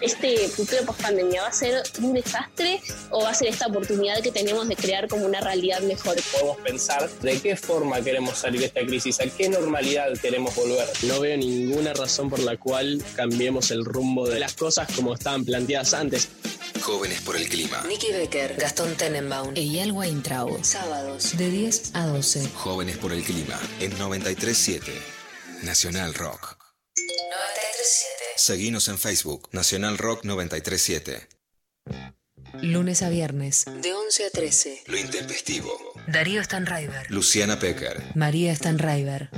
Este 0.00 0.48
futuro 0.48 0.84
post 0.86 1.02
pandemia 1.02 1.42
va 1.42 1.48
a 1.48 1.52
ser 1.52 1.82
un 2.00 2.14
desastre 2.14 2.80
o 3.10 3.22
va 3.22 3.30
a 3.30 3.34
ser 3.34 3.48
esta 3.48 3.66
oportunidad 3.66 4.20
que 4.22 4.30
tenemos 4.30 4.68
de 4.68 4.76
crear 4.76 5.08
como 5.08 5.26
una 5.26 5.40
realidad 5.40 5.80
mejor. 5.80 6.16
Podemos 6.32 6.56
pensar 6.58 7.08
de 7.10 7.40
qué 7.40 7.56
forma 7.56 8.00
queremos 8.00 8.38
salir 8.38 8.60
de 8.60 8.66
esta 8.66 8.80
crisis, 8.80 9.20
a 9.20 9.26
qué 9.26 9.48
normalidad 9.48 10.12
queremos 10.20 10.54
volver. 10.54 10.86
No 11.02 11.20
veo 11.20 11.36
ninguna 11.36 11.92
razón 11.94 12.30
por 12.30 12.40
la 12.40 12.56
cual 12.56 13.02
cambiemos 13.16 13.70
el 13.70 13.84
rumbo 13.84 14.28
de 14.28 14.40
las 14.40 14.54
cosas 14.54 14.88
como 14.94 15.14
estaban 15.14 15.44
planteadas 15.44 15.94
antes. 15.94 16.28
Jóvenes 16.80 17.20
por 17.22 17.36
el 17.36 17.48
clima. 17.48 17.82
Nicky 17.88 18.12
Becker, 18.12 18.54
Gastón 18.56 18.94
Tenenbaum, 18.94 19.52
Eyal 19.56 19.92
Weintraub. 19.92 20.64
Sábados 20.64 21.36
de 21.36 21.50
10 21.50 21.90
a 21.94 22.06
12. 22.06 22.48
Jóvenes 22.54 22.96
por 22.98 23.12
el 23.12 23.22
clima. 23.22 23.58
En 23.80 23.90
937. 23.98 24.92
Nacional 25.62 26.14
Rock. 26.14 26.56
937. 28.38 28.40
Seguinos 28.40 28.88
en 28.88 28.98
Facebook. 28.98 29.48
Nacional 29.52 29.98
Rock 29.98 30.24
937. 30.24 31.28
Lunes 32.62 33.02
a 33.02 33.08
viernes. 33.08 33.64
De 33.82 33.92
11 33.92 34.26
a 34.26 34.30
13. 34.30 34.82
Lo 34.86 34.96
intempestivo. 34.96 35.70
Darío 36.06 36.42
Stanraiver. 36.42 37.10
Luciana 37.10 37.58
Pecker. 37.58 38.00
María 38.14 38.54
Stanraiver. 38.54 39.30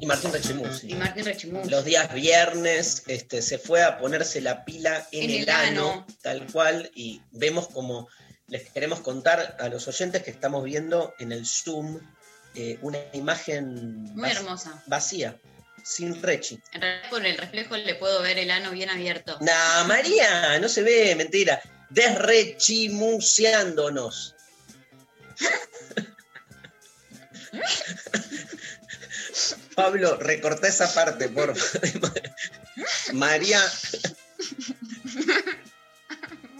Y 0.00 0.06
Martín 0.06 0.32
Rechimusi. 0.32 0.90
Y 0.90 0.94
Martín 0.94 1.24
Rechimusi. 1.26 1.68
Los 1.70 1.84
días 1.84 2.12
viernes 2.14 3.02
este, 3.06 3.42
se 3.42 3.58
fue 3.58 3.82
a 3.84 3.98
ponerse 3.98 4.40
la 4.40 4.64
pila 4.64 5.06
en, 5.12 5.24
En 5.24 5.30
el, 5.30 5.42
el 5.42 5.50
ano, 5.50 5.92
ano. 5.92 6.06
tal 6.22 6.46
cual, 6.50 6.90
y 6.94 7.20
vemos 7.32 7.68
como 7.68 8.08
les 8.48 8.68
queremos 8.70 9.00
contar 9.00 9.56
a 9.60 9.68
los 9.68 9.86
oyentes 9.86 10.22
que 10.22 10.30
estamos 10.30 10.64
viendo 10.64 11.14
en 11.20 11.30
el 11.32 11.46
Zoom 11.46 12.00
eh, 12.54 12.78
una 12.82 12.98
imagen 13.12 14.02
Muy 14.14 14.22
vac- 14.24 14.36
hermosa. 14.38 14.82
vacía, 14.86 15.38
sin 15.84 16.20
Rechi. 16.22 16.58
En 16.72 16.80
realidad 16.80 17.10
por 17.10 17.26
el 17.26 17.36
reflejo 17.36 17.76
le 17.76 17.94
puedo 17.96 18.22
ver 18.22 18.38
el 18.38 18.50
ano 18.50 18.70
bien 18.70 18.88
abierto. 18.90 19.36
Nah, 19.40 19.84
María, 19.84 20.58
no 20.58 20.68
se 20.68 20.82
ve, 20.82 21.14
mentira. 21.14 21.60
Desrechimuseándonos. 21.90 24.34
Pablo, 29.74 30.16
recorta 30.16 30.68
esa 30.68 30.92
parte, 30.92 31.28
por 31.28 31.56
favor. 31.56 32.12
María, 33.12 33.60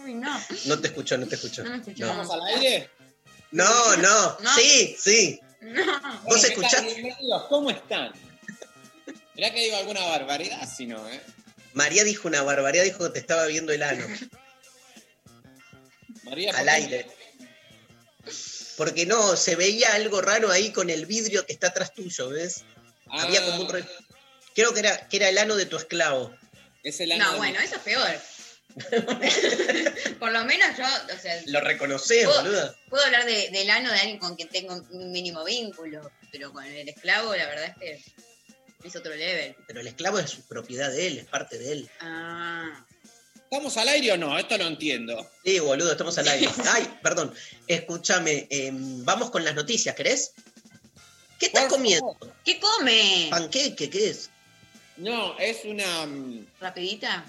Uy, 0.03 0.13
no. 0.15 0.41
no 0.65 0.79
te 0.79 0.87
escuchó, 0.87 1.17
no 1.17 1.27
te 1.27 1.35
escuchó. 1.35 1.63
No 1.63 1.71
me 1.71 1.77
escuchó. 1.77 2.05
No. 2.05 2.17
¿Vamos 2.17 2.31
al 2.31 2.41
aire? 2.55 2.89
No, 3.51 3.97
no, 3.97 4.37
No. 4.39 4.55
sí, 4.55 4.95
sí. 4.99 5.39
No. 5.61 6.21
¿Vos. 6.23 6.41
Bienvenidos, 6.83 7.43
¿cómo 7.49 7.69
están? 7.69 8.11
Mirá 9.35 9.53
que 9.53 9.61
digo 9.61 9.77
alguna 9.77 10.01
barbaridad, 10.05 10.67
si 10.69 10.85
no, 10.85 11.07
¿eh? 11.09 11.21
María 11.73 12.03
dijo 12.03 12.27
una 12.27 12.41
barbaridad, 12.43 12.83
dijo 12.83 13.05
que 13.05 13.11
te 13.11 13.19
estaba 13.19 13.45
viendo 13.45 13.71
el 13.71 13.81
ano, 13.83 14.05
María, 16.23 16.51
¿por 16.51 16.59
al 16.59 16.65
qué? 16.65 16.71
aire. 16.71 17.05
Porque 18.77 19.05
no, 19.05 19.35
se 19.35 19.55
veía 19.55 19.93
algo 19.93 20.21
raro 20.21 20.51
ahí 20.51 20.71
con 20.71 20.89
el 20.89 21.05
vidrio 21.05 21.45
que 21.45 21.53
está 21.53 21.67
atrás 21.67 21.93
tuyo, 21.93 22.29
¿ves? 22.29 22.63
Ah, 23.07 23.23
Había 23.23 23.43
como 23.45 23.61
un... 23.63 23.69
re- 23.69 23.85
Creo 24.55 24.73
que 24.73 24.79
era, 24.81 25.07
que 25.07 25.17
era 25.17 25.29
el 25.29 25.37
ano 25.37 25.55
de 25.55 25.65
tu 25.65 25.77
esclavo. 25.77 26.35
Es 26.83 26.99
el 26.99 27.11
ano 27.13 27.23
No, 27.25 27.31
de- 27.33 27.37
bueno, 27.37 27.59
eso 27.59 27.75
es 27.75 27.81
peor. 27.81 28.09
Por 30.19 30.31
lo 30.31 30.45
menos 30.45 30.77
yo, 30.77 30.83
o 30.85 31.19
sea, 31.19 31.41
Lo 31.47 31.61
reconoces, 31.61 32.25
¿Puedo- 32.25 32.41
boluda. 32.43 32.75
puedo 32.89 33.03
hablar 33.05 33.25
de- 33.25 33.49
del 33.51 33.69
ano 33.69 33.91
de 33.91 33.99
alguien 33.99 34.19
con 34.19 34.35
quien 34.35 34.49
tengo 34.49 34.75
un 34.91 35.11
mínimo 35.11 35.43
vínculo, 35.43 36.09
pero 36.31 36.51
con 36.51 36.65
el 36.65 36.87
esclavo 36.89 37.35
la 37.35 37.45
verdad 37.47 37.65
es 37.65 37.77
que 37.77 38.03
es 38.87 38.95
otro 38.95 39.15
level. 39.15 39.55
Pero 39.67 39.81
el 39.81 39.87
esclavo 39.87 40.19
es 40.19 40.35
propiedad 40.47 40.91
de 40.91 41.07
él, 41.07 41.17
es 41.19 41.25
parte 41.25 41.57
de 41.57 41.71
él. 41.71 41.89
Ah, 41.99 42.85
¿Estamos 43.35 43.75
al 43.77 43.89
aire 43.89 44.13
o 44.13 44.17
no? 44.17 44.37
Esto 44.39 44.57
no 44.57 44.67
entiendo. 44.67 45.29
Sí, 45.43 45.59
boludo, 45.59 45.91
estamos 45.91 46.17
al 46.17 46.27
aire. 46.29 46.47
Ay, 46.71 46.87
perdón. 47.03 47.33
Escúchame, 47.67 48.47
em, 48.49 49.03
vamos 49.03 49.29
con 49.29 49.43
las 49.43 49.55
noticias, 49.55 49.93
¿querés? 49.95 50.33
¿Qué 51.37 51.47
estás 51.47 51.65
comiendo? 51.67 52.15
¿Qué 52.45 52.59
come? 52.59 53.27
¿Panqueque? 53.29 53.89
¿Qué 53.89 54.09
es? 54.09 54.29
No, 54.97 55.37
es 55.39 55.65
una 55.65 56.05
mm, 56.05 56.45
¿Rapidita? 56.59 57.25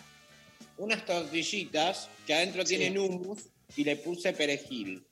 unas 0.78 1.04
tortillitas 1.06 2.08
que 2.26 2.34
adentro 2.34 2.62
Sí. 2.66 2.76
tienen 2.76 2.98
hummus 2.98 3.42
y 3.76 3.84
le 3.84 3.96
puse 3.96 4.32
perejil. 4.32 5.04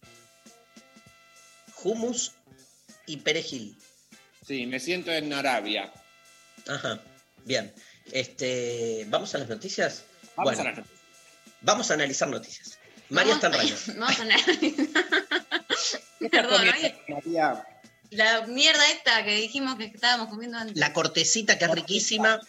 Hummus 1.82 2.32
y 3.06 3.16
perejil. 3.18 3.76
Sí, 4.46 4.66
me 4.66 4.80
siento 4.80 5.10
en 5.12 5.32
Arabia. 5.32 5.92
Ajá, 6.70 7.00
bien. 7.44 7.72
Este, 8.12 9.04
¿Vamos 9.08 9.34
a 9.34 9.38
las 9.38 9.48
noticias? 9.48 10.04
Vamos 10.36 10.54
Bueno, 10.54 10.60
a 10.60 10.64
las 10.64 10.76
noticias. 10.78 11.00
Vamos 11.62 11.90
a 11.90 11.94
analizar 11.94 12.28
noticias. 12.28 12.78
María 13.10 13.34
está 13.34 13.48
en. 13.48 13.86
Vamos 13.98 14.18
a 14.18 14.22
analizar. 14.22 14.58
¿Qué 14.60 16.26
estás 16.26 16.30
Perdón, 16.30 16.66
María? 16.66 17.66
la 18.10 18.46
mierda 18.46 18.88
esta 18.90 19.24
que 19.24 19.34
dijimos 19.36 19.76
que 19.76 19.84
estábamos 19.86 20.28
comiendo 20.28 20.58
antes. 20.58 20.76
La 20.76 20.92
cortecita 20.92 21.58
que 21.58 21.64
es 21.66 21.70
riquísima, 21.70 22.40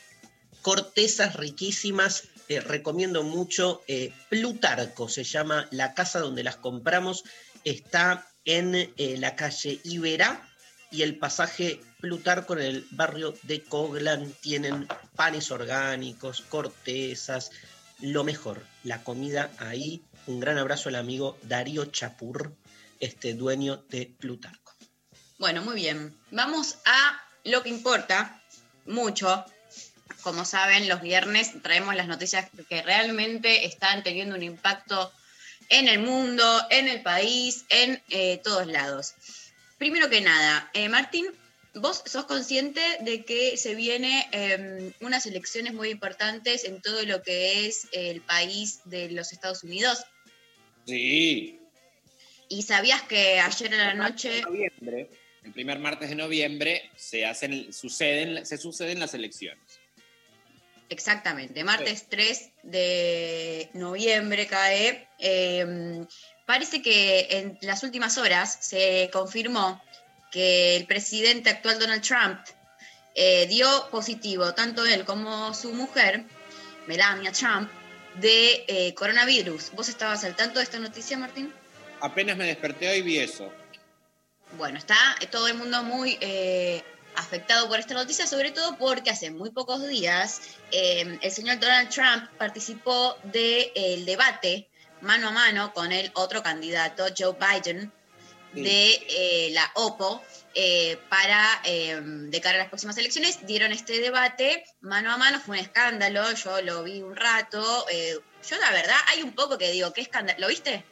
cortezas 0.61 1.35
riquísimas. 1.35 2.23
eh, 2.47 2.59
recomiendo 2.59 3.23
mucho 3.23 3.81
eh, 3.87 4.11
Plutarco, 4.29 5.07
se 5.09 5.23
llama 5.23 5.67
la 5.71 5.93
casa 5.93 6.19
donde 6.19 6.43
las 6.43 6.57
compramos. 6.57 7.23
Está 7.63 8.27
en 8.45 8.75
eh, 8.75 9.15
la 9.17 9.35
calle 9.35 9.79
Iberá 9.83 10.47
y 10.91 11.03
el 11.03 11.17
pasaje 11.17 11.79
Plutarco 12.01 12.53
en 12.53 12.59
el 12.59 12.87
barrio 12.91 13.33
de 13.43 13.63
Coglan. 13.63 14.33
Tienen 14.41 14.87
panes 15.15 15.51
orgánicos, 15.51 16.41
cortezas, 16.49 17.51
lo 17.99 18.23
mejor, 18.23 18.65
la 18.83 19.03
comida 19.03 19.51
ahí. 19.59 20.01
Un 20.25 20.39
gran 20.39 20.57
abrazo 20.57 20.89
al 20.89 20.95
amigo 20.95 21.37
Darío 21.43 21.85
Chapur, 21.85 22.53
este 22.99 23.33
dueño 23.35 23.83
de 23.89 24.07
Plutarco. 24.19 24.73
Bueno, 25.37 25.61
muy 25.61 25.75
bien. 25.75 26.15
Vamos 26.31 26.79
a 26.85 27.21
lo 27.43 27.63
que 27.63 27.69
importa 27.69 28.41
mucho. 28.85 29.45
Como 30.23 30.45
saben, 30.45 30.87
los 30.87 31.01
viernes 31.01 31.61
traemos 31.63 31.95
las 31.95 32.07
noticias 32.07 32.49
que 32.69 32.81
realmente 32.83 33.65
están 33.65 34.03
teniendo 34.03 34.35
un 34.35 34.43
impacto 34.43 35.11
en 35.69 35.87
el 35.87 35.99
mundo, 35.99 36.43
en 36.69 36.87
el 36.87 37.01
país, 37.01 37.65
en 37.69 38.01
eh, 38.09 38.39
todos 38.43 38.67
lados. 38.67 39.13
Primero 39.77 40.09
que 40.09 40.21
nada, 40.21 40.69
eh, 40.73 40.89
Martín, 40.89 41.25
vos 41.75 42.03
sos 42.05 42.25
consciente 42.25 42.81
de 43.01 43.23
que 43.23 43.57
se 43.57 43.75
viene 43.75 44.27
eh, 44.31 44.93
unas 45.01 45.25
elecciones 45.25 45.73
muy 45.73 45.89
importantes 45.89 46.65
en 46.65 46.81
todo 46.81 47.03
lo 47.05 47.21
que 47.21 47.67
es 47.67 47.87
el 47.91 48.21
país 48.21 48.81
de 48.85 49.11
los 49.11 49.31
Estados 49.31 49.63
Unidos. 49.63 50.03
Sí. 50.85 51.59
Y 52.49 52.63
sabías 52.63 53.01
que 53.03 53.39
ayer 53.39 53.73
a 53.73 53.77
la 53.77 53.93
noche... 53.93 54.41
Noviembre, 54.41 55.09
el 55.43 55.53
primer 55.53 55.79
martes 55.79 56.09
de 56.09 56.15
noviembre 56.15 56.89
se 56.95 57.25
hacen, 57.25 57.71
suceden, 57.71 58.45
se 58.45 58.57
suceden 58.57 58.99
las 58.99 59.13
elecciones. 59.13 59.79
Exactamente, 60.89 61.63
martes 61.63 62.07
3 62.09 62.49
de 62.63 63.69
noviembre 63.73 64.45
cae. 64.47 65.07
Eh, 65.19 66.05
parece 66.45 66.81
que 66.81 67.27
en 67.29 67.57
las 67.61 67.83
últimas 67.83 68.17
horas 68.17 68.57
se 68.59 69.09
confirmó 69.13 69.81
que 70.31 70.77
el 70.77 70.87
presidente 70.87 71.49
actual 71.49 71.77
Donald 71.77 72.01
Trump 72.01 72.39
eh, 73.13 73.45
dio 73.47 73.67
positivo, 73.91 74.53
tanto 74.53 74.85
él 74.85 75.05
como 75.05 75.53
su 75.53 75.73
mujer, 75.73 76.23
Melania 76.87 77.31
Trump, 77.31 77.69
de 78.15 78.65
eh, 78.67 78.93
coronavirus. 78.93 79.71
¿Vos 79.73 79.89
estabas 79.89 80.23
al 80.23 80.35
tanto 80.35 80.59
de 80.59 80.63
esta 80.63 80.79
noticia, 80.79 81.17
Martín? 81.17 81.53
Apenas 81.99 82.37
me 82.37 82.45
desperté 82.45 82.89
hoy 82.89 83.01
vi 83.01 83.19
eso. 83.19 83.51
Bueno, 84.57 84.77
está 84.77 84.97
todo 85.29 85.47
el 85.47 85.55
mundo 85.55 85.83
muy 85.83 86.17
eh, 86.19 86.83
afectado 87.15 87.69
por 87.69 87.79
esta 87.79 87.93
noticia, 87.93 88.27
sobre 88.27 88.51
todo 88.51 88.77
porque 88.77 89.09
hace 89.09 89.31
muy 89.31 89.51
pocos 89.51 89.87
días 89.87 90.41
eh, 90.71 91.19
el 91.21 91.31
señor 91.31 91.59
Donald 91.59 91.89
Trump 91.89 92.29
participó 92.37 93.17
del 93.23 94.05
debate 94.05 94.67
mano 95.01 95.29
a 95.29 95.31
mano 95.31 95.73
con 95.73 95.91
el 95.91 96.11
otro 96.13 96.43
candidato, 96.43 97.05
Joe 97.17 97.35
Biden, 97.39 97.91
Sí. 98.53 98.61
de 98.61 98.91
eh, 99.09 99.49
la 99.53 99.71
OPO. 99.75 100.21
eh, 100.53 100.97
para 101.09 101.61
eh, 101.63 101.97
de 102.03 102.41
cara 102.41 102.55
a 102.55 102.59
las 102.59 102.67
próximas 102.67 102.97
elecciones 102.97 103.45
dieron 103.47 103.71
este 103.71 104.01
debate 104.01 104.65
mano 104.81 105.09
a 105.11 105.17
mano 105.17 105.39
fue 105.39 105.57
un 105.57 105.63
escándalo 105.63 106.29
yo 106.33 106.61
lo 106.61 106.83
vi 106.83 107.01
un 107.01 107.15
rato 107.15 107.85
eh, 107.89 108.19
yo 108.49 108.57
la 108.57 108.71
verdad 108.71 108.97
hay 109.07 109.23
un 109.23 109.31
poco 109.31 109.57
que 109.57 109.71
digo 109.71 109.93
qué 109.93 110.01
escándalo 110.01 110.39
lo 110.41 110.47
viste 110.49 110.83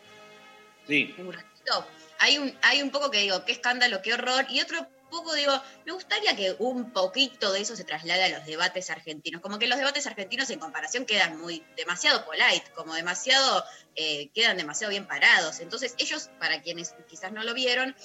Sí. 0.88 1.14
un 1.18 1.34
ratito. 1.34 1.86
hay 2.20 2.38
un, 2.38 2.58
hay 2.62 2.82
un 2.82 2.90
poco 2.90 3.12
que 3.12 3.20
digo, 3.20 3.44
qué 3.46 3.52
escándalo, 3.52 4.02
qué 4.02 4.14
horror, 4.14 4.46
y 4.50 4.60
otro 4.62 4.88
poco 5.10 5.34
digo, 5.34 5.54
me 5.86 5.92
gustaría 5.92 6.36
que 6.36 6.56
un 6.60 6.92
poquito 6.92 7.52
de 7.52 7.62
eso 7.62 7.76
se 7.76 7.84
traslade 7.84 8.24
a 8.24 8.30
los 8.30 8.46
debates 8.46 8.90
argentinos. 8.90 9.42
Como 9.42 9.60
que 9.60 9.68
los 9.68 9.78
debates 9.78 10.08
argentinos 10.08 10.50
en 10.50 10.60
comparación 10.60 11.06
quedan 11.06 11.40
muy, 11.40 11.64
demasiado 11.76 12.26
polite, 12.26 12.72
como 12.76 12.94
demasiado, 12.94 13.64
eh, 13.96 14.30
quedan 14.34 14.58
demasiado 14.58 14.92
bien 14.92 15.08
parados. 15.08 15.60
Entonces 15.60 15.96
ellos, 15.98 16.30
para 16.40 16.62
quienes 16.62 16.96
quizás 17.08 17.32
no 17.32 17.44
lo 17.44 17.54
vieron, 17.54 17.96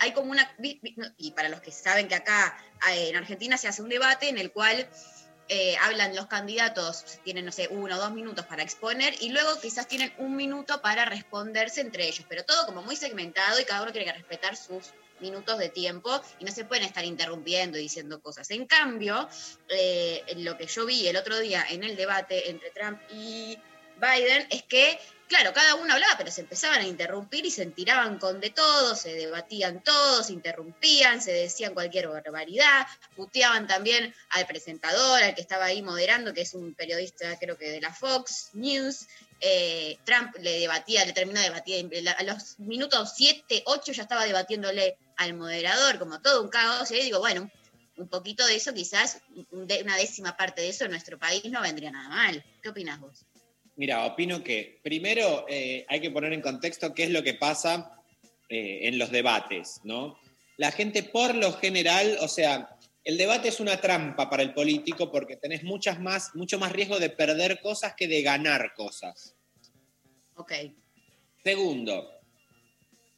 hay, 0.00 0.12
como 0.12 0.30
una, 0.30 0.50
y 0.58 1.30
para 1.32 1.48
los 1.48 1.60
que 1.60 1.72
saben 1.72 2.08
que 2.08 2.14
acá 2.14 2.56
eh, 2.90 3.08
en 3.10 3.16
Argentina 3.16 3.56
se 3.56 3.68
hace 3.68 3.82
un 3.82 3.88
debate 3.88 4.28
en 4.28 4.38
el 4.38 4.52
cual 4.52 4.88
eh, 5.48 5.76
hablan 5.76 6.16
los 6.16 6.26
candidatos, 6.26 7.20
tienen, 7.22 7.44
no 7.44 7.52
sé, 7.52 7.68
uno 7.70 7.94
o 7.94 7.98
dos 7.98 8.10
minutos 8.10 8.44
para 8.46 8.64
exponer 8.64 9.14
y 9.20 9.28
luego 9.28 9.60
quizás 9.60 9.86
tienen 9.86 10.12
un 10.18 10.34
minuto 10.34 10.82
para 10.82 11.04
responderse 11.04 11.80
entre 11.80 12.08
ellos, 12.08 12.26
pero 12.28 12.44
todo 12.44 12.66
como 12.66 12.82
muy 12.82 12.96
segmentado 12.96 13.60
y 13.60 13.64
cada 13.64 13.82
uno 13.82 13.92
tiene 13.92 14.06
que 14.06 14.18
respetar 14.18 14.56
sus 14.56 14.92
minutos 15.20 15.58
de 15.58 15.68
tiempo 15.68 16.20
y 16.38 16.44
no 16.44 16.52
se 16.52 16.64
pueden 16.64 16.84
estar 16.84 17.04
interrumpiendo 17.04 17.78
y 17.78 17.82
diciendo 17.82 18.20
cosas. 18.20 18.50
En 18.50 18.66
cambio, 18.66 19.28
eh, 19.68 20.24
lo 20.36 20.56
que 20.56 20.66
yo 20.66 20.86
vi 20.86 21.06
el 21.08 21.16
otro 21.16 21.38
día 21.38 21.64
en 21.68 21.84
el 21.84 21.96
debate 21.96 22.50
entre 22.50 22.70
Trump 22.70 23.00
y 23.12 23.58
Biden 23.96 24.46
es 24.50 24.62
que, 24.64 24.98
claro, 25.26 25.52
cada 25.52 25.74
uno 25.76 25.94
hablaba, 25.94 26.16
pero 26.18 26.30
se 26.30 26.42
empezaban 26.42 26.80
a 26.80 26.86
interrumpir 26.86 27.46
y 27.46 27.50
se 27.50 27.64
tiraban 27.66 28.18
con 28.18 28.40
de 28.40 28.50
todo, 28.50 28.94
se 28.94 29.14
debatían 29.14 29.82
todos, 29.82 30.30
interrumpían, 30.30 31.22
se 31.22 31.32
decían 31.32 31.74
cualquier 31.74 32.08
barbaridad, 32.08 32.86
puteaban 33.14 33.66
también 33.66 34.14
al 34.30 34.46
presentador, 34.46 35.22
al 35.22 35.34
que 35.34 35.40
estaba 35.40 35.64
ahí 35.64 35.82
moderando, 35.82 36.34
que 36.34 36.42
es 36.42 36.54
un 36.54 36.74
periodista 36.74 37.38
creo 37.38 37.56
que 37.56 37.70
de 37.70 37.80
la 37.80 37.92
Fox 37.92 38.50
News. 38.52 39.06
Eh, 39.40 39.98
Trump 40.04 40.34
le 40.40 40.60
debatía, 40.60 41.04
le 41.04 41.12
terminó 41.12 41.40
de 41.40 41.46
debatir, 41.46 41.90
a 42.16 42.22
los 42.22 42.58
minutos 42.58 43.12
7, 43.16 43.62
8 43.66 43.92
ya 43.92 44.02
estaba 44.02 44.24
debatiéndole 44.24 44.96
al 45.16 45.34
moderador, 45.34 45.98
como 45.98 46.20
todo 46.20 46.42
un 46.42 46.48
caos, 46.48 46.90
y 46.90 47.02
digo, 47.02 47.18
bueno, 47.18 47.50
un 47.96 48.08
poquito 48.08 48.46
de 48.46 48.56
eso, 48.56 48.74
quizás 48.74 49.20
una 49.50 49.96
décima 49.96 50.36
parte 50.36 50.62
de 50.62 50.68
eso 50.68 50.84
en 50.84 50.90
nuestro 50.90 51.18
país 51.18 51.44
no 51.46 51.62
vendría 51.62 51.90
nada 51.90 52.08
mal. 52.08 52.44
¿Qué 52.62 52.68
opinas 52.68 53.00
vos? 53.00 53.24
Mira, 53.76 54.04
opino 54.06 54.42
que 54.42 54.80
primero 54.82 55.44
eh, 55.48 55.84
hay 55.88 56.00
que 56.00 56.10
poner 56.10 56.32
en 56.32 56.40
contexto 56.40 56.94
qué 56.94 57.04
es 57.04 57.10
lo 57.10 57.22
que 57.22 57.34
pasa 57.34 57.92
eh, 58.48 58.80
en 58.82 58.98
los 58.98 59.10
debates, 59.10 59.80
¿no? 59.84 60.18
La 60.56 60.72
gente 60.72 61.02
por 61.02 61.34
lo 61.34 61.52
general, 61.52 62.16
o 62.20 62.28
sea, 62.28 62.75
el 63.06 63.16
debate 63.16 63.48
es 63.48 63.60
una 63.60 63.80
trampa 63.80 64.28
para 64.28 64.42
el 64.42 64.52
político 64.52 65.12
porque 65.12 65.36
tenés 65.36 65.62
muchas 65.62 66.00
más, 66.00 66.34
mucho 66.34 66.58
más 66.58 66.72
riesgo 66.72 66.98
de 66.98 67.08
perder 67.08 67.60
cosas 67.60 67.94
que 67.96 68.08
de 68.08 68.20
ganar 68.20 68.74
cosas. 68.74 69.36
Ok. 70.34 70.52
Segundo, 71.44 72.10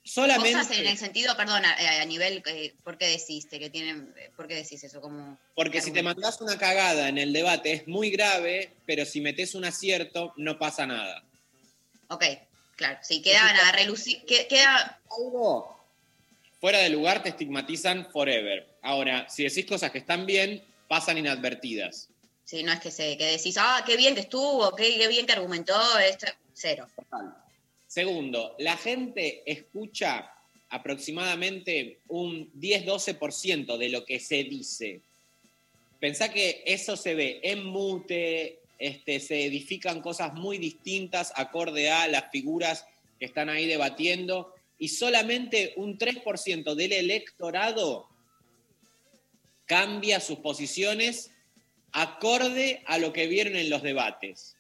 solamente 0.05 0.53
Cosas 0.53 0.79
en 0.79 0.87
el 0.87 0.99
sentido, 0.99 1.35
perdón, 1.39 1.65
a, 1.65 2.03
a 2.03 2.05
nivel, 2.05 2.43
eh, 2.45 2.75
¿por 2.85 2.99
qué 2.99 3.07
deciste 3.07 3.59
que 3.59 3.71
tienen, 3.71 4.13
eh, 4.19 4.31
por 4.37 4.47
qué 4.47 4.57
decís 4.57 4.85
eso? 4.85 5.01
Como, 5.01 5.39
porque 5.55 5.81
si 5.81 5.91
te 5.91 6.03
mandás 6.03 6.39
una 6.43 6.59
cagada 6.59 7.09
en 7.09 7.17
el 7.17 7.33
debate 7.33 7.73
es 7.73 7.89
muy 7.89 8.11
grave, 8.11 8.75
pero 8.85 9.07
si 9.07 9.23
metes 9.23 9.55
un 9.55 9.65
acierto 9.65 10.35
no 10.37 10.59
pasa 10.59 10.87
nada. 10.87 11.25
ok, 12.09 12.25
claro, 12.77 12.99
sí, 13.01 13.23
quedan 13.23 13.57
a 13.57 13.73
relucir, 13.73 14.23
que- 14.27 14.47
queda, 14.49 15.01
Algo 15.11 15.78
fuera 16.61 16.79
de 16.79 16.91
lugar 16.91 17.23
te 17.23 17.31
estigmatizan 17.31 18.11
forever. 18.11 18.67
Ahora, 18.83 19.29
si 19.29 19.45
decís 19.45 19.67
cosas 19.67 19.91
que 19.91 19.99
están 19.99 20.27
bien, 20.27 20.63
pasan 20.89 21.19
inadvertidas. 21.19 22.09
sí, 22.45 22.63
no 22.63 22.73
es 22.73 22.81
que 22.81 22.91
se, 22.91 23.17
que 23.17 23.27
decís, 23.27 23.57
ah, 23.59 23.83
qué 23.87 23.97
bien 23.97 24.15
que 24.15 24.23
estuvo, 24.23 24.75
qué, 24.75 24.97
qué 24.97 25.09
bien 25.09 25.27
que 25.27 25.33
argumentó, 25.33 25.77
esto, 25.99 26.27
cero. 26.55 26.89
Segundo, 27.87 28.55
la 28.59 28.77
gente 28.77 29.43
escucha 29.47 30.33
aproximadamente 30.71 32.01
un 32.09 32.53
10-12% 32.55 33.77
de 33.77 33.89
lo 33.89 34.05
que 34.05 34.21
se 34.21 34.45
dice. 34.45 35.01
Pensá 36.01 36.31
que 36.31 36.63
eso 36.67 36.97
se 36.97 37.15
ve 37.15 37.41
en 37.43 37.65
mute, 37.65 38.61
este, 38.79 39.21
se 39.21 39.45
edifican 39.47 40.01
cosas 40.01 40.35
muy 40.35 40.59
distintas 40.59 41.33
acorde 41.35 41.91
a 41.91 42.07
las 42.09 42.31
figuras 42.31 42.87
que 43.19 43.25
están 43.25 43.49
ahí 43.49 43.67
debatiendo 43.67 44.55
y 44.79 44.89
solamente 44.89 45.73
un 45.77 45.99
3% 45.99 46.75
del 46.75 46.93
electorado 46.93 48.09
cambia 49.67 50.21
sus 50.21 50.39
posiciones 50.39 51.31
acorde 51.93 52.83
a 52.87 52.99
lo 52.99 53.13
que 53.13 53.27
vieron 53.27 53.57
en 53.57 53.71
los 53.71 53.83
debates. 53.83 54.57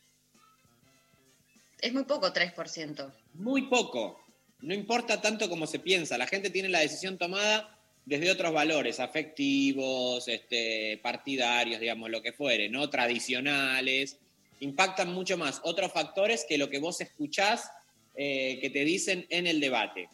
Es 1.80 1.92
muy 1.92 2.04
poco, 2.04 2.32
3%. 2.32 3.12
Muy 3.34 3.62
poco. 3.62 4.20
No 4.60 4.74
importa 4.74 5.20
tanto 5.20 5.48
como 5.48 5.66
se 5.66 5.78
piensa. 5.78 6.18
La 6.18 6.26
gente 6.26 6.50
tiene 6.50 6.68
la 6.68 6.80
decisión 6.80 7.16
tomada 7.16 7.78
desde 8.04 8.30
otros 8.30 8.52
valores, 8.52 8.98
afectivos, 8.98 10.26
este, 10.26 10.98
partidarios, 11.02 11.80
digamos, 11.80 12.10
lo 12.10 12.22
que 12.22 12.32
fuere, 12.32 12.68
¿no? 12.68 12.90
Tradicionales. 12.90 14.18
Impactan 14.60 15.12
mucho 15.12 15.38
más 15.38 15.60
otros 15.62 15.92
factores 15.92 16.44
que 16.48 16.58
lo 16.58 16.68
que 16.68 16.80
vos 16.80 17.00
escuchás 17.00 17.70
eh, 18.18 18.58
que 18.60 18.68
te 18.70 18.84
dicen 18.84 19.26
en 19.30 19.46
el 19.46 19.60
debate. 19.60 20.08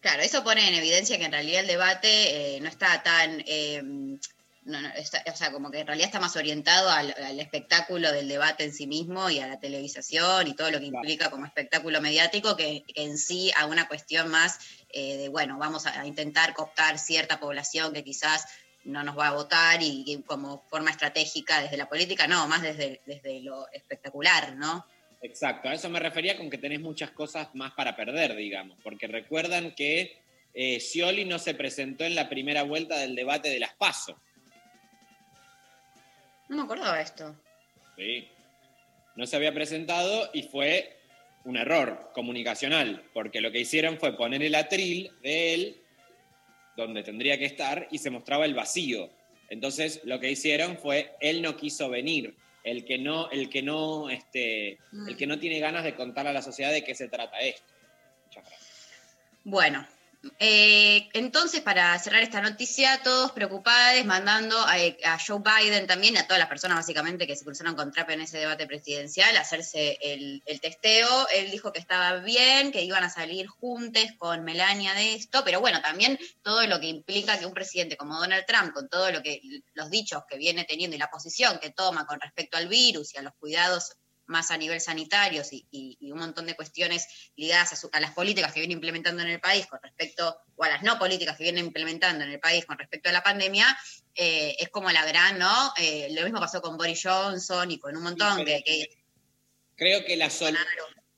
Claro, 0.00 0.22
eso 0.22 0.44
pone 0.44 0.68
en 0.68 0.74
evidencia 0.74 1.16
que 1.16 1.24
en 1.24 1.32
realidad 1.32 1.60
el 1.60 1.66
debate 1.68 2.56
eh, 2.56 2.60
no 2.60 2.68
está 2.68 3.02
tan, 3.02 3.42
eh, 3.46 3.80
no, 3.82 4.80
no, 4.80 4.88
está- 4.96 5.22
o 5.32 5.36
sea, 5.36 5.50
como 5.52 5.70
que 5.70 5.78
en 5.80 5.86
realidad 5.86 6.08
está 6.08 6.20
más 6.20 6.36
orientado 6.36 6.90
al, 6.90 7.14
al 7.22 7.38
espectáculo 7.40 8.12
del 8.12 8.28
debate 8.28 8.64
en 8.64 8.74
sí 8.74 8.86
mismo 8.86 9.30
y 9.30 9.38
a 9.38 9.46
la 9.46 9.60
televisación 9.60 10.46
y 10.48 10.54
todo 10.54 10.70
lo 10.70 10.78
que 10.80 10.86
implica 10.86 11.30
como 11.30 11.46
espectáculo 11.46 12.00
mediático 12.02 12.56
que, 12.56 12.82
que 12.86 13.02
en 13.04 13.16
sí 13.16 13.50
a 13.56 13.66
una 13.66 13.88
cuestión 13.88 14.28
más 14.30 14.58
eh, 14.92 15.16
de, 15.16 15.28
bueno, 15.28 15.56
vamos 15.58 15.86
a, 15.86 16.00
a 16.00 16.06
intentar 16.06 16.52
cooptar 16.54 16.98
cierta 16.98 17.40
población 17.40 17.92
que 17.94 18.04
quizás 18.04 18.44
no 18.84 19.02
nos 19.04 19.16
va 19.18 19.28
a 19.28 19.32
votar 19.32 19.82
y, 19.82 20.04
y 20.06 20.22
como 20.24 20.66
forma 20.68 20.90
estratégica 20.90 21.62
desde 21.62 21.78
la 21.78 21.88
política, 21.88 22.26
no, 22.26 22.46
más 22.48 22.60
desde, 22.60 23.00
desde 23.06 23.40
lo 23.40 23.66
espectacular, 23.72 24.54
¿no? 24.56 24.84
Exacto, 25.24 25.70
a 25.70 25.72
eso 25.72 25.88
me 25.88 26.00
refería 26.00 26.36
con 26.36 26.50
que 26.50 26.58
tenés 26.58 26.80
muchas 26.80 27.10
cosas 27.12 27.48
más 27.54 27.72
para 27.72 27.96
perder, 27.96 28.36
digamos, 28.36 28.76
porque 28.82 29.06
recuerdan 29.06 29.74
que 29.74 30.18
eh, 30.52 30.78
Scioli 30.78 31.24
no 31.24 31.38
se 31.38 31.54
presentó 31.54 32.04
en 32.04 32.14
la 32.14 32.28
primera 32.28 32.62
vuelta 32.62 32.98
del 32.98 33.14
debate 33.14 33.48
de 33.48 33.58
las 33.58 33.72
PASO. 33.72 34.20
No 36.50 36.56
me 36.56 36.62
acordaba 36.64 37.00
esto. 37.00 37.34
Sí. 37.96 38.28
No 39.16 39.26
se 39.26 39.36
había 39.36 39.54
presentado 39.54 40.28
y 40.34 40.42
fue 40.42 40.94
un 41.44 41.56
error 41.56 42.10
comunicacional, 42.12 43.02
porque 43.14 43.40
lo 43.40 43.50
que 43.50 43.60
hicieron 43.60 43.98
fue 43.98 44.18
poner 44.18 44.42
el 44.42 44.54
atril 44.54 45.10
de 45.22 45.54
él 45.54 45.76
donde 46.76 47.02
tendría 47.02 47.38
que 47.38 47.46
estar 47.46 47.88
y 47.90 47.96
se 47.96 48.10
mostraba 48.10 48.44
el 48.44 48.52
vacío. 48.52 49.08
Entonces 49.48 50.02
lo 50.04 50.20
que 50.20 50.30
hicieron 50.30 50.76
fue 50.76 51.14
él 51.20 51.40
no 51.40 51.56
quiso 51.56 51.88
venir, 51.88 52.34
el 52.64 52.84
que 52.84 52.98
no, 52.98 53.30
el 53.30 53.50
que 53.50 53.62
no, 53.62 54.08
este, 54.08 54.78
el 55.06 55.16
que 55.16 55.26
no 55.26 55.38
tiene 55.38 55.60
ganas 55.60 55.84
de 55.84 55.94
contar 55.94 56.26
a 56.26 56.32
la 56.32 56.42
sociedad 56.42 56.72
de 56.72 56.82
qué 56.82 56.94
se 56.94 57.08
trata 57.08 57.38
esto. 57.40 57.72
Bueno, 59.44 59.86
eh, 60.38 61.08
entonces 61.12 61.60
para 61.60 61.98
cerrar 61.98 62.22
esta 62.22 62.40
noticia, 62.40 63.00
todos 63.02 63.32
preocupados, 63.32 64.04
mandando 64.04 64.58
a, 64.58 64.74
a 65.04 65.18
Joe 65.18 65.40
Biden 65.40 65.86
también, 65.86 66.16
a 66.16 66.26
todas 66.26 66.38
las 66.38 66.48
personas 66.48 66.78
básicamente 66.78 67.26
que 67.26 67.36
se 67.36 67.44
cruzaron 67.44 67.74
con 67.74 67.92
Trump 67.92 68.10
en 68.10 68.22
ese 68.22 68.38
debate 68.38 68.66
presidencial, 68.66 69.36
hacerse 69.36 69.98
el, 70.00 70.42
el 70.46 70.60
testeo. 70.60 71.28
Él 71.34 71.50
dijo 71.50 71.72
que 71.72 71.78
estaba 71.78 72.18
bien, 72.18 72.72
que 72.72 72.82
iban 72.82 73.04
a 73.04 73.10
salir 73.10 73.46
juntos 73.46 74.04
con 74.18 74.44
Melania 74.44 74.94
de 74.94 75.14
esto, 75.14 75.42
pero 75.44 75.60
bueno, 75.60 75.80
también 75.82 76.18
todo 76.42 76.66
lo 76.66 76.80
que 76.80 76.86
implica 76.86 77.38
que 77.38 77.46
un 77.46 77.54
presidente 77.54 77.96
como 77.96 78.18
Donald 78.18 78.46
Trump, 78.46 78.72
con 78.72 78.88
todo 78.88 79.10
lo 79.10 79.22
que 79.22 79.40
los 79.74 79.90
dichos 79.90 80.22
que 80.28 80.38
viene 80.38 80.64
teniendo 80.64 80.96
y 80.96 80.98
la 80.98 81.10
posición 81.10 81.58
que 81.58 81.70
toma 81.70 82.06
con 82.06 82.20
respecto 82.20 82.56
al 82.56 82.68
virus 82.68 83.14
y 83.14 83.18
a 83.18 83.22
los 83.22 83.34
cuidados 83.34 83.92
más 84.26 84.50
a 84.50 84.56
nivel 84.56 84.80
sanitarios 84.80 85.52
y, 85.52 85.66
y- 85.70 85.96
y 86.00 86.10
un 86.12 86.18
montón 86.18 86.46
de 86.46 86.54
cuestiones 86.56 87.06
ligadas 87.36 87.72
a, 87.72 87.76
su- 87.76 87.90
a 87.92 88.00
las 88.00 88.12
políticas 88.12 88.52
que 88.52 88.60
viene 88.60 88.72
implementando 88.74 89.22
en 89.22 89.28
el 89.28 89.40
país 89.40 89.66
con 89.66 89.80
respecto, 89.82 90.36
o 90.56 90.64
a 90.64 90.68
las 90.70 90.82
no 90.82 90.98
políticas 90.98 91.36
que 91.36 91.44
viene 91.44 91.60
implementando 91.60 92.24
en 92.24 92.30
el 92.30 92.40
país 92.40 92.64
con 92.64 92.78
respecto 92.78 93.08
a 93.08 93.12
la 93.12 93.22
pandemia, 93.22 93.76
eh, 94.14 94.56
es 94.58 94.68
como 94.70 94.90
la 94.90 95.04
gran, 95.04 95.38
¿no? 95.38 95.72
Eh, 95.78 96.08
lo 96.12 96.22
mismo 96.22 96.40
pasó 96.40 96.60
con 96.62 96.76
Boris 96.76 97.00
Johnson 97.02 97.70
y 97.70 97.78
con 97.78 97.96
un 97.96 98.02
montón 98.02 98.44
que... 98.44 98.62
que- 98.64 98.88
Creo 99.76 100.04
que 100.04 100.16
la, 100.16 100.30
sol- 100.30 100.54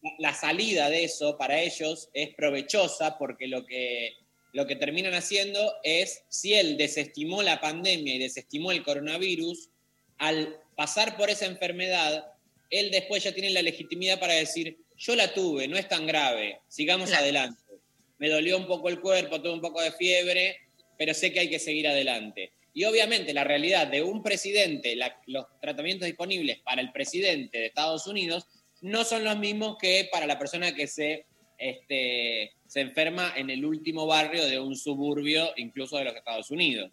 la- 0.02 0.10
la 0.18 0.34
salida 0.34 0.88
de 0.88 1.04
eso 1.04 1.36
para 1.36 1.60
ellos 1.60 2.08
es 2.14 2.34
provechosa 2.34 3.18
porque 3.18 3.46
lo 3.48 3.66
que, 3.66 4.16
lo 4.52 4.66
que 4.66 4.76
terminan 4.76 5.12
haciendo 5.14 5.74
es, 5.82 6.22
si 6.30 6.54
él 6.54 6.76
desestimó 6.78 7.42
la 7.42 7.60
pandemia 7.60 8.14
y 8.14 8.18
desestimó 8.18 8.72
el 8.72 8.82
coronavirus, 8.82 9.68
al 10.18 10.58
pasar 10.76 11.16
por 11.18 11.28
esa 11.28 11.44
enfermedad, 11.44 12.32
él 12.70 12.90
después 12.90 13.22
ya 13.24 13.32
tiene 13.32 13.50
la 13.50 13.62
legitimidad 13.62 14.18
para 14.20 14.34
decir, 14.34 14.76
yo 14.96 15.14
la 15.14 15.32
tuve, 15.32 15.68
no 15.68 15.76
es 15.76 15.88
tan 15.88 16.06
grave, 16.06 16.60
sigamos 16.68 17.08
Claro. 17.10 17.22
adelante. 17.24 17.62
Me 18.18 18.28
dolió 18.28 18.56
un 18.56 18.66
poco 18.66 18.88
el 18.88 19.00
cuerpo, 19.00 19.40
tuve 19.42 19.52
un 19.52 19.60
poco 19.60 19.80
de 19.82 19.92
fiebre, 19.92 20.56
pero 20.98 21.12
sé 21.14 21.32
que 21.32 21.40
hay 21.40 21.50
que 21.50 21.58
seguir 21.58 21.86
adelante. 21.88 22.52
Y 22.72 22.84
obviamente 22.84 23.32
la 23.34 23.44
realidad 23.44 23.86
de 23.86 24.02
un 24.02 24.22
presidente, 24.22 24.96
la- 24.96 25.20
los 25.26 25.46
tratamientos 25.60 26.06
disponibles 26.06 26.58
para 26.60 26.80
el 26.82 26.92
presidente 26.92 27.58
de 27.58 27.66
Estados 27.66 28.06
Unidos 28.06 28.46
no 28.80 29.04
son 29.04 29.24
los 29.24 29.38
mismos 29.38 29.76
que 29.78 30.08
para 30.10 30.26
la 30.26 30.38
persona 30.38 30.74
que 30.74 30.86
se 30.86 31.24
este, 31.58 32.52
se 32.66 32.80
enferma 32.82 33.32
en 33.34 33.48
el 33.48 33.64
último 33.64 34.06
barrio 34.06 34.44
de 34.44 34.60
un 34.60 34.76
suburbio, 34.76 35.54
incluso 35.56 35.96
de 35.96 36.04
los 36.04 36.14
Estados 36.14 36.50
Unidos. 36.50 36.90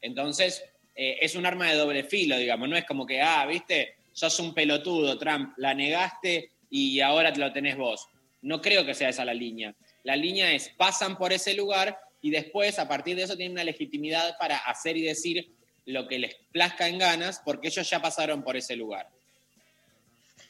Entonces, 0.00 0.64
eh, 0.94 1.18
es 1.20 1.34
un 1.34 1.44
arma 1.44 1.70
de 1.70 1.76
doble 1.76 2.04
filo, 2.04 2.38
digamos, 2.38 2.70
no 2.70 2.76
es 2.78 2.86
como 2.86 3.04
que, 3.06 3.20
ah, 3.20 3.44
viste, 3.46 3.96
sos 4.18 4.40
un 4.40 4.52
pelotudo, 4.52 5.16
Trump, 5.16 5.52
la 5.58 5.74
negaste 5.74 6.50
y 6.68 6.98
ahora 7.00 7.32
te 7.32 7.38
lo 7.38 7.52
tenés 7.52 7.76
vos. 7.76 8.08
No 8.42 8.60
creo 8.60 8.84
que 8.84 8.94
sea 8.94 9.10
esa 9.10 9.24
la 9.24 9.32
línea. 9.32 9.76
La 10.02 10.16
línea 10.16 10.52
es, 10.52 10.70
pasan 10.70 11.16
por 11.16 11.32
ese 11.32 11.54
lugar 11.54 11.96
y 12.20 12.30
después, 12.30 12.80
a 12.80 12.88
partir 12.88 13.14
de 13.14 13.22
eso, 13.22 13.36
tienen 13.36 13.52
una 13.52 13.62
legitimidad 13.62 14.36
para 14.36 14.58
hacer 14.58 14.96
y 14.96 15.02
decir 15.02 15.52
lo 15.84 16.08
que 16.08 16.18
les 16.18 16.34
plazca 16.50 16.88
en 16.88 16.98
ganas, 16.98 17.40
porque 17.44 17.68
ellos 17.68 17.88
ya 17.88 18.02
pasaron 18.02 18.42
por 18.42 18.56
ese 18.56 18.74
lugar. 18.74 19.08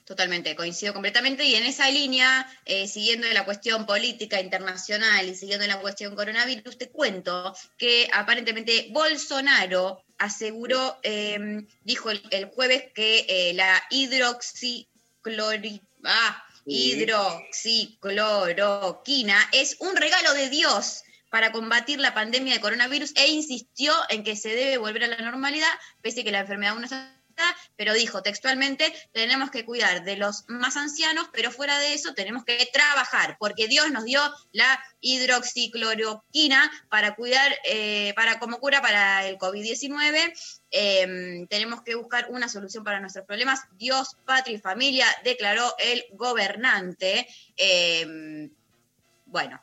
Totalmente, 0.08 0.56
coincido 0.56 0.92
completamente. 0.94 1.44
Y 1.44 1.54
en 1.54 1.64
esa 1.64 1.90
línea, 1.90 2.50
eh, 2.64 2.88
siguiendo 2.88 3.26
la 3.34 3.44
cuestión 3.44 3.84
política 3.84 4.40
internacional 4.40 5.28
y 5.28 5.34
siguiendo 5.34 5.66
la 5.66 5.82
cuestión 5.82 6.16
coronavirus, 6.16 6.78
te 6.78 6.88
cuento 6.88 7.54
que 7.76 8.08
aparentemente 8.14 8.88
Bolsonaro 8.90 10.02
aseguró, 10.16 10.98
eh, 11.02 11.66
dijo 11.82 12.10
el, 12.10 12.22
el 12.30 12.46
jueves 12.46 12.84
que 12.94 13.26
eh, 13.28 13.52
la 13.52 13.84
hidroxiclori... 13.90 15.82
Ah, 16.04 16.42
hidroxicloroquina 16.64 19.50
es 19.52 19.76
un 19.78 19.94
regalo 19.94 20.32
de 20.32 20.48
Dios 20.48 21.02
para 21.28 21.52
combatir 21.52 22.00
la 22.00 22.14
pandemia 22.14 22.54
de 22.54 22.62
coronavirus 22.62 23.12
e 23.14 23.28
insistió 23.28 23.92
en 24.08 24.24
que 24.24 24.36
se 24.36 24.48
debe 24.48 24.78
volver 24.78 25.04
a 25.04 25.08
la 25.08 25.18
normalidad, 25.18 25.68
pese 26.00 26.22
a 26.22 26.24
que 26.24 26.32
la 26.32 26.40
enfermedad 26.40 26.72
aún 26.72 26.80
no 26.80 26.86
está 26.86 27.17
pero 27.76 27.94
dijo 27.94 28.22
textualmente, 28.22 28.92
tenemos 29.12 29.50
que 29.50 29.64
cuidar 29.64 30.04
de 30.04 30.16
los 30.16 30.44
más 30.48 30.76
ancianos, 30.76 31.28
pero 31.32 31.50
fuera 31.50 31.78
de 31.78 31.94
eso 31.94 32.14
tenemos 32.14 32.44
que 32.44 32.68
trabajar, 32.72 33.36
porque 33.38 33.68
Dios 33.68 33.90
nos 33.90 34.04
dio 34.04 34.20
la 34.52 34.82
hidroxicloroquina 35.00 36.70
para 36.88 37.14
cuidar, 37.14 37.54
eh, 37.64 38.12
para 38.14 38.38
como 38.38 38.58
cura 38.58 38.82
para 38.82 39.26
el 39.26 39.38
COVID-19. 39.38 40.32
Em, 40.70 41.46
tenemos 41.46 41.82
que 41.82 41.94
buscar 41.94 42.26
una 42.30 42.48
solución 42.48 42.84
para 42.84 43.00
nuestros 43.00 43.24
problemas. 43.24 43.60
Dios, 43.72 44.16
patria 44.24 44.56
y 44.56 44.60
familia, 44.60 45.06
declaró 45.24 45.74
el 45.78 46.04
gobernante. 46.12 47.26
Em, 47.56 48.50
bueno, 49.26 49.62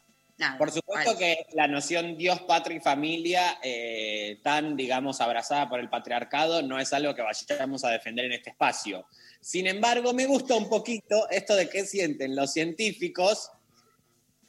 por 0.57 0.71
supuesto 0.71 1.17
que 1.17 1.45
la 1.53 1.67
noción 1.67 2.17
Dios, 2.17 2.41
patria 2.41 2.77
y 2.77 2.81
familia, 2.81 3.59
eh, 3.63 4.39
tan, 4.43 4.75
digamos, 4.75 5.21
abrazada 5.21 5.69
por 5.69 5.79
el 5.79 5.89
patriarcado, 5.89 6.61
no 6.61 6.79
es 6.79 6.91
algo 6.93 7.15
que 7.15 7.21
vayamos 7.21 7.85
a 7.85 7.89
defender 7.89 8.25
en 8.25 8.33
este 8.33 8.49
espacio. 8.49 9.07
Sin 9.39 9.67
embargo, 9.67 10.13
me 10.13 10.25
gusta 10.25 10.55
un 10.55 10.67
poquito 10.67 11.29
esto 11.29 11.55
de 11.55 11.69
que 11.69 11.85
sienten 11.85 12.35
los 12.35 12.51
científicos, 12.51 13.49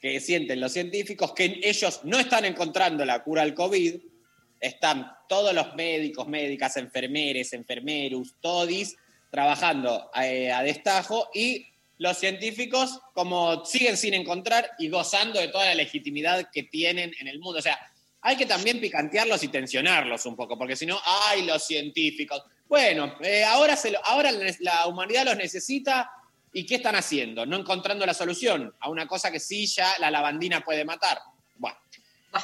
que 0.01 0.21
sienten 0.21 0.61
los 0.61 0.73
científicos 0.73 1.33
que 1.33 1.61
ellos 1.63 2.01
no 2.05 2.19
están 2.19 2.45
encontrando 2.45 3.05
la 3.05 3.23
cura 3.23 3.43
al 3.43 3.55
COVID, 3.55 3.97
están 4.61 5.13
todos 5.29 5.55
los 5.55 5.75
médicos, 5.75 6.27
médicas, 6.27 6.77
enfermeres, 6.77 7.53
enfermeros, 7.53 8.35
todis, 8.41 8.97
trabajando 9.31 10.11
eh, 10.21 10.51
a 10.51 10.63
destajo 10.63 11.29
y 11.35 11.67
los 11.99 12.19
científicos 12.19 13.01
como 13.15 13.65
siguen 13.65 13.97
sin 13.97 14.15
encontrar 14.15 14.71
y 14.79 14.89
gozando 14.89 15.41
de 15.41 15.49
toda 15.49 15.67
la 15.67 15.75
legitimidad 15.75 16.51
que 16.53 16.65
tienen 16.65 17.15
en 17.19 17.29
el 17.29 17.39
mundo. 17.39 17.59
O 17.59 17.63
sea, 17.63 17.79
hay 18.21 18.37
que 18.37 18.47
también 18.47 18.81
picantearlos 18.81 19.43
y 19.45 19.49
tensionarlos 19.49 20.27
un 20.27 20.37
poco, 20.37 20.59
porque 20.59 20.77
si 20.77 20.85
no, 20.87 20.99
ay, 21.05 21.45
los 21.47 21.65
científicos. 21.65 22.43
Bueno, 22.69 23.17
eh, 23.23 23.45
ahora, 23.45 23.77
se 23.77 23.95
ahora 24.05 24.31
la 24.61 24.87
humanidad 24.87 25.25
los 25.25 25.37
necesita 25.37 26.11
y 26.53 26.67
¿qué 26.67 26.77
están 26.77 26.97
haciendo? 26.97 27.47
No 27.47 27.57
encontrando 27.57 28.05
la 28.05 28.15
solución 28.15 28.75
a 28.81 28.89
una 28.89 29.07
cosa 29.07 29.31
que 29.31 29.41
sí 29.41 29.67
ya 29.67 29.95
la 29.99 30.11
lavandina 30.11 30.63
puede 30.63 30.85
matar. 30.85 31.21
Bueno, 31.57 31.79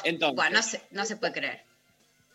entonces... 0.03 0.35
Bueno, 0.35 0.57
no 0.57 0.63
se, 0.63 0.81
no 0.91 1.05
se 1.05 1.17
puede 1.17 1.33
creer. 1.33 1.65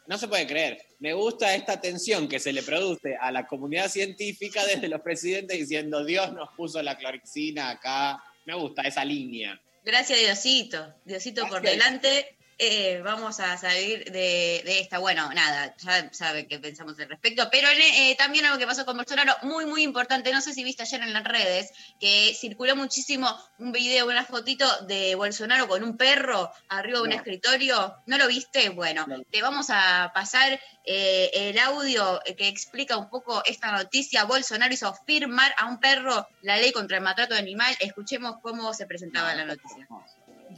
No 0.08 0.16
se 0.16 0.26
puede 0.26 0.46
creer. 0.46 0.82
Me 1.00 1.12
gusta 1.12 1.54
esta 1.54 1.82
tensión 1.82 2.28
que 2.28 2.40
se 2.40 2.54
le 2.54 2.62
produce 2.62 3.14
a 3.20 3.30
la 3.30 3.46
comunidad 3.46 3.90
científica 3.90 4.64
desde 4.64 4.88
los 4.88 5.02
presidentes 5.02 5.58
diciendo 5.58 6.02
Dios 6.02 6.32
nos 6.32 6.48
puso 6.56 6.82
la 6.82 6.96
clorixina 6.96 7.68
acá. 7.68 8.24
Me 8.46 8.54
gusta 8.54 8.82
esa 8.82 9.04
línea. 9.04 9.60
Gracias 9.84 10.18
Diosito. 10.18 10.94
Diosito 11.04 11.46
por 11.46 11.60
delante. 11.60 12.37
Eh, 12.60 13.00
vamos 13.04 13.38
a 13.38 13.56
salir 13.56 14.10
de, 14.10 14.80
esta. 14.80 14.98
Bueno, 14.98 15.32
nada, 15.32 15.76
ya 15.78 16.12
sabe 16.12 16.48
qué 16.48 16.58
pensamos 16.58 16.98
al 16.98 17.08
respecto, 17.08 17.48
pero 17.52 17.68
eh, 17.68 18.16
también 18.18 18.46
algo 18.46 18.58
que 18.58 18.66
pasó 18.66 18.84
con 18.84 18.96
Bolsonaro, 18.96 19.32
muy, 19.42 19.64
muy 19.64 19.84
importante, 19.84 20.32
no 20.32 20.40
sé 20.40 20.52
si 20.52 20.64
viste 20.64 20.82
ayer 20.82 21.00
en 21.02 21.12
las 21.12 21.22
redes, 21.22 21.70
que 22.00 22.34
circuló 22.34 22.74
muchísimo 22.74 23.32
un 23.58 23.70
video, 23.70 24.08
una 24.08 24.24
fotito 24.24 24.66
de 24.86 25.14
Bolsonaro 25.14 25.68
con 25.68 25.84
un 25.84 25.96
perro 25.96 26.50
arriba 26.68 26.98
de 26.98 27.04
un 27.04 27.12
escritorio. 27.12 27.94
¿No 28.06 28.18
lo 28.18 28.26
viste? 28.26 28.70
Bueno, 28.70 29.06
te 29.30 29.40
vamos 29.40 29.68
a 29.70 30.10
pasar 30.12 30.60
eh, 30.84 31.30
el 31.32 31.58
audio 31.60 32.20
que 32.36 32.48
explica 32.48 32.96
un 32.96 33.08
poco 33.08 33.40
esta 33.46 33.70
noticia. 33.70 34.24
Bolsonaro 34.24 34.74
hizo 34.74 34.92
firmar 35.06 35.54
a 35.58 35.66
un 35.66 35.78
perro 35.78 36.26
la 36.42 36.56
ley 36.56 36.72
contra 36.72 36.96
el 36.96 37.04
maltrato 37.04 37.36
animal. 37.36 37.72
Escuchemos 37.78 38.38
cómo 38.42 38.74
se 38.74 38.86
presentaba 38.86 39.32
la 39.34 39.44
noticia. 39.44 39.86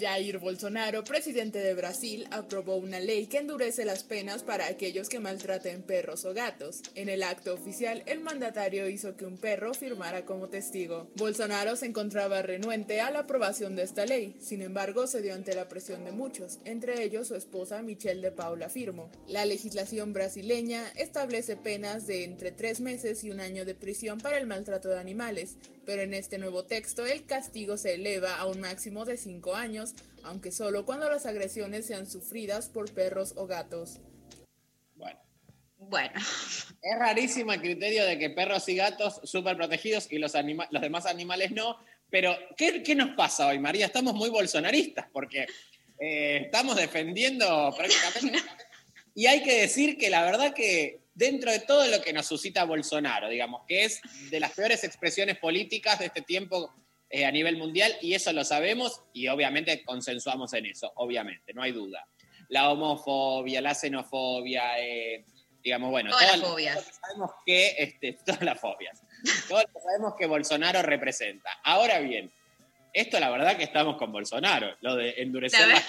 Jair 0.00 0.38
Bolsonaro, 0.38 1.04
presidente 1.04 1.58
de 1.58 1.74
Brasil, 1.74 2.26
aprobó 2.30 2.76
una 2.76 3.00
ley 3.00 3.26
que 3.26 3.36
endurece 3.36 3.84
las 3.84 4.02
penas 4.02 4.42
para 4.42 4.66
aquellos 4.66 5.10
que 5.10 5.20
maltraten 5.20 5.82
perros 5.82 6.24
o 6.24 6.32
gatos. 6.32 6.80
En 6.94 7.10
el 7.10 7.22
acto 7.22 7.52
oficial, 7.52 8.02
el 8.06 8.20
mandatario 8.20 8.88
hizo 8.88 9.16
que 9.16 9.26
un 9.26 9.36
perro 9.36 9.74
firmara 9.74 10.24
como 10.24 10.48
testigo. 10.48 11.10
Bolsonaro 11.16 11.76
se 11.76 11.84
encontraba 11.84 12.40
renuente 12.40 13.02
a 13.02 13.10
la 13.10 13.20
aprobación 13.20 13.76
de 13.76 13.82
esta 13.82 14.06
ley, 14.06 14.34
sin 14.40 14.62
embargo, 14.62 15.06
se 15.06 15.20
dio 15.20 15.34
ante 15.34 15.54
la 15.54 15.68
presión 15.68 16.04
de 16.06 16.12
muchos, 16.12 16.60
entre 16.64 17.02
ellos 17.02 17.28
su 17.28 17.34
esposa 17.34 17.82
Michelle 17.82 18.22
de 18.22 18.32
Paula 18.32 18.70
Firmo. 18.70 19.10
La 19.28 19.44
legislación 19.44 20.14
brasileña 20.14 20.90
establece 20.96 21.56
penas 21.56 22.06
de 22.06 22.24
entre 22.24 22.52
tres 22.52 22.80
meses 22.80 23.22
y 23.22 23.30
un 23.30 23.40
año 23.40 23.66
de 23.66 23.74
prisión 23.74 24.18
para 24.18 24.38
el 24.38 24.46
maltrato 24.46 24.88
de 24.88 24.98
animales, 24.98 25.56
pero 25.90 26.02
en 26.02 26.14
este 26.14 26.38
nuevo 26.38 26.66
texto 26.66 27.04
el 27.04 27.26
castigo 27.26 27.76
se 27.76 27.94
eleva 27.94 28.36
a 28.36 28.46
un 28.46 28.60
máximo 28.60 29.04
de 29.04 29.16
cinco 29.16 29.56
años, 29.56 29.92
aunque 30.22 30.52
solo 30.52 30.86
cuando 30.86 31.10
las 31.10 31.26
agresiones 31.26 31.84
sean 31.84 32.08
sufridas 32.08 32.68
por 32.68 32.94
perros 32.94 33.32
o 33.34 33.48
gatos. 33.48 33.98
Bueno. 34.94 35.18
Bueno. 35.78 36.12
Es 36.80 36.96
rarísimo 36.96 37.52
el 37.52 37.60
criterio 37.60 38.06
de 38.06 38.20
que 38.20 38.30
perros 38.30 38.68
y 38.68 38.76
gatos 38.76 39.20
súper 39.24 39.56
protegidos 39.56 40.06
y 40.12 40.18
los, 40.18 40.32
los 40.70 40.80
demás 40.80 41.06
animales 41.06 41.50
no, 41.50 41.76
pero 42.08 42.36
¿qué, 42.56 42.94
nos 42.94 43.16
pasa 43.16 43.48
hoy, 43.48 43.58
María? 43.58 43.86
Estamos 43.86 44.14
muy 44.14 44.30
bolsonaristas 44.30 45.08
porque 45.12 45.48
eh, 45.98 46.42
estamos 46.44 46.76
defendiendo 46.76 47.74
prácticamente... 47.76 48.38
Y 49.12 49.26
hay 49.26 49.42
que 49.42 49.62
decir 49.62 49.98
que 49.98 50.08
la 50.08 50.22
verdad 50.22 50.54
que 50.54 50.99
dentro 51.14 51.50
de 51.50 51.60
todo 51.60 51.86
lo 51.86 52.00
que 52.00 52.12
nos 52.12 52.26
suscita 52.26 52.64
Bolsonaro, 52.64 53.28
digamos, 53.28 53.62
que 53.66 53.84
es 53.84 54.00
de 54.30 54.40
las 54.40 54.52
peores 54.52 54.84
expresiones 54.84 55.38
políticas 55.38 55.98
de 55.98 56.06
este 56.06 56.22
tiempo 56.22 56.72
eh, 57.08 57.24
a 57.24 57.30
nivel 57.30 57.56
mundial, 57.56 57.96
y 58.00 58.14
eso 58.14 58.32
lo 58.32 58.44
sabemos 58.44 59.02
y 59.12 59.28
obviamente 59.28 59.84
consensuamos 59.84 60.52
en 60.54 60.66
eso, 60.66 60.92
obviamente, 60.96 61.52
no 61.52 61.62
hay 61.62 61.72
duda. 61.72 62.06
La 62.48 62.70
homofobia, 62.70 63.60
la 63.60 63.74
xenofobia, 63.74 64.78
eh, 64.80 65.24
digamos, 65.62 65.90
bueno, 65.90 66.10
todas, 66.10 66.38
las 66.38 66.48
fobias. 66.48 67.00
sabemos 67.00 67.30
que, 67.44 67.74
este, 67.78 68.12
todas 68.24 68.42
las 68.42 68.60
fobias, 68.60 69.02
todos 69.48 69.64
sabemos 69.82 70.14
que 70.18 70.26
Bolsonaro 70.26 70.82
representa. 70.82 71.50
Ahora 71.64 71.98
bien, 71.98 72.32
esto 72.92 73.20
la 73.20 73.30
verdad 73.30 73.56
que 73.56 73.64
estamos 73.64 73.96
con 73.96 74.12
Bolsonaro, 74.12 74.76
lo 74.80 74.96
de 74.96 75.14
endurecer 75.18 75.68
la... 75.68 75.82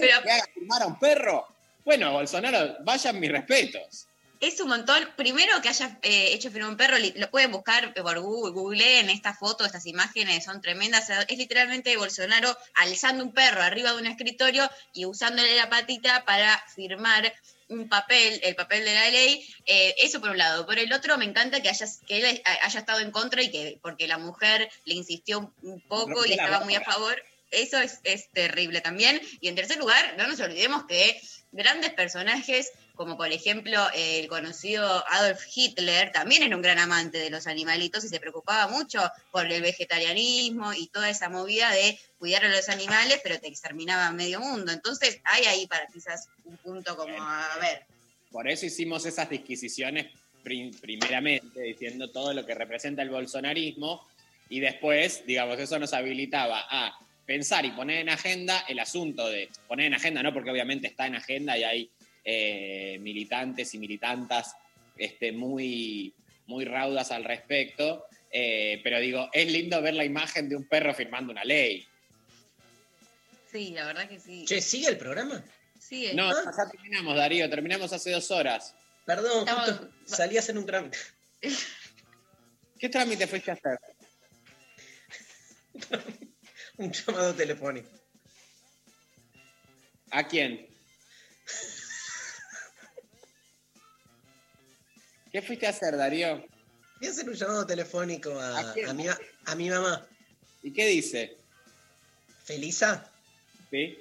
Pero... 0.00 0.22
que 0.22 0.30
haga 0.30 0.44
firmar 0.54 0.82
a 0.82 0.86
un 0.86 0.98
perro. 0.98 1.46
Bueno, 1.84 2.12
Bolsonaro, 2.12 2.76
vayan 2.84 3.18
mis 3.18 3.30
respetos 3.30 4.06
es 4.40 4.58
un 4.60 4.68
montón. 4.68 5.06
Primero 5.16 5.60
que 5.60 5.68
haya 5.68 5.98
eh, 6.02 6.32
hecho 6.32 6.50
firmar 6.50 6.70
un 6.70 6.76
perro, 6.76 6.96
lo 7.14 7.30
pueden 7.30 7.52
buscar 7.52 7.92
por 7.92 8.20
Google, 8.20 8.52
Google 8.52 9.00
en 9.00 9.10
esta 9.10 9.34
foto, 9.34 9.64
estas 9.64 9.86
imágenes 9.86 10.44
son 10.44 10.62
tremendas. 10.62 11.10
Es 11.28 11.38
literalmente 11.38 11.96
Bolsonaro 11.96 12.56
alzando 12.74 13.22
un 13.22 13.32
perro 13.32 13.62
arriba 13.62 13.92
de 13.92 13.98
un 13.98 14.06
escritorio 14.06 14.68
y 14.94 15.04
usándole 15.04 15.54
la 15.56 15.68
patita 15.68 16.24
para 16.24 16.62
firmar 16.74 17.32
un 17.68 17.88
papel, 17.88 18.40
el 18.42 18.56
papel 18.56 18.84
de 18.84 18.94
la 18.94 19.10
ley. 19.10 19.46
Eh, 19.66 19.94
eso 19.98 20.20
por 20.20 20.30
un 20.30 20.38
lado. 20.38 20.64
Por 20.64 20.78
el 20.78 20.92
otro, 20.92 21.18
me 21.18 21.26
encanta 21.26 21.60
que, 21.60 21.68
haya, 21.68 21.86
que 22.06 22.18
él 22.18 22.42
haya 22.62 22.80
estado 22.80 23.00
en 23.00 23.10
contra 23.10 23.42
y 23.42 23.50
que 23.50 23.78
porque 23.82 24.08
la 24.08 24.18
mujer 24.18 24.70
le 24.86 24.94
insistió 24.94 25.52
un 25.62 25.80
poco 25.82 26.24
y 26.24 26.32
estaba 26.32 26.60
muy 26.60 26.74
a 26.74 26.80
favor. 26.80 27.22
Eso 27.50 27.78
es, 27.78 28.00
es 28.04 28.30
terrible 28.30 28.80
también. 28.80 29.20
Y 29.40 29.48
en 29.48 29.54
tercer 29.54 29.76
lugar, 29.76 30.14
no 30.16 30.26
nos 30.26 30.40
olvidemos 30.40 30.84
que 30.86 31.20
grandes 31.52 31.92
personajes 31.92 32.70
como 33.00 33.16
por 33.16 33.32
ejemplo 33.32 33.78
el 33.94 34.28
conocido 34.28 35.02
Adolf 35.08 35.40
Hitler, 35.54 36.12
también 36.12 36.42
era 36.42 36.54
un 36.54 36.60
gran 36.60 36.78
amante 36.78 37.16
de 37.16 37.30
los 37.30 37.46
animalitos 37.46 38.04
y 38.04 38.08
se 38.08 38.20
preocupaba 38.20 38.68
mucho 38.68 39.00
por 39.30 39.50
el 39.50 39.62
vegetarianismo 39.62 40.74
y 40.74 40.86
toda 40.88 41.08
esa 41.08 41.30
movida 41.30 41.70
de 41.70 41.98
cuidar 42.18 42.44
a 42.44 42.48
los 42.48 42.68
animales, 42.68 43.18
pero 43.22 43.40
te 43.40 43.48
exterminaba 43.48 44.12
medio 44.12 44.40
mundo. 44.40 44.70
Entonces 44.70 45.18
hay 45.24 45.46
ahí 45.46 45.66
para 45.66 45.86
quizás 45.86 46.28
un 46.44 46.58
punto 46.58 46.94
como, 46.94 47.14
a 47.16 47.56
ver. 47.58 47.86
Por 48.30 48.46
eso 48.46 48.66
hicimos 48.66 49.06
esas 49.06 49.30
disquisiciones 49.30 50.08
primeramente, 50.42 51.58
diciendo 51.58 52.10
todo 52.10 52.34
lo 52.34 52.44
que 52.44 52.54
representa 52.54 53.00
el 53.00 53.08
bolsonarismo, 53.08 54.06
y 54.50 54.60
después, 54.60 55.24
digamos, 55.24 55.58
eso 55.58 55.78
nos 55.78 55.94
habilitaba 55.94 56.66
a 56.68 56.98
pensar 57.24 57.64
y 57.64 57.70
poner 57.70 58.00
en 58.00 58.10
agenda 58.10 58.62
el 58.68 58.78
asunto 58.78 59.26
de 59.26 59.48
poner 59.68 59.86
en 59.86 59.94
agenda, 59.94 60.22
no 60.22 60.34
porque 60.34 60.50
obviamente 60.50 60.88
está 60.88 61.06
en 61.06 61.14
agenda 61.14 61.56
y 61.56 61.64
hay 61.64 61.90
eh, 62.32 62.98
militantes 63.00 63.74
y 63.74 63.78
militantas 63.78 64.54
este, 64.96 65.32
muy, 65.32 66.14
muy 66.46 66.64
raudas 66.64 67.10
al 67.10 67.24
respecto, 67.24 68.04
eh, 68.30 68.80
pero 68.84 69.00
digo, 69.00 69.28
es 69.32 69.50
lindo 69.50 69.80
ver 69.82 69.94
la 69.94 70.04
imagen 70.04 70.48
de 70.48 70.56
un 70.56 70.64
perro 70.68 70.94
firmando 70.94 71.32
una 71.32 71.42
ley. 71.44 71.86
Sí, 73.50 73.70
la 73.72 73.86
verdad 73.86 74.08
que 74.08 74.20
sí. 74.20 74.44
Che, 74.46 74.60
¿sigue 74.60 74.88
el 74.88 74.96
programa? 74.96 75.42
Sí, 75.78 76.10
No, 76.14 76.30
ya 76.30 76.70
terminamos, 76.70 77.16
Darío, 77.16 77.50
terminamos 77.50 77.92
hace 77.92 78.12
dos 78.12 78.30
horas. 78.30 78.74
Perdón, 79.04 79.40
Estamos- 79.48 79.70
justo 79.70 79.90
salí 80.04 80.36
a 80.36 80.40
hacer 80.40 80.56
un 80.56 80.66
trámite. 80.66 80.98
¿Qué 82.78 82.88
trámite 82.88 83.26
fuiste 83.26 83.50
a 83.50 83.54
hacer? 83.54 83.78
Un 86.76 86.92
llamado 86.92 87.34
telefónico. 87.34 87.90
¿A 90.10 90.26
quién? 90.26 90.66
¿Qué 95.32 95.42
fuiste 95.42 95.66
a 95.66 95.70
hacer, 95.70 95.96
Darío? 95.96 96.44
Voy 96.98 97.08
a 97.08 97.10
hacer 97.10 97.28
un 97.28 97.34
llamado 97.34 97.66
telefónico 97.66 98.38
a, 98.38 98.72
¿A 98.88 98.92
mi, 98.92 99.06
a 99.08 99.54
mi 99.54 99.70
mamá. 99.70 100.06
¿Y 100.62 100.72
qué 100.72 100.86
dice? 100.86 101.36
¿Felisa? 102.44 103.10
¿Sí? 103.70 103.98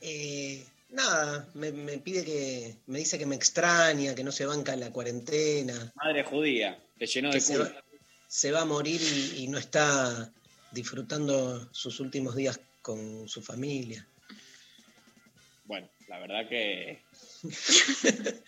Eh, 0.00 0.64
nada, 0.90 1.48
me, 1.54 1.70
me 1.70 1.98
pide 1.98 2.24
que. 2.24 2.76
Me 2.86 2.98
dice 2.98 3.18
que 3.18 3.26
me 3.26 3.36
extraña, 3.36 4.14
que 4.14 4.24
no 4.24 4.32
se 4.32 4.44
banca 4.46 4.74
en 4.74 4.80
la 4.80 4.90
cuarentena, 4.90 5.92
Madre 5.94 6.24
judía, 6.24 6.82
te 6.98 7.06
llenó 7.06 7.30
de 7.30 7.40
se 7.40 7.58
va, 7.58 7.72
se 8.26 8.50
va 8.50 8.62
a 8.62 8.64
morir 8.64 9.00
y, 9.00 9.44
y 9.44 9.48
no 9.48 9.58
está 9.58 10.32
disfrutando 10.72 11.72
sus 11.72 12.00
últimos 12.00 12.34
días 12.34 12.60
con 12.82 13.28
su 13.28 13.42
familia. 13.42 14.06
Bueno, 15.72 15.88
la 16.08 16.18
verdad 16.18 16.46
que. 16.50 17.02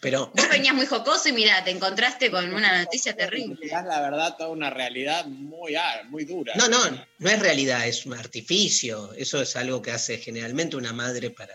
Pero. 0.00 0.32
Vos 0.34 0.48
venías 0.48 0.74
muy 0.74 0.86
jocoso 0.86 1.28
y 1.28 1.32
mirá, 1.32 1.62
te 1.62 1.72
encontraste 1.72 2.30
con 2.30 2.54
una 2.54 2.82
noticia 2.82 3.14
terrible. 3.14 3.58
Es 3.66 3.70
la 3.70 4.00
verdad 4.00 4.34
toda 4.38 4.48
una 4.48 4.70
realidad 4.70 5.26
muy, 5.26 5.74
ah, 5.74 6.04
muy 6.08 6.24
dura. 6.24 6.54
No, 6.56 6.68
no, 6.70 6.78
no 7.18 7.28
es 7.28 7.38
realidad, 7.38 7.86
es 7.86 8.06
un 8.06 8.14
artificio. 8.14 9.12
Eso 9.12 9.42
es 9.42 9.56
algo 9.56 9.82
que 9.82 9.90
hace 9.90 10.16
generalmente 10.16 10.74
una 10.74 10.94
madre 10.94 11.28
para 11.28 11.54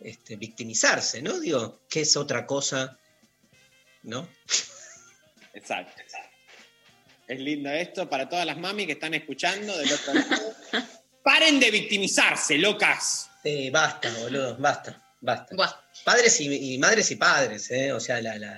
este, 0.00 0.36
victimizarse, 0.36 1.22
¿no? 1.22 1.40
Digo, 1.40 1.80
¿qué 1.88 2.02
es 2.02 2.14
otra 2.14 2.44
cosa? 2.44 2.98
¿No? 4.02 4.28
Exacto. 5.54 6.02
Es 7.26 7.40
lindo 7.40 7.70
esto 7.70 8.06
para 8.06 8.28
todas 8.28 8.44
las 8.44 8.58
mami 8.58 8.84
que 8.84 8.92
están 8.92 9.14
escuchando 9.14 9.78
del 9.78 9.90
otro 9.90 10.12
lado. 10.12 10.54
Paren 11.24 11.58
de 11.58 11.70
victimizarse, 11.70 12.58
locas. 12.58 13.30
Sí, 13.46 13.70
basta, 13.70 14.12
boludo, 14.22 14.56
basta, 14.56 15.00
basta. 15.20 15.54
Buah. 15.54 15.70
Padres 16.02 16.40
y, 16.40 16.74
y 16.74 16.78
madres 16.78 17.12
y 17.12 17.14
padres, 17.14 17.70
¿eh? 17.70 17.92
O 17.92 18.00
sea, 18.00 18.20
la, 18.20 18.36
la, 18.38 18.56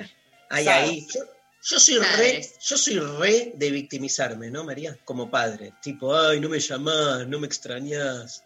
hay 0.49 0.65
Sabes. 0.65 0.89
ahí. 0.89 1.07
Yo, 1.13 1.21
yo 1.63 1.79
soy 1.79 1.99
re, 1.99 2.49
yo 2.59 2.79
soy 2.79 2.99
re 2.99 3.53
de 3.55 3.71
victimizarme, 3.71 4.51
¿no, 4.51 4.65
María? 4.65 4.97
Como 5.05 5.31
padre. 5.31 5.75
Tipo, 5.83 6.17
ay, 6.17 6.41
no 6.41 6.49
me 6.49 6.59
llamás, 6.59 7.29
no 7.29 7.39
me 7.39 7.47
extrañás. 7.47 8.45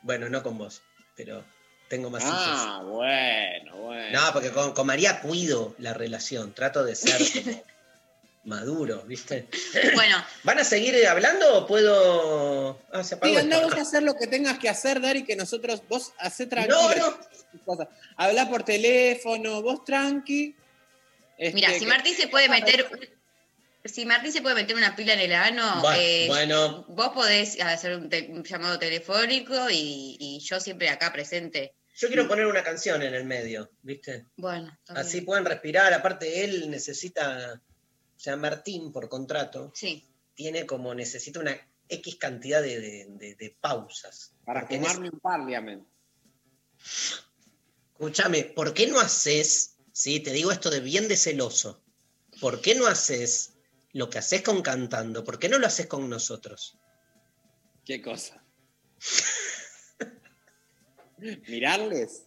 Bueno, 0.00 0.30
no 0.30 0.42
con 0.42 0.56
vos, 0.56 0.80
pero 1.14 1.44
tengo 1.90 2.08
más 2.08 2.22
hijos. 2.22 2.34
Ah, 2.38 2.80
bueno, 2.82 3.76
bueno. 3.76 4.18
No, 4.18 4.32
porque 4.32 4.52
con, 4.52 4.72
con 4.72 4.86
María 4.86 5.20
cuido 5.20 5.74
la 5.76 5.92
relación, 5.92 6.54
trato 6.54 6.82
de 6.82 6.94
ser 6.96 7.20
como 7.44 7.62
maduro, 8.46 9.02
¿viste? 9.06 9.48
Bueno, 9.94 10.16
¿Van 10.44 10.58
a 10.58 10.64
seguir 10.64 11.06
hablando 11.06 11.58
o 11.58 11.66
puedo...? 11.66 12.80
Ah, 12.92 13.04
se 13.04 13.16
apagó 13.16 13.34
vos 13.34 13.74
a 13.74 13.80
hacer 13.82 14.02
lo 14.02 14.14
que 14.16 14.26
tengas 14.26 14.58
que 14.58 14.68
hacer, 14.68 15.00
Dari, 15.00 15.24
que 15.24 15.36
nosotros, 15.36 15.82
vos 15.88 16.12
hacé 16.18 16.46
tranquilo. 16.46 16.78
No, 17.66 17.74
no. 17.76 17.88
Habla 18.16 18.48
por 18.48 18.62
teléfono, 18.64 19.62
vos 19.62 19.84
tranqui. 19.84 20.54
Este, 21.38 21.54
mira, 21.54 21.72
si 21.74 21.80
que- 21.80 21.86
Martín 21.86 22.14
se 22.14 22.28
puede 22.28 22.48
meter. 22.48 22.88
Si 23.84 24.04
Martín 24.04 24.32
se 24.32 24.42
puede 24.42 24.56
meter 24.56 24.74
una 24.74 24.96
pila 24.96 25.12
en 25.12 25.20
el 25.20 25.32
ano, 25.32 25.80
Bueno, 25.80 26.00
eh, 26.00 26.24
bueno. 26.26 26.84
vos 26.88 27.10
podés 27.10 27.60
hacer 27.60 27.96
un, 27.96 28.08
te- 28.08 28.28
un 28.30 28.42
llamado 28.42 28.78
telefónico 28.80 29.70
y, 29.70 30.16
y 30.18 30.40
yo 30.40 30.58
siempre 30.58 30.88
acá 30.88 31.12
presente. 31.12 31.74
Yo 31.98 32.08
quiero 32.08 32.26
poner 32.26 32.46
una 32.46 32.62
canción 32.64 33.00
en 33.02 33.14
el 33.14 33.24
medio, 33.24 33.70
¿viste? 33.82 34.26
Bueno, 34.36 34.76
Así 34.88 35.14
bien. 35.14 35.24
pueden 35.26 35.44
respirar. 35.44 35.94
Aparte, 35.94 36.44
él 36.44 36.68
necesita, 36.68 37.60
o 38.16 38.18
sea, 38.18 38.36
Martín, 38.36 38.92
por 38.92 39.08
contrato, 39.08 39.70
Sí. 39.74 40.04
tiene 40.34 40.64
como, 40.66 40.94
necesita 40.94 41.40
una 41.40 41.56
X 41.88 42.16
cantidad 42.16 42.62
de, 42.62 42.80
de- 42.80 43.06
de- 43.10 43.34
de 43.34 43.56
pausas. 43.60 44.32
Para 44.44 44.66
fumarme 44.66 45.10
un 45.10 45.20
parliament. 45.20 45.86
Escúchame, 47.92 48.44
¿por 48.44 48.74
qué 48.74 48.86
no 48.86 48.98
haces, 49.00 49.76
sí, 49.92 50.20
te 50.20 50.32
digo 50.32 50.50
esto 50.52 50.70
de 50.70 50.80
bien 50.80 51.08
de 51.08 51.16
celoso, 51.16 51.82
¿por 52.40 52.60
qué 52.60 52.74
no 52.74 52.86
haces 52.86 53.54
lo 53.92 54.10
que 54.10 54.18
haces 54.18 54.42
con 54.42 54.60
cantando? 54.62 55.24
¿Por 55.24 55.38
qué 55.38 55.48
no 55.48 55.58
lo 55.58 55.66
haces 55.66 55.86
con 55.86 56.08
nosotros? 56.10 56.76
¿Qué 57.84 58.02
cosa? 58.02 58.42
¿Mirarles? 61.48 62.24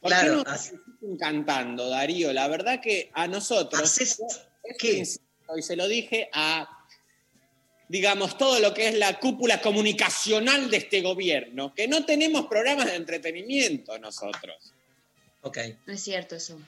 ¿Por 0.00 0.10
Claro, 0.10 0.28
qué 0.28 0.44
no 0.44 0.54
así- 0.54 0.76
siguen 1.00 1.16
cantando, 1.18 1.88
Darío? 1.88 2.32
La 2.32 2.46
verdad 2.48 2.80
que 2.80 3.10
a 3.14 3.26
nosotros, 3.26 3.82
¿Haces 3.82 4.20
y 5.56 5.62
se 5.62 5.76
lo 5.76 5.88
dije 5.88 6.28
a, 6.32 6.68
digamos, 7.88 8.36
todo 8.36 8.60
lo 8.60 8.74
que 8.74 8.88
es 8.88 8.94
la 8.98 9.18
cúpula 9.18 9.60
comunicacional 9.60 10.70
de 10.70 10.76
este 10.78 11.00
gobierno, 11.00 11.74
que 11.74 11.88
no 11.88 12.04
tenemos 12.04 12.46
programas 12.46 12.86
de 12.86 12.96
entretenimiento 12.96 13.98
nosotros, 13.98 14.74
Ok. 15.42 15.58
No 15.86 15.94
es 15.94 16.02
cierto 16.02 16.34
eso. 16.36 16.58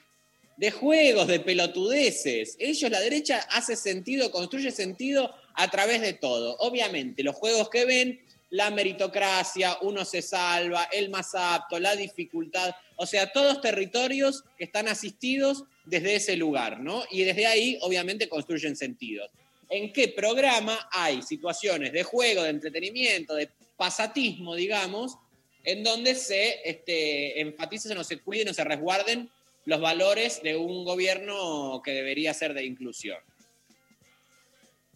de 0.57 0.71
juegos, 0.71 1.27
de 1.27 1.41
pelotudeces. 1.41 2.57
Ellos, 2.59 2.91
la 2.91 3.01
derecha, 3.01 3.39
hace 3.51 3.77
sentido, 3.77 4.31
construye 4.31 4.71
sentido 4.71 5.35
a 5.55 5.71
través 5.71 6.01
de 6.03 6.13
todo. 6.13 6.57
Obviamente, 6.59 7.23
los 7.23 7.35
juegos 7.35 7.69
que 7.69 7.85
ven, 7.85 8.21
la 8.51 8.71
meritocracia, 8.71 9.79
uno 9.83 10.05
se 10.05 10.23
salva, 10.23 10.89
el 10.93 11.09
más 11.09 11.35
apto, 11.35 11.79
la 11.79 11.95
dificultad, 11.95 12.75
o 12.97 13.07
sea, 13.07 13.33
todos 13.33 13.61
territorios 13.61 14.45
que 14.59 14.65
están 14.65 14.89
asistidos 14.89 15.65
desde 15.85 16.17
ese 16.17 16.37
lugar, 16.37 16.81
¿no? 16.81 17.05
Y 17.11 17.23
desde 17.23 17.47
ahí, 17.47 17.79
obviamente, 17.81 18.29
construyen 18.29 18.77
sentidos. 18.77 19.31
¿En 19.69 19.93
qué 19.93 20.09
programa 20.09 20.89
hay 20.91 21.23
situaciones 21.23 21.93
de 21.93 22.03
juego, 22.03 22.43
de 22.43 22.51
entretenimiento, 22.51 23.35
de 23.35 23.49
pasatismo, 23.77 24.57
digamos, 24.57 25.17
en 25.63 25.85
donde 25.85 26.17
se 26.17 26.61
este, 26.69 27.41
enfaticen 27.41 27.97
o 27.99 28.05
se 28.05 28.19
cuiden 28.19 28.49
o 28.49 28.55
se 28.55 28.65
resguarden 28.65 29.31
los 29.65 29.81
valores 29.81 30.43
de 30.43 30.57
un 30.57 30.85
gobierno 30.85 31.81
que 31.85 31.93
debería 31.93 32.35
ser 32.35 32.53
de 32.55 32.65
inclusión? 32.65 33.19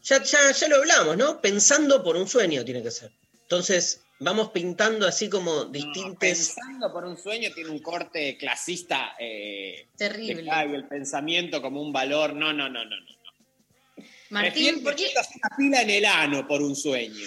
Ya, 0.02 0.22
ya, 0.22 0.50
ya 0.50 0.68
lo 0.68 0.76
hablamos, 0.76 1.16
¿no? 1.16 1.40
Pensando 1.40 2.02
por 2.02 2.16
un 2.16 2.26
sueño 2.26 2.64
tiene 2.64 2.82
que 2.82 2.90
ser. 2.90 3.10
Entonces, 3.44 4.02
vamos 4.18 4.50
pintando 4.50 5.06
así 5.06 5.28
como 5.28 5.64
distintos... 5.66 6.18
Pensando 6.18 6.92
por 6.92 7.04
un 7.04 7.16
sueño 7.16 7.50
tiene 7.54 7.70
un 7.70 7.80
corte 7.80 8.36
clasista 8.36 9.14
eh, 9.18 9.86
Terrible. 9.96 10.50
hay 10.50 10.74
el 10.74 10.86
pensamiento 10.86 11.62
como 11.62 11.80
un 11.80 11.92
valor. 11.92 12.34
No, 12.34 12.52
no, 12.52 12.68
no, 12.68 12.84
no. 12.84 12.96
no. 12.96 14.04
Martín, 14.30 14.82
¿por 14.82 14.96
qué, 14.96 15.06
una 15.14 15.56
pila 15.56 15.82
en 15.82 15.90
el 15.90 16.04
ano 16.04 16.46
por 16.48 16.60
un 16.62 16.74
sueño. 16.74 17.26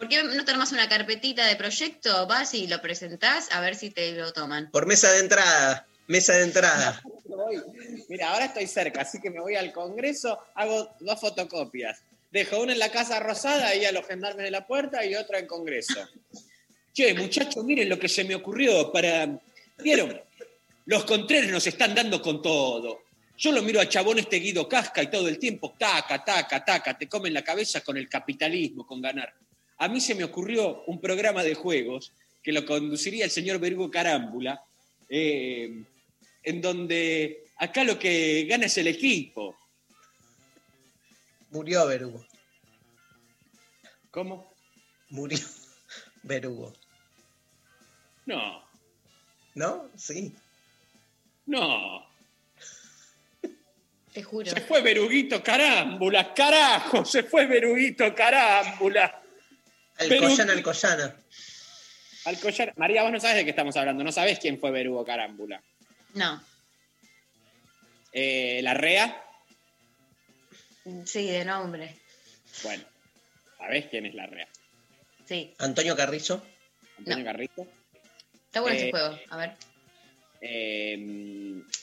¿por 0.00 0.08
qué 0.08 0.22
no 0.22 0.44
te 0.44 0.50
armas 0.50 0.72
una 0.72 0.88
carpetita 0.88 1.46
de 1.46 1.56
proyecto? 1.56 2.26
Vas 2.26 2.54
y 2.54 2.66
lo 2.66 2.80
presentás 2.80 3.52
a 3.52 3.60
ver 3.60 3.76
si 3.76 3.90
te 3.90 4.12
lo 4.12 4.32
toman. 4.32 4.70
Por 4.70 4.86
mesa 4.86 5.12
de 5.12 5.20
entrada, 5.20 5.86
mesa 6.08 6.32
de 6.32 6.44
entrada. 6.44 7.02
Mira, 8.08 8.32
ahora 8.32 8.46
estoy 8.46 8.66
cerca, 8.66 9.02
así 9.02 9.20
que 9.20 9.30
me 9.30 9.40
voy 9.40 9.56
al 9.56 9.72
Congreso, 9.72 10.38
hago 10.54 10.90
dos 11.00 11.20
fotocopias. 11.20 12.00
Dejo 12.30 12.60
una 12.60 12.72
en 12.72 12.78
la 12.78 12.90
Casa 12.90 13.18
Rosada, 13.20 13.68
ahí 13.68 13.84
a 13.84 13.92
los 13.92 14.06
gendarmes 14.06 14.44
de 14.44 14.50
la 14.50 14.66
puerta, 14.66 15.04
y 15.04 15.14
otra 15.14 15.38
en 15.38 15.46
Congreso. 15.46 16.08
Che, 16.92 17.14
muchachos, 17.14 17.64
miren 17.64 17.88
lo 17.88 17.98
que 17.98 18.08
se 18.08 18.24
me 18.24 18.34
ocurrió 18.34 18.92
para... 18.92 19.40
¿Vieron? 19.78 20.20
Los 20.86 21.04
Contreras 21.04 21.50
nos 21.50 21.66
están 21.66 21.94
dando 21.94 22.20
con 22.20 22.40
todo. 22.42 23.02
Yo 23.36 23.52
lo 23.52 23.62
miro 23.62 23.80
a 23.80 23.88
Chabón 23.88 24.18
este 24.18 24.36
Guido 24.36 24.68
Casca 24.68 25.02
y 25.02 25.10
todo 25.10 25.26
el 25.26 25.38
tiempo, 25.38 25.74
taca, 25.78 26.22
taca, 26.22 26.62
taca, 26.64 26.98
te 26.98 27.08
comen 27.08 27.32
la 27.32 27.42
cabeza 27.42 27.80
con 27.80 27.96
el 27.96 28.08
capitalismo, 28.08 28.86
con 28.86 29.00
ganar. 29.00 29.32
A 29.78 29.88
mí 29.88 29.98
se 30.00 30.14
me 30.14 30.24
ocurrió 30.24 30.84
un 30.86 31.00
programa 31.00 31.42
de 31.42 31.54
juegos 31.54 32.12
que 32.42 32.52
lo 32.52 32.66
conduciría 32.66 33.24
el 33.24 33.30
señor 33.30 33.58
Berugo 33.58 33.90
Carámbula, 33.90 34.62
eh, 35.08 35.82
en 36.42 36.60
donde 36.60 37.44
acá 37.56 37.82
lo 37.82 37.98
que 37.98 38.44
gana 38.48 38.66
es 38.66 38.76
el 38.76 38.88
equipo. 38.88 39.56
Murió 41.50 41.86
Berugo. 41.86 42.24
¿Cómo? 44.10 44.52
Murió 45.10 45.38
Berugo. 46.22 46.72
No, 48.26 48.64
¿No? 49.54 49.90
Sí. 49.96 50.34
no. 51.46 52.08
Te 54.12 54.22
juro. 54.24 54.50
Se 54.50 54.60
fue 54.60 54.82
Beruguito 54.82 55.40
Carámbula, 55.42 56.34
carajo, 56.34 57.04
se 57.04 57.22
fue 57.22 57.46
Beruguito 57.46 58.12
Carámbula. 58.14 59.22
Alcoyana, 59.98 60.52
Alcoyana. 60.52 61.16
Alcoyana. 62.24 62.72
María, 62.76 63.02
vos 63.04 63.12
no 63.12 63.20
sabes 63.20 63.36
de 63.36 63.44
qué 63.44 63.50
estamos 63.50 63.76
hablando, 63.76 64.02
no 64.02 64.10
sabés 64.10 64.38
quién 64.40 64.58
fue 64.58 64.72
Berugo 64.72 65.04
Carámbula. 65.04 65.62
No. 66.14 66.42
Eh, 68.12 68.60
¿La 68.64 68.74
REA? 68.74 69.24
Sí, 71.04 71.26
de 71.26 71.44
nombre. 71.44 71.96
Bueno, 72.62 72.84
¿sabés 73.58 73.86
quién 73.86 74.06
es 74.06 74.14
la 74.14 74.26
REA? 74.26 74.48
Sí. 75.26 75.54
Antonio 75.58 75.94
Carrizo. 75.96 76.42
Antonio 76.98 77.24
Carrizo. 77.24 77.66
Está 78.46 78.60
bueno 78.60 78.76
Eh, 78.76 78.80
ese 78.80 78.90
juego. 78.90 79.18
A 79.30 79.36
ver. 79.36 79.56
Eh, 80.40 80.96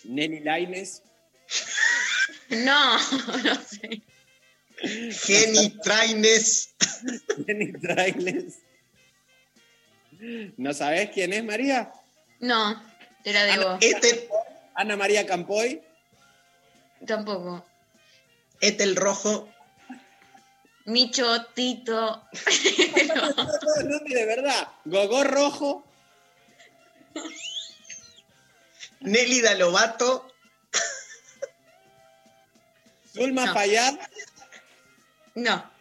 Nelly 0.06 0.40
Laines. 0.42 1.02
No, 2.50 2.98
no 3.44 3.56
sé. 3.62 4.02
Jenny 4.80 5.70
Traines. 5.84 6.74
Jenny 7.46 7.74
Traines. 7.74 8.60
¿No 10.58 10.74
sabés 10.74 11.10
quién 11.12 11.34
es 11.34 11.44
María? 11.44 11.92
No, 12.40 12.82
te 13.24 13.34
la 13.34 13.44
debo. 13.44 13.70
Ana, 13.72 13.78
este- 13.82 14.30
Ana 14.76 14.96
María 14.96 15.26
Campoy. 15.26 15.82
Tampoco. 17.06 17.66
Etel 18.62 18.96
Rojo. 18.96 19.50
Micho, 20.86 21.46
Tito. 21.54 22.24
No, 23.08 23.84
no, 23.84 24.00
de 24.00 24.26
verdad. 24.26 24.68
Gogó 24.86 25.24
Rojo. 25.24 25.84
Nelly 29.02 29.42
Dalobato. 29.42 30.32
Zulma 33.14 33.48
No. 33.48 33.54
Fayad. 33.54 34.00
No. 35.36 35.72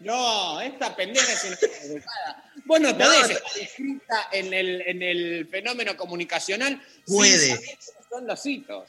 No, 0.00 0.60
esta 0.60 0.96
pendeja 0.96 1.32
es 1.32 1.44
una 1.44 1.56
educada. 1.82 2.50
Vos 2.64 2.80
no 2.80 2.96
podés 2.98 3.28
no. 3.28 3.34
estar 3.36 3.58
inscrita 3.60 4.28
en 4.32 4.52
el, 4.52 4.80
en 4.82 5.02
el 5.02 5.46
fenómeno 5.48 5.96
comunicacional. 5.96 6.82
sin 7.06 7.16
Puede. 7.16 7.48
saber 7.54 7.60
qué 7.64 7.78
son 8.10 8.26
los 8.26 8.46
hitos. 8.46 8.88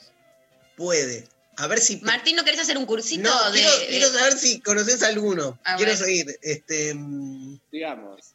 Puede. 0.76 1.28
A 1.58 1.68
ver 1.68 1.80
si. 1.80 1.98
Martín, 1.98 2.36
¿no 2.36 2.44
querés 2.44 2.62
hacer 2.62 2.78
un 2.78 2.86
cursito 2.86 3.24
No, 3.30 3.52
de, 3.52 3.60
quiero, 3.60 3.78
de- 3.80 3.88
quiero 3.88 4.08
saber 4.10 4.34
si 4.34 4.60
conoces 4.62 5.04
alguno. 5.04 5.60
A 5.64 5.76
quiero 5.76 5.92
ver. 5.92 5.98
seguir. 6.00 6.40
Este. 6.42 6.94
mm, 6.96 7.60
Digamos. 7.72 8.34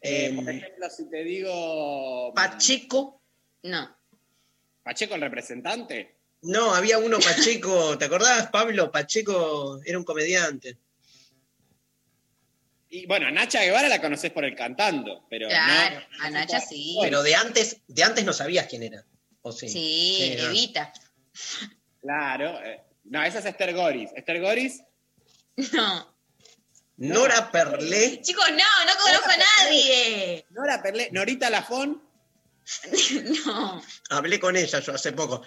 Eh, 0.00 0.26
Em, 0.26 0.36
por 0.44 0.50
ejemplo, 0.52 0.90
si 0.90 1.08
te 1.10 1.24
digo. 1.24 2.32
Pacheco. 2.34 3.20
No. 3.64 3.96
Pacheco, 4.82 5.14
el 5.14 5.20
representante. 5.20 6.16
No, 6.42 6.74
había 6.74 6.98
uno 6.98 7.18
Pacheco. 7.20 7.96
¿Te 7.98 8.04
acordás, 8.06 8.48
Pablo? 8.50 8.90
Pacheco 8.90 9.80
era 9.84 9.98
un 9.98 10.04
comediante. 10.04 10.76
Y 12.90 13.06
bueno, 13.06 13.26
a 13.26 13.30
Nacha 13.30 13.62
Guevara 13.62 13.88
la 13.88 14.02
conoces 14.02 14.30
por 14.32 14.44
el 14.44 14.54
cantando, 14.54 15.24
pero 15.30 15.48
Claro, 15.48 16.00
no. 16.18 16.24
a 16.24 16.30
Nacha 16.30 16.60
sí. 16.60 16.98
Pero 17.00 17.22
de 17.22 17.34
antes, 17.34 17.78
de 17.88 18.02
antes 18.02 18.24
no 18.24 18.32
sabías 18.34 18.66
quién 18.66 18.82
era. 18.82 19.02
¿O 19.40 19.50
sí? 19.52 19.68
Sí. 19.68 20.34
Evita. 20.38 20.92
Claro. 22.02 22.60
eh, 22.64 22.82
no, 23.04 23.22
esa 23.22 23.38
es 23.38 23.44
Esther 23.46 23.74
Goris. 23.74 24.10
Esther 24.14 24.40
Goris, 24.40 24.82
No. 25.72 26.12
Nora 26.98 27.50
Perlé. 27.50 28.20
Chicos, 28.22 28.48
no, 28.50 28.56
no 28.56 28.92
conozco 29.02 29.30
a 29.30 29.36
nadie. 29.64 30.44
Nora 30.50 30.82
Perlé, 30.82 31.08
Norita 31.12 31.48
Lafón. 31.50 32.02
No. 33.46 33.82
Hablé 34.10 34.38
con 34.38 34.56
ella 34.56 34.78
yo 34.80 34.94
hace 34.94 35.12
poco. 35.12 35.42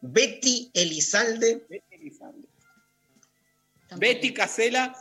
Betty 0.00 0.70
Elizalde. 0.74 1.66
Betty 1.68 1.94
Elizalde. 1.94 2.48
Betty 3.96 4.32
Casela, 4.34 4.94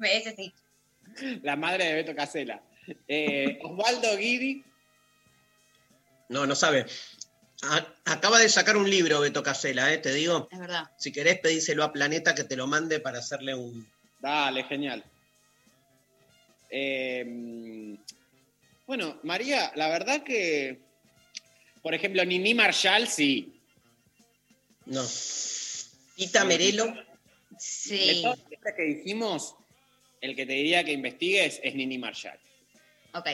Ese 0.00 0.34
sí. 0.36 0.54
la 1.42 1.56
madre 1.56 1.84
de 1.86 1.94
Beto 1.94 2.14
Casela. 2.14 2.62
Eh, 3.08 3.58
Osvaldo 3.62 4.16
Guidi. 4.16 4.64
No, 6.28 6.46
no 6.46 6.54
sabe. 6.54 6.86
A- 7.62 7.86
acaba 8.06 8.38
de 8.40 8.48
sacar 8.48 8.76
un 8.76 8.88
libro, 8.90 9.20
Beto 9.20 9.42
Casela, 9.42 9.92
¿eh? 9.92 9.98
te 9.98 10.12
digo. 10.12 10.48
Es 10.50 10.58
verdad. 10.58 10.90
Si 10.98 11.12
querés, 11.12 11.38
pedíselo 11.38 11.84
a 11.84 11.92
Planeta 11.92 12.34
que 12.34 12.44
te 12.44 12.56
lo 12.56 12.66
mande 12.66 12.98
para 13.00 13.18
hacerle 13.20 13.54
un. 13.54 13.88
Dale, 14.20 14.64
genial. 14.64 15.04
Eh, 16.70 17.96
bueno, 18.86 19.18
María, 19.22 19.72
la 19.76 19.88
verdad 19.88 20.22
que, 20.22 20.80
por 21.82 21.94
ejemplo, 21.94 22.24
Nini 22.24 22.54
Marshall, 22.54 23.06
sí. 23.08 23.60
No. 24.86 25.04
Tita 26.16 26.44
Merelo. 26.44 26.86
De 26.86 27.04
Sí. 27.58 28.20
todas 28.22 28.38
las 28.64 28.74
que 28.74 28.82
dijimos, 28.82 29.54
el 30.20 30.34
que 30.34 30.46
te 30.46 30.52
diría 30.54 30.82
que 30.84 30.92
investigues 30.92 31.60
es 31.62 31.74
Nini 31.74 31.98
Marshall. 31.98 32.38
Ok. 33.14 33.28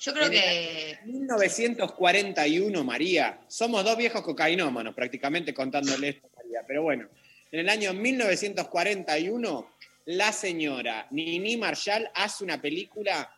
Yo 0.00 0.14
creo 0.14 0.26
En 0.26 0.32
que. 0.32 0.98
1941, 1.04 2.84
María. 2.84 3.38
Somos 3.48 3.84
dos 3.84 3.98
viejos 3.98 4.22
cocainómanos, 4.22 4.94
prácticamente 4.94 5.52
contándole 5.52 6.08
esto, 6.08 6.28
María. 6.34 6.64
Pero 6.66 6.82
bueno, 6.82 7.08
en 7.52 7.60
el 7.60 7.68
año 7.68 7.92
1941, 7.92 9.70
la 10.06 10.32
señora 10.32 11.06
Nini 11.10 11.58
Marshall 11.58 12.10
hace 12.14 12.44
una 12.44 12.60
película, 12.60 13.30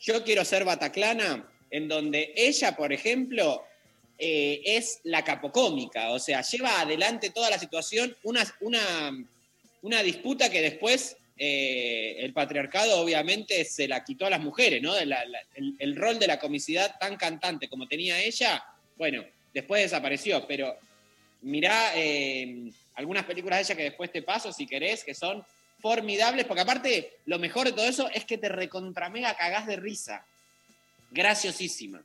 Yo 0.00 0.22
quiero 0.22 0.44
ser 0.44 0.64
Bataclana, 0.64 1.48
en 1.70 1.88
donde 1.88 2.34
ella, 2.36 2.76
por 2.76 2.92
ejemplo, 2.92 3.64
eh, 4.18 4.60
es 4.64 5.00
la 5.04 5.24
capocómica. 5.24 6.10
O 6.10 6.18
sea, 6.18 6.42
lleva 6.42 6.82
adelante 6.82 7.30
toda 7.30 7.48
la 7.48 7.58
situación, 7.58 8.14
una, 8.24 8.44
una, 8.60 9.10
una 9.80 10.02
disputa 10.02 10.50
que 10.50 10.60
después 10.60 11.16
eh, 11.36 12.16
el 12.20 12.32
patriarcado 12.32 13.00
obviamente 13.00 13.64
se 13.64 13.88
la 13.88 14.04
quitó 14.04 14.26
a 14.26 14.30
las 14.30 14.40
mujeres, 14.40 14.80
¿no? 14.82 14.94
La- 15.04 15.24
la- 15.24 15.42
el, 15.54 15.74
el 15.78 15.96
rol 15.96 16.18
de 16.18 16.26
la 16.28 16.38
comicidad 16.38 16.96
tan 16.98 17.16
cantante 17.16 17.68
como 17.68 17.88
tenía 17.88 18.20
ella, 18.22 18.64
bueno, 18.96 19.24
después 19.52 19.82
desapareció, 19.82 20.46
pero 20.46 20.76
mirá 21.42 21.92
eh, 21.96 22.70
algunas 22.94 23.24
películas 23.24 23.58
de 23.58 23.62
ella 23.64 23.76
que 23.76 23.82
después 23.90 24.12
te 24.12 24.22
paso, 24.22 24.52
si 24.52 24.66
querés, 24.66 25.02
que 25.04 25.14
son 25.14 25.44
formidables, 25.80 26.46
porque 26.46 26.62
aparte 26.62 27.12
lo 27.26 27.38
mejor 27.38 27.66
de 27.66 27.72
todo 27.72 27.86
eso 27.86 28.08
es 28.14 28.24
que 28.24 28.38
te 28.38 28.48
recontramega 28.48 29.36
cagás 29.36 29.66
de 29.66 29.76
risa. 29.76 30.24
Graciosísima. 31.10 32.02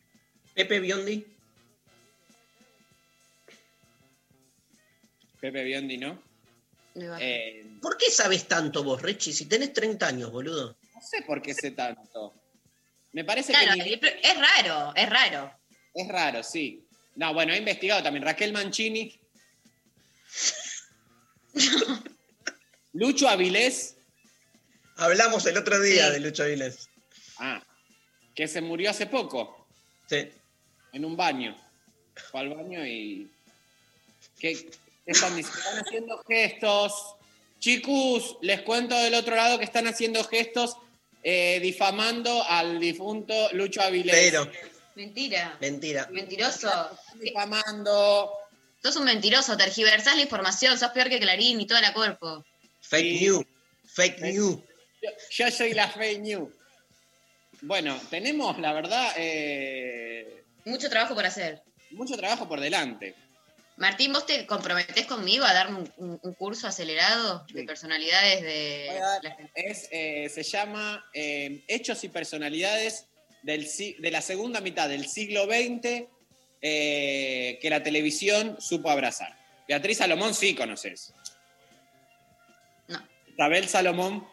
Pepe 0.54 0.80
Biondi. 0.80 1.26
Pepe 5.40 5.64
Biondi, 5.64 5.98
¿no? 5.98 6.22
Eh, 6.96 7.66
¿Por 7.82 7.98
qué 7.98 8.10
sabes 8.12 8.48
tanto 8.48 8.84
vos, 8.84 9.02
Richie? 9.02 9.34
Si 9.34 9.46
tenés 9.46 9.74
30 9.74 10.08
años, 10.08 10.32
boludo. 10.32 10.76
no 10.94 11.02
sé 11.02 11.22
por 11.24 11.42
qué 11.42 11.54
sé 11.54 11.72
tanto. 11.72 12.34
Me 13.14 13.24
parece 13.24 13.54
Claro, 13.54 13.74
que... 13.76 13.84
ni- 13.84 13.94
es 13.94 14.38
raro, 14.38 14.94
es 14.96 15.10
raro. 15.10 15.52
Es 15.94 16.08
raro, 16.08 16.44
sí. 16.44 16.86
No, 17.16 17.34
bueno, 17.34 17.54
he 17.54 17.58
investigado 17.58 18.04
también. 18.04 18.24
Raquel 18.24 18.54
Mancini. 18.54 19.20
Lucho 22.94 23.28
Avilés. 23.30 23.96
Hablamos 24.98 25.46
el 25.46 25.58
otro 25.58 25.80
día 25.82 26.08
Sí. 26.08 26.14
de 26.14 26.20
Lucho 26.20 26.44
Avilés. 26.44 26.90
Ah, 27.38 27.64
que 28.36 28.48
se 28.48 28.62
murió 28.62 28.90
hace 28.92 29.06
poco. 29.08 29.68
Sí. 30.08 30.30
En 30.94 31.06
un 31.06 31.16
baño. 31.16 31.56
Fue 32.32 32.42
al 32.42 32.50
baño 32.50 32.86
y. 32.86 33.32
¿Qué, 34.40 34.54
qué 34.56 34.70
están 35.12 35.36
diciendo? 35.36 35.60
Están 35.60 35.80
haciendo 35.86 36.24
gestos. 36.28 37.16
Chicos, 37.60 38.38
les 38.42 38.62
cuento 38.62 38.96
del 38.98 39.14
otro 39.16 39.36
lado 39.36 39.58
que 39.60 39.66
están 39.66 39.88
haciendo 39.88 40.24
gestos 40.24 40.78
eh, 41.24 41.60
difamando 41.62 42.44
al 42.48 42.80
difunto 42.80 43.34
Lucho 43.54 43.82
Avilés. 43.82 44.16
Pero, 44.16 44.50
Mentira. 44.96 45.58
mentira. 45.60 46.08
Mentiroso. 46.12 46.70
Difamando. 47.16 48.32
Sos 48.82 48.96
un 48.96 49.04
mentiroso, 49.06 49.58
tergiversás 49.58 50.16
la 50.16 50.22
información, 50.22 50.78
sos 50.80 50.92
peor 50.92 51.10
que 51.10 51.20
Clarín 51.20 51.60
y 51.60 51.68
toda 51.68 51.82
la 51.82 51.94
cuerpo. 51.94 52.46
Fake 52.82 53.22
news. 53.22 53.46
Fake 53.86 54.20
news. 54.22 54.58
Yo, 55.02 55.10
yo 55.32 55.52
soy 55.52 55.74
la 55.74 55.90
fake 55.90 56.20
news. 56.22 56.50
Bueno, 57.62 58.00
tenemos, 58.10 58.58
la 58.60 58.72
verdad, 58.72 59.14
eh, 59.18 60.44
Mucho 60.64 60.90
trabajo 60.90 61.14
por 61.14 61.26
hacer. 61.26 61.62
mucho 61.92 62.16
trabajo 62.16 62.48
por 62.48 62.62
delante. 62.62 63.16
Martín, 63.80 64.12
¿vos 64.12 64.26
te 64.26 64.46
comprometés 64.46 65.06
conmigo 65.06 65.46
a 65.46 65.54
darme 65.54 65.80
un, 65.80 65.94
un- 65.98 66.20
un 66.22 66.34
curso 66.34 66.68
acelerado 66.68 67.46
de 67.54 67.64
personalidades 67.64 68.42
de 68.42 68.86
Voy 68.90 68.98
a 68.98 69.06
dar- 69.08 69.24
la 69.24 69.32
gente? 69.36 69.52
Es, 69.56 69.88
eh, 69.92 70.30
se 70.30 70.44
llama 70.44 71.06
eh, 71.14 71.64
Hechos 71.68 72.04
y 72.04 72.10
Personalidades 72.10 73.08
del, 73.42 73.66
si- 73.68 73.94
de 73.94 74.12
la 74.12 74.22
segunda 74.22 74.60
mitad 74.60 74.90
del 74.90 75.08
siglo 75.08 75.46
XX 75.46 76.08
eh, 76.62 77.58
que 77.62 77.70
la 77.70 77.82
televisión 77.82 78.58
supo 78.60 78.90
abrazar. 78.92 79.38
Beatriz 79.66 80.00
Salomón 80.00 80.34
sí 80.34 80.56
conoces. 80.56 81.14
No. 82.90 83.02
Isabel 83.28 83.70
Salomón. 83.70 84.28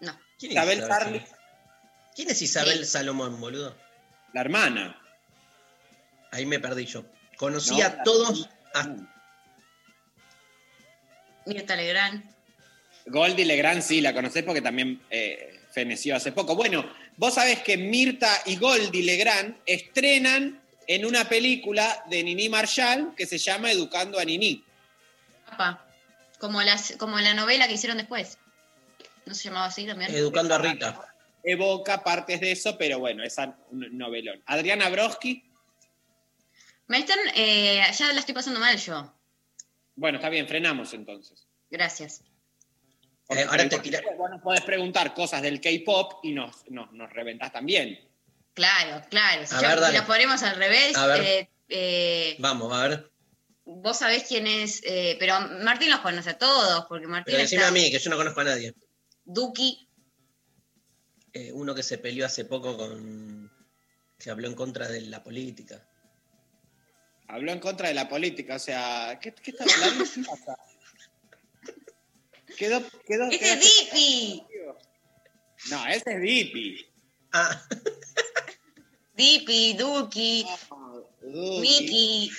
No. 0.00 0.18
¿Quién 0.38 0.50
es 0.58 0.78
Isabel. 0.78 1.22
¿Quién 2.16 2.30
es 2.30 2.42
Isabel 2.42 2.86
Salomón, 2.86 3.40
boludo? 3.40 3.76
La 4.32 4.40
hermana. 4.40 5.00
Ahí 6.32 6.44
me 6.44 6.58
perdí 6.58 6.86
yo. 6.86 7.04
Conocí 7.36 7.76
No, 7.78 7.84
a 7.84 8.02
todos. 8.02 8.48
hasta- 8.74 8.96
Mirta 11.46 11.76
Legrand. 11.76 12.24
Goldie 13.06 13.44
Legrand 13.44 13.82
sí, 13.82 14.00
la 14.00 14.12
conocés 14.12 14.42
porque 14.42 14.60
también 14.62 15.00
eh, 15.10 15.60
feneció 15.72 16.16
hace 16.16 16.32
poco. 16.32 16.56
Bueno, 16.56 16.84
vos 17.16 17.34
sabés 17.34 17.60
que 17.60 17.76
Mirta 17.76 18.30
y 18.46 18.56
Goldie 18.56 19.04
Legrand 19.04 19.56
estrenan 19.64 20.60
en 20.88 21.04
una 21.06 21.28
película 21.28 22.04
de 22.10 22.22
Nini 22.24 22.48
Marshall 22.48 23.14
que 23.16 23.26
se 23.26 23.38
llama 23.38 23.70
Educando 23.70 24.18
a 24.18 24.24
Nini. 24.24 24.64
Papá. 25.50 25.84
Como, 26.40 26.60
las, 26.62 26.94
como 26.98 27.18
la 27.20 27.32
novela 27.34 27.68
que 27.68 27.74
hicieron 27.74 27.96
después. 27.98 28.38
¿No 29.24 29.34
se 29.34 29.44
llamaba 29.44 29.66
así 29.66 29.86
también? 29.86 30.12
Educando 30.14 30.54
a 30.54 30.58
Rita. 30.58 31.14
Evoca 31.44 32.02
partes 32.02 32.40
de 32.40 32.52
eso, 32.52 32.76
pero 32.76 32.98
bueno, 32.98 33.22
es 33.22 33.36
un 33.38 33.96
novelón. 33.96 34.42
Adriana 34.46 34.88
Broski, 34.88 35.44
Me 36.88 36.98
están. 36.98 37.18
eh, 37.34 37.82
ya 37.96 38.12
la 38.12 38.20
estoy 38.20 38.34
pasando 38.34 38.60
mal 38.60 38.76
yo. 38.78 39.12
bueno, 39.94 40.18
está 40.18 40.28
bien, 40.28 40.46
frenamos 40.48 40.92
entonces. 40.94 41.46
Gracias. 41.70 42.22
Eh, 43.28 43.42
ahora 43.48 43.68
te 43.68 43.76
porque 43.76 44.00
Vos 44.16 44.30
nos 44.30 44.40
podés 44.40 44.60
preguntar 44.62 45.12
cosas 45.14 45.42
del 45.42 45.60
K-pop 45.60 46.20
y 46.24 46.32
nos, 46.32 46.64
nos, 46.70 46.92
nos 46.92 47.12
reventás 47.12 47.52
también. 47.52 47.98
Claro, 48.54 49.04
claro. 49.10 49.44
Si, 49.46 49.54
A 49.54 49.60
ya- 49.60 49.74
ver, 49.74 49.84
si 49.86 49.92
la 49.94 50.06
ponemos 50.06 50.42
al 50.44 50.56
revés, 50.56 50.96
A 50.96 51.06
ver. 51.08 51.20
eh, 51.22 51.50
eh, 51.68 52.36
Vamos, 52.38 52.72
a 52.72 52.86
ver. 52.88 53.10
vos 53.64 53.98
sabés 53.98 54.24
quién 54.28 54.46
es. 54.46 54.80
eh, 54.84 55.16
pero 55.18 55.40
Martín 55.40 55.90
los 55.90 56.00
conoce 56.00 56.30
a 56.30 56.38
todos, 56.38 56.86
porque 56.88 57.08
Martín 57.08 57.32
Pero 57.32 57.38
decime 57.42 57.62
está. 57.62 57.68
a 57.68 57.72
mí, 57.72 57.90
que 57.90 57.98
yo 57.98 58.10
no 58.10 58.16
conozco 58.16 58.40
a 58.40 58.44
nadie. 58.44 58.74
Duki. 59.24 59.88
Eh, 61.32 61.50
uno 61.52 61.74
que 61.74 61.82
se 61.82 61.98
peleó 61.98 62.26
hace 62.26 62.44
poco 62.44 62.76
con. 62.78 63.50
que 64.18 64.30
habló 64.30 64.46
en 64.48 64.54
contra 64.54 64.86
de 64.88 65.00
la 65.02 65.22
política. 65.24 65.86
Habló 67.28 67.52
en 67.52 67.60
contra 67.60 67.88
de 67.88 67.94
la 67.94 68.08
política, 68.08 68.56
o 68.56 68.58
sea, 68.58 69.18
¿qué, 69.20 69.32
qué 69.34 69.50
está 69.50 69.64
hablando? 69.64 70.04
¿Qué 70.14 70.22
pasa? 70.22 70.56
Quedó, 72.56 72.82
quedó, 73.06 73.28
¡Ese 73.28 73.38
quedó- 73.38 73.52
es 73.54 73.60
Dipi! 73.60 74.42
No, 75.70 75.86
ese 75.88 76.12
es 76.14 76.20
Dipi. 76.22 76.86
Ah, 77.32 77.62
Dipi, 79.14 79.74
Duki, 79.74 80.46
Miki. 81.22 82.30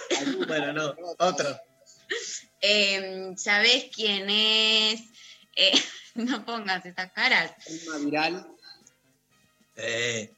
bueno, 0.46 0.72
no, 0.72 0.94
otro. 1.18 1.58
Eh, 2.60 3.32
¿Sabés 3.36 3.86
quién 3.94 4.28
es? 4.28 5.00
Eh, 5.56 5.72
no 6.14 6.44
pongas 6.44 6.84
estas 6.84 7.10
caras. 7.12 7.52
Telma 7.64 7.98
Viral. 7.98 8.46
Eh. 9.76 10.30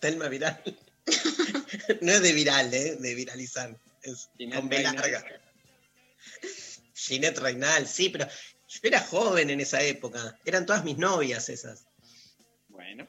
Telma 0.00 0.28
Viral. 0.28 0.62
no 2.00 2.12
es 2.12 2.22
de 2.22 2.32
viral, 2.32 2.72
¿eh? 2.74 2.96
De 2.96 3.14
viralizar. 3.14 3.76
Es 4.02 4.28
Ginette 4.36 4.56
con 4.60 4.68
B 4.68 4.82
larga. 4.82 5.24
Ginette 6.94 7.38
Reinal, 7.38 7.86
sí, 7.86 8.08
pero 8.10 8.26
yo 8.26 8.80
era 8.82 9.00
joven 9.00 9.50
en 9.50 9.60
esa 9.60 9.82
época. 9.82 10.38
Eran 10.44 10.66
todas 10.66 10.84
mis 10.84 10.98
novias 10.98 11.48
esas. 11.48 11.84
Bueno. 12.68 13.06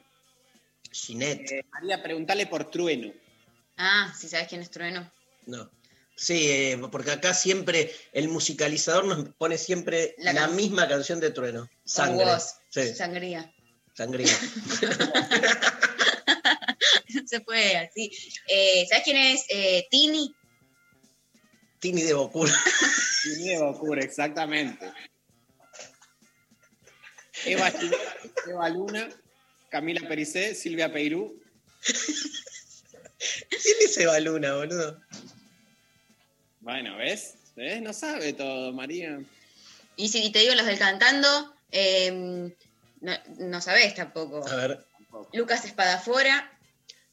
Ginette, 0.92 1.52
Eh, 1.52 1.64
María, 1.70 2.02
preguntale 2.02 2.46
por 2.46 2.70
Trueno. 2.70 3.12
Ah, 3.76 4.12
si 4.18 4.28
sabés 4.28 4.48
quién 4.48 4.60
es 4.62 4.70
Trueno. 4.70 5.10
no. 5.46 5.70
Sí, 6.16 6.50
eh, 6.50 6.78
porque 6.92 7.12
acá 7.12 7.32
siempre 7.32 7.94
el 8.12 8.28
musicalizador 8.28 9.06
nos 9.06 9.30
pone 9.36 9.56
siempre 9.56 10.14
La 10.18 10.34
la, 10.34 10.40
can- 10.42 10.54
misma 10.56 10.86
canción 10.86 11.18
de 11.18 11.30
Trueno. 11.30 11.60
Con 11.60 11.70
Sangre. 11.86 12.26
vos. 12.26 12.56
Sí, 12.68 12.94
Sangría. 12.94 13.50
sangría. 13.94 14.26
No 17.14 17.22
se 17.26 17.40
puede 17.40 17.76
así. 17.76 18.10
Eh, 18.48 18.86
¿Sabés 18.88 19.04
quién 19.04 19.16
es 19.16 19.44
eh, 19.48 19.86
Tini? 19.90 20.34
Tini 21.78 22.02
de 22.02 22.14
Bocura. 22.14 22.52
Tini 23.22 23.48
de 23.48 23.58
Bocura, 23.58 24.02
exactamente. 24.02 24.92
Eva, 27.46 27.72
Eva 28.46 28.68
Luna, 28.68 29.08
Camila 29.70 30.06
Pericé, 30.06 30.54
Silvia 30.54 30.92
Peirú. 30.92 31.40
¿Quién 33.48 33.76
es 33.80 33.96
Eva 33.96 34.20
Luna, 34.20 34.56
boludo? 34.56 35.00
Bueno, 36.60 36.98
¿ves? 36.98 37.36
¿Ves? 37.56 37.80
No 37.80 37.94
sabe 37.94 38.34
todo, 38.34 38.72
María. 38.72 39.18
Y 39.96 40.08
si 40.08 40.30
te 40.30 40.40
digo 40.40 40.54
los 40.54 40.66
del 40.66 40.78
cantando, 40.78 41.54
eh, 41.72 42.52
no, 43.00 43.12
no 43.38 43.60
sabés 43.62 43.94
tampoco. 43.94 44.46
A 44.46 44.56
ver. 44.56 44.86
Lucas 45.32 45.64
Espadafora, 45.64 46.50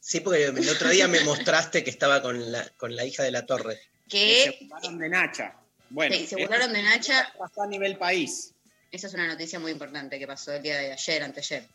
Sí, 0.08 0.22
porque 0.22 0.46
el 0.46 0.70
otro 0.70 0.88
día 0.88 1.06
me 1.10 1.20
mostraste 1.26 1.84
que 1.84 1.90
estaba 1.90 2.22
con 2.22 2.50
la, 2.50 2.66
con 2.78 2.96
la 2.96 3.04
hija 3.04 3.24
de 3.24 3.32
la 3.32 3.46
torre. 3.46 3.78
Que 4.08 4.56
Se 4.58 4.64
burlaron 4.64 4.98
de 5.00 5.10
Nacha. 5.10 5.56
Bueno, 5.90 6.16
sí, 6.16 6.28
se 6.28 6.38
burlaron 6.38 6.72
de 6.72 6.82
Nacha. 6.82 7.34
pasó 7.38 7.64
a 7.64 7.68
nivel 7.68 7.98
país. 7.98 8.54
Esa 8.90 9.08
es 9.08 9.14
una 9.14 9.28
noticia 9.28 9.60
muy 9.60 9.74
importante 9.74 10.18
que 10.18 10.26
pasó 10.26 10.54
el 10.54 10.64
día 10.64 10.78
de 10.78 10.94
ayer, 10.94 11.24
anteayer. 11.24 11.66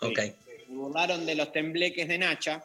Ok. 0.00 0.18
Se 0.18 0.64
burlaron 0.68 1.26
de 1.26 1.34
los 1.34 1.52
tembleques 1.52 2.08
de 2.08 2.16
Nacha. 2.16 2.64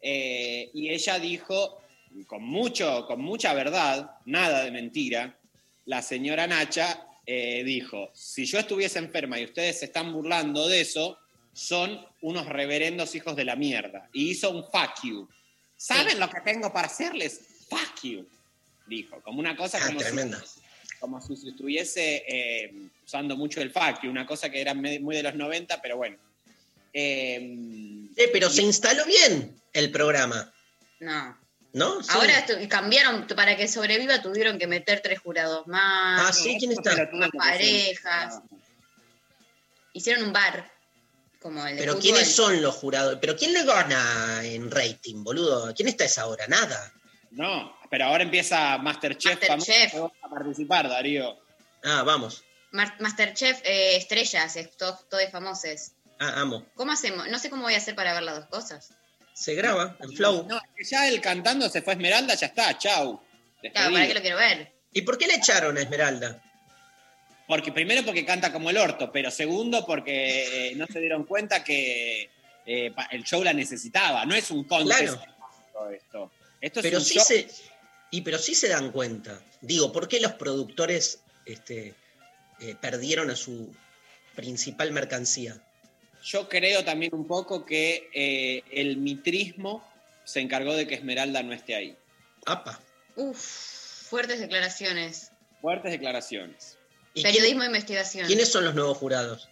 eh, 0.00 0.70
y 0.72 0.88
ella 0.88 1.18
dijo, 1.18 1.82
con, 2.26 2.42
mucho, 2.42 3.04
con 3.06 3.20
mucha 3.20 3.52
verdad, 3.52 4.12
nada 4.24 4.64
de 4.64 4.70
mentira, 4.70 5.36
la 5.84 6.00
señora 6.00 6.46
Nacha 6.46 7.06
eh, 7.26 7.62
dijo, 7.64 8.12
si 8.14 8.46
yo 8.46 8.60
estuviese 8.60 8.98
enferma 8.98 9.38
y 9.38 9.44
ustedes 9.44 9.80
se 9.80 9.84
están 9.84 10.10
burlando 10.10 10.66
de 10.68 10.80
eso, 10.80 11.18
son 11.52 12.02
unos 12.26 12.46
reverendos 12.46 13.14
hijos 13.14 13.36
de 13.36 13.44
la 13.44 13.54
mierda. 13.54 14.08
Y 14.12 14.30
hizo 14.30 14.50
un 14.50 14.64
fuck 14.64 15.04
you. 15.04 15.28
¿Saben 15.76 16.14
Sí. 16.14 16.18
lo 16.18 16.28
que 16.28 16.40
tengo 16.40 16.72
para 16.72 16.88
hacerles? 16.88 17.40
Fuck 17.68 18.02
you. 18.02 18.28
Dijo, 18.86 19.20
como 19.22 19.38
una 19.38 19.56
cosa 19.56 19.78
Ah, 19.80 19.86
como 19.86 20.00
si- 20.00 20.06
como 20.98 21.20
si 21.20 21.36
se 21.36 21.50
estuviese 21.50 22.24
eh, 22.26 22.72
usando 23.04 23.36
mucho 23.36 23.60
el 23.60 23.70
fuck 23.70 24.02
you, 24.02 24.10
una 24.10 24.26
cosa 24.26 24.50
que 24.50 24.60
era 24.60 24.74
muy 24.74 25.14
de 25.14 25.22
los 25.22 25.34
90, 25.36 25.80
pero 25.80 25.96
bueno. 25.98 26.16
Eh, 26.92 28.08
Eh, 28.16 28.28
pero 28.32 28.48
se 28.50 28.62
instaló 28.62 29.04
bien 29.04 29.54
el 29.72 29.90
programa, 29.92 30.52
No. 30.98 31.36
¿no? 31.74 32.02
Sí. 32.02 32.08
Ahora 32.12 32.44
cambiaron, 32.68 33.26
para 33.36 33.56
que 33.56 33.68
sobreviva 33.68 34.20
tuvieron 34.22 34.58
que 34.58 34.66
meter 34.66 35.00
tres 35.00 35.18
jurados 35.20 35.66
más, 35.68 36.28
Ah, 36.28 36.32
sí, 36.32 36.56
¿quién 36.58 36.72
está? 36.72 37.08
más 37.12 37.30
parejas. 37.36 38.40
Hicieron 39.92 40.24
un 40.24 40.32
bar, 40.32 40.70
como 41.40 41.66
el 41.66 41.74
de 41.76 41.80
Pero 41.80 41.92
fútbol. 41.92 42.02
¿quiénes 42.02 42.34
son 42.34 42.62
los 42.62 42.74
jurados? 42.74 43.18
¿Pero 43.20 43.36
quién 43.36 43.52
le 43.52 43.64
gana 43.64 44.40
en 44.44 44.70
rating, 44.70 45.22
boludo? 45.24 45.72
¿Quién 45.74 45.88
está 45.88 46.04
esa 46.04 46.26
hora? 46.26 46.46
Nada. 46.48 46.92
No, 47.30 47.76
pero 47.90 48.06
ahora 48.06 48.22
empieza 48.22 48.78
Masterchef, 48.78 49.48
Masterchef. 49.48 49.94
a 50.22 50.28
participar, 50.30 50.88
Darío. 50.88 51.38
Ah, 51.84 52.02
vamos. 52.04 52.42
Mar- 52.72 52.96
Masterchef 53.00 53.60
eh, 53.64 53.96
estrellas, 53.96 54.56
es 54.56 54.76
to- 54.76 54.98
todos 55.10 55.30
famosos. 55.30 55.92
Ah, 56.18 56.40
amo. 56.40 56.66
¿Cómo 56.74 56.92
hacemos? 56.92 57.28
No 57.28 57.38
sé 57.38 57.50
cómo 57.50 57.62
voy 57.64 57.74
a 57.74 57.78
hacer 57.78 57.94
para 57.94 58.14
ver 58.14 58.22
las 58.22 58.36
dos 58.36 58.46
cosas. 58.46 58.90
Se 59.34 59.54
graba 59.54 59.96
en 60.00 60.12
Flow. 60.12 60.46
No, 60.48 60.56
es 60.56 60.62
que 60.76 60.84
ya 60.84 61.06
el 61.08 61.20
cantando 61.20 61.68
se 61.68 61.82
fue 61.82 61.92
a 61.92 61.96
Esmeralda, 61.96 62.34
ya 62.34 62.46
está, 62.46 62.78
chau. 62.78 63.20
Claro, 63.72 63.92
¿para 63.92 64.06
qué 64.06 64.14
lo 64.14 64.20
quiero 64.22 64.36
ver? 64.38 64.72
¿Y 64.92 65.02
por 65.02 65.18
qué 65.18 65.26
le 65.26 65.34
echaron 65.34 65.76
a 65.76 65.80
Esmeralda? 65.82 66.42
Porque 67.46 67.70
primero 67.72 68.04
porque 68.04 68.24
canta 68.24 68.52
como 68.52 68.70
el 68.70 68.76
orto, 68.76 69.12
pero 69.12 69.30
segundo 69.30 69.86
porque 69.86 70.70
eh, 70.70 70.74
no 70.74 70.86
se 70.86 70.98
dieron 71.00 71.24
cuenta 71.24 71.62
que 71.62 72.28
eh, 72.66 72.92
el 73.12 73.22
show 73.24 73.42
la 73.44 73.52
necesitaba. 73.52 74.24
No 74.26 74.34
es 74.34 74.50
un 74.50 74.64
contest 74.64 75.14
Claro. 75.72 75.90
esto. 75.92 76.32
Esto 76.60 76.80
es 76.80 76.84
Pero 76.84 76.98
un 76.98 77.04
sí 77.04 77.14
show. 77.14 77.24
se. 77.24 77.46
Y 78.10 78.22
pero 78.22 78.38
sí 78.38 78.54
se 78.54 78.68
dan 78.68 78.90
cuenta. 78.90 79.40
Digo, 79.60 79.92
¿por 79.92 80.08
qué 80.08 80.20
los 80.20 80.32
productores 80.32 81.20
este, 81.44 81.94
eh, 82.60 82.74
perdieron 82.80 83.30
a 83.30 83.36
su 83.36 83.72
principal 84.34 84.90
mercancía? 84.92 85.60
Yo 86.24 86.48
creo 86.48 86.84
también 86.84 87.14
un 87.14 87.26
poco 87.26 87.64
que 87.64 88.10
eh, 88.12 88.62
el 88.72 88.96
mitrismo 88.96 89.86
se 90.24 90.40
encargó 90.40 90.74
de 90.74 90.86
que 90.88 90.96
Esmeralda 90.96 91.42
no 91.44 91.52
esté 91.52 91.76
ahí. 91.76 91.96
Apa. 92.46 92.80
Uf, 93.14 93.38
fuertes 94.08 94.40
declaraciones. 94.40 95.30
Fuertes 95.60 95.92
declaraciones. 95.92 96.75
¿Y 97.16 97.22
Periodismo 97.22 97.60
quién- 97.60 97.62
e 97.62 97.66
investigación. 97.66 98.26
¿Quiénes 98.26 98.52
son 98.52 98.64
los 98.64 98.74
nuevos 98.74 98.98
jurados? 98.98 99.48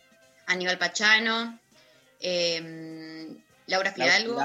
Aníbal 0.47 0.79
Pachano, 0.79 1.59
eh, 2.21 3.29
Laura 3.67 3.93
Fidalgo 3.93 4.39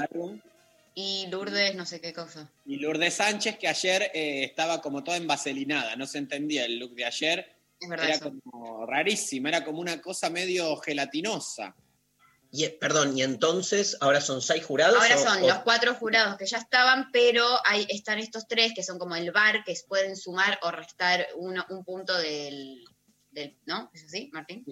y 0.94 1.26
Lourdes 1.28 1.74
no 1.74 1.86
sé 1.86 2.00
qué 2.00 2.12
cosa. 2.12 2.50
Y 2.66 2.76
Lourdes 2.76 3.14
Sánchez, 3.14 3.58
que 3.58 3.68
ayer 3.68 4.10
eh, 4.14 4.44
estaba 4.44 4.80
como 4.80 5.04
toda 5.04 5.16
envaselinada, 5.18 5.96
no 5.96 6.06
se 6.06 6.18
entendía 6.18 6.64
el 6.64 6.78
look 6.78 6.94
de 6.94 7.04
ayer. 7.04 7.56
Es 7.78 7.88
verdad 7.88 8.06
Era 8.06 8.14
eso. 8.16 8.32
como 8.50 8.86
rarísima, 8.86 9.48
era 9.50 9.64
como 9.64 9.80
una 9.80 10.00
cosa 10.00 10.28
medio 10.30 10.76
gelatinosa. 10.76 11.74
Y, 12.52 12.64
eh, 12.64 12.70
perdón, 12.80 13.16
¿y 13.16 13.22
entonces 13.22 13.96
ahora 14.00 14.20
son 14.20 14.42
seis 14.42 14.64
jurados? 14.64 15.00
Ahora 15.00 15.16
o- 15.16 15.22
son 15.24 15.44
o- 15.44 15.46
los 15.48 15.58
cuatro 15.60 15.94
jurados 15.94 16.36
que 16.36 16.46
ya 16.46 16.58
estaban, 16.58 17.10
pero 17.12 17.46
hay, 17.64 17.86
están 17.90 18.18
estos 18.18 18.48
tres 18.48 18.72
que 18.74 18.82
son 18.82 18.98
como 18.98 19.14
el 19.14 19.30
bar, 19.30 19.62
que 19.64 19.74
pueden 19.88 20.16
sumar 20.16 20.58
o 20.62 20.70
restar 20.72 21.26
uno, 21.36 21.64
un 21.70 21.84
punto 21.84 22.16
del, 22.18 22.84
del- 23.32 23.56
¿No? 23.66 23.90
¿Es 23.94 24.04
así, 24.04 24.30
Martín? 24.32 24.64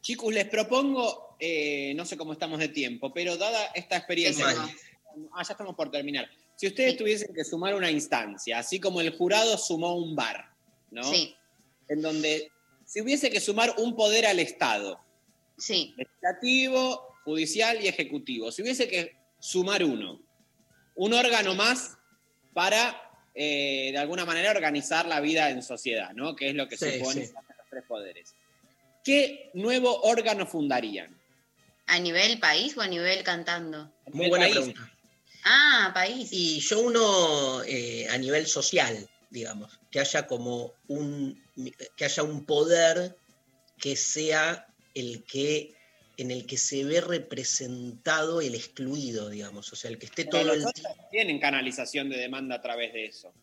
Chicos, 0.00 0.32
les 0.32 0.46
propongo, 0.46 1.36
eh, 1.40 1.92
no 1.96 2.04
sé 2.04 2.16
cómo 2.16 2.32
estamos 2.32 2.58
de 2.60 2.68
tiempo, 2.68 3.12
pero 3.12 3.36
dada 3.36 3.66
esta 3.74 3.96
experiencia 3.96 4.46
ah, 4.48 5.42
ya 5.42 5.52
estamos 5.52 5.74
por 5.74 5.90
terminar. 5.90 6.28
Si 6.54 6.66
ustedes 6.68 6.96
tuviesen 6.96 7.34
que 7.34 7.44
sumar 7.44 7.74
una 7.74 7.90
instancia, 7.90 8.58
así 8.58 8.78
como 8.80 9.00
el 9.00 9.10
jurado 9.16 9.58
sumó 9.58 9.96
un 9.96 10.14
bar, 10.14 10.50
¿no? 10.90 11.02
Sí. 11.04 11.34
En 11.88 12.00
donde 12.02 12.50
si 12.84 13.00
hubiese 13.00 13.30
que 13.30 13.40
sumar 13.40 13.74
un 13.78 13.96
poder 13.96 14.26
al 14.26 14.38
Estado, 14.38 15.00
Sí. 15.58 15.94
legislativo, 15.96 17.14
judicial 17.24 17.82
y 17.82 17.88
ejecutivo, 17.88 18.52
si 18.52 18.62
hubiese 18.62 18.88
que 18.88 19.16
sumar 19.40 19.82
uno, 19.84 20.20
un 20.94 21.12
órgano 21.14 21.54
más 21.54 21.98
para, 22.54 23.02
eh, 23.34 23.90
de 23.92 23.98
alguna 23.98 24.24
manera, 24.24 24.50
organizar 24.50 25.06
la 25.06 25.20
vida 25.20 25.50
en 25.50 25.62
sociedad, 25.62 26.12
¿no? 26.14 26.36
Que 26.36 26.50
es 26.50 26.54
lo 26.54 26.68
que 26.68 26.76
Sí, 26.76 26.98
supone 26.98 27.26
sí. 27.26 27.32
Tres 27.76 27.84
poderes. 27.86 28.34
¿Qué 29.04 29.50
nuevo 29.52 30.00
órgano 30.02 30.46
fundarían? 30.46 31.14
¿A 31.86 31.98
nivel 31.98 32.40
país 32.40 32.76
o 32.76 32.80
a 32.80 32.86
nivel 32.88 33.22
cantando? 33.22 33.92
Muy 34.12 34.28
buena 34.28 34.46
país. 34.46 34.56
pregunta. 34.56 34.92
Ah, 35.44 35.90
país. 35.94 36.28
Y 36.32 36.60
yo 36.60 36.80
uno 36.80 37.62
eh, 37.64 38.08
a 38.10 38.18
nivel 38.18 38.46
social, 38.46 39.08
digamos, 39.30 39.78
que 39.90 40.00
haya 40.00 40.26
como 40.26 40.72
un 40.88 41.40
que 41.96 42.04
haya 42.04 42.22
un 42.22 42.44
poder 42.44 43.16
que 43.78 43.94
sea 43.94 44.66
el 44.94 45.22
que 45.24 45.74
en 46.16 46.30
el 46.30 46.46
que 46.46 46.56
se 46.56 46.82
ve 46.84 47.02
representado 47.02 48.40
el 48.40 48.54
excluido, 48.54 49.28
digamos, 49.28 49.70
o 49.70 49.76
sea, 49.76 49.90
el 49.90 49.98
que 49.98 50.06
esté 50.06 50.24
Pero 50.24 50.30
todo 50.30 50.44
los 50.44 50.56
el 50.56 50.66
otros 50.66 50.86
tienen 51.10 51.38
canalización 51.38 52.08
de 52.08 52.16
demanda 52.16 52.56
a 52.56 52.62
través 52.62 52.94
de 52.94 53.04
eso. 53.04 53.34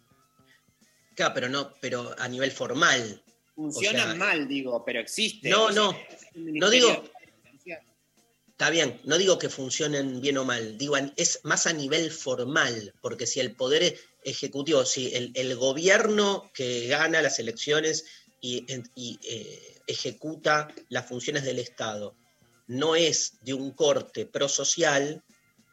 Claro, 1.16 1.34
pero 1.36 1.50
no, 1.50 1.72
pero 1.80 2.16
a 2.18 2.28
nivel 2.28 2.52
formal. 2.52 3.22
Funcionan 3.56 4.02
O 4.02 4.06
sea, 4.06 4.16
mal, 4.16 4.48
digo, 4.48 4.84
pero 4.86 5.00
existe. 5.00 5.50
No, 5.50 5.66
O 5.66 5.72
sea, 5.72 5.82
no, 5.82 5.96
no 6.36 6.70
digo, 6.70 7.04
Está 8.54 8.70
bien, 8.70 9.02
no 9.04 9.18
digo 9.18 9.40
que 9.40 9.50
funcionen 9.50 10.22
bien 10.22 10.38
o 10.38 10.46
mal, 10.46 10.78
digo, 10.78 10.96
es 11.18 11.40
más 11.44 11.66
a 11.66 11.74
nivel 11.74 12.12
formal, 12.12 12.94
porque 13.02 13.26
si 13.26 13.40
el 13.40 13.56
poder 13.56 13.82
e- 13.82 14.00
ejecutivo, 14.24 14.86
si 14.86 15.14
el, 15.14 15.32
el 15.34 15.56
gobierno 15.56 16.52
que 16.54 16.88
gana 16.88 17.24
las 17.24 17.40
elecciones 17.40 18.06
y, 18.40 18.64
eh, 19.24 19.82
ejecuta 19.88 20.68
las 20.90 21.08
funciones 21.08 21.44
del 21.44 21.60
Estado 21.60 22.16
no 22.68 22.96
es 22.96 23.34
de 23.42 23.54
un 23.56 23.72
corte 23.72 24.28
prosocial, 24.28 25.24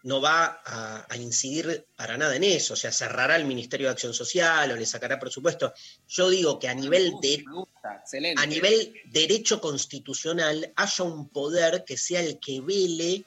no 0.03 0.21
va 0.21 0.63
a, 0.65 1.07
a 1.09 1.17
incidir 1.19 1.87
para 1.97 2.17
nada 2.17 2.35
en 2.35 2.45
eso, 2.45 2.73
o 2.75 2.77
sea, 2.77 2.91
cerrará 2.91 3.37
el 3.37 3.45
Ministerio 3.45 3.89
de 3.89 3.93
Acción 3.93 4.15
Social 4.15 4.73
o 4.73 4.77
le 4.77 4.87
sacará 4.87 5.21
presupuesto. 5.21 5.75
Yo 6.09 6.31
digo 6.31 6.59
que 6.59 6.69
a 6.69 6.75
nivel 6.75 7.13
de, 7.21 7.45
excelente. 7.85 8.43
a 8.43 8.47
nivel 8.47 8.95
derecho 9.07 9.61
constitucional 9.61 10.73
haya 10.77 11.05
un 11.05 11.29
poder 11.29 11.85
que 11.85 11.97
sea 11.97 12.21
el 12.21 12.39
que 12.39 12.61
vele 12.61 13.25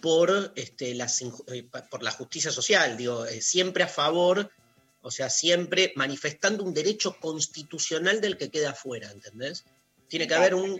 por, 0.00 0.52
este, 0.56 0.94
las 0.94 1.22
inju- 1.22 1.44
eh, 1.52 1.62
por 1.90 2.02
la 2.02 2.10
justicia 2.10 2.50
social, 2.50 2.96
digo, 2.96 3.24
eh, 3.26 3.40
siempre 3.40 3.84
a 3.84 3.88
favor, 3.88 4.50
o 5.02 5.10
sea, 5.10 5.30
siempre 5.30 5.92
manifestando 5.96 6.62
un 6.64 6.74
derecho 6.74 7.18
constitucional 7.20 8.20
del 8.20 8.36
que 8.36 8.50
queda 8.50 8.70
afuera, 8.70 9.10
¿entendés? 9.10 9.64
Tiene 10.08 10.26
que 10.28 10.34
haber 10.34 10.54
un... 10.54 10.78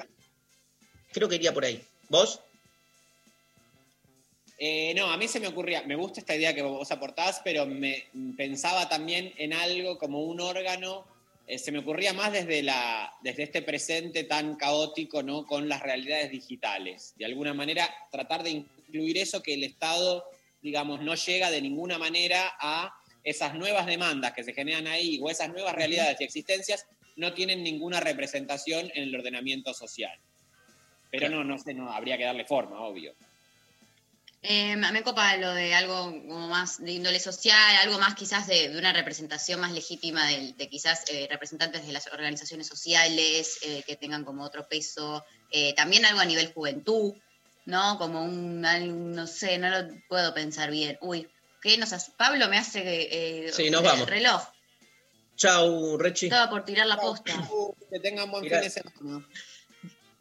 Creo 1.13 1.29
que 1.29 1.37
iría 1.37 1.55
por 1.55 1.65
ahí. 1.65 1.83
¿Vos? 2.09 2.41
Eh, 4.59 4.95
no, 4.95 5.11
a 5.11 5.17
mí 5.17 5.27
se 5.27 5.41
me 5.41 5.49
ocurría, 5.49 5.83
me 5.83 5.97
gusta 5.97 6.21
esta 6.21 6.35
idea 6.37 6.55
que 6.55 6.63
vos 6.63 6.91
aportás, 6.93 7.41
pero 7.43 7.67
me 7.67 8.07
pensaba 8.37 8.89
también 8.89 9.33
en 9.37 9.53
algo 9.53 9.99
como 9.99 10.23
un 10.23 10.41
órgano, 10.41 11.05
eh, 11.47 11.59
se 11.59 11.73
me 11.73 11.81
ocurría 11.81 12.13
más 12.13 12.33
desde, 12.33 12.63
la, 12.63 13.13
desde 13.23 13.43
este 13.43 13.63
presente 13.63 14.25
tan 14.25 14.57
caótico, 14.57 15.23
¿no? 15.23 15.45
Con 15.45 15.69
las 15.69 15.83
realidades 15.83 16.31
digitales. 16.31 17.15
De 17.17 17.27
alguna 17.27 17.53
manera, 17.53 17.93
tratar 18.11 18.43
de 18.43 18.51
incluir 18.51 19.19
eso 19.19 19.43
que 19.43 19.55
el 19.55 19.65
Estado, 19.65 20.25
digamos, 20.63 21.03
no 21.03 21.15
llega 21.15 21.51
de 21.51 21.61
ninguna 21.61 21.99
manera 21.99 22.55
a 22.59 22.95
esas 23.23 23.55
nuevas 23.55 23.87
demandas 23.87 24.33
que 24.33 24.45
se 24.45 24.55
generan 24.55 24.87
ahí 24.87 25.19
o 25.23 25.31
esas 25.31 25.49
nuevas 25.51 25.75
realidades 25.75 26.21
y 26.21 26.25
existencias 26.25 26.87
no 27.17 27.33
tienen 27.33 27.63
ninguna 27.63 28.01
representación 28.01 28.91
en 28.95 29.05
el 29.05 29.15
ordenamiento 29.15 29.73
social. 29.73 30.19
Pero 31.11 31.29
no, 31.29 31.45
no 31.45 31.59
sé, 31.59 31.75
no, 31.75 31.93
habría 31.93 32.19
que 32.19 32.25
darle 32.25 32.45
forma, 32.45 32.81
obvio. 32.81 33.15
Eh, 34.47 34.77
me 34.77 35.03
copa 35.03 35.37
lo 35.39 35.55
de 35.55 35.75
algo 35.75 36.05
como 36.05 36.49
más 36.49 36.79
de 36.85 36.93
índole 36.93 37.19
social, 37.19 37.77
algo 37.77 37.99
más 37.99 38.15
quizás 38.15 38.47
de, 38.47 38.69
de 38.69 38.79
una 38.79 38.93
representación 38.93 39.59
más 39.59 39.73
legítima 39.73 40.27
de, 40.29 40.53
de 40.53 40.69
quizás 40.69 41.05
eh, 41.09 41.27
representantes 41.31 41.87
de 41.87 41.93
las 41.95 42.07
organizaciones 42.09 42.67
sociales 42.67 43.59
eh, 43.63 43.83
que 43.87 43.97
tengan 43.97 44.23
como 44.23 44.45
otro 44.45 44.69
peso. 44.69 45.25
Eh, 45.51 45.73
también 45.75 46.05
algo 46.05 46.21
a 46.21 46.27
nivel 46.27 46.53
juventud, 46.53 47.15
¿no? 47.65 47.97
Como 47.97 48.23
un, 48.23 48.61
no 48.61 49.27
sé, 49.27 49.57
no 49.57 49.71
lo 49.71 49.89
puedo 50.11 50.35
pensar 50.35 50.71
bien. 50.71 50.99
Uy, 51.01 51.27
¿qué 51.63 51.79
nos 51.79 51.95
hace? 51.95 52.13
Pablo 52.19 52.47
me 52.51 52.59
hace 52.59 53.47
eh, 53.47 53.51
Sí, 53.51 53.71
nos 53.71 53.83
vamos. 53.83 54.07
reloj. 54.07 54.43
Chau, 55.37 55.97
Rechi. 55.97 56.27
Estaba 56.27 56.51
por 56.51 56.67
tirar 56.67 56.87
la 56.87 56.99
posta. 56.99 57.33
Que 57.91 57.99
tengan 57.99 58.31
buen 58.31 58.45
Mirá. 58.45 58.61
fin 58.61 58.69
de 58.69 58.71
semana. 58.71 59.27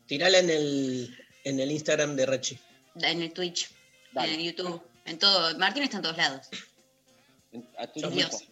Tirala 0.07 0.39
en 0.39 0.49
el, 0.49 1.17
en 1.43 1.59
el 1.59 1.71
Instagram 1.71 2.15
de 2.15 2.25
Rechi. 2.25 2.57
En 2.95 3.21
el 3.21 3.33
Twitch, 3.33 3.69
Dale. 4.13 4.33
en 4.33 4.41
YouTube, 4.41 4.81
en 5.05 5.19
todo. 5.19 5.57
Martín 5.57 5.83
está 5.83 5.97
en 5.97 6.03
todos 6.03 6.17
lados. 6.17 6.49
A 7.77 7.87
tu 7.87 8.09
Dios. 8.09 8.47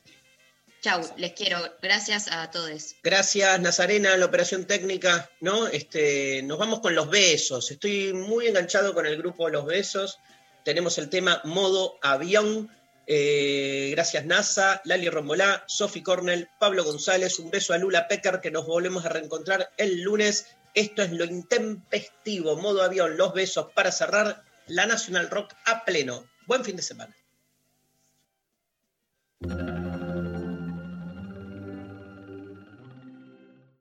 Chau, 0.81 1.01
les 1.17 1.33
quiero. 1.33 1.59
Gracias 1.79 2.27
a 2.31 2.49
todos. 2.49 2.95
Gracias, 3.03 3.59
Nazarena, 3.59 4.17
la 4.17 4.25
operación 4.25 4.65
técnica, 4.65 5.29
¿no? 5.39 5.67
Este, 5.67 6.41
nos 6.41 6.57
vamos 6.57 6.79
con 6.79 6.95
los 6.95 7.07
besos. 7.07 7.69
Estoy 7.69 8.13
muy 8.13 8.47
enganchado 8.47 8.95
con 8.95 9.05
el 9.05 9.15
grupo 9.17 9.47
Los 9.49 9.67
Besos. 9.67 10.17
Tenemos 10.65 10.97
el 10.97 11.09
tema 11.09 11.39
modo 11.43 11.99
avión. 12.01 12.71
Eh, 13.05 13.89
gracias, 13.91 14.25
NASA, 14.25 14.81
Lali 14.85 15.07
Rombolá, 15.07 15.63
Sofi 15.67 16.01
Cornell, 16.01 16.49
Pablo 16.59 16.83
González. 16.83 17.37
Un 17.37 17.51
beso 17.51 17.73
a 17.73 17.77
Lula 17.77 18.07
Pecker, 18.07 18.41
que 18.41 18.49
nos 18.49 18.65
volvemos 18.65 19.05
a 19.05 19.09
reencontrar 19.09 19.69
el 19.77 20.01
lunes. 20.01 20.47
Esto 20.73 21.03
es 21.03 21.11
lo 21.11 21.25
intempestivo, 21.25 22.55
modo 22.55 22.81
avión, 22.81 23.17
los 23.17 23.33
besos 23.33 23.67
para 23.75 23.91
cerrar 23.91 24.43
la 24.71 24.85
Nacional 24.85 25.29
Rock 25.29 25.53
a 25.65 25.83
pleno. 25.85 26.25
Buen 26.47 26.63
fin 26.63 26.75
de 26.75 26.81
semana. 26.81 27.15